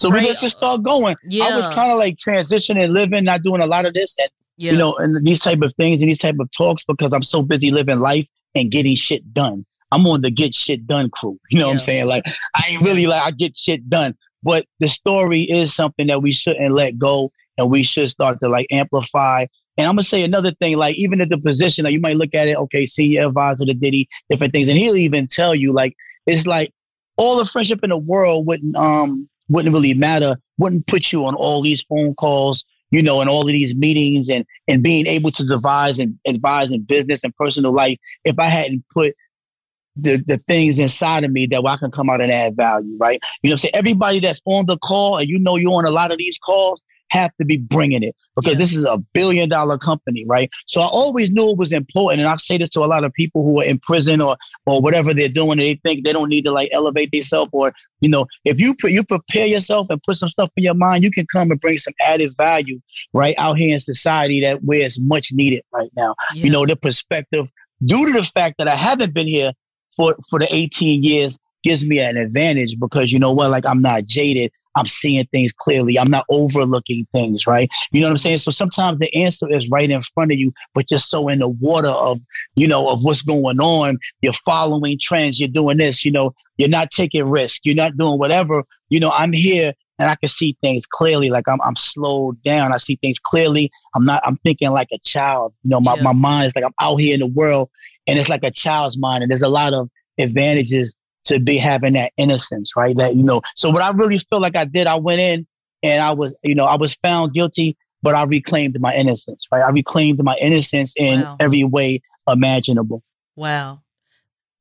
So 0.00 0.08
let's 0.08 0.40
just 0.40 0.56
start 0.56 0.82
going. 0.82 1.14
Yeah. 1.24 1.44
I 1.44 1.56
was 1.56 1.66
kind 1.66 1.92
of 1.92 1.98
like 1.98 2.16
transitioning, 2.16 2.90
living, 2.90 3.22
not 3.24 3.42
doing 3.42 3.60
a 3.60 3.66
lot 3.66 3.84
of 3.84 3.92
this, 3.92 4.16
and 4.18 4.30
yeah. 4.56 4.72
you 4.72 4.78
know, 4.78 4.94
and 4.96 5.26
these 5.26 5.42
type 5.42 5.60
of 5.60 5.74
things 5.74 6.00
and 6.00 6.08
these 6.08 6.20
type 6.20 6.36
of 6.40 6.50
talks 6.52 6.84
because 6.84 7.12
I'm 7.12 7.22
so 7.22 7.42
busy 7.42 7.70
living 7.70 8.00
life 8.00 8.26
and 8.54 8.70
getting 8.70 8.96
shit 8.96 9.34
done. 9.34 9.66
I'm 9.92 10.06
on 10.06 10.22
the 10.22 10.30
get 10.30 10.54
shit 10.54 10.86
done 10.86 11.10
crew. 11.10 11.38
You 11.50 11.58
know 11.58 11.66
yeah. 11.66 11.68
what 11.68 11.72
I'm 11.74 11.80
saying? 11.80 12.06
Like 12.06 12.24
I 12.54 12.68
ain't 12.70 12.82
really 12.82 13.06
like 13.06 13.22
I 13.22 13.30
get 13.32 13.54
shit 13.54 13.90
done. 13.90 14.14
But 14.42 14.64
the 14.78 14.88
story 14.88 15.42
is 15.42 15.74
something 15.74 16.06
that 16.06 16.22
we 16.22 16.32
shouldn't 16.32 16.72
let 16.72 16.98
go 16.98 17.30
and 17.58 17.70
we 17.70 17.82
should 17.82 18.08
start 18.10 18.40
to 18.40 18.48
like 18.48 18.68
amplify. 18.70 19.44
And 19.76 19.86
I'm 19.86 19.96
gonna 19.96 20.02
say 20.02 20.22
another 20.22 20.52
thing, 20.52 20.78
like 20.78 20.96
even 20.96 21.20
at 21.20 21.28
the 21.28 21.36
position, 21.36 21.84
like 21.84 21.92
you 21.92 22.00
might 22.00 22.16
look 22.16 22.34
at 22.34 22.48
it, 22.48 22.56
okay, 22.56 22.86
senior 22.86 23.26
advisor 23.26 23.66
to 23.66 23.74
Diddy, 23.74 24.08
different 24.30 24.54
things, 24.54 24.68
and 24.68 24.78
he'll 24.78 24.96
even 24.96 25.26
tell 25.26 25.54
you 25.54 25.74
like 25.74 25.94
it's 26.26 26.46
like 26.46 26.72
all 27.18 27.36
the 27.36 27.44
friendship 27.44 27.80
in 27.82 27.90
the 27.90 27.98
world 27.98 28.46
wouldn't 28.46 28.74
um 28.76 29.28
wouldn't 29.50 29.74
really 29.74 29.94
matter, 29.94 30.36
wouldn't 30.58 30.86
put 30.86 31.12
you 31.12 31.26
on 31.26 31.34
all 31.34 31.60
these 31.60 31.82
phone 31.82 32.14
calls, 32.14 32.64
you 32.90 33.02
know, 33.02 33.20
and 33.20 33.28
all 33.28 33.42
of 33.42 33.48
these 33.48 33.74
meetings 33.76 34.30
and 34.30 34.46
and 34.66 34.82
being 34.82 35.06
able 35.06 35.30
to 35.32 35.44
devise 35.44 35.98
and 35.98 36.18
advise 36.26 36.70
in 36.70 36.82
business 36.82 37.22
and 37.24 37.34
personal 37.36 37.72
life 37.72 37.98
if 38.24 38.38
I 38.38 38.46
hadn't 38.46 38.84
put 38.92 39.14
the, 39.96 40.16
the 40.26 40.38
things 40.38 40.78
inside 40.78 41.24
of 41.24 41.32
me 41.32 41.46
that 41.46 41.64
I 41.66 41.76
can 41.76 41.90
come 41.90 42.08
out 42.08 42.20
and 42.20 42.32
add 42.32 42.56
value, 42.56 42.96
right? 42.98 43.20
You 43.42 43.50
know, 43.50 43.56
say 43.56 43.70
everybody 43.74 44.20
that's 44.20 44.40
on 44.46 44.66
the 44.66 44.78
call 44.78 45.18
and 45.18 45.28
you 45.28 45.38
know 45.38 45.56
you're 45.56 45.74
on 45.74 45.84
a 45.84 45.90
lot 45.90 46.12
of 46.12 46.18
these 46.18 46.38
calls, 46.38 46.80
have 47.10 47.30
to 47.38 47.44
be 47.44 47.56
bringing 47.56 48.02
it 48.02 48.14
because 48.36 48.52
yeah. 48.52 48.58
this 48.58 48.74
is 48.74 48.84
a 48.84 48.98
billion 49.12 49.48
dollar 49.48 49.78
company, 49.78 50.24
right? 50.26 50.50
So 50.66 50.80
I 50.80 50.86
always 50.86 51.30
knew 51.30 51.50
it 51.50 51.58
was 51.58 51.72
important. 51.72 52.20
And 52.20 52.28
I 52.28 52.36
say 52.36 52.58
this 52.58 52.70
to 52.70 52.80
a 52.80 52.86
lot 52.86 53.04
of 53.04 53.12
people 53.12 53.44
who 53.44 53.60
are 53.60 53.64
in 53.64 53.78
prison 53.78 54.20
or 54.20 54.36
or 54.66 54.80
whatever 54.80 55.12
they're 55.12 55.28
doing, 55.28 55.58
they 55.58 55.80
think 55.84 56.04
they 56.04 56.12
don't 56.12 56.28
need 56.28 56.44
to 56.44 56.52
like 56.52 56.70
elevate 56.72 57.10
themselves 57.10 57.50
or, 57.52 57.72
you 58.00 58.08
know, 58.08 58.26
if 58.44 58.58
you 58.60 58.74
you 58.84 59.04
prepare 59.04 59.46
yourself 59.46 59.86
and 59.90 60.02
put 60.02 60.16
some 60.16 60.28
stuff 60.28 60.50
in 60.56 60.64
your 60.64 60.74
mind, 60.74 61.04
you 61.04 61.10
can 61.10 61.26
come 61.26 61.50
and 61.50 61.60
bring 61.60 61.76
some 61.76 61.94
added 62.00 62.34
value 62.36 62.80
right 63.12 63.34
out 63.38 63.58
here 63.58 63.74
in 63.74 63.80
society 63.80 64.40
that 64.40 64.62
where 64.64 64.80
it's 64.80 65.00
much 65.00 65.32
needed 65.32 65.62
right 65.72 65.90
now. 65.96 66.14
Yeah. 66.34 66.44
You 66.44 66.50
know, 66.50 66.66
the 66.66 66.76
perspective 66.76 67.50
due 67.84 68.06
to 68.06 68.12
the 68.12 68.24
fact 68.24 68.56
that 68.58 68.68
I 68.68 68.76
haven't 68.76 69.14
been 69.14 69.26
here 69.26 69.52
for 69.96 70.16
for 70.28 70.38
the 70.38 70.54
18 70.54 71.02
years 71.02 71.38
gives 71.62 71.84
me 71.84 71.98
an 71.98 72.16
advantage 72.16 72.78
because 72.78 73.12
you 73.12 73.18
know 73.18 73.32
what 73.32 73.50
like 73.50 73.66
i'm 73.66 73.82
not 73.82 74.04
jaded 74.04 74.50
I'm 74.76 74.86
seeing 74.86 75.26
things 75.26 75.52
clearly. 75.52 75.98
I'm 75.98 76.10
not 76.10 76.26
overlooking 76.28 77.06
things, 77.12 77.46
right? 77.46 77.68
You 77.92 78.00
know 78.00 78.06
what 78.06 78.12
I'm 78.12 78.16
saying? 78.18 78.38
So 78.38 78.50
sometimes 78.50 78.98
the 78.98 79.12
answer 79.14 79.50
is 79.50 79.68
right 79.70 79.90
in 79.90 80.02
front 80.02 80.32
of 80.32 80.38
you, 80.38 80.52
but 80.74 80.90
you're 80.90 81.00
so 81.00 81.28
in 81.28 81.40
the 81.40 81.48
water 81.48 81.88
of, 81.88 82.20
you 82.54 82.66
know, 82.66 82.88
of 82.88 83.02
what's 83.02 83.22
going 83.22 83.60
on. 83.60 83.98
You're 84.22 84.32
following 84.32 84.98
trends. 85.00 85.40
You're 85.40 85.48
doing 85.48 85.78
this, 85.78 86.04
you 86.04 86.12
know, 86.12 86.34
you're 86.56 86.68
not 86.68 86.90
taking 86.90 87.24
risks. 87.24 87.60
You're 87.64 87.74
not 87.74 87.96
doing 87.96 88.18
whatever. 88.18 88.64
You 88.90 89.00
know, 89.00 89.10
I'm 89.10 89.32
here 89.32 89.72
and 89.98 90.10
I 90.10 90.16
can 90.16 90.28
see 90.28 90.56
things 90.62 90.86
clearly. 90.86 91.30
Like 91.30 91.48
I'm, 91.48 91.60
I'm 91.62 91.76
slowed 91.76 92.42
down. 92.42 92.72
I 92.72 92.76
see 92.78 92.96
things 92.96 93.18
clearly. 93.18 93.70
I'm 93.94 94.04
not, 94.04 94.22
I'm 94.24 94.36
thinking 94.38 94.70
like 94.70 94.88
a 94.92 94.98
child. 94.98 95.52
You 95.62 95.70
know, 95.70 95.80
my, 95.80 95.94
yeah. 95.96 96.02
my 96.02 96.12
mind 96.12 96.46
is 96.46 96.56
like 96.56 96.64
I'm 96.64 96.74
out 96.80 96.96
here 96.96 97.14
in 97.14 97.20
the 97.20 97.26
world 97.26 97.70
and 98.06 98.18
it's 98.18 98.28
like 98.28 98.44
a 98.44 98.50
child's 98.50 98.98
mind. 98.98 99.22
And 99.22 99.30
there's 99.30 99.42
a 99.42 99.48
lot 99.48 99.74
of 99.74 99.90
advantages 100.18 100.94
to 101.24 101.38
be 101.38 101.58
having 101.58 101.94
that 101.94 102.12
innocence, 102.16 102.76
right? 102.76 102.96
That, 102.96 103.16
you 103.16 103.22
know, 103.22 103.42
so 103.54 103.70
what 103.70 103.82
I 103.82 103.90
really 103.90 104.18
feel 104.18 104.40
like 104.40 104.56
I 104.56 104.64
did, 104.64 104.86
I 104.86 104.96
went 104.96 105.20
in 105.20 105.46
and 105.82 106.02
I 106.02 106.12
was, 106.12 106.34
you 106.42 106.54
know, 106.54 106.64
I 106.64 106.76
was 106.76 106.94
found 106.94 107.34
guilty, 107.34 107.76
but 108.02 108.14
I 108.14 108.24
reclaimed 108.24 108.80
my 108.80 108.94
innocence, 108.94 109.46
right? 109.52 109.62
I 109.62 109.70
reclaimed 109.70 110.22
my 110.22 110.36
innocence 110.36 110.94
in 110.96 111.20
wow. 111.20 111.36
every 111.40 111.64
way 111.64 112.00
imaginable. 112.28 113.02
Wow. 113.36 113.80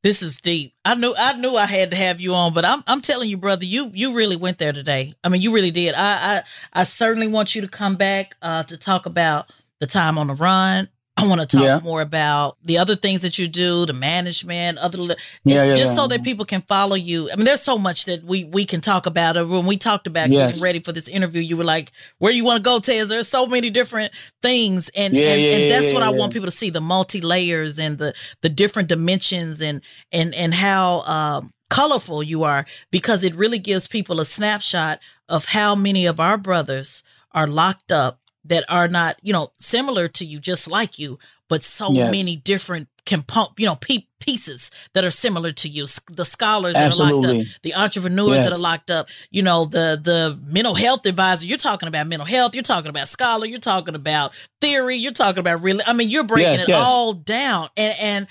This 0.02 0.22
is 0.22 0.40
deep. 0.40 0.73
I 0.86 0.95
knew 0.95 1.14
I 1.18 1.34
knew 1.34 1.57
I 1.57 1.65
had 1.65 1.91
to 1.91 1.98
have 1.98 2.22
you 2.22 2.34
on, 2.34 2.53
but 2.53 2.64
I'm 2.64 2.81
I'm 2.88 3.02
telling 3.02 3.27
you, 3.27 3.36
brother, 3.36 3.65
you 3.65 3.91
you 3.94 4.14
really 4.14 4.38
went 4.38 4.57
there 4.57 4.72
today. 4.72 5.14
I 5.26 5.30
mean, 5.30 5.41
you 5.41 5.53
really 5.53 5.72
did. 5.72 5.94
I 5.94 6.38
I, 6.38 6.41
I 6.72 6.84
certainly 6.86 7.27
want 7.27 7.53
you 7.53 7.61
to 7.64 7.68
come 7.68 7.95
back 7.95 8.38
uh, 8.41 8.64
to 8.64 8.77
talk 8.77 9.07
about 9.07 9.52
the 9.81 9.88
time 9.88 10.18
on 10.18 10.27
the 10.27 10.36
run. 10.36 10.88
I 11.19 11.27
want 11.27 11.41
to 11.41 11.47
talk 11.47 11.63
yeah. 11.63 11.79
more 11.79 12.01
about 12.01 12.57
the 12.63 12.77
other 12.77 12.95
things 12.95 13.21
that 13.21 13.37
you 13.37 13.47
do, 13.47 13.85
the 13.85 13.93
management, 13.93 14.77
other 14.77 14.97
yeah, 15.43 15.63
yeah, 15.63 15.73
just 15.73 15.95
so 15.95 16.07
that 16.07 16.23
people 16.23 16.45
can 16.45 16.61
follow 16.61 16.95
you. 16.95 17.29
I 17.31 17.35
mean, 17.35 17.45
there's 17.45 17.61
so 17.61 17.77
much 17.77 18.05
that 18.05 18.23
we 18.23 18.45
we 18.45 18.65
can 18.65 18.81
talk 18.81 19.05
about. 19.05 19.35
When 19.35 19.65
we 19.65 19.77
talked 19.77 20.07
about 20.07 20.29
yes. 20.29 20.47
getting 20.47 20.63
ready 20.63 20.79
for 20.79 20.91
this 20.91 21.07
interview, 21.07 21.41
you 21.41 21.57
were 21.57 21.63
like, 21.63 21.91
"Where 22.19 22.31
you 22.31 22.43
want 22.43 22.57
to 22.57 22.63
go, 22.63 22.79
Tez?" 22.79 23.09
There's 23.09 23.27
so 23.27 23.45
many 23.45 23.69
different 23.69 24.11
things, 24.41 24.89
and 24.95 25.15
and, 25.15 25.41
and 25.41 25.71
that's 25.71 25.93
what 25.93 26.03
I 26.03 26.09
want 26.09 26.33
people 26.33 26.47
to 26.47 26.55
see: 26.55 26.69
the 26.69 26.81
multi 26.81 27.21
layers 27.21 27.79
and 27.79 27.97
the 27.97 28.13
the 28.41 28.49
different 28.49 28.87
dimensions, 28.87 29.61
and 29.61 29.81
and 30.11 30.33
and 30.35 30.53
how 30.53 31.01
um, 31.01 31.51
colorful 31.69 32.23
you 32.23 32.43
are, 32.43 32.65
because 32.91 33.23
it 33.23 33.35
really 33.35 33.59
gives 33.59 33.87
people 33.87 34.19
a 34.19 34.25
snapshot 34.25 34.99
of 35.27 35.45
how 35.45 35.75
many 35.75 36.05
of 36.05 36.19
our 36.19 36.37
brothers 36.37 37.03
are 37.31 37.47
locked 37.47 37.91
up 37.91 38.18
that 38.45 38.64
are 38.70 38.88
not, 38.88 39.18
you 39.22 39.34
know, 39.34 39.52
similar 39.57 40.07
to 40.07 40.26
you, 40.26 40.40
just 40.40 40.70
like 40.70 40.98
you, 40.99 41.18
but 41.49 41.64
so 41.64 41.91
Yes. 41.91 42.11
many 42.11 42.36
different 42.36 42.88
component, 43.06 43.52
you 43.57 43.66
know, 43.66 43.76
pe- 43.76 44.06
pieces 44.20 44.70
that 44.94 45.03
are 45.03 45.10
similar 45.11 45.52
to 45.52 45.68
you. 45.68 45.88
The 46.11 46.24
scholars 46.26 46.76
that 46.76 46.94
are 46.94 46.95
locked 47.11 47.26
up, 47.26 47.45
the 47.64 47.74
entrepreneurs 47.76 48.38
that 48.44 48.52
are 48.53 48.57
locked 48.60 48.91
up, 48.91 49.07
you 49.32 49.41
know, 49.41 49.66
the 49.66 49.99
the 50.02 50.40
mental 50.45 50.76
health 50.76 51.06
advisor. 51.06 51.48
You're 51.48 51.57
talking 51.57 51.88
about 51.88 52.06
mental 52.07 52.28
health. 52.28 52.53
You're 52.53 52.61
talking 52.64 52.90
about 52.90 53.07
scholar. 53.07 53.45
You're 53.48 53.60
talking 53.60 53.95
about 53.95 54.34
theory. 54.61 54.95
You're 54.98 55.11
talking 55.11 55.40
about 55.40 55.61
really. 55.64 55.82
I 55.88 55.94
mean, 55.94 56.10
you're 56.10 56.24
breaking 56.24 56.52
Yes, 56.53 56.64
it 56.64 56.70
yes. 56.70 56.88
all 56.88 57.14
down, 57.14 57.70
and 57.76 57.95
and 57.99 58.28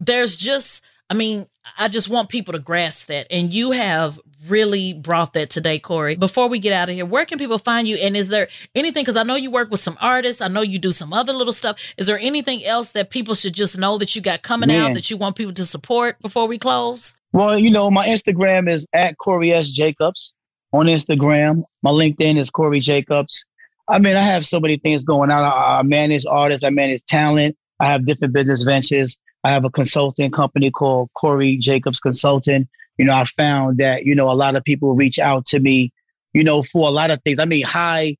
there's 0.00 0.36
just. 0.36 0.82
I 1.10 1.14
mean, 1.14 1.44
I 1.78 1.88
just 1.88 2.08
want 2.08 2.30
people 2.30 2.52
to 2.54 2.58
grasp 2.58 3.08
that, 3.08 3.26
and 3.30 3.52
you 3.52 3.72
have 3.72 4.18
really 4.48 4.92
brought 4.92 5.32
that 5.34 5.50
today, 5.50 5.78
Corey. 5.78 6.16
Before 6.16 6.48
we 6.48 6.58
get 6.58 6.72
out 6.72 6.88
of 6.88 6.94
here, 6.94 7.06
where 7.06 7.24
can 7.24 7.38
people 7.38 7.58
find 7.58 7.86
you? 7.86 7.96
And 7.96 8.16
is 8.16 8.28
there 8.28 8.48
anything? 8.74 9.02
Because 9.02 9.16
I 9.16 9.22
know 9.22 9.36
you 9.36 9.50
work 9.50 9.70
with 9.70 9.80
some 9.80 9.96
artists. 10.00 10.42
I 10.42 10.48
know 10.48 10.62
you 10.62 10.78
do 10.78 10.92
some 10.92 11.12
other 11.12 11.32
little 11.32 11.52
stuff. 11.52 11.94
Is 11.96 12.06
there 12.06 12.18
anything 12.18 12.64
else 12.64 12.92
that 12.92 13.10
people 13.10 13.34
should 13.34 13.54
just 13.54 13.78
know 13.78 13.98
that 13.98 14.14
you 14.14 14.22
got 14.22 14.42
coming 14.42 14.70
out 14.70 14.94
that 14.94 15.10
you 15.10 15.16
want 15.16 15.36
people 15.36 15.54
to 15.54 15.66
support 15.66 16.20
before 16.20 16.46
we 16.46 16.58
close? 16.58 17.16
Well, 17.32 17.58
you 17.58 17.70
know, 17.70 17.90
my 17.90 18.06
Instagram 18.06 18.70
is 18.70 18.86
at 18.92 19.18
Corey 19.18 19.52
S. 19.52 19.70
Jacobs 19.70 20.34
on 20.72 20.86
Instagram. 20.86 21.64
My 21.82 21.90
LinkedIn 21.90 22.38
is 22.38 22.50
Corey 22.50 22.80
Jacobs. 22.80 23.44
I 23.88 23.98
mean, 23.98 24.16
I 24.16 24.20
have 24.20 24.46
so 24.46 24.60
many 24.60 24.78
things 24.78 25.04
going 25.04 25.30
on. 25.30 25.42
I, 25.42 25.78
I 25.78 25.82
manage 25.82 26.24
artists, 26.26 26.64
I 26.64 26.70
manage 26.70 27.04
talent, 27.04 27.56
I 27.80 27.86
have 27.86 28.06
different 28.06 28.32
business 28.32 28.62
ventures. 28.62 29.18
I 29.44 29.50
have 29.50 29.64
a 29.64 29.70
consulting 29.70 30.30
company 30.30 30.70
called 30.70 31.10
Corey 31.14 31.58
Jacobs 31.58 32.00
Consulting. 32.00 32.66
You 32.98 33.04
know, 33.04 33.14
I 33.14 33.24
found 33.24 33.78
that, 33.78 34.04
you 34.04 34.14
know, 34.14 34.30
a 34.30 34.34
lot 34.34 34.56
of 34.56 34.64
people 34.64 34.94
reach 34.94 35.18
out 35.18 35.44
to 35.46 35.60
me, 35.60 35.92
you 36.32 36.44
know, 36.44 36.62
for 36.62 36.88
a 36.88 36.90
lot 36.90 37.10
of 37.10 37.20
things. 37.22 37.38
I 37.38 37.44
mean, 37.44 37.64
high 37.64 38.16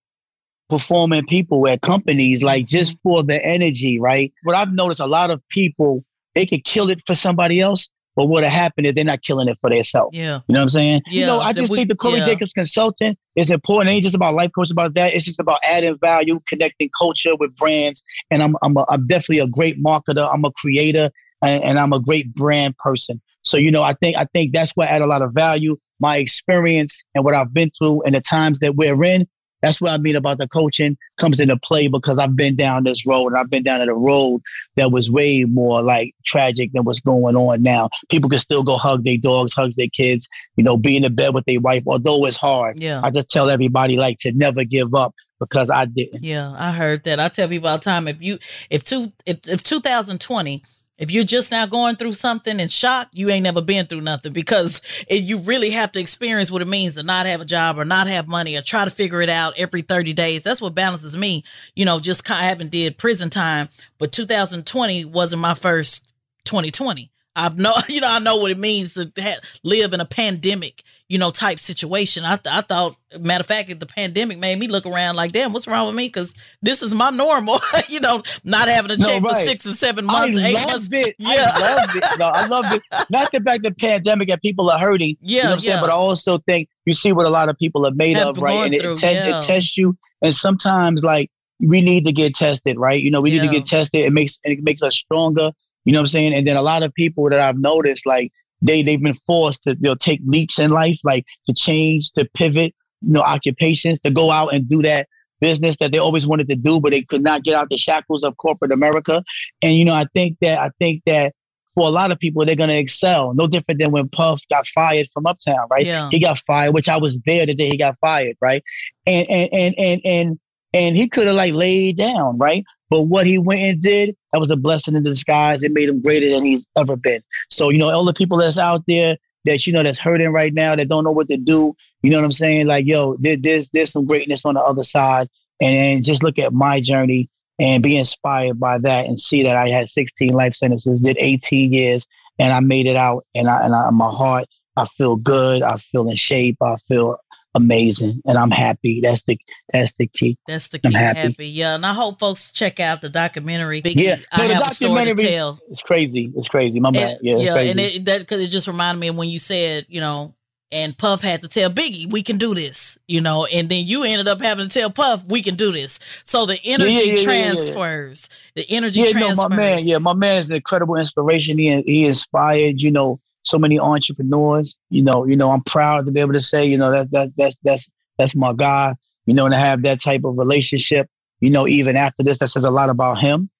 performing 0.68 1.26
people 1.26 1.68
at 1.68 1.82
companies, 1.82 2.42
like 2.42 2.64
mm-hmm. 2.64 2.76
just 2.78 2.98
for 3.02 3.22
the 3.22 3.44
energy, 3.44 4.00
right? 4.00 4.32
What 4.42 4.56
I've 4.56 4.72
noticed, 4.72 5.00
a 5.00 5.06
lot 5.06 5.30
of 5.30 5.42
people, 5.50 6.04
they 6.34 6.46
could 6.46 6.64
kill 6.64 6.90
it 6.90 7.02
for 7.06 7.14
somebody 7.14 7.60
else, 7.60 7.88
but 8.16 8.26
what'll 8.26 8.48
happen 8.48 8.84
is 8.84 8.94
they're 8.94 9.04
not 9.04 9.22
killing 9.22 9.48
it 9.48 9.58
for 9.60 9.70
themselves. 9.70 10.16
Yeah. 10.16 10.40
You 10.48 10.54
know 10.54 10.60
what 10.60 10.62
I'm 10.62 10.68
saying? 10.68 11.02
Yeah, 11.06 11.20
you 11.20 11.26
know, 11.26 11.40
I 11.40 11.52
just 11.52 11.70
we- 11.70 11.78
think 11.78 11.90
the 11.90 11.96
Corey 11.96 12.18
yeah. 12.18 12.24
Jacobs 12.24 12.52
consultant 12.52 13.18
is 13.36 13.50
important. 13.50 13.90
It 13.90 13.92
ain't 13.94 14.02
just 14.04 14.14
about 14.14 14.34
life 14.34 14.50
coach 14.54 14.70
about 14.70 14.94
that. 14.94 15.14
It's 15.14 15.24
just 15.24 15.40
about 15.40 15.60
adding 15.64 15.98
value, 15.98 16.40
connecting 16.46 16.90
culture 16.96 17.36
with 17.36 17.54
brands. 17.56 18.02
And 18.30 18.42
I'm 18.42 18.56
I'm, 18.62 18.76
a, 18.76 18.84
I'm 18.88 19.06
definitely 19.06 19.40
a 19.40 19.48
great 19.48 19.82
marketer. 19.82 20.28
I'm 20.32 20.44
a 20.44 20.52
creator, 20.52 21.10
and, 21.42 21.62
and 21.62 21.78
I'm 21.78 21.92
a 21.92 22.00
great 22.00 22.34
brand 22.34 22.76
person. 22.78 23.20
So 23.44 23.56
you 23.56 23.70
know, 23.70 23.82
I 23.82 23.94
think 23.94 24.16
I 24.16 24.24
think 24.24 24.52
that's 24.52 24.72
where 24.72 24.88
I 24.88 24.92
add 24.92 25.02
a 25.02 25.06
lot 25.06 25.22
of 25.22 25.32
value. 25.32 25.76
My 26.00 26.16
experience 26.16 27.02
and 27.14 27.24
what 27.24 27.34
I've 27.34 27.54
been 27.54 27.70
through 27.70 28.02
and 28.02 28.14
the 28.14 28.20
times 28.20 28.58
that 28.60 28.76
we're 28.76 29.02
in. 29.04 29.26
That's 29.62 29.80
what 29.80 29.92
I 29.92 29.96
mean 29.96 30.14
about 30.14 30.36
the 30.36 30.46
coaching 30.46 30.98
comes 31.16 31.40
into 31.40 31.56
play 31.56 31.88
because 31.88 32.18
I've 32.18 32.36
been 32.36 32.54
down 32.54 32.84
this 32.84 33.06
road 33.06 33.28
and 33.28 33.38
I've 33.38 33.48
been 33.48 33.62
down 33.62 33.80
at 33.80 33.88
a 33.88 33.94
road 33.94 34.42
that 34.76 34.92
was 34.92 35.10
way 35.10 35.44
more 35.44 35.80
like 35.80 36.14
tragic 36.26 36.72
than 36.74 36.84
what's 36.84 37.00
going 37.00 37.34
on 37.34 37.62
now. 37.62 37.88
People 38.10 38.28
can 38.28 38.40
still 38.40 38.62
go 38.62 38.76
hug 38.76 39.04
their 39.04 39.16
dogs, 39.16 39.54
hug 39.54 39.72
their 39.78 39.88
kids, 39.88 40.28
you 40.56 40.64
know, 40.64 40.76
be 40.76 40.96
in 40.96 41.02
the 41.02 41.08
bed 41.08 41.32
with 41.32 41.46
their 41.46 41.60
wife, 41.60 41.82
although 41.86 42.26
it's 42.26 42.36
hard. 42.36 42.78
Yeah. 42.78 43.00
I 43.02 43.10
just 43.10 43.30
tell 43.30 43.48
everybody 43.48 43.96
like 43.96 44.18
to 44.18 44.32
never 44.32 44.64
give 44.64 44.94
up 44.94 45.14
because 45.40 45.70
I 45.70 45.86
didn't. 45.86 46.22
Yeah, 46.22 46.54
I 46.58 46.72
heard 46.72 47.04
that. 47.04 47.18
I 47.18 47.28
tell 47.28 47.48
people 47.48 47.68
all 47.68 47.78
the 47.78 47.84
time 47.84 48.06
if 48.06 48.22
you 48.22 48.38
if 48.68 48.84
two 48.84 49.12
if 49.24 49.48
if 49.48 49.62
2020 49.62 50.62
if 50.98 51.10
you're 51.10 51.24
just 51.24 51.50
now 51.50 51.66
going 51.66 51.96
through 51.96 52.12
something 52.12 52.60
in 52.60 52.68
shock, 52.68 53.08
you 53.12 53.30
ain't 53.30 53.42
never 53.42 53.60
been 53.60 53.86
through 53.86 54.02
nothing 54.02 54.32
because 54.32 55.04
you 55.10 55.40
really 55.40 55.70
have 55.70 55.90
to 55.92 56.00
experience 56.00 56.50
what 56.50 56.62
it 56.62 56.68
means 56.68 56.94
to 56.94 57.02
not 57.02 57.26
have 57.26 57.40
a 57.40 57.44
job 57.44 57.78
or 57.78 57.84
not 57.84 58.06
have 58.06 58.28
money 58.28 58.56
or 58.56 58.62
try 58.62 58.84
to 58.84 58.90
figure 58.90 59.20
it 59.20 59.30
out 59.30 59.58
every 59.58 59.82
30 59.82 60.12
days. 60.12 60.42
That's 60.42 60.62
what 60.62 60.74
balances 60.74 61.16
me. 61.16 61.42
You 61.74 61.84
know, 61.84 61.98
just 61.98 62.24
kind 62.24 62.40
of 62.40 62.48
haven't 62.48 62.70
did 62.70 62.96
prison 62.96 63.30
time, 63.30 63.68
but 63.98 64.12
2020 64.12 65.04
wasn't 65.06 65.42
my 65.42 65.54
first 65.54 66.08
2020. 66.44 67.10
I've 67.36 67.58
know, 67.58 67.72
you 67.88 68.00
know, 68.00 68.08
I 68.10 68.18
know 68.18 68.36
what 68.36 68.50
it 68.50 68.58
means 68.58 68.94
to 68.94 69.10
ha- 69.18 69.40
live 69.62 69.92
in 69.92 70.00
a 70.00 70.04
pandemic, 70.04 70.82
you 71.08 71.18
know, 71.18 71.30
type 71.30 71.58
situation. 71.58 72.24
I, 72.24 72.36
th- 72.36 72.54
I 72.54 72.60
thought, 72.60 72.96
matter 73.20 73.40
of 73.42 73.46
fact, 73.46 73.78
the 73.78 73.86
pandemic 73.86 74.38
made 74.38 74.58
me 74.58 74.68
look 74.68 74.86
around 74.86 75.16
like, 75.16 75.32
damn, 75.32 75.52
what's 75.52 75.66
wrong 75.66 75.86
with 75.88 75.96
me? 75.96 76.06
Because 76.06 76.34
this 76.62 76.82
is 76.82 76.94
my 76.94 77.10
normal, 77.10 77.58
you 77.88 78.00
know, 78.00 78.22
not 78.44 78.68
having 78.68 78.90
to 78.90 78.96
No, 78.98 79.06
check 79.06 79.22
for 79.22 79.34
six 79.34 79.66
or 79.66 79.70
seven 79.72 80.06
months, 80.06 80.38
I 80.38 80.46
eight 80.48 80.54
loved 80.54 80.92
months. 80.92 81.08
it. 81.08 81.16
Yeah. 81.18 81.48
I 81.50 81.74
loved 81.76 81.96
it. 81.96 82.04
No, 82.18 82.26
I 82.34 82.46
loved 82.46 82.74
it. 82.74 82.82
Not 83.10 83.30
the 83.32 83.40
fact 83.40 83.62
the 83.64 83.74
pandemic 83.74 84.28
and 84.30 84.40
people 84.40 84.70
are 84.70 84.78
hurting. 84.78 85.16
Yeah, 85.20 85.36
you 85.36 85.42
know 85.42 85.48
what 85.50 85.54
I'm 85.54 85.60
saying? 85.60 85.74
yeah. 85.76 85.80
But 85.80 85.90
I 85.90 85.94
also 85.94 86.38
think 86.38 86.68
you 86.84 86.92
see 86.92 87.12
what 87.12 87.26
a 87.26 87.30
lot 87.30 87.48
of 87.48 87.58
people 87.58 87.86
are 87.86 87.92
made 87.92 88.16
Have 88.16 88.28
of, 88.28 88.38
right? 88.38 88.64
And 88.66 88.74
it 88.74 88.80
through, 88.80 88.94
tests 88.94 89.24
yeah. 89.24 89.38
it 89.38 89.42
tests 89.42 89.76
you. 89.76 89.96
And 90.22 90.34
sometimes 90.34 91.02
like 91.02 91.30
we 91.60 91.80
need 91.80 92.04
to 92.04 92.12
get 92.12 92.34
tested, 92.34 92.78
right? 92.78 93.00
You 93.00 93.10
know, 93.10 93.20
we 93.20 93.30
need 93.30 93.42
to 93.42 93.48
get 93.48 93.66
tested. 93.66 94.00
It 94.04 94.12
makes 94.12 94.38
it 94.44 94.62
makes 94.62 94.82
us 94.82 94.94
stronger. 94.96 95.52
You 95.84 95.92
know 95.92 95.98
what 95.98 96.02
I'm 96.02 96.06
saying? 96.08 96.34
And 96.34 96.46
then 96.46 96.56
a 96.56 96.62
lot 96.62 96.82
of 96.82 96.94
people 96.94 97.28
that 97.30 97.40
I've 97.40 97.58
noticed, 97.58 98.06
like 98.06 98.32
they 98.62 98.82
they've 98.82 99.02
been 99.02 99.14
forced 99.14 99.64
to 99.64 99.72
you 99.74 99.90
know 99.90 99.94
take 99.94 100.20
leaps 100.24 100.58
in 100.58 100.70
life, 100.70 100.98
like 101.04 101.26
to 101.46 101.54
change, 101.54 102.10
to 102.12 102.24
pivot, 102.34 102.74
you 103.02 103.12
know, 103.12 103.22
occupations, 103.22 104.00
to 104.00 104.10
go 104.10 104.30
out 104.30 104.54
and 104.54 104.68
do 104.68 104.82
that 104.82 105.08
business 105.40 105.76
that 105.78 105.92
they 105.92 105.98
always 105.98 106.26
wanted 106.26 106.48
to 106.48 106.56
do, 106.56 106.80
but 106.80 106.90
they 106.90 107.02
could 107.02 107.22
not 107.22 107.42
get 107.42 107.54
out 107.54 107.68
the 107.68 107.76
shackles 107.76 108.24
of 108.24 108.36
corporate 108.38 108.72
America. 108.72 109.22
And 109.60 109.74
you 109.74 109.84
know, 109.84 109.94
I 109.94 110.06
think 110.14 110.38
that 110.40 110.58
I 110.58 110.70
think 110.78 111.02
that 111.06 111.34
for 111.74 111.86
a 111.88 111.90
lot 111.90 112.12
of 112.12 112.18
people, 112.18 112.44
they're 112.44 112.54
gonna 112.54 112.74
excel. 112.74 113.34
No 113.34 113.46
different 113.46 113.80
than 113.80 113.90
when 113.90 114.08
Puff 114.08 114.42
got 114.48 114.66
fired 114.66 115.08
from 115.12 115.26
Uptown, 115.26 115.66
right? 115.70 115.84
Yeah. 115.84 116.08
He 116.10 116.20
got 116.20 116.38
fired, 116.38 116.72
which 116.72 116.88
I 116.88 116.96
was 116.96 117.20
there 117.22 117.46
the 117.46 117.54
day 117.54 117.68
he 117.68 117.76
got 117.76 117.98
fired, 117.98 118.36
right? 118.40 118.62
And 119.06 119.28
and 119.28 119.52
and 119.52 119.74
and 119.76 120.00
and 120.04 120.38
and 120.72 120.96
he 120.96 121.08
could 121.08 121.26
have 121.26 121.36
like 121.36 121.52
laid 121.52 121.98
down, 121.98 122.38
right? 122.38 122.64
But 122.90 123.02
what 123.02 123.26
he 123.26 123.38
went 123.38 123.60
and 123.62 123.82
did, 123.82 124.16
that 124.34 124.40
was 124.40 124.50
a 124.50 124.56
blessing 124.56 124.96
in 124.96 125.04
disguise. 125.04 125.62
It 125.62 125.70
made 125.70 125.88
him 125.88 126.02
greater 126.02 126.28
than 126.28 126.44
he's 126.44 126.66
ever 126.76 126.96
been. 126.96 127.22
So, 127.50 127.68
you 127.68 127.78
know, 127.78 127.88
all 127.90 128.04
the 128.04 128.12
people 128.12 128.36
that's 128.36 128.58
out 128.58 128.82
there 128.88 129.16
that, 129.44 129.64
you 129.64 129.72
know, 129.72 129.84
that's 129.84 129.96
hurting 129.96 130.32
right 130.32 130.52
now, 130.52 130.74
that 130.74 130.88
don't 130.88 131.04
know 131.04 131.12
what 131.12 131.28
to 131.28 131.36
do, 131.36 131.76
you 132.02 132.10
know 132.10 132.18
what 132.18 132.24
I'm 132.24 132.32
saying? 132.32 132.66
Like, 132.66 132.84
yo, 132.84 133.16
there, 133.20 133.36
there's 133.36 133.68
there's 133.68 133.92
some 133.92 134.06
greatness 134.06 134.44
on 134.44 134.54
the 134.54 134.60
other 134.60 134.82
side. 134.82 135.28
And, 135.60 135.76
and 135.76 136.04
just 136.04 136.24
look 136.24 136.36
at 136.40 136.52
my 136.52 136.80
journey 136.80 137.30
and 137.60 137.80
be 137.80 137.96
inspired 137.96 138.58
by 138.58 138.78
that 138.78 139.06
and 139.06 139.20
see 139.20 139.44
that 139.44 139.56
I 139.56 139.68
had 139.68 139.88
16 139.88 140.30
life 140.30 140.54
sentences, 140.54 141.00
did 141.00 141.16
18 141.20 141.72
years, 141.72 142.04
and 142.40 142.52
I 142.52 142.58
made 142.58 142.88
it 142.88 142.96
out. 142.96 143.24
And 143.36 143.48
I 143.48 143.64
and 143.64 143.72
I, 143.72 143.88
my 143.90 144.10
heart, 144.10 144.46
I 144.76 144.86
feel 144.86 145.14
good. 145.14 145.62
I 145.62 145.76
feel 145.76 146.10
in 146.10 146.16
shape. 146.16 146.56
I 146.60 146.74
feel 146.74 147.18
amazing, 147.54 148.20
and 148.26 148.38
I'm 148.38 148.50
happy. 148.50 149.00
That's 149.00 149.22
the 149.22 149.38
that's 149.72 149.94
the 149.94 150.06
key. 150.06 150.36
That's 150.46 150.68
the 150.68 150.78
key. 150.78 150.88
I'm 150.88 150.92
happy. 150.94 151.18
happy. 151.20 151.48
Yeah. 151.48 151.74
And 151.74 151.86
I 151.86 151.92
hope 151.92 152.18
folks 152.18 152.50
check 152.50 152.80
out 152.80 153.00
the 153.00 153.08
documentary. 153.08 153.82
Biggie, 153.82 153.96
Yeah, 153.96 154.16
I 154.32 154.42
no, 154.42 154.48
the 154.48 154.54
have 154.54 154.66
a 154.66 154.74
story 154.74 155.04
to 155.04 155.10
documentary- 155.10 155.36
tell. 155.36 155.58
It's 155.70 155.82
crazy. 155.82 156.32
It's 156.36 156.48
crazy. 156.48 156.80
My 156.80 156.90
bad. 156.90 157.18
Yeah, 157.22 157.36
yeah, 157.36 157.56
and 157.56 157.78
it, 157.80 158.04
that 158.06 158.20
because 158.20 158.42
it 158.42 158.48
just 158.48 158.66
reminded 158.68 159.00
me 159.00 159.08
of 159.08 159.16
when 159.16 159.28
you 159.28 159.38
said, 159.38 159.86
you 159.88 160.00
know, 160.00 160.34
and 160.72 160.96
Puff 160.98 161.22
had 161.22 161.42
to 161.42 161.48
tell 161.48 161.70
Biggie, 161.70 162.10
"We 162.10 162.22
can 162.22 162.36
do 162.36 162.52
this," 162.54 162.98
you 163.06 163.20
know, 163.20 163.46
and 163.54 163.68
then 163.68 163.86
you 163.86 164.02
ended 164.02 164.26
up 164.26 164.40
having 164.40 164.66
to 164.66 164.70
tell 164.72 164.90
Puff, 164.90 165.24
"We 165.26 165.40
can 165.42 165.54
do 165.54 165.70
this." 165.70 166.00
So 166.24 166.46
the 166.46 166.58
energy 166.64 166.92
yeah, 166.92 167.00
yeah, 167.02 167.12
yeah. 167.14 167.22
transfers. 167.22 168.28
The 168.56 168.64
energy 168.68 169.00
yeah, 169.00 169.10
transfers. 169.12 169.36
no, 169.38 169.48
my 169.48 169.56
man. 169.56 169.78
Yeah, 169.82 169.98
my 169.98 170.14
man 170.14 170.38
is 170.38 170.50
an 170.50 170.56
incredible 170.56 170.96
inspiration. 170.96 171.58
He 171.58 171.80
he 171.82 172.06
inspired, 172.06 172.80
you 172.80 172.90
know, 172.90 173.20
so 173.44 173.58
many 173.58 173.78
entrepreneurs. 173.78 174.76
You 174.90 175.02
know, 175.02 175.24
you 175.24 175.36
know, 175.36 175.50
I'm 175.50 175.62
proud 175.62 176.06
to 176.06 176.12
be 176.12 176.20
able 176.20 176.32
to 176.32 176.40
say, 176.40 176.64
you 176.66 176.76
know, 176.76 176.90
that 176.90 177.10
that 177.12 177.32
that's 177.36 177.56
that's 177.62 177.88
that's 178.18 178.34
my 178.34 178.52
guy. 178.52 178.94
You 179.26 179.34
know, 179.34 179.46
and 179.46 179.52
to 179.52 179.58
have 179.58 179.82
that 179.82 180.00
type 180.00 180.24
of 180.24 180.36
relationship. 180.36 181.08
You 181.40 181.50
know, 181.50 181.68
even 181.68 181.96
after 181.96 182.22
this, 182.22 182.38
that 182.38 182.48
says 182.48 182.64
a 182.64 182.70
lot 182.70 182.90
about 182.90 183.18
him. 183.18 183.50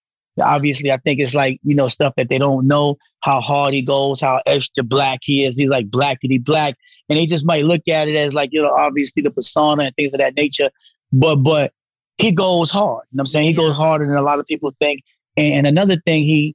Obviously, 0.40 0.90
I 0.90 0.96
think 0.96 1.20
it's 1.20 1.34
like 1.34 1.60
you 1.62 1.74
know 1.74 1.88
stuff 1.88 2.14
that 2.16 2.28
they 2.28 2.38
don't 2.38 2.66
know 2.66 2.96
how 3.20 3.40
hard 3.40 3.72
he 3.72 3.82
goes, 3.82 4.20
how 4.20 4.42
extra 4.46 4.82
black 4.82 5.20
he 5.22 5.44
is. 5.44 5.56
He's 5.56 5.68
like 5.68 5.88
blackity 5.90 6.42
black, 6.42 6.76
and 7.08 7.18
they 7.18 7.26
just 7.26 7.46
might 7.46 7.64
look 7.64 7.86
at 7.88 8.08
it 8.08 8.16
as 8.16 8.34
like 8.34 8.50
you 8.52 8.62
know, 8.62 8.74
obviously 8.74 9.22
the 9.22 9.30
persona 9.30 9.84
and 9.84 9.96
things 9.96 10.12
of 10.12 10.18
that 10.18 10.34
nature. 10.34 10.70
But 11.12 11.36
but 11.36 11.72
he 12.18 12.32
goes 12.32 12.70
hard. 12.70 13.04
You 13.10 13.16
know 13.16 13.20
what 13.20 13.22
I'm 13.22 13.26
saying? 13.26 13.46
He 13.46 13.54
goes 13.54 13.74
harder 13.74 14.06
than 14.06 14.16
a 14.16 14.22
lot 14.22 14.40
of 14.40 14.46
people 14.46 14.72
think. 14.78 15.02
And 15.36 15.66
another 15.66 15.96
thing, 15.96 16.22
he 16.22 16.54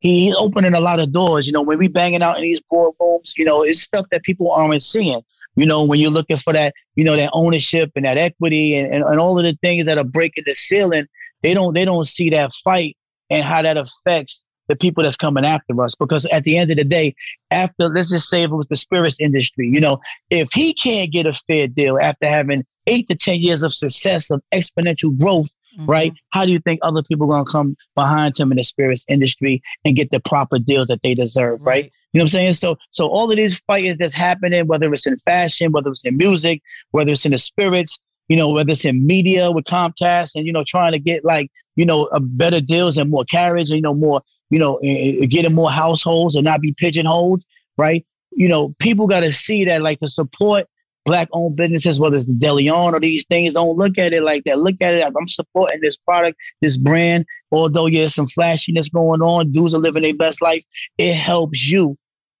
he 0.00 0.24
he's 0.24 0.34
opening 0.36 0.74
a 0.74 0.80
lot 0.80 0.98
of 0.98 1.12
doors. 1.12 1.46
You 1.46 1.52
know, 1.52 1.62
when 1.62 1.78
we 1.78 1.88
banging 1.88 2.22
out 2.22 2.36
in 2.36 2.42
these 2.42 2.60
boardrooms, 2.72 3.32
you 3.36 3.44
know, 3.44 3.62
it's 3.62 3.80
stuff 3.80 4.06
that 4.10 4.22
people 4.22 4.50
aren't 4.50 4.82
seeing. 4.82 5.22
You 5.56 5.66
know, 5.66 5.84
when 5.84 6.00
you're 6.00 6.10
looking 6.10 6.36
for 6.36 6.52
that, 6.52 6.74
you 6.94 7.04
know, 7.04 7.16
that 7.16 7.30
ownership 7.32 7.90
and 7.96 8.04
that 8.04 8.16
equity 8.16 8.76
and, 8.76 8.92
and, 8.92 9.04
and 9.04 9.20
all 9.20 9.38
of 9.38 9.44
the 9.44 9.58
things 9.60 9.86
that 9.86 9.98
are 9.98 10.04
breaking 10.04 10.44
the 10.46 10.54
ceiling, 10.54 11.06
they 11.42 11.54
don't 11.54 11.74
they 11.74 11.84
don't 11.84 12.06
see 12.06 12.30
that 12.30 12.52
fight 12.64 12.96
and 13.28 13.44
how 13.44 13.62
that 13.62 13.76
affects 13.76 14.44
the 14.68 14.76
people 14.76 15.02
that's 15.02 15.16
coming 15.16 15.44
after 15.44 15.80
us. 15.82 15.94
Because 15.94 16.24
at 16.26 16.44
the 16.44 16.56
end 16.56 16.70
of 16.70 16.76
the 16.76 16.84
day, 16.84 17.14
after 17.50 17.88
let's 17.88 18.10
just 18.10 18.28
say 18.28 18.42
if 18.42 18.50
it 18.50 18.54
was 18.54 18.68
the 18.68 18.76
spirits 18.76 19.20
industry, 19.20 19.68
you 19.68 19.80
know, 19.80 20.00
if 20.30 20.48
he 20.54 20.72
can't 20.72 21.10
get 21.10 21.26
a 21.26 21.34
fair 21.34 21.66
deal 21.66 21.98
after 21.98 22.26
having 22.26 22.64
eight 22.86 23.08
to 23.08 23.14
ten 23.14 23.36
years 23.36 23.62
of 23.62 23.74
success 23.74 24.30
of 24.30 24.40
exponential 24.54 25.16
growth, 25.18 25.50
right? 25.78 26.10
Mm-hmm. 26.10 26.38
How 26.38 26.44
do 26.44 26.52
you 26.52 26.58
think 26.60 26.80
other 26.82 27.02
people 27.02 27.26
are 27.26 27.36
gonna 27.36 27.50
come 27.50 27.76
behind 27.94 28.38
him 28.38 28.50
in 28.50 28.56
the 28.56 28.64
spirits 28.64 29.04
industry 29.08 29.62
and 29.84 29.96
get 29.96 30.10
the 30.10 30.20
proper 30.20 30.58
deals 30.58 30.88
that 30.88 31.00
they 31.02 31.14
deserve, 31.14 31.64
right? 31.64 31.90
You 32.12 32.18
know 32.18 32.22
what 32.22 32.34
I'm 32.34 32.40
saying? 32.40 32.52
So 32.54 32.76
so 32.90 33.06
all 33.06 33.30
of 33.30 33.38
these 33.38 33.58
fighters 33.60 33.98
that's 33.98 34.14
happening, 34.14 34.66
whether 34.66 34.92
it's 34.92 35.06
in 35.06 35.16
fashion, 35.18 35.72
whether 35.72 35.90
it's 35.90 36.04
in 36.04 36.16
music, 36.16 36.62
whether 36.90 37.12
it's 37.12 37.24
in 37.24 37.32
the 37.32 37.38
spirits, 37.38 37.98
you 38.28 38.36
know, 38.36 38.48
whether 38.48 38.70
it's 38.70 38.84
in 38.84 39.06
media 39.06 39.50
with 39.50 39.64
Comcast 39.64 40.36
and, 40.36 40.46
you 40.46 40.52
know, 40.52 40.64
trying 40.64 40.92
to 40.92 40.98
get 40.98 41.24
like, 41.24 41.50
you 41.74 41.84
know, 41.84 42.06
a 42.06 42.20
better 42.20 42.60
deals 42.60 42.96
and 42.96 43.10
more 43.10 43.24
carriage, 43.24 43.70
and, 43.70 43.76
you 43.76 43.82
know, 43.82 43.94
more, 43.94 44.22
you 44.50 44.58
know, 44.58 44.78
getting 44.80 45.52
more 45.52 45.70
households 45.70 46.36
and 46.36 46.44
not 46.44 46.60
be 46.60 46.72
pigeonholed, 46.72 47.42
right? 47.76 48.06
You 48.32 48.48
know, 48.48 48.74
people 48.78 49.08
got 49.08 49.20
to 49.20 49.32
see 49.32 49.64
that 49.64 49.82
like 49.82 49.98
the 49.98 50.06
support 50.06 50.66
black 51.04 51.28
owned 51.32 51.56
businesses, 51.56 51.98
whether 51.98 52.16
it's 52.16 52.26
the 52.26 52.34
DeLeon 52.34 52.92
or 52.92 53.00
these 53.00 53.24
things, 53.26 53.54
don't 53.54 53.76
look 53.76 53.98
at 53.98 54.12
it 54.12 54.22
like 54.22 54.44
that. 54.44 54.58
Look 54.58 54.76
at 54.80 54.94
it. 54.94 55.02
I'm 55.04 55.28
supporting 55.28 55.80
this 55.80 55.96
product, 55.96 56.38
this 56.60 56.76
brand. 56.76 57.26
Although 57.50 57.88
there's 57.88 58.14
some 58.14 58.26
flashiness 58.26 58.88
going 58.88 59.22
on, 59.22 59.52
dudes 59.52 59.74
are 59.74 59.78
living 59.78 60.02
their 60.02 60.14
best 60.14 60.42
life. 60.42 60.64
It 60.98 61.14
helps 61.14 61.68
you 61.68 61.96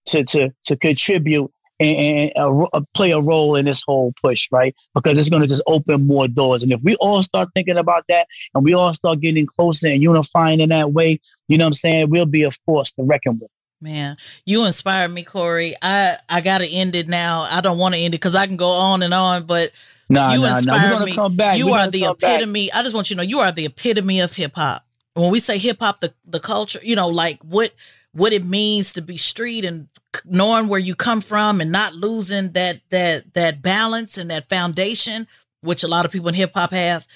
to 0.06 0.24
to 0.24 0.50
to 0.64 0.76
contribute 0.76 1.50
and, 1.80 2.30
and 2.36 2.70
uh, 2.72 2.80
play 2.94 3.10
a 3.10 3.20
role 3.20 3.56
in 3.56 3.64
this 3.64 3.82
whole 3.86 4.12
push, 4.22 4.46
right? 4.52 4.74
Because 4.94 5.18
it's 5.18 5.30
going 5.30 5.42
to 5.42 5.48
just 5.48 5.62
open 5.66 6.06
more 6.06 6.28
doors. 6.28 6.62
And 6.62 6.72
if 6.72 6.82
we 6.82 6.94
all 6.96 7.22
start 7.22 7.48
thinking 7.54 7.78
about 7.78 8.04
that 8.08 8.26
and 8.54 8.62
we 8.62 8.74
all 8.74 8.92
start 8.92 9.20
getting 9.20 9.46
closer 9.46 9.88
and 9.88 10.02
unifying 10.02 10.60
in 10.60 10.68
that 10.68 10.92
way, 10.92 11.18
you 11.48 11.56
know 11.56 11.64
what 11.64 11.68
I'm 11.68 11.74
saying? 11.74 12.10
We'll 12.10 12.26
be 12.26 12.42
a 12.42 12.50
force 12.66 12.92
to 12.92 13.02
reckon 13.02 13.38
with. 13.40 13.50
Man, 13.80 14.16
you 14.44 14.66
inspired 14.66 15.08
me, 15.08 15.22
Corey. 15.22 15.74
I 15.80 16.18
I 16.28 16.42
gotta 16.42 16.66
end 16.70 16.94
it 16.94 17.08
now. 17.08 17.46
I 17.50 17.62
don't 17.62 17.78
want 17.78 17.94
to 17.94 18.00
end 18.00 18.14
it 18.14 18.18
because 18.18 18.34
I 18.34 18.46
can 18.46 18.56
go 18.56 18.68
on 18.68 19.02
and 19.02 19.14
on, 19.14 19.46
but 19.46 19.72
nah, 20.10 20.32
you 20.32 20.40
nah, 20.40 20.56
inspired 20.56 20.98
nah. 20.98 21.04
me. 21.04 21.14
Come 21.14 21.36
back. 21.36 21.56
You 21.56 21.70
We're 21.70 21.78
are 21.78 21.90
the 21.90 22.04
epitome. 22.04 22.68
Back. 22.68 22.78
I 22.78 22.82
just 22.82 22.94
want 22.94 23.08
you 23.08 23.16
to 23.16 23.22
know 23.22 23.28
you 23.28 23.38
are 23.38 23.52
the 23.52 23.64
epitome 23.64 24.20
of 24.20 24.34
hip 24.34 24.52
hop. 24.54 24.84
When 25.14 25.30
we 25.30 25.40
say 25.40 25.56
hip 25.56 25.78
hop, 25.80 26.00
the 26.00 26.12
the 26.26 26.40
culture, 26.40 26.80
you 26.82 26.94
know, 26.94 27.08
like 27.08 27.40
what 27.42 27.72
what 28.12 28.34
it 28.34 28.44
means 28.44 28.92
to 28.94 29.02
be 29.02 29.16
street 29.16 29.64
and 29.64 29.88
knowing 30.26 30.68
where 30.68 30.80
you 30.80 30.94
come 30.94 31.22
from 31.22 31.60
and 31.60 31.72
not 31.72 31.94
losing 31.94 32.52
that 32.52 32.80
that 32.90 33.32
that 33.32 33.62
balance 33.62 34.18
and 34.18 34.30
that 34.30 34.48
foundation, 34.50 35.26
which 35.62 35.84
a 35.84 35.88
lot 35.88 36.04
of 36.04 36.12
people 36.12 36.28
in 36.28 36.34
hip 36.34 36.52
hop 36.54 36.72
have. 36.72 37.06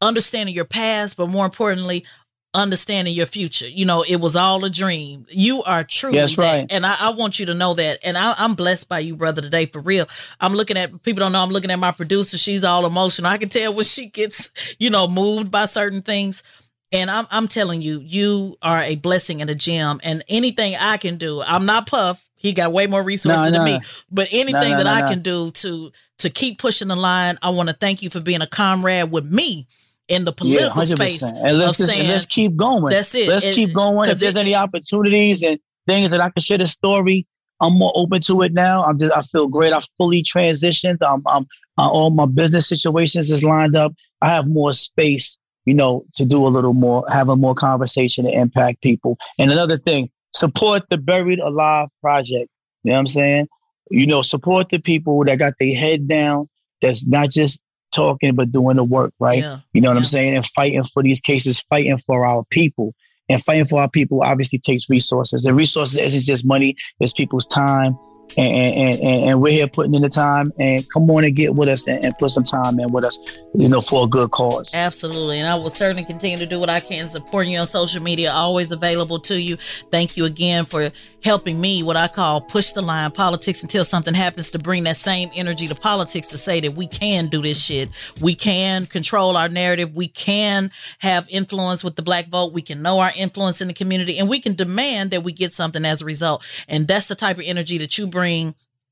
Understanding 0.00 0.54
your 0.54 0.64
past, 0.64 1.16
but 1.16 1.28
more 1.28 1.44
importantly, 1.44 2.04
understanding 2.54 3.14
your 3.14 3.26
future. 3.26 3.68
You 3.68 3.84
know, 3.84 4.04
it 4.08 4.16
was 4.16 4.34
all 4.34 4.64
a 4.64 4.70
dream. 4.70 5.26
You 5.30 5.62
are 5.64 5.84
truly 5.84 6.18
That's 6.18 6.38
right. 6.38 6.68
that. 6.68 6.72
And 6.72 6.86
I, 6.86 6.96
I, 6.98 7.10
want 7.10 7.38
you 7.38 7.46
to 7.46 7.54
know 7.54 7.74
that. 7.74 7.98
And 8.04 8.16
I, 8.16 8.34
am 8.38 8.54
blessed 8.54 8.88
by 8.88 9.00
you, 9.00 9.16
brother, 9.16 9.42
today 9.42 9.66
for 9.66 9.80
real. 9.80 10.06
I'm 10.40 10.54
looking 10.54 10.76
at 10.76 11.02
people 11.02 11.20
don't 11.20 11.32
know 11.32 11.42
I'm 11.42 11.50
looking 11.50 11.70
at 11.70 11.78
my 11.78 11.92
producer. 11.92 12.38
She's 12.38 12.64
all 12.64 12.86
emotional. 12.86 13.30
I 13.30 13.38
can 13.38 13.48
tell 13.48 13.74
when 13.74 13.84
she 13.84 14.08
gets, 14.08 14.50
you 14.78 14.90
know, 14.90 15.06
moved 15.08 15.50
by 15.50 15.66
certain 15.66 16.02
things. 16.02 16.42
And 16.90 17.10
I'm 17.10 17.26
I'm 17.30 17.48
telling 17.48 17.82
you, 17.82 18.00
you 18.00 18.56
are 18.62 18.80
a 18.80 18.96
blessing 18.96 19.42
and 19.42 19.50
a 19.50 19.54
gem. 19.54 20.00
And 20.02 20.24
anything 20.28 20.74
I 20.80 20.96
can 20.96 21.16
do, 21.16 21.42
I'm 21.42 21.66
not 21.66 21.86
Puff. 21.86 22.24
He 22.34 22.54
got 22.54 22.72
way 22.72 22.86
more 22.86 23.02
resources 23.02 23.50
no, 23.52 23.58
no. 23.58 23.64
than 23.64 23.64
me. 23.64 23.86
But 24.10 24.28
anything 24.32 24.70
no, 24.70 24.76
that 24.78 24.86
I 24.86 25.06
can 25.06 25.20
do 25.20 25.50
to 25.50 25.90
to 26.18 26.30
keep 26.30 26.58
pushing 26.58 26.88
the 26.88 26.96
line, 26.96 27.36
I 27.42 27.50
want 27.50 27.68
to 27.68 27.74
thank 27.74 28.02
you 28.02 28.08
for 28.08 28.22
being 28.22 28.40
a 28.40 28.46
comrade 28.46 29.10
with 29.10 29.30
me 29.30 29.66
in 30.08 30.24
the 30.24 30.32
political 30.32 30.82
yeah, 30.84 30.94
space 30.94 31.22
and 31.22 31.58
let's, 31.58 31.78
just, 31.78 31.90
saying, 31.90 32.00
and 32.00 32.08
let's 32.08 32.26
keep 32.26 32.56
going. 32.56 32.90
That's 32.90 33.14
it. 33.14 33.28
Let's 33.28 33.44
it, 33.44 33.54
keep 33.54 33.74
going. 33.74 34.08
If 34.08 34.18
there's 34.18 34.36
it, 34.36 34.40
any 34.40 34.54
opportunities 34.54 35.42
and 35.42 35.58
things 35.86 36.10
that 36.10 36.20
I 36.20 36.30
can 36.30 36.42
share 36.42 36.58
the 36.58 36.66
story, 36.66 37.26
I'm 37.60 37.74
more 37.74 37.92
open 37.94 38.20
to 38.22 38.42
it 38.42 38.52
now. 38.52 38.84
I'm 38.84 38.98
just 38.98 39.14
I 39.14 39.22
feel 39.22 39.48
great. 39.48 39.72
I 39.72 39.80
fully 39.98 40.22
transitioned. 40.22 40.98
I'm, 41.02 41.22
I'm 41.26 41.46
uh, 41.76 41.88
all 41.88 42.10
my 42.10 42.26
business 42.26 42.68
situations 42.68 43.30
is 43.30 43.42
lined 43.42 43.76
up. 43.76 43.92
I 44.20 44.28
have 44.30 44.48
more 44.48 44.72
space, 44.72 45.36
you 45.64 45.74
know, 45.74 46.04
to 46.14 46.24
do 46.24 46.44
a 46.46 46.48
little 46.48 46.74
more, 46.74 47.04
have 47.08 47.28
a 47.28 47.36
more 47.36 47.54
conversation 47.54 48.24
to 48.24 48.32
impact 48.32 48.82
people. 48.82 49.18
And 49.38 49.50
another 49.50 49.78
thing, 49.78 50.10
support 50.34 50.84
the 50.90 50.98
Buried 50.98 51.38
Alive 51.38 51.88
project. 52.00 52.50
You 52.82 52.90
know 52.90 52.94
what 52.94 52.98
I'm 53.00 53.06
saying? 53.06 53.48
You 53.90 54.06
know, 54.06 54.22
support 54.22 54.70
the 54.70 54.78
people 54.78 55.24
that 55.24 55.38
got 55.38 55.54
their 55.60 55.76
head 55.76 56.08
down. 56.08 56.48
That's 56.82 57.06
not 57.06 57.30
just 57.30 57.60
talking 57.90 58.34
but 58.34 58.52
doing 58.52 58.76
the 58.76 58.84
work, 58.84 59.12
right? 59.18 59.40
Yeah. 59.40 59.58
You 59.72 59.80
know 59.80 59.90
what 59.90 59.94
yeah. 59.94 60.00
I'm 60.00 60.04
saying? 60.04 60.36
And 60.36 60.46
fighting 60.46 60.84
for 60.84 61.02
these 61.02 61.20
cases, 61.20 61.60
fighting 61.60 61.98
for 61.98 62.26
our 62.26 62.44
people. 62.50 62.94
And 63.30 63.44
fighting 63.44 63.66
for 63.66 63.80
our 63.82 63.90
people 63.90 64.22
obviously 64.22 64.58
takes 64.58 64.88
resources. 64.88 65.44
And 65.44 65.56
resources 65.56 65.98
isn't 65.98 66.22
just 66.22 66.46
money, 66.46 66.76
it's 66.98 67.12
people's 67.12 67.46
time. 67.46 67.98
And, 68.36 68.54
and, 68.54 69.02
and, 69.02 69.40
we're 69.40 69.52
here 69.52 69.66
putting 69.66 69.94
in 69.94 70.02
the 70.02 70.08
time 70.08 70.52
and 70.58 70.86
come 70.90 71.10
on 71.10 71.24
and 71.24 71.34
get 71.34 71.54
with 71.54 71.68
us 71.68 71.86
and, 71.86 72.04
and, 72.04 72.16
put 72.18 72.30
some 72.30 72.44
time 72.44 72.78
in 72.78 72.92
with 72.92 73.04
us, 73.04 73.18
you 73.54 73.68
know, 73.68 73.80
for 73.80 74.04
a 74.04 74.06
good 74.06 74.30
cause. 74.30 74.74
Absolutely. 74.74 75.38
And 75.38 75.48
I 75.48 75.54
will 75.54 75.70
certainly 75.70 76.04
continue 76.04 76.36
to 76.38 76.46
do 76.46 76.60
what 76.60 76.68
I 76.68 76.80
can, 76.80 77.06
supporting 77.06 77.52
you 77.52 77.60
on 77.60 77.66
social 77.66 78.02
media, 78.02 78.30
always 78.30 78.70
available 78.70 79.18
to 79.20 79.40
you. 79.40 79.56
Thank 79.90 80.16
you 80.16 80.26
again 80.26 80.66
for 80.66 80.90
helping 81.24 81.60
me, 81.60 81.82
what 81.82 81.96
I 81.96 82.06
call 82.08 82.40
push 82.40 82.72
the 82.72 82.82
line 82.82 83.10
politics 83.10 83.62
until 83.62 83.84
something 83.84 84.14
happens 84.14 84.50
to 84.50 84.58
bring 84.58 84.84
that 84.84 84.96
same 84.96 85.30
energy 85.34 85.66
to 85.66 85.74
politics 85.74 86.26
to 86.28 86.36
say 86.36 86.60
that 86.60 86.74
we 86.74 86.86
can 86.86 87.26
do 87.26 87.42
this 87.42 87.60
shit. 87.60 87.88
We 88.20 88.34
can 88.34 88.86
control 88.86 89.36
our 89.36 89.48
narrative. 89.48 89.94
We 89.96 90.08
can 90.08 90.70
have 90.98 91.26
influence 91.30 91.82
with 91.82 91.96
the 91.96 92.02
black 92.02 92.28
vote. 92.28 92.52
We 92.52 92.62
can 92.62 92.82
know 92.82 93.00
our 93.00 93.12
influence 93.16 93.60
in 93.60 93.68
the 93.68 93.74
community 93.74 94.18
and 94.18 94.28
we 94.28 94.40
can 94.40 94.54
demand 94.54 95.10
that 95.10 95.24
we 95.24 95.32
get 95.32 95.52
something 95.52 95.84
as 95.84 96.02
a 96.02 96.04
result. 96.04 96.44
And 96.68 96.86
that's 96.86 97.08
the 97.08 97.14
type 97.14 97.38
of 97.38 97.44
energy 97.46 97.78
that 97.78 97.96
you 97.98 98.06
bring 98.06 98.17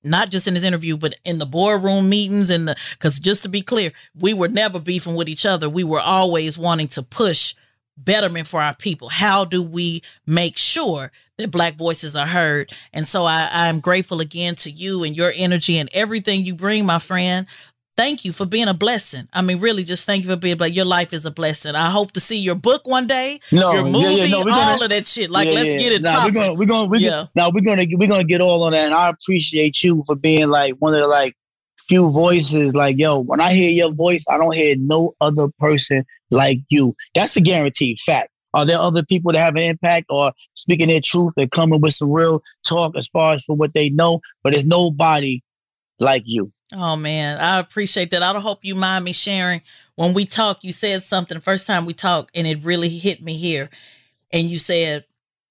not 0.04 0.30
just 0.30 0.46
in 0.46 0.54
his 0.54 0.64
interview, 0.64 0.96
but 0.96 1.14
in 1.24 1.38
the 1.38 1.46
boardroom 1.46 2.08
meetings 2.08 2.50
and 2.50 2.68
the, 2.68 2.76
cause 2.98 3.18
just 3.18 3.42
to 3.42 3.48
be 3.48 3.60
clear, 3.60 3.92
we 4.14 4.32
were 4.32 4.48
never 4.48 4.78
beefing 4.78 5.16
with 5.16 5.28
each 5.28 5.44
other. 5.44 5.68
We 5.68 5.84
were 5.84 6.00
always 6.00 6.56
wanting 6.56 6.86
to 6.88 7.02
push 7.02 7.54
betterment 7.96 8.46
for 8.46 8.60
our 8.60 8.74
people. 8.74 9.08
How 9.08 9.44
do 9.44 9.62
we 9.62 10.02
make 10.26 10.56
sure 10.56 11.10
that 11.38 11.50
black 11.50 11.74
voices 11.74 12.14
are 12.14 12.26
heard? 12.26 12.70
And 12.92 13.06
so 13.06 13.24
I, 13.24 13.48
I'm 13.50 13.80
grateful 13.80 14.20
again 14.20 14.54
to 14.56 14.70
you 14.70 15.02
and 15.02 15.16
your 15.16 15.32
energy 15.34 15.78
and 15.78 15.88
everything 15.92 16.44
you 16.44 16.54
bring, 16.54 16.86
my 16.86 16.98
friend. 16.98 17.46
Thank 17.96 18.26
you 18.26 18.32
for 18.32 18.44
being 18.44 18.68
a 18.68 18.74
blessing. 18.74 19.26
I 19.32 19.40
mean, 19.40 19.58
really, 19.58 19.82
just 19.82 20.04
thank 20.04 20.22
you 20.22 20.28
for 20.28 20.36
being 20.36 20.58
like 20.58 20.74
your 20.74 20.84
life 20.84 21.14
is 21.14 21.24
a 21.24 21.30
blessing. 21.30 21.74
I 21.74 21.88
hope 21.88 22.12
to 22.12 22.20
see 22.20 22.38
your 22.38 22.54
book 22.54 22.86
one 22.86 23.06
day, 23.06 23.40
no, 23.50 23.72
your 23.72 23.84
movie, 23.84 23.98
yeah, 23.98 24.24
yeah, 24.24 24.30
no, 24.30 24.38
all 24.38 24.44
gonna, 24.44 24.84
of 24.84 24.90
that 24.90 25.06
shit. 25.06 25.30
Like, 25.30 25.48
yeah, 25.48 25.54
let's 25.54 25.82
get 25.82 25.92
it. 25.92 26.02
Nah, 26.02 26.24
we're 26.26 26.30
gonna, 26.30 26.54
we're 26.54 26.66
gonna, 26.66 26.88
we're 26.88 26.98
yeah. 26.98 27.10
gonna, 27.10 27.30
now 27.34 27.50
we're 27.50 27.62
gonna, 27.62 27.86
we're 27.92 28.08
gonna 28.08 28.24
get 28.24 28.42
all 28.42 28.64
on 28.64 28.72
that. 28.72 28.84
And 28.84 28.94
I 28.94 29.08
appreciate 29.08 29.82
you 29.82 30.02
for 30.04 30.14
being 30.14 30.48
like 30.48 30.74
one 30.74 30.92
of 30.92 31.00
the 31.00 31.06
like 31.06 31.34
few 31.88 32.10
voices. 32.10 32.74
Like, 32.74 32.98
yo, 32.98 33.20
when 33.20 33.40
I 33.40 33.54
hear 33.54 33.70
your 33.70 33.92
voice, 33.92 34.26
I 34.28 34.36
don't 34.36 34.54
hear 34.54 34.76
no 34.76 35.14
other 35.22 35.48
person 35.58 36.04
like 36.30 36.58
you. 36.68 36.94
That's 37.14 37.36
a 37.36 37.40
guaranteed 37.40 37.98
fact. 38.00 38.28
Are 38.52 38.66
there 38.66 38.78
other 38.78 39.04
people 39.04 39.32
that 39.32 39.38
have 39.38 39.56
an 39.56 39.62
impact 39.62 40.06
or 40.10 40.32
speaking 40.52 40.88
their 40.88 41.00
truth 41.00 41.32
and 41.36 41.50
coming 41.50 41.80
with 41.80 41.94
some 41.94 42.12
real 42.12 42.42
talk 42.66 42.96
as 42.96 43.06
far 43.06 43.34
as 43.34 43.44
for 43.44 43.56
what 43.56 43.72
they 43.72 43.88
know? 43.88 44.20
But 44.42 44.52
there's 44.52 44.66
nobody 44.66 45.42
like 45.98 46.22
you. 46.26 46.52
Oh 46.72 46.96
man, 46.96 47.38
I 47.38 47.58
appreciate 47.58 48.10
that. 48.10 48.22
I 48.22 48.32
don't 48.32 48.42
hope 48.42 48.64
you 48.64 48.74
mind 48.74 49.04
me 49.04 49.12
sharing. 49.12 49.62
When 49.94 50.14
we 50.14 50.24
talk, 50.24 50.64
you 50.64 50.72
said 50.72 51.02
something 51.02 51.36
the 51.36 51.42
first 51.42 51.66
time 51.66 51.86
we 51.86 51.94
talked, 51.94 52.36
and 52.36 52.46
it 52.46 52.64
really 52.64 52.88
hit 52.88 53.22
me 53.22 53.34
here. 53.34 53.70
And 54.32 54.46
you 54.48 54.58
said, 54.58 55.04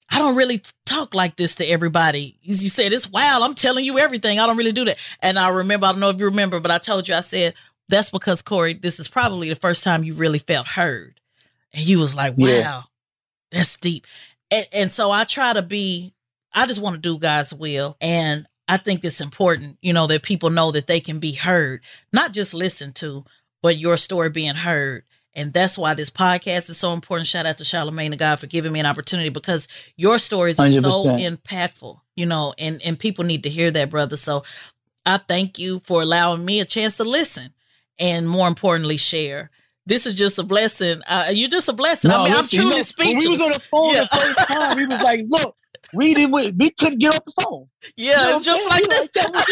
I 0.10 0.20
don't 0.20 0.36
really 0.36 0.62
talk 0.86 1.16
like 1.16 1.36
this 1.36 1.56
to 1.56 1.66
everybody. 1.66 2.38
You 2.44 2.54
said, 2.70 2.94
it's 2.94 3.10
wild. 3.10 3.44
I'm 3.44 3.56
telling 3.56 3.86
you 3.86 3.98
everything. 3.98 4.40
I 4.40 4.46
don't 4.46 4.58
really 4.58 4.72
do 4.72 4.86
that. 4.86 5.00
And 5.22 5.40
I 5.40 5.50
remember, 5.50 5.88
I 5.88 5.92
don't 5.92 6.00
know 6.02 6.10
if 6.10 6.20
you 6.20 6.26
remember, 6.26 6.60
but 6.60 6.70
I 6.70 6.78
told 6.78 7.08
you, 7.08 7.16
I 7.16 7.22
said, 7.22 7.54
that's 7.88 8.12
because 8.12 8.42
Corey, 8.42 8.74
this 8.74 9.00
is 9.00 9.08
probably 9.08 9.50
the 9.50 9.56
first 9.56 9.84
time 9.84 10.04
you 10.04 10.14
really 10.14 10.40
felt 10.40 10.68
heard. 10.68 11.20
And 11.74 11.86
you 11.88 12.00
was 12.00 12.16
like, 12.16 12.38
wow, 12.38 12.48
Yeah. 12.48 12.82
that's 13.52 13.78
deep. 13.78 14.06
And, 14.52 14.68
and 14.74 14.92
so 14.92 15.10
I 15.12 15.24
try 15.24 15.54
to 15.54 15.62
be, 15.62 16.14
I 16.54 16.68
just 16.68 16.82
want 16.82 16.96
to 16.96 17.02
do 17.02 17.18
God's 17.18 17.54
will. 17.54 17.98
And 18.00 18.46
I 18.68 18.78
think 18.78 19.04
it's 19.04 19.22
important, 19.22 19.78
you 19.82 19.94
know, 19.94 20.08
that 20.08 20.24
people 20.24 20.50
know 20.50 20.72
that 20.72 20.88
they 20.88 21.00
can 21.00 21.20
be 21.20 21.34
heard, 21.34 21.82
not 22.12 22.32
just 22.32 22.54
listened 22.54 22.96
to, 22.96 23.24
but 23.62 23.78
your 23.78 23.98
story 23.98 24.30
being 24.30 24.56
heard. 24.56 25.04
And 25.34 25.54
that's 25.54 25.78
why 25.78 25.94
this 25.94 26.10
podcast 26.10 26.70
is 26.70 26.78
so 26.78 26.94
important. 26.94 27.28
Shout 27.28 27.46
out 27.46 27.58
to 27.58 27.66
Charlemagne 27.66 28.14
and 28.14 28.20
God 28.20 28.40
for 28.40 28.48
giving 28.48 28.72
me 28.72 28.80
an 28.80 28.86
opportunity 28.86 29.30
because 29.30 29.68
your 29.98 30.18
stories 30.18 30.60
are 30.60 30.70
so 30.70 30.90
100%. 31.06 31.38
impactful, 31.38 32.00
you 32.16 32.26
know, 32.26 32.54
and, 32.58 32.80
and 32.86 32.98
people 32.98 33.26
need 33.26 33.44
to 33.44 33.50
hear 33.50 33.70
that, 33.72 33.90
brother. 33.90 34.16
So 34.16 34.44
I 35.06 35.18
thank 35.18 35.60
you 35.60 35.80
for 35.84 36.02
allowing 36.02 36.46
me 36.46 36.62
a 36.62 36.66
chance 36.66 36.98
to 36.98 37.04
listen 37.04 37.54
and 38.00 38.28
more 38.28 38.48
importantly, 38.48 38.98
share. 38.98 39.52
This 39.86 40.06
is 40.08 40.16
just 40.16 40.40
a 40.40 40.44
blessing. 40.44 41.02
Uh, 41.08 41.28
you're 41.32 41.50
just 41.50 41.70
a 41.70 41.74
blessing. 41.74 42.10
I 42.12 42.24
mean, 42.24 42.34
listen, 42.34 42.60
I'm 42.60 42.66
you 42.66 42.72
truly 42.72 42.78
know, 42.78 42.84
speechless. 42.84 43.14
When 43.14 43.18
we 43.24 43.30
was 43.30 43.42
on 43.42 43.50
the 43.52 43.60
phone 43.60 43.94
Yeah. 43.94 44.02
the 44.02 44.08
first 44.18 44.48
time, 44.50 44.78
we 44.78 44.86
was 44.88 45.02
like, 45.02 45.20
look, 45.30 45.56
we 45.96 46.14
didn't, 46.14 46.32
we 46.32 46.70
couldn't 46.72 47.00
get 47.00 47.16
off 47.16 47.26
the 47.26 47.44
phone. 47.44 47.68
Yeah, 47.98 48.12
You 48.12 48.30
know 48.32 48.38
it's 48.38 48.46
just 48.46 48.70
like 48.70 48.84
this. 48.84 49.12
Like, 49.16 49.46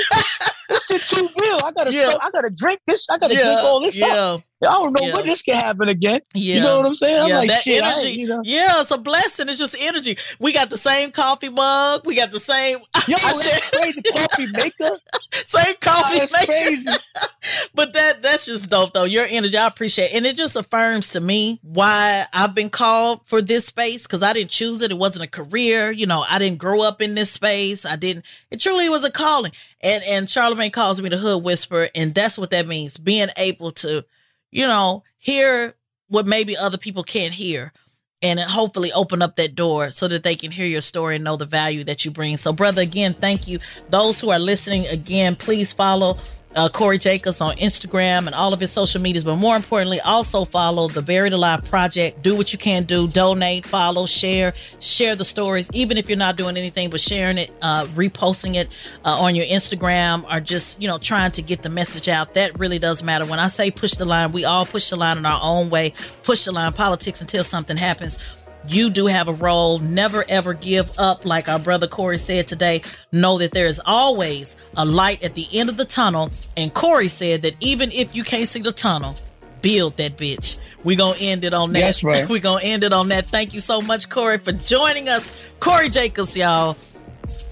this 0.69 0.87
shit 0.87 1.01
too 1.01 1.29
real. 1.41 1.59
I 1.63 1.71
gotta, 1.71 1.93
Yeah. 1.93 2.11
I 2.21 2.29
gotta 2.31 2.51
drink 2.55 2.79
this. 2.87 3.09
I 3.09 3.17
gotta 3.17 3.33
yeah, 3.33 3.43
drink 3.43 3.59
all 3.59 3.81
this 3.81 3.97
yeah, 3.97 4.15
up. 4.15 4.41
I 4.65 4.73
don't 4.73 4.93
know 4.99 5.07
Yeah. 5.07 5.15
when 5.15 5.27
this 5.27 5.41
can 5.41 5.55
happen 5.55 5.89
again. 5.89 6.21
yeah. 6.33 6.55
You 6.55 6.61
know 6.61 6.77
what 6.77 6.85
I'm 6.85 6.93
saying? 6.95 7.21
I'm 7.23 7.27
yeah, 7.29 7.37
like, 7.39 7.49
that 7.49 7.61
shit, 7.61 7.83
energy. 7.83 8.11
you 8.11 8.27
know. 8.27 8.41
Yeah, 8.43 8.81
it's 8.81 8.91
a 8.91 8.97
blessing. 8.97 9.49
It's 9.49 9.57
just 9.57 9.75
energy. 9.81 10.17
We 10.39 10.53
got 10.53 10.69
the 10.69 10.77
same 10.77 11.11
coffee 11.11 11.49
mug. 11.49 12.05
We 12.05 12.15
got 12.15 12.31
the 12.31 12.39
same. 12.39 12.79
Yo, 13.07 13.15
that's 13.17 13.69
crazy. 13.71 14.01
Coffee 14.01 14.47
maker. 14.53 14.99
same 15.31 15.75
coffee. 15.81 16.19
That's 16.19 16.33
maker. 16.33 16.45
crazy. 16.45 16.87
but 17.75 17.93
that 17.93 18.21
that's 18.21 18.45
just 18.45 18.69
dope 18.69 18.93
though. 18.93 19.03
Your 19.03 19.25
energy, 19.29 19.57
I 19.57 19.67
appreciate, 19.67 20.05
it. 20.11 20.15
and 20.15 20.25
it 20.25 20.35
just 20.35 20.55
affirms 20.55 21.11
to 21.11 21.19
me 21.21 21.59
why 21.61 22.23
I've 22.33 22.55
been 22.55 22.69
called 22.69 23.25
for 23.25 23.41
this 23.41 23.65
space 23.65 24.07
because 24.07 24.23
I 24.23 24.33
didn't 24.33 24.51
choose 24.51 24.81
it. 24.81 24.91
It 24.91 24.97
wasn't 24.97 25.25
a 25.25 25.29
career. 25.29 25.91
You 25.91 26.05
know, 26.05 26.23
I 26.29 26.39
didn't 26.39 26.59
grow 26.59 26.81
up 26.83 27.01
in 27.01 27.15
this 27.15 27.31
space. 27.31 27.85
I 27.85 27.95
didn't. 27.95 28.25
It 28.51 28.59
truly 28.61 28.89
was 28.89 29.03
a 29.03 29.11
calling. 29.11 29.51
And 29.81 30.03
and 30.07 30.29
Charlemagne 30.29 30.71
calls 30.71 31.01
me 31.01 31.09
the 31.09 31.17
Hood 31.17 31.43
Whisperer, 31.43 31.89
and 31.93 32.13
that's 32.15 32.37
what 32.37 32.51
that 32.51 32.67
means. 32.67 32.97
Being 32.97 33.27
able 33.37 33.71
to 33.71 34.05
you 34.53 34.67
know, 34.67 35.03
hear 35.17 35.73
what 36.07 36.27
maybe 36.27 36.55
other 36.55 36.77
people 36.77 37.03
can't 37.03 37.33
hear 37.33 37.73
and 38.21 38.39
hopefully 38.39 38.91
open 38.95 39.21
up 39.21 39.35
that 39.35 39.55
door 39.55 39.89
so 39.89 40.07
that 40.07 40.23
they 40.23 40.35
can 40.35 40.51
hear 40.51 40.67
your 40.67 40.79
story 40.79 41.15
and 41.15 41.23
know 41.23 41.35
the 41.35 41.45
value 41.45 41.83
that 41.83 42.05
you 42.05 42.11
bring. 42.11 42.37
So, 42.37 42.53
brother, 42.53 42.81
again, 42.83 43.13
thank 43.15 43.47
you. 43.47 43.59
Those 43.89 44.21
who 44.21 44.29
are 44.29 44.39
listening, 44.39 44.85
again, 44.91 45.35
please 45.35 45.73
follow 45.73 46.17
uh, 46.55 46.69
Corey 46.69 46.97
Jacobs 46.97 47.41
on 47.41 47.55
Instagram 47.57 48.25
and 48.25 48.35
all 48.35 48.53
of 48.53 48.59
his 48.59 48.71
social 48.71 49.01
medias. 49.01 49.23
But 49.23 49.37
more 49.37 49.55
importantly, 49.55 49.99
also 50.01 50.45
follow 50.45 50.87
the 50.87 51.01
Buried 51.01 51.33
Alive 51.33 51.63
Project. 51.65 52.21
Do 52.21 52.35
what 52.35 52.53
you 52.53 52.59
can 52.59 52.83
do, 52.83 53.07
donate, 53.07 53.65
follow, 53.65 54.05
share, 54.05 54.53
share 54.79 55.15
the 55.15 55.25
stories, 55.25 55.69
even 55.73 55.97
if 55.97 56.09
you're 56.09 56.17
not 56.17 56.35
doing 56.35 56.57
anything 56.57 56.89
but 56.89 56.99
sharing 56.99 57.37
it, 57.37 57.51
uh, 57.61 57.85
reposting 57.87 58.55
it 58.55 58.69
uh, 59.05 59.17
on 59.19 59.35
your 59.35 59.45
Instagram, 59.45 60.23
or 60.31 60.39
just 60.39 60.81
you 60.81 60.87
know 60.87 60.97
trying 60.97 61.31
to 61.31 61.41
get 61.41 61.61
the 61.61 61.69
message 61.69 62.07
out. 62.07 62.33
That 62.33 62.57
really 62.59 62.79
does 62.79 63.03
matter. 63.03 63.25
When 63.25 63.39
I 63.39 63.47
say 63.47 63.71
push 63.71 63.93
the 63.93 64.05
line, 64.05 64.31
we 64.31 64.45
all 64.45 64.65
push 64.65 64.89
the 64.89 64.95
line 64.95 65.17
in 65.17 65.25
our 65.25 65.39
own 65.43 65.69
way. 65.69 65.93
Push 66.23 66.45
the 66.45 66.51
line, 66.51 66.73
politics 66.73 67.21
until 67.21 67.43
something 67.43 67.77
happens 67.77 68.17
you 68.67 68.89
do 68.89 69.07
have 69.07 69.27
a 69.27 69.33
role. 69.33 69.79
Never 69.79 70.23
ever 70.29 70.53
give 70.53 70.91
up. 70.97 71.25
Like 71.25 71.49
our 71.49 71.59
brother 71.59 71.87
Corey 71.87 72.17
said 72.17 72.47
today, 72.47 72.81
know 73.11 73.37
that 73.39 73.51
there 73.51 73.65
is 73.67 73.81
always 73.85 74.57
a 74.77 74.85
light 74.85 75.23
at 75.23 75.35
the 75.35 75.47
end 75.53 75.69
of 75.69 75.77
the 75.77 75.85
tunnel. 75.85 76.31
And 76.57 76.73
Corey 76.73 77.07
said 77.07 77.41
that 77.43 77.55
even 77.59 77.91
if 77.91 78.15
you 78.15 78.23
can't 78.23 78.47
see 78.47 78.61
the 78.61 78.71
tunnel, 78.71 79.15
build 79.61 79.97
that 79.97 80.17
bitch. 80.17 80.57
We're 80.83 80.97
going 80.97 81.17
to 81.17 81.25
end 81.25 81.43
it 81.43 81.53
on 81.53 81.73
that. 81.73 81.79
That's 81.79 82.03
right. 82.03 82.27
We're 82.29 82.39
going 82.39 82.61
to 82.61 82.67
end 82.67 82.83
it 82.83 82.93
on 82.93 83.09
that. 83.09 83.27
Thank 83.27 83.53
you 83.53 83.59
so 83.59 83.81
much, 83.81 84.09
Corey, 84.09 84.37
for 84.37 84.51
joining 84.51 85.09
us. 85.09 85.51
Corey 85.59 85.89
Jacobs, 85.89 86.35
y'all. 86.37 86.77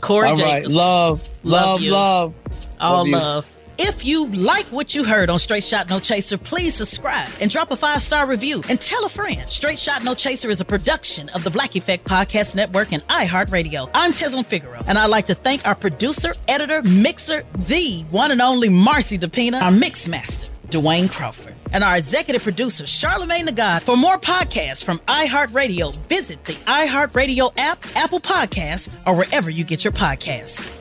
Corey 0.01 0.29
All 0.29 0.35
right. 0.35 0.63
Jacobs. 0.63 0.75
Love, 0.75 1.29
love, 1.43 1.81
you. 1.81 1.91
love. 1.91 2.33
All 2.79 3.07
Love 3.07 3.21
love. 3.21 3.57
If 3.83 4.05
you 4.05 4.27
like 4.27 4.67
what 4.67 4.93
you 4.93 5.03
heard 5.03 5.31
on 5.31 5.39
Straight 5.39 5.63
Shot 5.63 5.89
No 5.89 5.99
Chaser, 5.99 6.37
please 6.37 6.75
subscribe 6.75 7.27
and 7.41 7.49
drop 7.49 7.71
a 7.71 7.75
five 7.75 7.99
star 8.03 8.27
review 8.27 8.61
and 8.69 8.79
tell 8.79 9.03
a 9.07 9.09
friend. 9.09 9.41
Straight 9.49 9.79
Shot 9.79 10.03
No 10.03 10.13
Chaser 10.13 10.51
is 10.51 10.61
a 10.61 10.65
production 10.65 11.29
of 11.29 11.43
the 11.43 11.49
Black 11.49 11.75
Effect 11.75 12.05
Podcast 12.05 12.53
Network 12.53 12.93
and 12.93 13.01
iHeartRadio. 13.07 13.89
I'm 13.95 14.11
Tezlyn 14.11 14.45
Figaro, 14.45 14.83
and 14.85 14.99
I'd 14.99 15.07
like 15.07 15.25
to 15.25 15.33
thank 15.33 15.67
our 15.67 15.73
producer, 15.73 16.35
editor, 16.47 16.83
mixer, 16.83 17.43
the 17.55 18.05
one 18.11 18.29
and 18.29 18.39
only 18.39 18.69
Marcy 18.69 19.17
DePina, 19.17 19.59
our 19.59 19.71
mix 19.71 20.07
master, 20.07 20.47
Dwayne 20.67 21.11
Crawford, 21.11 21.55
and 21.73 21.83
our 21.83 21.97
executive 21.97 22.43
producer, 22.43 22.85
Charlemagne 22.85 23.47
the 23.47 23.51
God. 23.51 23.81
For 23.81 23.97
more 23.97 24.19
podcasts 24.19 24.85
from 24.85 24.99
iHeartRadio, 25.07 25.97
visit 26.05 26.45
the 26.45 26.53
iHeartRadio 26.53 27.51
app, 27.57 27.83
Apple 27.95 28.19
Podcasts, 28.19 28.89
or 29.07 29.15
wherever 29.15 29.49
you 29.49 29.63
get 29.63 29.83
your 29.83 29.93
podcasts. 29.93 30.80